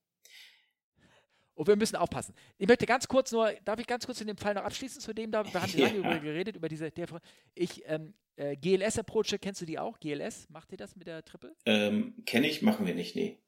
Und 1.58 1.66
wir 1.66 1.74
müssen 1.74 1.96
aufpassen. 1.96 2.34
Ich 2.56 2.68
möchte 2.68 2.86
ganz 2.86 3.08
kurz 3.08 3.32
nur, 3.32 3.52
darf 3.64 3.80
ich 3.80 3.86
ganz 3.88 4.06
kurz 4.06 4.20
in 4.20 4.28
dem 4.28 4.36
Fall 4.36 4.54
noch 4.54 4.62
abschließen 4.62 5.00
zu 5.00 5.12
dem, 5.12 5.32
da 5.32 5.44
wir 5.44 5.60
haben 5.60 5.72
ja. 5.76 5.88
lange 5.88 5.98
über 5.98 6.18
geredet, 6.20 6.54
über 6.54 6.68
diese, 6.68 6.88
der, 6.92 7.08
ich, 7.56 7.82
ähm, 7.86 8.14
äh, 8.36 8.56
GLS-Approach, 8.56 9.36
kennst 9.40 9.60
du 9.60 9.66
die 9.66 9.76
auch? 9.76 9.98
GLS, 9.98 10.48
macht 10.50 10.70
ihr 10.70 10.78
das 10.78 10.94
mit 10.94 11.08
der 11.08 11.24
Triple? 11.24 11.56
Ähm, 11.66 12.14
Kenne 12.26 12.46
ich, 12.46 12.62
machen 12.62 12.86
wir 12.86 12.94
nicht, 12.94 13.16
nee. 13.16 13.40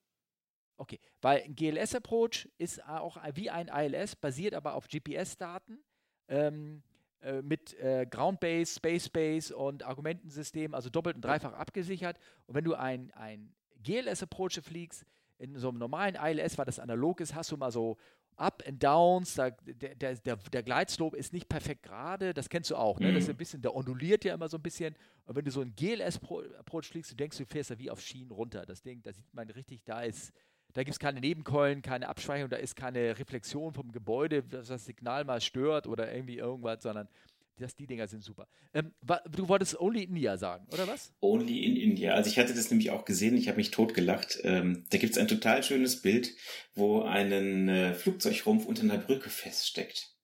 Okay, 0.77 0.99
weil 1.21 1.43
ein 1.43 1.55
GLS-Approach 1.55 2.49
ist 2.59 2.85
auch 2.85 3.17
wie 3.35 3.49
ein 3.49 3.69
ILS, 3.69 4.17
basiert 4.17 4.55
aber 4.55 4.75
auf 4.75 4.89
GPS-Daten 4.89 5.79
ähm, 6.27 6.83
äh, 7.21 7.43
mit 7.43 7.79
äh, 7.79 8.07
Ground-Base, 8.11 8.75
Space-Base 8.75 9.57
und 9.57 9.85
Argumentensystem, 9.85 10.75
also 10.75 10.91
doppelt 10.91 11.15
und 11.15 11.25
dreifach 11.25 11.53
abgesichert. 11.53 12.19
Und 12.47 12.57
wenn 12.57 12.65
du 12.65 12.75
ein, 12.75 13.13
ein 13.13 13.55
GLS-Approach 13.85 14.63
fliegst, 14.65 15.05
in 15.41 15.59
so 15.59 15.68
einem 15.68 15.78
normalen 15.78 16.14
ILS, 16.14 16.59
weil 16.59 16.66
das 16.66 16.78
analog 16.78 17.20
ist, 17.20 17.34
hast 17.34 17.51
du 17.51 17.57
mal 17.57 17.72
so 17.72 17.97
Up 18.36 18.62
and 18.66 18.82
Downs, 18.82 19.34
da, 19.34 19.51
der, 19.51 19.95
der, 19.95 20.14
der, 20.14 20.36
der 20.36 20.62
Gleitslope 20.62 21.16
ist 21.16 21.32
nicht 21.32 21.49
perfekt 21.49 21.82
gerade, 21.82 22.32
das 22.32 22.49
kennst 22.49 22.70
du 22.70 22.76
auch, 22.76 22.99
ne? 22.99 23.12
Das 23.12 23.24
ist 23.24 23.30
ein 23.30 23.36
bisschen, 23.36 23.61
der 23.61 23.74
onduliert 23.74 24.24
ja 24.24 24.32
immer 24.34 24.49
so 24.49 24.57
ein 24.57 24.62
bisschen. 24.62 24.95
Und 25.26 25.36
wenn 25.36 25.45
du 25.45 25.51
so 25.51 25.61
ein 25.61 25.74
GLS-Approach 25.76 26.86
fliegst, 26.86 27.11
du 27.11 27.16
denkst, 27.16 27.36
du 27.36 27.45
fährst 27.45 27.70
da 27.70 27.78
wie 27.78 27.91
auf 27.91 28.01
Schienen 28.01 28.30
runter. 28.30 28.64
Das 28.64 28.82
Ding, 28.82 29.03
da 29.03 29.12
sieht 29.12 29.32
man 29.34 29.51
richtig, 29.51 29.84
da 29.84 30.03
ist, 30.03 30.32
da 30.72 30.82
gibt 30.82 30.95
es 30.95 30.99
keine 30.99 31.20
Nebenkeulen, 31.20 31.82
keine 31.82 32.09
Abschweichung, 32.09 32.49
da 32.49 32.57
ist 32.57 32.76
keine 32.76 33.18
Reflexion 33.18 33.74
vom 33.74 33.93
Gebäude, 33.93 34.43
dass 34.43 34.68
das 34.68 34.86
Signal 34.86 35.24
mal 35.24 35.43
stört 35.43 35.86
oder 35.86 36.12
irgendwie 36.12 36.38
irgendwas, 36.38 36.82
sondern 36.82 37.09
das, 37.57 37.77
die 37.77 37.87
Dinger 37.87 38.07
sind 38.09 38.23
super. 38.25 38.49
Ähm, 38.73 38.95
du 39.31 39.49
wolltest 39.49 39.79
Only 39.79 40.05
India 40.05 40.37
sagen, 40.39 40.67
oder 40.73 40.89
was? 40.89 41.13
Only 41.21 41.65
in 41.65 41.77
India. 41.77 42.15
Also 42.15 42.31
ich 42.31 42.39
hatte 42.39 42.55
das 42.55 42.71
nämlich 42.71 42.91
auch 42.91 43.05
gesehen, 43.05 43.37
ich 43.37 43.49
habe 43.49 43.59
mich 43.59 43.71
totgelacht. 43.71 44.39
Ähm, 44.43 44.87
da 44.91 44.99
gibt 44.99 45.13
es 45.13 45.19
ein 45.19 45.29
total 45.29 45.63
schönes 45.63 46.01
Bild, 46.03 46.35
wo 46.75 47.03
ein 47.03 47.69
äh, 47.69 47.95
Flugzeugrumpf 47.95 48.65
unter 48.67 48.83
einer 48.83 48.99
Brücke 48.99 49.29
feststeckt. 49.29 50.15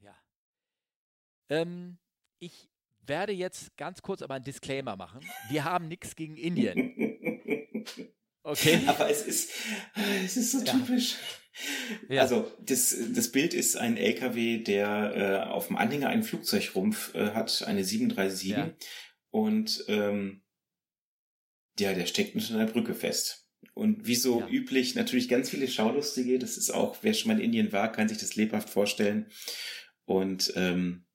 Ja. 0.00 0.16
Ähm, 1.48 1.98
ich 2.38 2.68
werde 3.00 3.32
jetzt 3.32 3.76
ganz 3.76 4.02
kurz 4.02 4.22
aber 4.22 4.34
einen 4.34 4.44
Disclaimer 4.44 4.96
machen. 4.96 5.20
Wir 5.48 5.64
haben 5.64 5.88
nichts 5.88 6.16
gegen 6.16 6.36
Indien. 6.36 6.94
Okay. 8.46 8.80
Aber 8.86 9.10
es 9.10 9.22
ist, 9.22 9.50
es 10.24 10.36
ist 10.36 10.52
so 10.52 10.60
ja. 10.60 10.72
typisch. 10.72 11.16
Ja. 12.08 12.22
Also 12.22 12.50
das, 12.60 12.96
das 13.14 13.32
Bild 13.32 13.54
ist 13.54 13.76
ein 13.76 13.96
LKW, 13.96 14.58
der 14.58 15.44
äh, 15.46 15.48
auf 15.48 15.68
dem 15.68 15.76
Anhänger 15.76 16.08
einen 16.08 16.22
Flugzeugrumpf 16.22 17.14
äh, 17.14 17.30
hat, 17.30 17.64
eine 17.66 17.84
737 17.84 18.50
ja. 18.50 18.74
und 19.30 19.84
ähm, 19.88 20.42
ja, 21.78 21.92
der 21.92 22.06
steckt 22.06 22.34
unter 22.34 22.54
einer 22.54 22.66
Brücke 22.66 22.94
fest. 22.94 23.46
Und 23.74 24.06
wie 24.06 24.14
so 24.14 24.40
ja. 24.40 24.48
üblich, 24.48 24.94
natürlich 24.94 25.28
ganz 25.28 25.50
viele 25.50 25.68
Schaulustige. 25.68 26.38
Das 26.38 26.56
ist 26.56 26.70
auch, 26.70 26.98
wer 27.02 27.12
schon 27.14 27.30
mal 27.30 27.38
in 27.38 27.46
Indien 27.46 27.72
war, 27.72 27.92
kann 27.92 28.08
sich 28.08 28.18
das 28.18 28.36
lebhaft 28.36 28.70
vorstellen. 28.70 29.26
Und 30.04 30.52
ähm, 30.56 31.06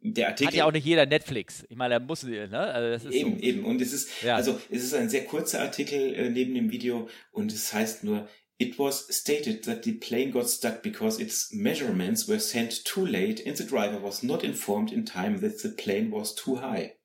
der 0.00 0.28
Artikel. 0.28 0.48
Hat 0.48 0.54
ja 0.54 0.64
auch 0.64 0.72
nicht 0.72 0.86
jeder 0.86 1.06
Netflix. 1.06 1.64
Ich 1.68 1.76
meine, 1.76 1.94
er 1.94 2.00
muss, 2.00 2.22
ne? 2.22 2.58
Also 2.58 3.10
eben, 3.10 3.38
so. 3.38 3.42
eben. 3.42 3.64
Und 3.64 3.80
es 3.80 3.92
ist, 3.92 4.22
ja. 4.22 4.36
also, 4.36 4.60
es 4.70 4.84
ist 4.84 4.94
ein 4.94 5.08
sehr 5.08 5.24
kurzer 5.24 5.60
Artikel 5.60 6.14
äh, 6.14 6.30
neben 6.30 6.54
dem 6.54 6.70
Video 6.70 7.08
und 7.32 7.52
es 7.52 7.72
heißt 7.72 8.04
nur, 8.04 8.28
It 8.60 8.76
was 8.76 9.06
stated 9.14 9.64
that 9.64 9.84
the 9.84 9.92
plane 9.92 10.32
got 10.32 10.48
stuck 10.48 10.82
because 10.82 11.22
its 11.22 11.52
measurements 11.52 12.26
were 12.26 12.40
sent 12.40 12.84
too 12.84 13.06
late 13.06 13.40
and 13.46 13.56
the 13.56 13.64
driver 13.64 14.02
was 14.02 14.24
not 14.24 14.42
informed 14.42 14.92
in 14.92 15.04
time 15.04 15.40
that 15.40 15.60
the 15.60 15.68
plane 15.68 16.10
was 16.10 16.34
too 16.34 16.56
high. 16.56 16.96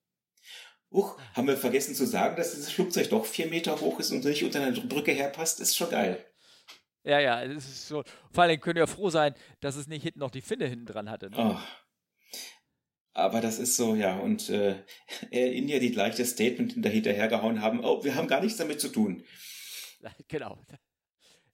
Uch, 0.92 1.18
haben 1.34 1.48
wir 1.48 1.58
vergessen 1.58 1.96
zu 1.96 2.06
sagen, 2.06 2.36
dass 2.36 2.52
dieses 2.52 2.72
Flugzeug 2.72 3.10
doch 3.10 3.26
vier 3.26 3.48
Meter 3.48 3.80
hoch 3.80 4.00
ist 4.00 4.12
und 4.12 4.24
nicht 4.24 4.44
unter 4.44 4.62
einer 4.62 4.80
Brücke 4.80 5.12
herpasst? 5.12 5.60
Ist 5.60 5.76
schon 5.76 5.90
geil. 5.90 6.24
Ja, 7.04 7.20
ja, 7.20 7.44
es 7.44 7.66
ist 7.68 7.88
so. 7.88 8.04
Vor 8.32 8.44
allem 8.44 8.60
können 8.60 8.78
wir 8.78 8.88
froh 8.88 9.10
sein, 9.10 9.36
dass 9.60 9.76
es 9.76 9.88
nicht 9.88 10.04
hinten 10.04 10.20
noch 10.20 10.32
die 10.32 10.42
Finne 10.42 10.68
hinten 10.68 10.86
dran 10.86 11.10
hatte. 11.10 11.30
Ne? 11.30 11.38
Oh. 11.38 11.60
Aber 13.16 13.42
das 13.42 13.60
ist 13.60 13.76
so, 13.76 13.96
ja, 13.96 14.18
und 14.18 14.50
äh, 14.50 14.84
India, 15.32 15.80
die 15.80 15.92
gleich 15.92 16.16
das 16.16 16.32
Statement 16.32 16.74
hinterhergehauen 16.74 17.62
haben, 17.62 17.84
oh, 17.84 18.04
wir 18.04 18.16
haben 18.16 18.28
gar 18.28 18.42
nichts 18.42 18.58
damit 18.58 18.82
zu 18.82 18.90
tun. 18.90 19.24
Genau. 20.28 20.60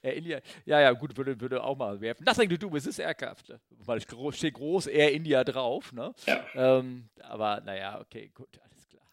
Air 0.01 0.15
India, 0.15 0.41
ja, 0.65 0.79
ja, 0.79 0.91
gut, 0.93 1.15
würde, 1.17 1.39
würde 1.39 1.63
auch 1.63 1.77
mal 1.77 1.99
werfen. 1.99 2.23
Nothing 2.23 2.49
to 2.49 2.57
do 2.57 2.71
with 2.71 2.83
this 2.83 2.99
aircraft. 2.99 3.49
Ne? 3.49 3.59
Weil 3.69 3.97
es 3.97 4.37
steht 4.37 4.53
groß 4.53 4.87
Air 4.87 5.11
India 5.11 5.43
drauf, 5.43 5.91
ne? 5.91 6.13
Ja. 6.25 6.45
Ähm, 6.55 7.09
aber 7.21 7.61
naja, 7.61 7.99
okay, 7.99 8.31
gut, 8.33 8.59
alles 8.63 8.87
klar. 8.87 9.03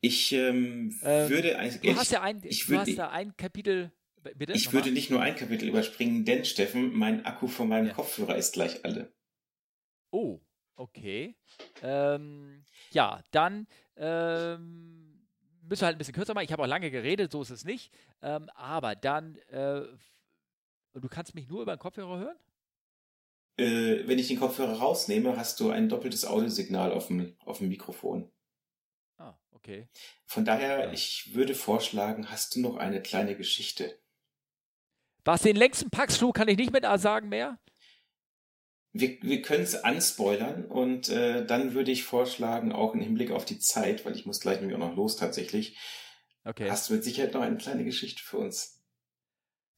Ich 0.00 0.32
ähm, 0.32 0.98
ähm, 1.02 1.28
würde. 1.28 1.56
Du 1.82 1.88
ich, 1.88 1.96
hast 1.96 2.10
ja 2.10 2.22
ein, 2.22 2.40
du 2.40 2.48
würde, 2.48 2.80
hast 2.80 2.98
da 2.98 3.10
ein 3.10 3.36
Kapitel. 3.36 3.92
Bitte? 4.34 4.52
Ich 4.52 4.66
Nochmal? 4.66 4.84
würde 4.84 4.94
nicht 4.94 5.10
nur 5.10 5.22
ein 5.22 5.34
Kapitel 5.34 5.68
überspringen, 5.68 6.24
denn 6.24 6.44
Steffen, 6.44 6.92
mein 6.92 7.24
Akku 7.24 7.46
von 7.46 7.68
meinem 7.68 7.86
ja. 7.86 7.94
Kopfhörer 7.94 8.36
ist 8.36 8.52
gleich 8.52 8.84
alle. 8.84 9.12
Oh, 10.10 10.40
okay. 10.76 11.36
Ähm, 11.82 12.64
ja, 12.90 13.22
dann 13.30 13.66
ähm, 13.96 15.09
müssen 15.70 15.82
wir 15.82 15.86
halt 15.86 15.96
ein 15.96 15.98
bisschen 15.98 16.14
kürzer 16.14 16.34
machen. 16.34 16.44
Ich 16.44 16.52
habe 16.52 16.62
auch 16.62 16.66
lange 16.66 16.90
geredet, 16.90 17.32
so 17.32 17.40
ist 17.40 17.50
es 17.50 17.64
nicht. 17.64 17.92
Ähm, 18.20 18.50
aber 18.54 18.96
dann, 18.96 19.36
äh, 19.48 19.82
du 20.94 21.08
kannst 21.08 21.34
mich 21.34 21.48
nur 21.48 21.62
über 21.62 21.76
den 21.76 21.78
Kopfhörer 21.78 22.18
hören? 22.18 22.36
Äh, 23.56 24.06
wenn 24.06 24.18
ich 24.18 24.28
den 24.28 24.38
Kopfhörer 24.38 24.78
rausnehme, 24.78 25.36
hast 25.36 25.60
du 25.60 25.70
ein 25.70 25.88
doppeltes 25.88 26.24
Audiosignal 26.24 26.92
auf 26.92 27.06
dem, 27.06 27.36
auf 27.44 27.58
dem 27.58 27.68
Mikrofon. 27.68 28.30
Ah, 29.16 29.34
okay. 29.52 29.88
Von 30.26 30.44
daher, 30.44 30.86
ja. 30.86 30.92
ich 30.92 31.34
würde 31.34 31.54
vorschlagen, 31.54 32.30
hast 32.30 32.56
du 32.56 32.60
noch 32.60 32.76
eine 32.76 33.00
kleine 33.00 33.36
Geschichte? 33.36 33.98
Was 35.24 35.42
den 35.42 35.56
längsten 35.56 35.90
Paxflug 35.90 36.34
kann 36.34 36.48
ich 36.48 36.56
nicht 36.56 36.72
mit 36.72 36.84
A 36.84 36.98
sagen 36.98 37.28
mehr 37.28 37.58
wir, 38.92 39.18
wir 39.22 39.42
können 39.42 39.62
es 39.62 39.76
anspoilern 39.76 40.64
und 40.64 41.08
äh, 41.08 41.44
dann 41.46 41.74
würde 41.74 41.90
ich 41.90 42.04
vorschlagen, 42.04 42.72
auch 42.72 42.94
im 42.94 43.00
Hinblick 43.00 43.30
auf 43.30 43.44
die 43.44 43.58
Zeit, 43.58 44.04
weil 44.04 44.16
ich 44.16 44.26
muss 44.26 44.40
gleich 44.40 44.60
nämlich 44.60 44.76
auch 44.76 44.86
noch 44.88 44.96
los 44.96 45.16
tatsächlich. 45.16 45.78
Okay. 46.44 46.68
Hast 46.70 46.88
du 46.88 46.94
mit 46.94 47.04
Sicherheit 47.04 47.34
noch 47.34 47.42
eine 47.42 47.56
kleine 47.56 47.84
Geschichte 47.84 48.22
für 48.22 48.38
uns? 48.38 48.80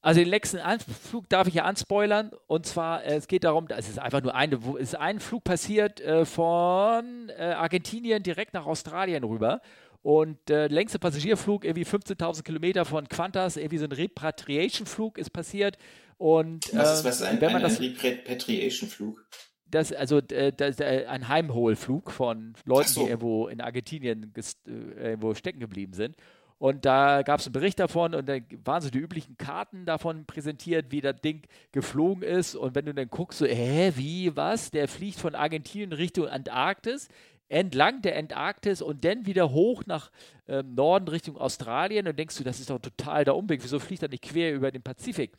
Also 0.00 0.20
den 0.20 0.28
letzten 0.28 0.58
Flug 0.80 1.28
darf 1.28 1.46
ich 1.46 1.54
ja 1.54 1.64
anspoilern 1.64 2.32
und 2.46 2.66
zwar 2.66 3.04
äh, 3.04 3.14
es 3.14 3.28
geht 3.28 3.44
darum, 3.44 3.68
es 3.68 3.88
ist 3.88 3.98
einfach 3.98 4.22
nur 4.22 4.34
eine, 4.34 4.56
es 4.76 4.88
ist 4.88 4.94
ein 4.96 5.20
Flug 5.20 5.44
passiert 5.44 6.00
äh, 6.00 6.24
von 6.24 7.28
äh, 7.28 7.52
Argentinien 7.52 8.22
direkt 8.22 8.54
nach 8.54 8.66
Australien 8.66 9.22
rüber 9.22 9.60
und 10.02 10.36
der 10.48 10.64
äh, 10.64 10.66
längste 10.66 10.98
Passagierflug, 10.98 11.64
irgendwie 11.64 11.84
15.000 11.84 12.42
Kilometer 12.42 12.84
von 12.84 13.08
Qantas, 13.08 13.56
irgendwie 13.56 13.78
so 13.78 13.84
ein 13.84 13.92
Repatriation-Flug 13.92 15.16
ist 15.16 15.30
passiert. 15.30 15.78
Und, 16.22 16.72
was 16.72 16.98
ist, 16.98 17.04
was 17.04 17.16
ist 17.16 17.22
ein, 17.26 17.40
wenn 17.40 17.50
man 17.50 17.64
ein, 17.64 17.68
das, 17.68 17.80
Repatriation-Flug? 17.80 19.26
Das, 19.66 19.92
also 19.92 20.18
äh, 20.18 20.52
das, 20.52 20.78
äh, 20.78 21.06
ein 21.08 21.26
Heimholflug 21.26 22.12
von 22.12 22.54
Leuten, 22.64 22.88
so. 22.90 23.02
die 23.02 23.08
irgendwo 23.08 23.48
in 23.48 23.60
Argentinien 23.60 24.32
äh, 24.36 24.70
irgendwo 24.70 25.34
stecken 25.34 25.58
geblieben 25.58 25.94
sind. 25.94 26.14
Und 26.58 26.84
da 26.84 27.22
gab 27.22 27.40
es 27.40 27.46
einen 27.46 27.54
Bericht 27.54 27.80
davon 27.80 28.14
und 28.14 28.28
da 28.28 28.36
waren 28.62 28.82
so 28.82 28.90
die 28.90 29.00
üblichen 29.00 29.36
Karten 29.36 29.84
davon 29.84 30.24
präsentiert, 30.24 30.92
wie 30.92 31.00
das 31.00 31.20
Ding 31.22 31.42
geflogen 31.72 32.22
ist. 32.22 32.54
Und 32.54 32.76
wenn 32.76 32.84
du 32.84 32.94
dann 32.94 33.08
guckst, 33.10 33.40
so, 33.40 33.46
hä, 33.46 33.90
wie, 33.96 34.36
was? 34.36 34.70
Der 34.70 34.86
fliegt 34.86 35.18
von 35.18 35.34
Argentinien 35.34 35.92
Richtung 35.92 36.28
Antarktis 36.28 37.08
entlang 37.48 38.00
der 38.00 38.16
Antarktis 38.16 38.80
und 38.80 39.04
dann 39.04 39.26
wieder 39.26 39.50
hoch 39.50 39.82
nach 39.86 40.12
ähm, 40.46 40.74
Norden 40.74 41.08
Richtung 41.08 41.36
Australien 41.36 42.06
und 42.06 42.16
denkst 42.16 42.38
du, 42.38 42.44
das 42.44 42.60
ist 42.60 42.70
doch 42.70 42.78
total 42.78 43.24
der 43.24 43.34
Umweg. 43.34 43.62
Wieso 43.62 43.80
fliegt 43.80 44.02
er 44.02 44.08
nicht 44.08 44.22
quer 44.22 44.54
über 44.54 44.70
den 44.70 44.82
Pazifik? 44.82 45.32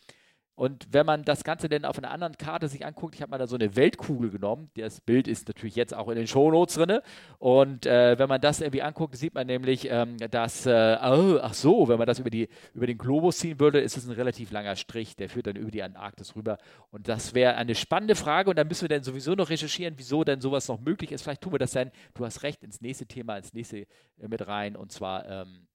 Und 0.56 0.88
wenn 0.92 1.06
man 1.06 1.24
das 1.24 1.44
Ganze 1.44 1.68
dann 1.68 1.84
auf 1.84 1.98
einer 1.98 2.12
anderen 2.12 2.38
Karte 2.38 2.68
sich 2.68 2.86
anguckt, 2.86 3.16
ich 3.16 3.22
habe 3.22 3.32
mal 3.32 3.40
da 3.40 3.48
so 3.48 3.56
eine 3.56 3.76
Weltkugel 3.76 4.30
genommen. 4.30 4.70
Das 4.76 5.02
Bild 5.02 5.28
ist 5.28 5.48
natürlich 5.48 5.76
jetzt 5.76 5.96
auch 5.96 6.10
in 6.10 6.16
den 6.16 6.28
Shownotes 6.28 6.76
drin. 6.76 7.00
Und 7.40 7.88
äh, 7.88 8.20
wenn 8.20 8.30
man 8.30 8.40
das 8.40 8.62
irgendwie 8.62 8.84
anguckt, 8.84 9.16
sieht 9.16 9.34
man 9.34 9.48
nämlich, 9.48 9.88
ähm, 9.90 10.18
dass, 10.30 10.68
äh, 10.68 10.98
oh, 11.02 11.40
ach 11.42 11.56
so, 11.56 11.88
wenn 11.88 11.98
man 11.98 12.06
das 12.06 12.20
über, 12.20 12.30
die, 12.30 12.50
über 12.76 12.86
den 12.86 13.00
Globus 13.00 13.40
ziehen 13.40 13.60
würde, 13.60 13.80
ist 13.80 13.98
es 13.98 14.06
ein 14.06 14.14
relativ 14.14 14.52
langer 14.52 14.76
Strich. 14.76 15.16
Der 15.16 15.28
führt 15.28 15.48
dann 15.48 15.56
über 15.56 15.72
die 15.72 15.82
Antarktis 15.82 16.36
rüber. 16.36 16.60
Und 16.92 17.08
das 17.08 17.34
wäre 17.34 17.56
eine 17.56 17.74
spannende 17.74 18.16
Frage. 18.16 18.52
Und 18.52 18.56
dann 18.58 18.68
müssen 18.68 18.84
wir 18.84 18.90
dann 18.90 19.04
sowieso 19.04 19.34
noch 19.34 19.50
recherchieren, 19.50 19.96
wieso 19.98 20.24
denn 20.24 20.40
sowas 20.40 20.68
noch 20.68 20.80
möglich 20.80 21.12
ist. 21.12 21.24
Vielleicht 21.24 21.42
tun 21.42 21.54
wir 21.54 21.60
das 21.60 21.72
dann, 21.72 21.90
du 22.14 22.26
hast 22.26 22.44
recht, 22.44 22.64
ins 22.64 22.80
nächste 22.80 23.08
Thema, 23.08 23.38
ins 23.38 23.54
nächste 23.54 23.80
äh, 23.80 23.88
mit 24.28 24.46
rein. 24.48 24.76
Und 24.76 24.92
zwar, 24.92 25.28
ähm, 25.28 25.68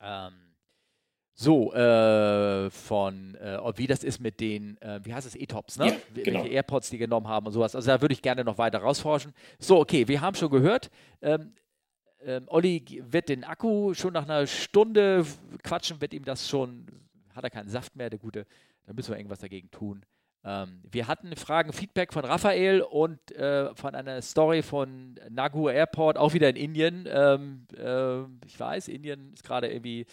ähm, 0.00 0.49
so, 1.34 1.72
äh, 1.72 2.70
von, 2.70 3.34
äh, 3.36 3.58
wie 3.76 3.86
das 3.86 4.04
ist 4.04 4.20
mit 4.20 4.40
den, 4.40 4.76
äh, 4.82 5.00
wie 5.04 5.14
heißt 5.14 5.26
es, 5.26 5.34
E-Tops, 5.34 5.78
ne? 5.78 5.86
Ja, 5.86 5.96
genau. 6.22 6.42
Welche 6.42 6.54
AirPods 6.54 6.90
die 6.90 6.98
genommen 6.98 7.28
haben 7.28 7.46
und 7.46 7.52
sowas. 7.52 7.74
Also 7.74 7.86
da 7.86 8.00
würde 8.00 8.12
ich 8.12 8.20
gerne 8.20 8.44
noch 8.44 8.58
weiter 8.58 8.78
rausforschen. 8.78 9.32
So, 9.58 9.78
okay, 9.78 10.06
wir 10.06 10.20
haben 10.20 10.34
schon 10.34 10.50
gehört, 10.50 10.90
ähm, 11.22 11.54
ähm, 12.22 12.44
Olli 12.48 13.02
wird 13.06 13.28
den 13.28 13.44
Akku 13.44 13.94
schon 13.94 14.12
nach 14.12 14.24
einer 14.24 14.46
Stunde 14.46 15.24
quatschen, 15.62 16.00
wird 16.00 16.12
ihm 16.12 16.24
das 16.24 16.48
schon, 16.48 16.86
hat 17.34 17.44
er 17.44 17.50
keinen 17.50 17.68
Saft 17.68 17.96
mehr, 17.96 18.10
der 18.10 18.18
Gute. 18.18 18.46
Da 18.86 18.92
müssen 18.92 19.10
wir 19.12 19.16
irgendwas 19.16 19.38
dagegen 19.38 19.70
tun. 19.70 20.04
Ähm, 20.42 20.82
wir 20.90 21.06
hatten 21.06 21.34
Fragen, 21.36 21.72
Feedback 21.72 22.12
von 22.12 22.24
Raphael 22.24 22.80
und 22.82 23.32
äh, 23.32 23.74
von 23.74 23.94
einer 23.94 24.22
Story 24.22 24.62
von 24.62 25.18
Nagu 25.30 25.68
Airport, 25.68 26.16
auch 26.18 26.32
wieder 26.32 26.48
in 26.48 26.56
Indien. 26.56 27.06
Ähm, 27.08 27.66
äh, 27.76 28.22
ich 28.46 28.58
weiß, 28.58 28.88
Indien 28.88 29.32
ist 29.34 29.44
gerade 29.44 29.70
irgendwie 29.70 30.06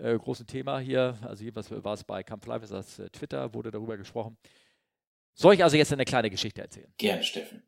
äh, 0.00 0.16
großen 0.18 0.46
Thema 0.46 0.78
hier. 0.78 1.16
Also 1.22 1.44
jedenfalls 1.44 1.70
war 1.84 1.94
es 1.94 2.04
bei 2.04 2.22
Kampf 2.22 2.46
Live, 2.46 2.62
ist 2.62 2.72
das 2.72 2.98
äh, 2.98 3.10
Twitter, 3.10 3.52
wurde 3.54 3.70
darüber 3.70 3.96
gesprochen. 3.96 4.36
Soll 5.34 5.54
ich 5.54 5.64
also 5.64 5.76
jetzt 5.76 5.92
eine 5.92 6.04
kleine 6.04 6.30
Geschichte 6.30 6.60
erzählen? 6.60 6.92
Gerne, 6.96 7.22
Steffen. 7.22 7.62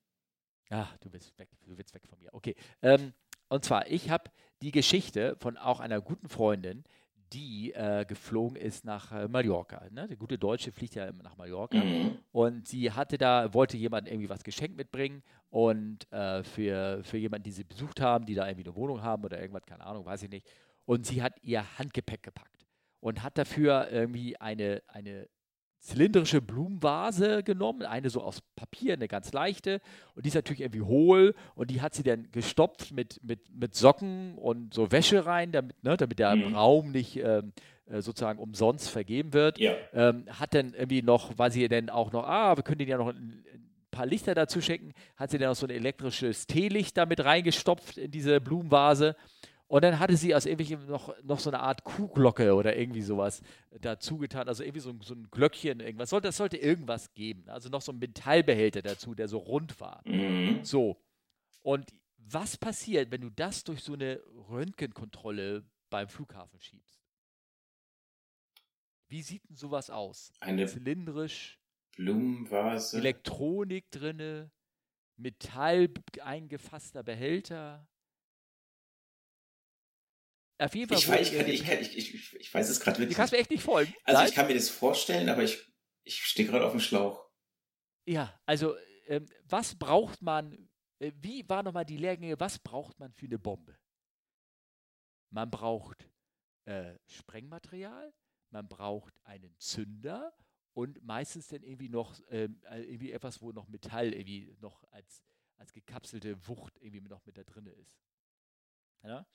Ah, 0.71 0.89
du 1.01 1.13
willst 1.13 1.39
weg, 1.39 1.49
du 1.67 1.77
willst 1.77 1.95
weg 1.95 2.07
von 2.07 2.19
mir. 2.19 2.33
Okay. 2.33 2.57
Ähm, 2.81 3.13
und 3.49 3.65
zwar, 3.65 3.91
ich 3.91 4.11
habe 4.11 4.31
die 4.63 4.73
Geschichte 4.73 5.37
von 5.39 5.57
auch 5.57 5.81
einer 5.81 6.01
guten 6.01 6.29
Freundin, 6.29 6.85
die 7.33 7.73
äh, 7.73 8.05
geflogen 8.07 8.57
ist 8.57 8.85
nach 8.85 9.13
äh, 9.13 9.29
Mallorca. 9.29 9.83
Ne? 9.91 10.07
Der 10.07 10.17
gute 10.17 10.39
Deutsche 10.39 10.73
fliegt 10.73 10.95
ja 10.95 11.07
immer 11.07 11.23
nach 11.23 11.37
Mallorca. 11.37 11.79
Mhm. 11.79 12.19
Und 12.31 12.69
sie 12.69 12.91
hatte 12.93 13.19
da, 13.19 13.53
wollte 13.55 13.77
jemand 13.77 14.09
irgendwie 14.09 14.29
was 14.29 14.45
geschenkt 14.45 14.77
mitbringen 14.77 15.23
und 15.51 16.11
äh, 16.13 16.43
für, 16.43 17.03
für 17.05 17.19
jemanden, 17.19 17.45
die 17.45 17.53
sie 17.53 17.65
besucht 17.65 18.01
haben, 18.01 18.27
die 18.27 18.35
da 18.35 18.47
irgendwie 18.47 18.69
eine 18.69 18.77
Wohnung 18.77 19.03
haben 19.03 19.25
oder 19.25 19.41
irgendwas, 19.41 19.65
keine 19.67 19.85
Ahnung, 19.85 20.05
weiß 20.05 20.23
ich 20.25 20.31
nicht. 20.31 20.47
Und 20.85 21.07
sie 21.07 21.23
hat 21.23 21.35
ihr 21.43 21.79
Handgepäck 21.79 22.23
gepackt 22.23 22.67
und 23.01 23.23
hat 23.23 23.39
dafür 23.39 23.89
irgendwie 23.91 24.41
eine, 24.41 24.83
eine 24.89 25.29
zylindrische 25.83 26.41
Blumenvase 26.41 27.43
genommen, 27.43 27.83
eine 27.83 28.09
so 28.09 28.23
aus 28.23 28.41
Papier, 28.55 28.95
eine 28.95 29.09
ganz 29.09 29.33
leichte. 29.33 29.81
Und 30.15 30.25
die 30.25 30.29
ist 30.29 30.35
natürlich 30.35 30.61
irgendwie 30.61 30.83
hohl 30.83 31.35
und 31.57 31.71
die 31.71 31.81
hat 31.83 31.95
sie 31.95 32.05
dann 32.05 32.31
gestopft 32.31 32.93
mit, 32.93 33.21
mit, 33.23 33.41
mit 33.53 33.75
Socken 33.75 34.39
und 34.39 34.73
so 34.73 34.93
Wäsche 34.93 35.27
rein, 35.27 35.51
damit, 35.51 35.83
ne, 35.83 35.97
damit 35.97 36.21
der 36.21 36.37
mhm. 36.37 36.55
Raum 36.55 36.93
nicht 36.93 37.17
ähm, 37.17 37.53
äh, 37.87 38.01
sozusagen 38.01 38.39
umsonst 38.39 38.91
vergeben 38.91 39.33
wird. 39.33 39.59
Ja. 39.59 39.75
Ähm, 39.93 40.27
hat 40.29 40.55
dann 40.55 40.73
irgendwie 40.73 41.03
noch, 41.03 41.37
weil 41.37 41.51
sie 41.51 41.67
dann 41.67 41.91
auch 41.91 42.13
noch, 42.13 42.25
ah, 42.25 42.57
wir 42.57 42.63
können 42.63 42.79
denen 42.79 42.91
ja 42.91 42.99
noch 42.99 43.09
ein, 43.09 43.45
ein 43.53 43.73
paar 43.91 44.07
Lichter 44.07 44.37
dazu 44.37 44.61
schenken, 44.61 44.93
hat 45.17 45.33
sie 45.33 45.39
dann 45.39 45.49
noch 45.49 45.57
so 45.57 45.67
ein 45.67 45.71
elektrisches 45.71 46.47
Teelicht 46.47 46.97
damit 46.97 47.25
reingestopft 47.25 47.99
in 47.99 48.13
diese 48.13 48.41
Blumenvase. 48.41 49.17
Und 49.73 49.83
dann 49.85 49.99
hatte 49.99 50.19
sie 50.19 50.35
aus 50.35 50.45
irgendwelchem 50.45 50.87
noch, 50.87 51.17
noch 51.23 51.41
so 51.41 51.49
eine 51.49 51.61
Art 51.61 51.83
Kuhglocke 51.83 52.55
oder 52.55 52.77
irgendwie 52.77 53.01
sowas 53.01 53.41
dazu 53.81 54.19
getan. 54.19 54.47
Also 54.47 54.63
irgendwie 54.63 54.81
so, 54.81 54.95
so 55.01 55.15
ein 55.15 55.31
Glöckchen, 55.31 55.81
irgendwas. 55.81 56.11
Sollte, 56.11 56.29
das 56.29 56.37
sollte 56.37 56.59
irgendwas 56.59 57.15
geben. 57.15 57.49
Also 57.49 57.71
noch 57.71 57.81
so 57.81 57.91
ein 57.91 57.99
Metallbehälter 57.99 58.83
dazu, 58.83 59.15
der 59.15 59.29
so 59.29 59.39
rund 59.39 59.81
war. 59.81 60.03
Mhm. 60.05 60.63
So. 60.63 61.01
Und 61.63 61.95
was 62.19 62.59
passiert, 62.59 63.11
wenn 63.13 63.23
du 63.23 63.31
das 63.31 63.65
durch 63.65 63.83
so 63.83 63.95
eine 63.95 64.21
Röntgenkontrolle 64.51 65.65
beim 65.89 66.07
Flughafen 66.07 66.61
schiebst? 66.61 67.01
Wie 69.09 69.23
sieht 69.23 69.49
denn 69.49 69.57
sowas 69.57 69.89
aus? 69.89 70.35
Eine 70.41 70.67
zylindrisch, 70.67 71.59
Blumenvase, 71.97 72.99
Elektronik 72.99 73.91
drinne, 73.91 74.51
Metall 75.17 75.89
eingefasster 76.21 77.03
Behälter. 77.03 77.89
Auf 80.59 80.75
jeden 80.75 80.89
Fall. 80.89 80.99
Ich, 80.99 81.09
weiß, 81.09 81.33
ich, 81.33 81.39
kann, 81.39 81.49
ich, 81.49 81.65
kann, 81.65 81.79
ich, 81.81 82.35
ich, 82.35 82.55
weiß 82.55 82.69
es 82.69 82.81
gerade 82.81 82.99
wirklich. 82.99 83.17
Du 83.17 83.21
kannst 83.21 83.33
mir 83.33 83.39
echt 83.39 83.51
nicht 83.51 83.63
folgen. 83.63 83.93
Also 84.05 84.21
Nein? 84.21 84.29
ich 84.29 84.35
kann 84.35 84.47
mir 84.47 84.55
das 84.55 84.69
vorstellen, 84.69 85.29
aber 85.29 85.43
ich, 85.43 85.59
ich 86.05 86.25
stehe 86.25 86.49
gerade 86.49 86.65
auf 86.65 86.73
dem 86.73 86.81
Schlauch. 86.81 87.29
Ja, 88.07 88.39
also 88.47 88.77
ähm, 89.07 89.29
was 89.45 89.75
braucht 89.75 90.23
man, 90.23 90.69
äh, 90.99 91.13
wie 91.17 91.49
war 91.49 91.63
nochmal 91.63 91.85
die 91.85 91.97
Lehrgänge, 91.97 92.39
was 92.39 92.59
braucht 92.59 92.99
man 92.99 93.13
für 93.13 93.27
eine 93.27 93.39
Bombe? 93.39 93.79
Man 95.31 95.51
braucht 95.51 96.11
äh, 96.65 96.99
Sprengmaterial, 97.07 98.13
man 98.51 98.69
braucht 98.69 99.15
einen 99.25 99.57
Zünder 99.59 100.33
und 100.75 101.03
meistens 101.03 101.49
dann 101.49 101.63
irgendwie 101.63 101.89
noch 101.89 102.21
ähm, 102.29 102.61
äh, 102.71 102.83
irgendwie 102.83 103.13
etwas, 103.13 103.41
wo 103.41 103.53
noch 103.53 103.69
Metall 103.69 104.13
irgendwie 104.13 104.55
noch 104.61 104.85
als, 104.91 105.25
als 105.57 105.73
gekapselte 105.73 106.47
Wucht 106.49 106.79
irgendwie 106.81 107.01
noch 107.01 107.25
mit 107.25 107.37
da 107.37 107.45
drin 107.45 107.67
ist. 107.67 107.99
Ja? 109.03 109.27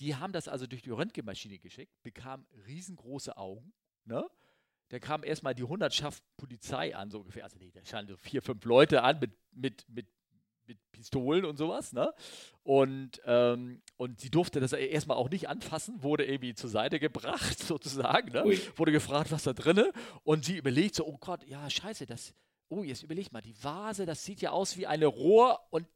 Die 0.00 0.14
haben 0.14 0.32
das 0.32 0.48
also 0.48 0.66
durch 0.66 0.82
die 0.82 0.90
Röntgenmaschine 0.90 1.58
geschickt, 1.58 1.92
bekamen 2.02 2.46
riesengroße 2.66 3.36
Augen. 3.36 3.72
Ne? 4.04 4.28
Da 4.88 4.98
kam 4.98 5.24
erstmal 5.24 5.54
die 5.54 5.64
Hundertschaft 5.64 6.22
Polizei 6.36 6.94
an, 6.94 7.10
so 7.10 7.18
ungefähr. 7.18 7.44
Also 7.44 7.56
nee, 7.58 7.70
da 7.72 7.84
standen 7.84 8.12
so 8.12 8.16
vier, 8.16 8.42
fünf 8.42 8.64
Leute 8.64 9.02
an 9.02 9.18
mit, 9.18 9.32
mit, 9.52 9.88
mit, 9.88 10.06
mit 10.66 10.78
Pistolen 10.92 11.44
und 11.44 11.56
sowas. 11.56 11.92
Ne? 11.92 12.12
Und, 12.62 13.20
ähm, 13.24 13.82
und 13.96 14.20
sie 14.20 14.30
durfte 14.30 14.60
das 14.60 14.72
erstmal 14.72 15.16
auch 15.16 15.30
nicht 15.30 15.48
anfassen, 15.48 16.02
wurde 16.02 16.24
irgendwie 16.24 16.54
zur 16.54 16.70
Seite 16.70 17.00
gebracht, 17.00 17.58
sozusagen. 17.62 18.32
Ne? 18.32 18.44
Wurde 18.76 18.92
gefragt, 18.92 19.32
was 19.32 19.44
da 19.44 19.54
drinne. 19.54 19.92
Und 20.22 20.44
sie 20.44 20.58
überlegt 20.58 20.94
so, 20.94 21.06
oh 21.06 21.18
Gott, 21.18 21.44
ja, 21.46 21.68
scheiße, 21.68 22.06
das, 22.06 22.34
oh, 22.68 22.82
jetzt 22.82 23.02
überleg 23.02 23.32
mal, 23.32 23.40
die 23.40 23.62
Vase, 23.62 24.06
das 24.06 24.24
sieht 24.24 24.40
ja 24.40 24.50
aus 24.50 24.76
wie 24.76 24.86
eine 24.86 25.06
Rohr 25.06 25.60
und 25.70 25.86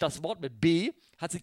das 0.00 0.22
Wort 0.22 0.40
mit 0.40 0.60
B 0.60 0.92
hat 1.18 1.32
sich 1.32 1.42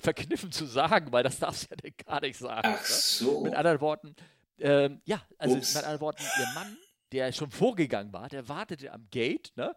verkniffen 0.00 0.52
zu 0.52 0.64
sagen, 0.66 1.12
weil 1.12 1.22
das 1.22 1.38
darfst 1.38 1.70
du 1.70 1.76
ja 1.82 1.90
gar 2.06 2.20
nicht 2.20 2.38
sagen. 2.38 2.68
Ach 2.72 2.80
ne? 2.80 2.86
so. 2.86 3.40
Mit 3.40 3.54
anderen 3.54 3.80
Worten, 3.80 4.14
ähm, 4.58 5.00
ja, 5.04 5.20
also 5.38 5.56
Ups. 5.56 5.74
mit 5.74 5.84
anderen 5.84 6.00
Worten, 6.00 6.22
ihr 6.38 6.46
Mann, 6.54 6.76
der 7.12 7.32
schon 7.32 7.50
vorgegangen 7.50 8.12
war, 8.12 8.28
der 8.28 8.48
wartete 8.48 8.92
am 8.92 9.06
Gate, 9.10 9.52
ne? 9.56 9.74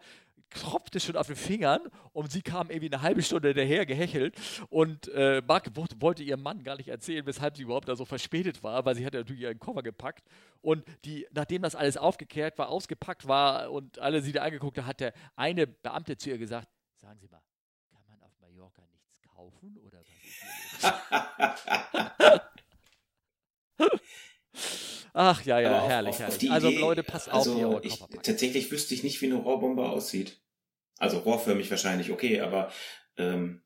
tropfte 0.52 1.00
schon 1.00 1.16
auf 1.16 1.28
den 1.28 1.36
Fingern 1.36 1.82
und 2.14 2.32
sie 2.32 2.42
kam 2.42 2.70
irgendwie 2.70 2.94
eine 2.94 3.02
halbe 3.02 3.24
Stunde 3.24 3.54
daher 3.54 3.86
gehechelt 3.86 4.36
und 4.70 5.08
äh, 5.10 5.42
Mark 5.48 5.72
wollte 5.76 6.24
ihrem 6.24 6.44
Mann 6.44 6.64
gar 6.64 6.76
nicht 6.76 6.90
erzählen, 6.90 7.26
weshalb 7.26 7.56
sie 7.56 7.64
überhaupt 7.64 7.88
da 7.88 7.96
so 7.96 8.06
verspätet 8.06 8.62
war, 8.64 8.86
weil 8.86 8.96
sie 8.96 9.06
hatte 9.06 9.18
natürlich 9.18 9.44
ihren 9.44 9.60
Koffer 9.60 9.82
gepackt 9.82 10.28
und 10.62 10.84
die, 11.06 11.26
nachdem 11.32 11.62
das 11.62 11.76
alles 11.76 11.98
aufgekehrt 11.98 12.58
war, 12.58 12.70
ausgepackt 12.70 13.28
war 13.28 13.72
und 13.72 14.00
alle 14.00 14.22
sie 14.22 14.34
da 14.34 14.44
angeguckt 14.44 14.78
hat, 14.78 14.86
hat 14.86 15.00
der 15.00 15.14
eine 15.36 15.68
Beamte 15.68 16.18
zu 16.18 16.30
ihr 16.30 16.38
gesagt, 16.38 16.68
sagen 16.98 17.20
Sie 17.20 17.28
mal, 17.30 17.42
kann 17.90 18.02
man 18.08 18.22
auf 18.22 18.38
Mallorca 18.42 18.84
nichts 19.42 19.62
kaufen 19.62 19.78
oder 19.86 20.04
Ach 25.14 25.44
ja, 25.44 25.60
ja, 25.60 25.82
auf, 25.82 25.90
herrlich, 25.90 26.14
auf, 26.16 26.20
herrlich. 26.20 26.50
Auf 26.50 26.54
also 26.54 26.70
Idee, 26.70 26.80
Leute, 26.80 27.04
passt 27.04 27.28
also 27.30 27.78
auf, 27.78 27.84
ich, 27.84 28.00
Tatsächlich 28.24 28.72
wüsste 28.72 28.94
ich 28.94 29.04
nicht, 29.04 29.22
wie 29.22 29.26
eine 29.26 29.36
Rohrbombe 29.36 29.90
aussieht. 29.90 30.42
Also 30.98 31.20
rohrförmig 31.20 31.70
wahrscheinlich, 31.70 32.12
okay, 32.12 32.40
aber 32.40 32.72
ähm, 33.18 33.62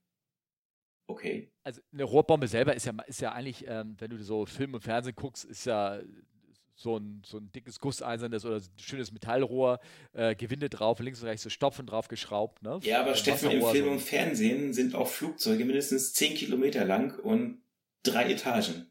okay. 1.07 1.51
Also 1.63 1.81
eine 1.93 2.03
Rohrbombe 2.03 2.47
selber 2.47 2.73
ist 2.75 2.85
ja, 2.85 2.93
ist 3.05 3.21
ja 3.21 3.33
eigentlich, 3.33 3.65
ähm, 3.67 3.95
wenn 3.99 4.09
du 4.09 4.23
so 4.23 4.45
Film 4.45 4.73
und 4.73 4.81
Fernsehen 4.81 5.15
guckst, 5.15 5.45
ist 5.45 5.65
ja 5.65 6.01
so 6.75 6.97
ein, 6.97 7.21
so 7.25 7.37
ein 7.37 7.51
dickes 7.53 7.79
gusseisernes 7.79 8.45
oder 8.45 8.61
schönes 8.77 9.11
Metallrohr, 9.11 9.79
äh, 10.13 10.35
Gewinde 10.35 10.69
drauf, 10.69 10.99
links 10.99 11.21
und 11.21 11.27
rechts 11.27 11.43
so 11.43 11.49
Stopfen 11.49 11.85
drauf 11.85 12.09
geschraubt. 12.09 12.61
Ne? 12.63 12.79
Ja, 12.83 13.01
aber 13.01 13.11
äh, 13.11 13.15
Steffen, 13.15 13.49
im 13.49 13.65
Film 13.65 13.89
und 13.89 14.01
Fernsehen 14.01 14.73
sind 14.73 14.93
auch 14.93 15.07
Flugzeuge 15.07 15.63
mindestens 15.63 16.13
10 16.13 16.35
Kilometer 16.35 16.85
lang 16.85 17.17
und 17.19 17.61
drei 18.03 18.31
Etagen. 18.31 18.87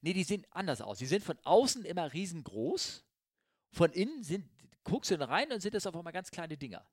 Nee, 0.00 0.12
die 0.12 0.24
sehen 0.24 0.46
anders 0.50 0.80
aus. 0.80 0.98
Die 0.98 1.06
sind 1.06 1.24
von 1.24 1.38
außen 1.44 1.84
immer 1.84 2.12
riesengroß, 2.12 3.04
von 3.72 3.92
innen 3.92 4.22
sind, 4.22 4.44
guckst 4.84 5.10
du 5.10 5.28
rein 5.28 5.52
und 5.52 5.60
sind 5.60 5.74
das 5.74 5.86
auf 5.86 5.96
einmal 5.96 6.12
ganz 6.12 6.30
kleine 6.30 6.56
Dinger. 6.56 6.84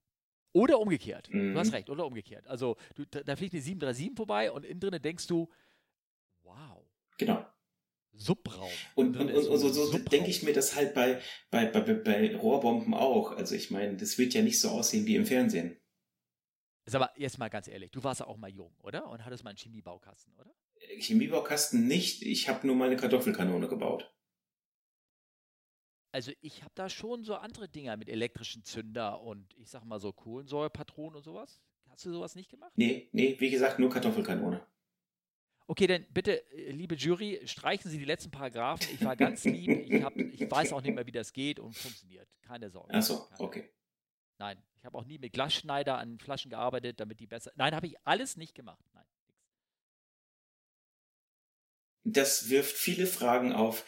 Oder 0.54 0.80
umgekehrt. 0.80 1.30
Mhm. 1.32 1.54
Du 1.54 1.60
hast 1.60 1.68
mhm. 1.68 1.74
recht, 1.74 1.90
oder 1.90 2.06
umgekehrt. 2.06 2.48
Also 2.48 2.78
du, 2.96 3.06
da, 3.06 3.22
da 3.24 3.36
fliegt 3.36 3.54
eine 3.54 3.62
737 3.62 4.16
vorbei 4.16 4.52
und 4.52 4.64
innen 4.64 4.80
drinnen 4.80 5.02
denkst 5.02 5.28
du, 5.28 5.50
wow. 6.44 6.84
Genau. 7.18 7.46
Subraum. 8.18 8.70
Und, 8.96 9.18
und, 9.18 9.32
und, 9.32 9.48
und 9.48 9.60
so, 9.60 9.70
so 9.70 9.98
denke 9.98 10.30
ich 10.30 10.44
mir 10.44 10.54
das 10.54 10.76
halt 10.76 10.94
bei, 10.94 11.22
bei, 11.52 11.66
bei, 11.66 11.82
bei 11.82 12.36
Rohrbomben 12.36 12.94
auch. 12.94 13.32
Also 13.32 13.56
ich 13.56 13.72
meine, 13.72 13.98
das 13.98 14.18
wird 14.18 14.34
ja 14.34 14.42
nicht 14.42 14.60
so 14.60 14.70
aussehen 14.70 15.06
wie 15.06 15.16
im 15.16 15.26
Fernsehen. 15.26 15.78
Sag 16.86 17.00
mal, 17.00 17.10
jetzt 17.16 17.40
mal 17.40 17.50
ganz 17.50 17.68
ehrlich, 17.68 17.92
du 17.92 18.04
warst 18.04 18.20
ja 18.20 18.28
auch 18.28 18.38
mal 18.38 18.50
jung, 18.50 18.76
oder? 18.80 19.10
Und 19.10 19.26
hattest 19.26 19.44
mal 19.44 19.50
einen 19.50 19.58
Chemiebaukasten, 19.58 20.36
oder? 20.40 20.54
Chemiebaukasten 21.00 21.88
nicht, 21.88 22.22
ich 22.22 22.48
habe 22.48 22.68
nur 22.68 22.76
mal 22.76 22.86
eine 22.86 22.96
Kartoffelkanone 22.96 23.68
gebaut. 23.68 24.12
Also 26.12 26.32
ich 26.42 26.64
habe 26.64 26.72
da 26.76 26.90
schon 26.90 27.24
so 27.24 27.36
andere 27.36 27.68
Dinger 27.68 27.98
mit 27.98 28.08
elektrischen 28.08 28.64
Zünder 28.64 29.22
und 29.22 29.54
ich 29.58 29.70
sag 29.70 29.84
mal 29.84 30.00
so 30.00 30.14
Kohlensäurepatronen 30.14 31.18
und 31.18 31.24
sowas. 31.24 31.60
Hast 31.90 32.06
du 32.06 32.12
sowas 32.12 32.36
nicht 32.36 32.50
gemacht? 32.50 32.72
Nee, 32.76 33.10
nee, 33.12 33.36
wie 33.40 33.50
gesagt, 33.50 33.80
nur 33.80 33.90
Kartoffelkanone. 33.90 34.66
Okay, 35.68 35.88
dann 35.88 36.06
bitte, 36.12 36.50
äh, 36.52 36.72
liebe 36.72 36.96
Jury, 36.96 37.42
streichen 37.46 37.90
Sie 37.90 37.98
die 37.98 38.06
letzten 38.06 38.30
Paragraphen. 38.30 38.88
Ich 38.94 39.04
war 39.04 39.16
ganz 39.16 39.44
lieb. 39.46 39.70
Ich, 39.90 40.04
hab, 40.04 40.16
ich 40.16 40.50
weiß 40.50 40.74
auch 40.74 40.82
nicht 40.82 40.94
mehr, 40.94 41.08
wie 41.08 41.12
das 41.12 41.34
geht 41.34 41.60
und 41.60 41.76
funktioniert. 41.76 42.30
Keine 42.44 42.70
Sorge. 42.70 42.94
Ach 42.94 43.02
so, 43.02 43.28
okay. 43.40 43.70
Nein, 44.38 44.62
ich 44.78 44.86
habe 44.86 44.98
auch 44.98 45.06
nie 45.06 45.18
mit 45.18 45.34
Glasschneider 45.34 45.98
an 45.98 46.20
Flaschen 46.20 46.52
gearbeitet, 46.52 47.00
damit 47.00 47.20
die 47.20 47.26
besser. 47.26 47.52
Nein, 47.56 47.74
habe 47.74 47.88
ich 47.88 47.96
alles 48.04 48.38
nicht 48.38 48.54
gemacht. 48.54 48.84
Nein. 48.94 49.06
Das 52.04 52.50
wirft 52.50 52.76
viele 52.76 53.08
Fragen 53.08 53.52
auf. 53.52 53.86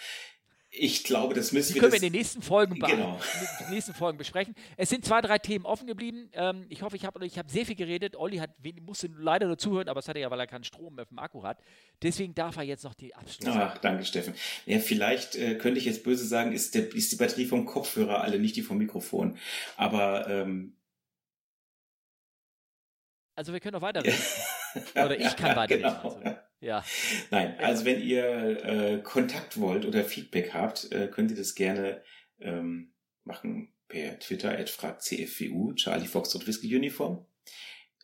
Ich 0.79 1.03
glaube, 1.03 1.33
das 1.33 1.51
müssen 1.51 1.69
die 1.69 1.75
wir. 1.75 1.81
können 1.81 1.93
wir 1.93 1.97
in 1.97 2.13
den 2.13 2.19
nächsten 2.19 2.41
Folgen, 2.41 2.75
genau. 2.75 3.19
den 3.59 3.69
nächsten 3.71 3.93
Folgen 3.93 4.17
besprechen. 4.17 4.53
Es 4.75 4.89
sind 4.89 5.03
zwei, 5.03 5.21
drei 5.21 5.39
Themen 5.39 5.65
offen 5.65 5.87
geblieben. 5.87 6.29
Ähm, 6.33 6.65
ich 6.69 6.83
hoffe, 6.83 6.95
ich 6.95 7.05
habe 7.05 7.25
ich 7.25 7.37
hab 7.37 7.49
sehr 7.49 7.65
viel 7.65 7.75
geredet. 7.75 8.15
Olli 8.15 8.37
hat, 8.37 8.51
musste 8.81 9.09
leider 9.17 9.47
nur 9.47 9.57
zuhören, 9.57 9.89
aber 9.89 9.99
das 9.99 10.07
hat 10.07 10.15
er 10.15 10.21
ja, 10.21 10.31
weil 10.31 10.39
er 10.39 10.47
keinen 10.47 10.63
Strom 10.63 10.95
mehr 10.95 11.05
vom 11.05 11.17
Akku 11.19 11.43
hat. 11.43 11.57
Deswegen 12.01 12.35
darf 12.35 12.57
er 12.57 12.63
jetzt 12.63 12.83
noch 12.83 12.93
die 12.93 13.15
Abschluss. 13.15 13.55
Ach, 13.55 13.77
danke, 13.79 14.05
Steffen. 14.05 14.35
Ja, 14.65 14.79
vielleicht 14.79 15.35
äh, 15.35 15.55
könnte 15.55 15.79
ich 15.79 15.85
jetzt 15.85 16.03
böse 16.03 16.25
sagen, 16.25 16.51
ist, 16.51 16.75
der, 16.75 16.93
ist 16.93 17.11
die 17.11 17.15
Batterie 17.15 17.45
vom 17.45 17.65
Kopfhörer 17.65 18.21
alle, 18.21 18.39
nicht 18.39 18.55
die 18.55 18.61
vom 18.61 18.77
Mikrofon. 18.77 19.37
Aber. 19.75 20.27
Ähm, 20.29 20.75
also, 23.35 23.53
wir 23.53 23.59
können 23.59 23.73
noch 23.73 23.81
weiterreden. 23.81 24.19
Oder 24.95 25.19
ich 25.19 25.35
kann 25.35 25.55
weiterreden. 25.55 25.93
Genau. 26.01 26.15
Also. 26.15 26.46
Ja. 26.59 26.83
Nein, 27.29 27.57
also 27.59 27.85
wenn 27.85 28.01
ihr 28.01 28.65
äh, 28.65 29.01
Kontakt 29.03 29.59
wollt 29.59 29.85
oder 29.85 30.03
Feedback 30.03 30.53
habt, 30.53 30.91
äh, 30.91 31.07
könnt 31.07 31.29
ihr 31.29 31.37
das 31.37 31.53
gerne 31.53 32.01
ähm, 32.39 32.93
machen 33.23 33.73
per 33.87 34.19
Twitter 34.19 34.57
at 34.57 34.69
fragcfwu, 34.69 35.73
Charlie 35.73 36.07
Fox 36.07 36.33
und 36.35 36.47
Whisky 36.47 36.75
Uniform. 36.75 37.25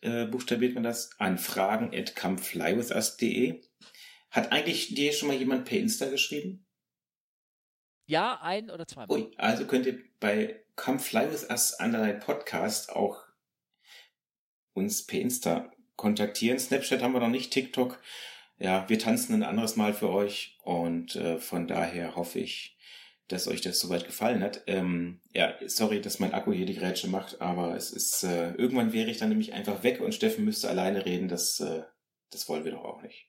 Äh, 0.02 0.26
buchstabiert 0.26 0.74
man 0.74 0.84
das 0.84 1.18
an 1.18 1.38
fragen 1.38 1.94
at 1.94 2.14
comeflywithus.de. 2.14 3.60
Hat 4.30 4.52
eigentlich 4.52 4.94
dir 4.94 5.12
schon 5.12 5.28
mal 5.28 5.36
jemand 5.36 5.64
per 5.64 5.78
Insta 5.78 6.06
geschrieben? 6.06 6.66
Ja, 8.06 8.40
ein 8.40 8.70
oder 8.70 8.86
zweimal. 8.86 9.16
Ui, 9.16 9.30
also 9.36 9.66
könnt 9.66 9.86
ihr 9.86 9.98
bei 10.20 10.64
Come 10.76 10.98
Fly 10.98 11.32
With 11.32 11.48
Us 11.50 11.76
Underline 11.80 12.18
Podcast 12.18 12.90
auch 12.90 13.24
uns 14.74 15.06
per 15.06 15.20
Insta 15.20 15.72
kontaktieren. 15.96 16.58
Snapchat 16.58 17.02
haben 17.02 17.12
wir 17.12 17.20
noch 17.20 17.28
nicht, 17.28 17.52
TikTok 17.52 18.00
ja, 18.58 18.88
wir 18.88 18.98
tanzen 18.98 19.34
ein 19.34 19.42
anderes 19.42 19.76
Mal 19.76 19.94
für 19.94 20.10
euch 20.10 20.58
und 20.62 21.16
äh, 21.16 21.38
von 21.38 21.66
daher 21.66 22.16
hoffe 22.16 22.38
ich, 22.38 22.76
dass 23.28 23.48
euch 23.48 23.62
das 23.62 23.80
soweit 23.80 24.06
gefallen 24.06 24.42
hat. 24.42 24.62
Ähm, 24.66 25.20
ja, 25.32 25.54
sorry, 25.66 26.00
dass 26.00 26.20
mein 26.20 26.34
Akku 26.34 26.52
hier 26.52 26.66
die 26.66 26.76
Grätsche 26.76 27.08
macht, 27.08 27.40
aber 27.40 27.74
es 27.74 27.90
ist, 27.90 28.22
äh, 28.22 28.52
irgendwann 28.52 28.92
wäre 28.92 29.10
ich 29.10 29.18
dann 29.18 29.30
nämlich 29.30 29.52
einfach 29.52 29.82
weg 29.82 30.00
und 30.00 30.14
Steffen 30.14 30.44
müsste 30.44 30.68
alleine 30.68 31.04
reden, 31.04 31.28
das, 31.28 31.58
äh, 31.60 31.84
das 32.30 32.48
wollen 32.48 32.64
wir 32.64 32.72
doch 32.72 32.84
auch 32.84 33.02
nicht. 33.02 33.28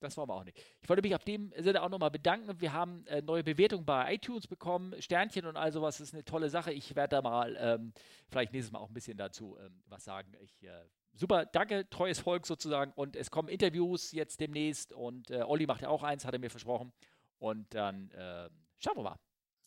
Das 0.00 0.16
wollen 0.18 0.28
wir 0.28 0.34
auch 0.34 0.44
nicht. 0.44 0.62
Ich 0.82 0.88
wollte 0.88 1.02
mich 1.02 1.14
auf 1.14 1.24
dem 1.24 1.52
Sinne 1.56 1.82
auch 1.82 1.88
nochmal 1.88 2.10
bedanken. 2.10 2.60
Wir 2.60 2.74
haben 2.74 3.06
äh, 3.06 3.22
neue 3.22 3.42
Bewertungen 3.42 3.86
bei 3.86 4.14
iTunes 4.14 4.46
bekommen, 4.46 4.94
Sternchen 5.00 5.46
und 5.46 5.56
all 5.56 5.72
sowas. 5.72 5.96
Das 5.96 6.08
ist 6.08 6.14
eine 6.14 6.24
tolle 6.24 6.50
Sache. 6.50 6.70
Ich 6.70 6.94
werde 6.94 7.16
da 7.16 7.22
mal 7.22 7.56
ähm, 7.58 7.92
vielleicht 8.28 8.52
nächstes 8.52 8.72
Mal 8.72 8.80
auch 8.80 8.88
ein 8.88 8.94
bisschen 8.94 9.16
dazu 9.16 9.56
ähm, 9.58 9.82
was 9.86 10.04
sagen. 10.04 10.34
Ich 10.40 10.62
äh, 10.64 10.84
super, 11.16 11.46
danke, 11.46 11.88
treues 11.90 12.20
Volk 12.20 12.46
sozusagen. 12.46 12.92
Und 12.92 13.16
es 13.16 13.30
kommen 13.30 13.48
Interviews 13.48 14.12
jetzt 14.12 14.40
demnächst 14.40 14.92
und 14.92 15.30
äh, 15.30 15.42
Olli 15.42 15.66
macht 15.66 15.82
ja 15.82 15.88
auch 15.88 16.02
eins, 16.02 16.24
hat 16.24 16.34
er 16.34 16.40
mir 16.40 16.50
versprochen. 16.50 16.92
Und 17.38 17.74
dann 17.74 18.10
äh, 18.12 18.48
schauen 18.78 18.96
wir 18.96 19.02
mal. 19.02 19.18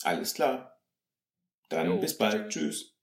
Alles 0.03 0.33
klar. 0.33 0.79
Dann 1.69 1.87
jo, 1.87 1.97
bis 1.99 2.17
bald. 2.17 2.49
Tschüss. 2.49 2.79
tschüss. 2.79 2.98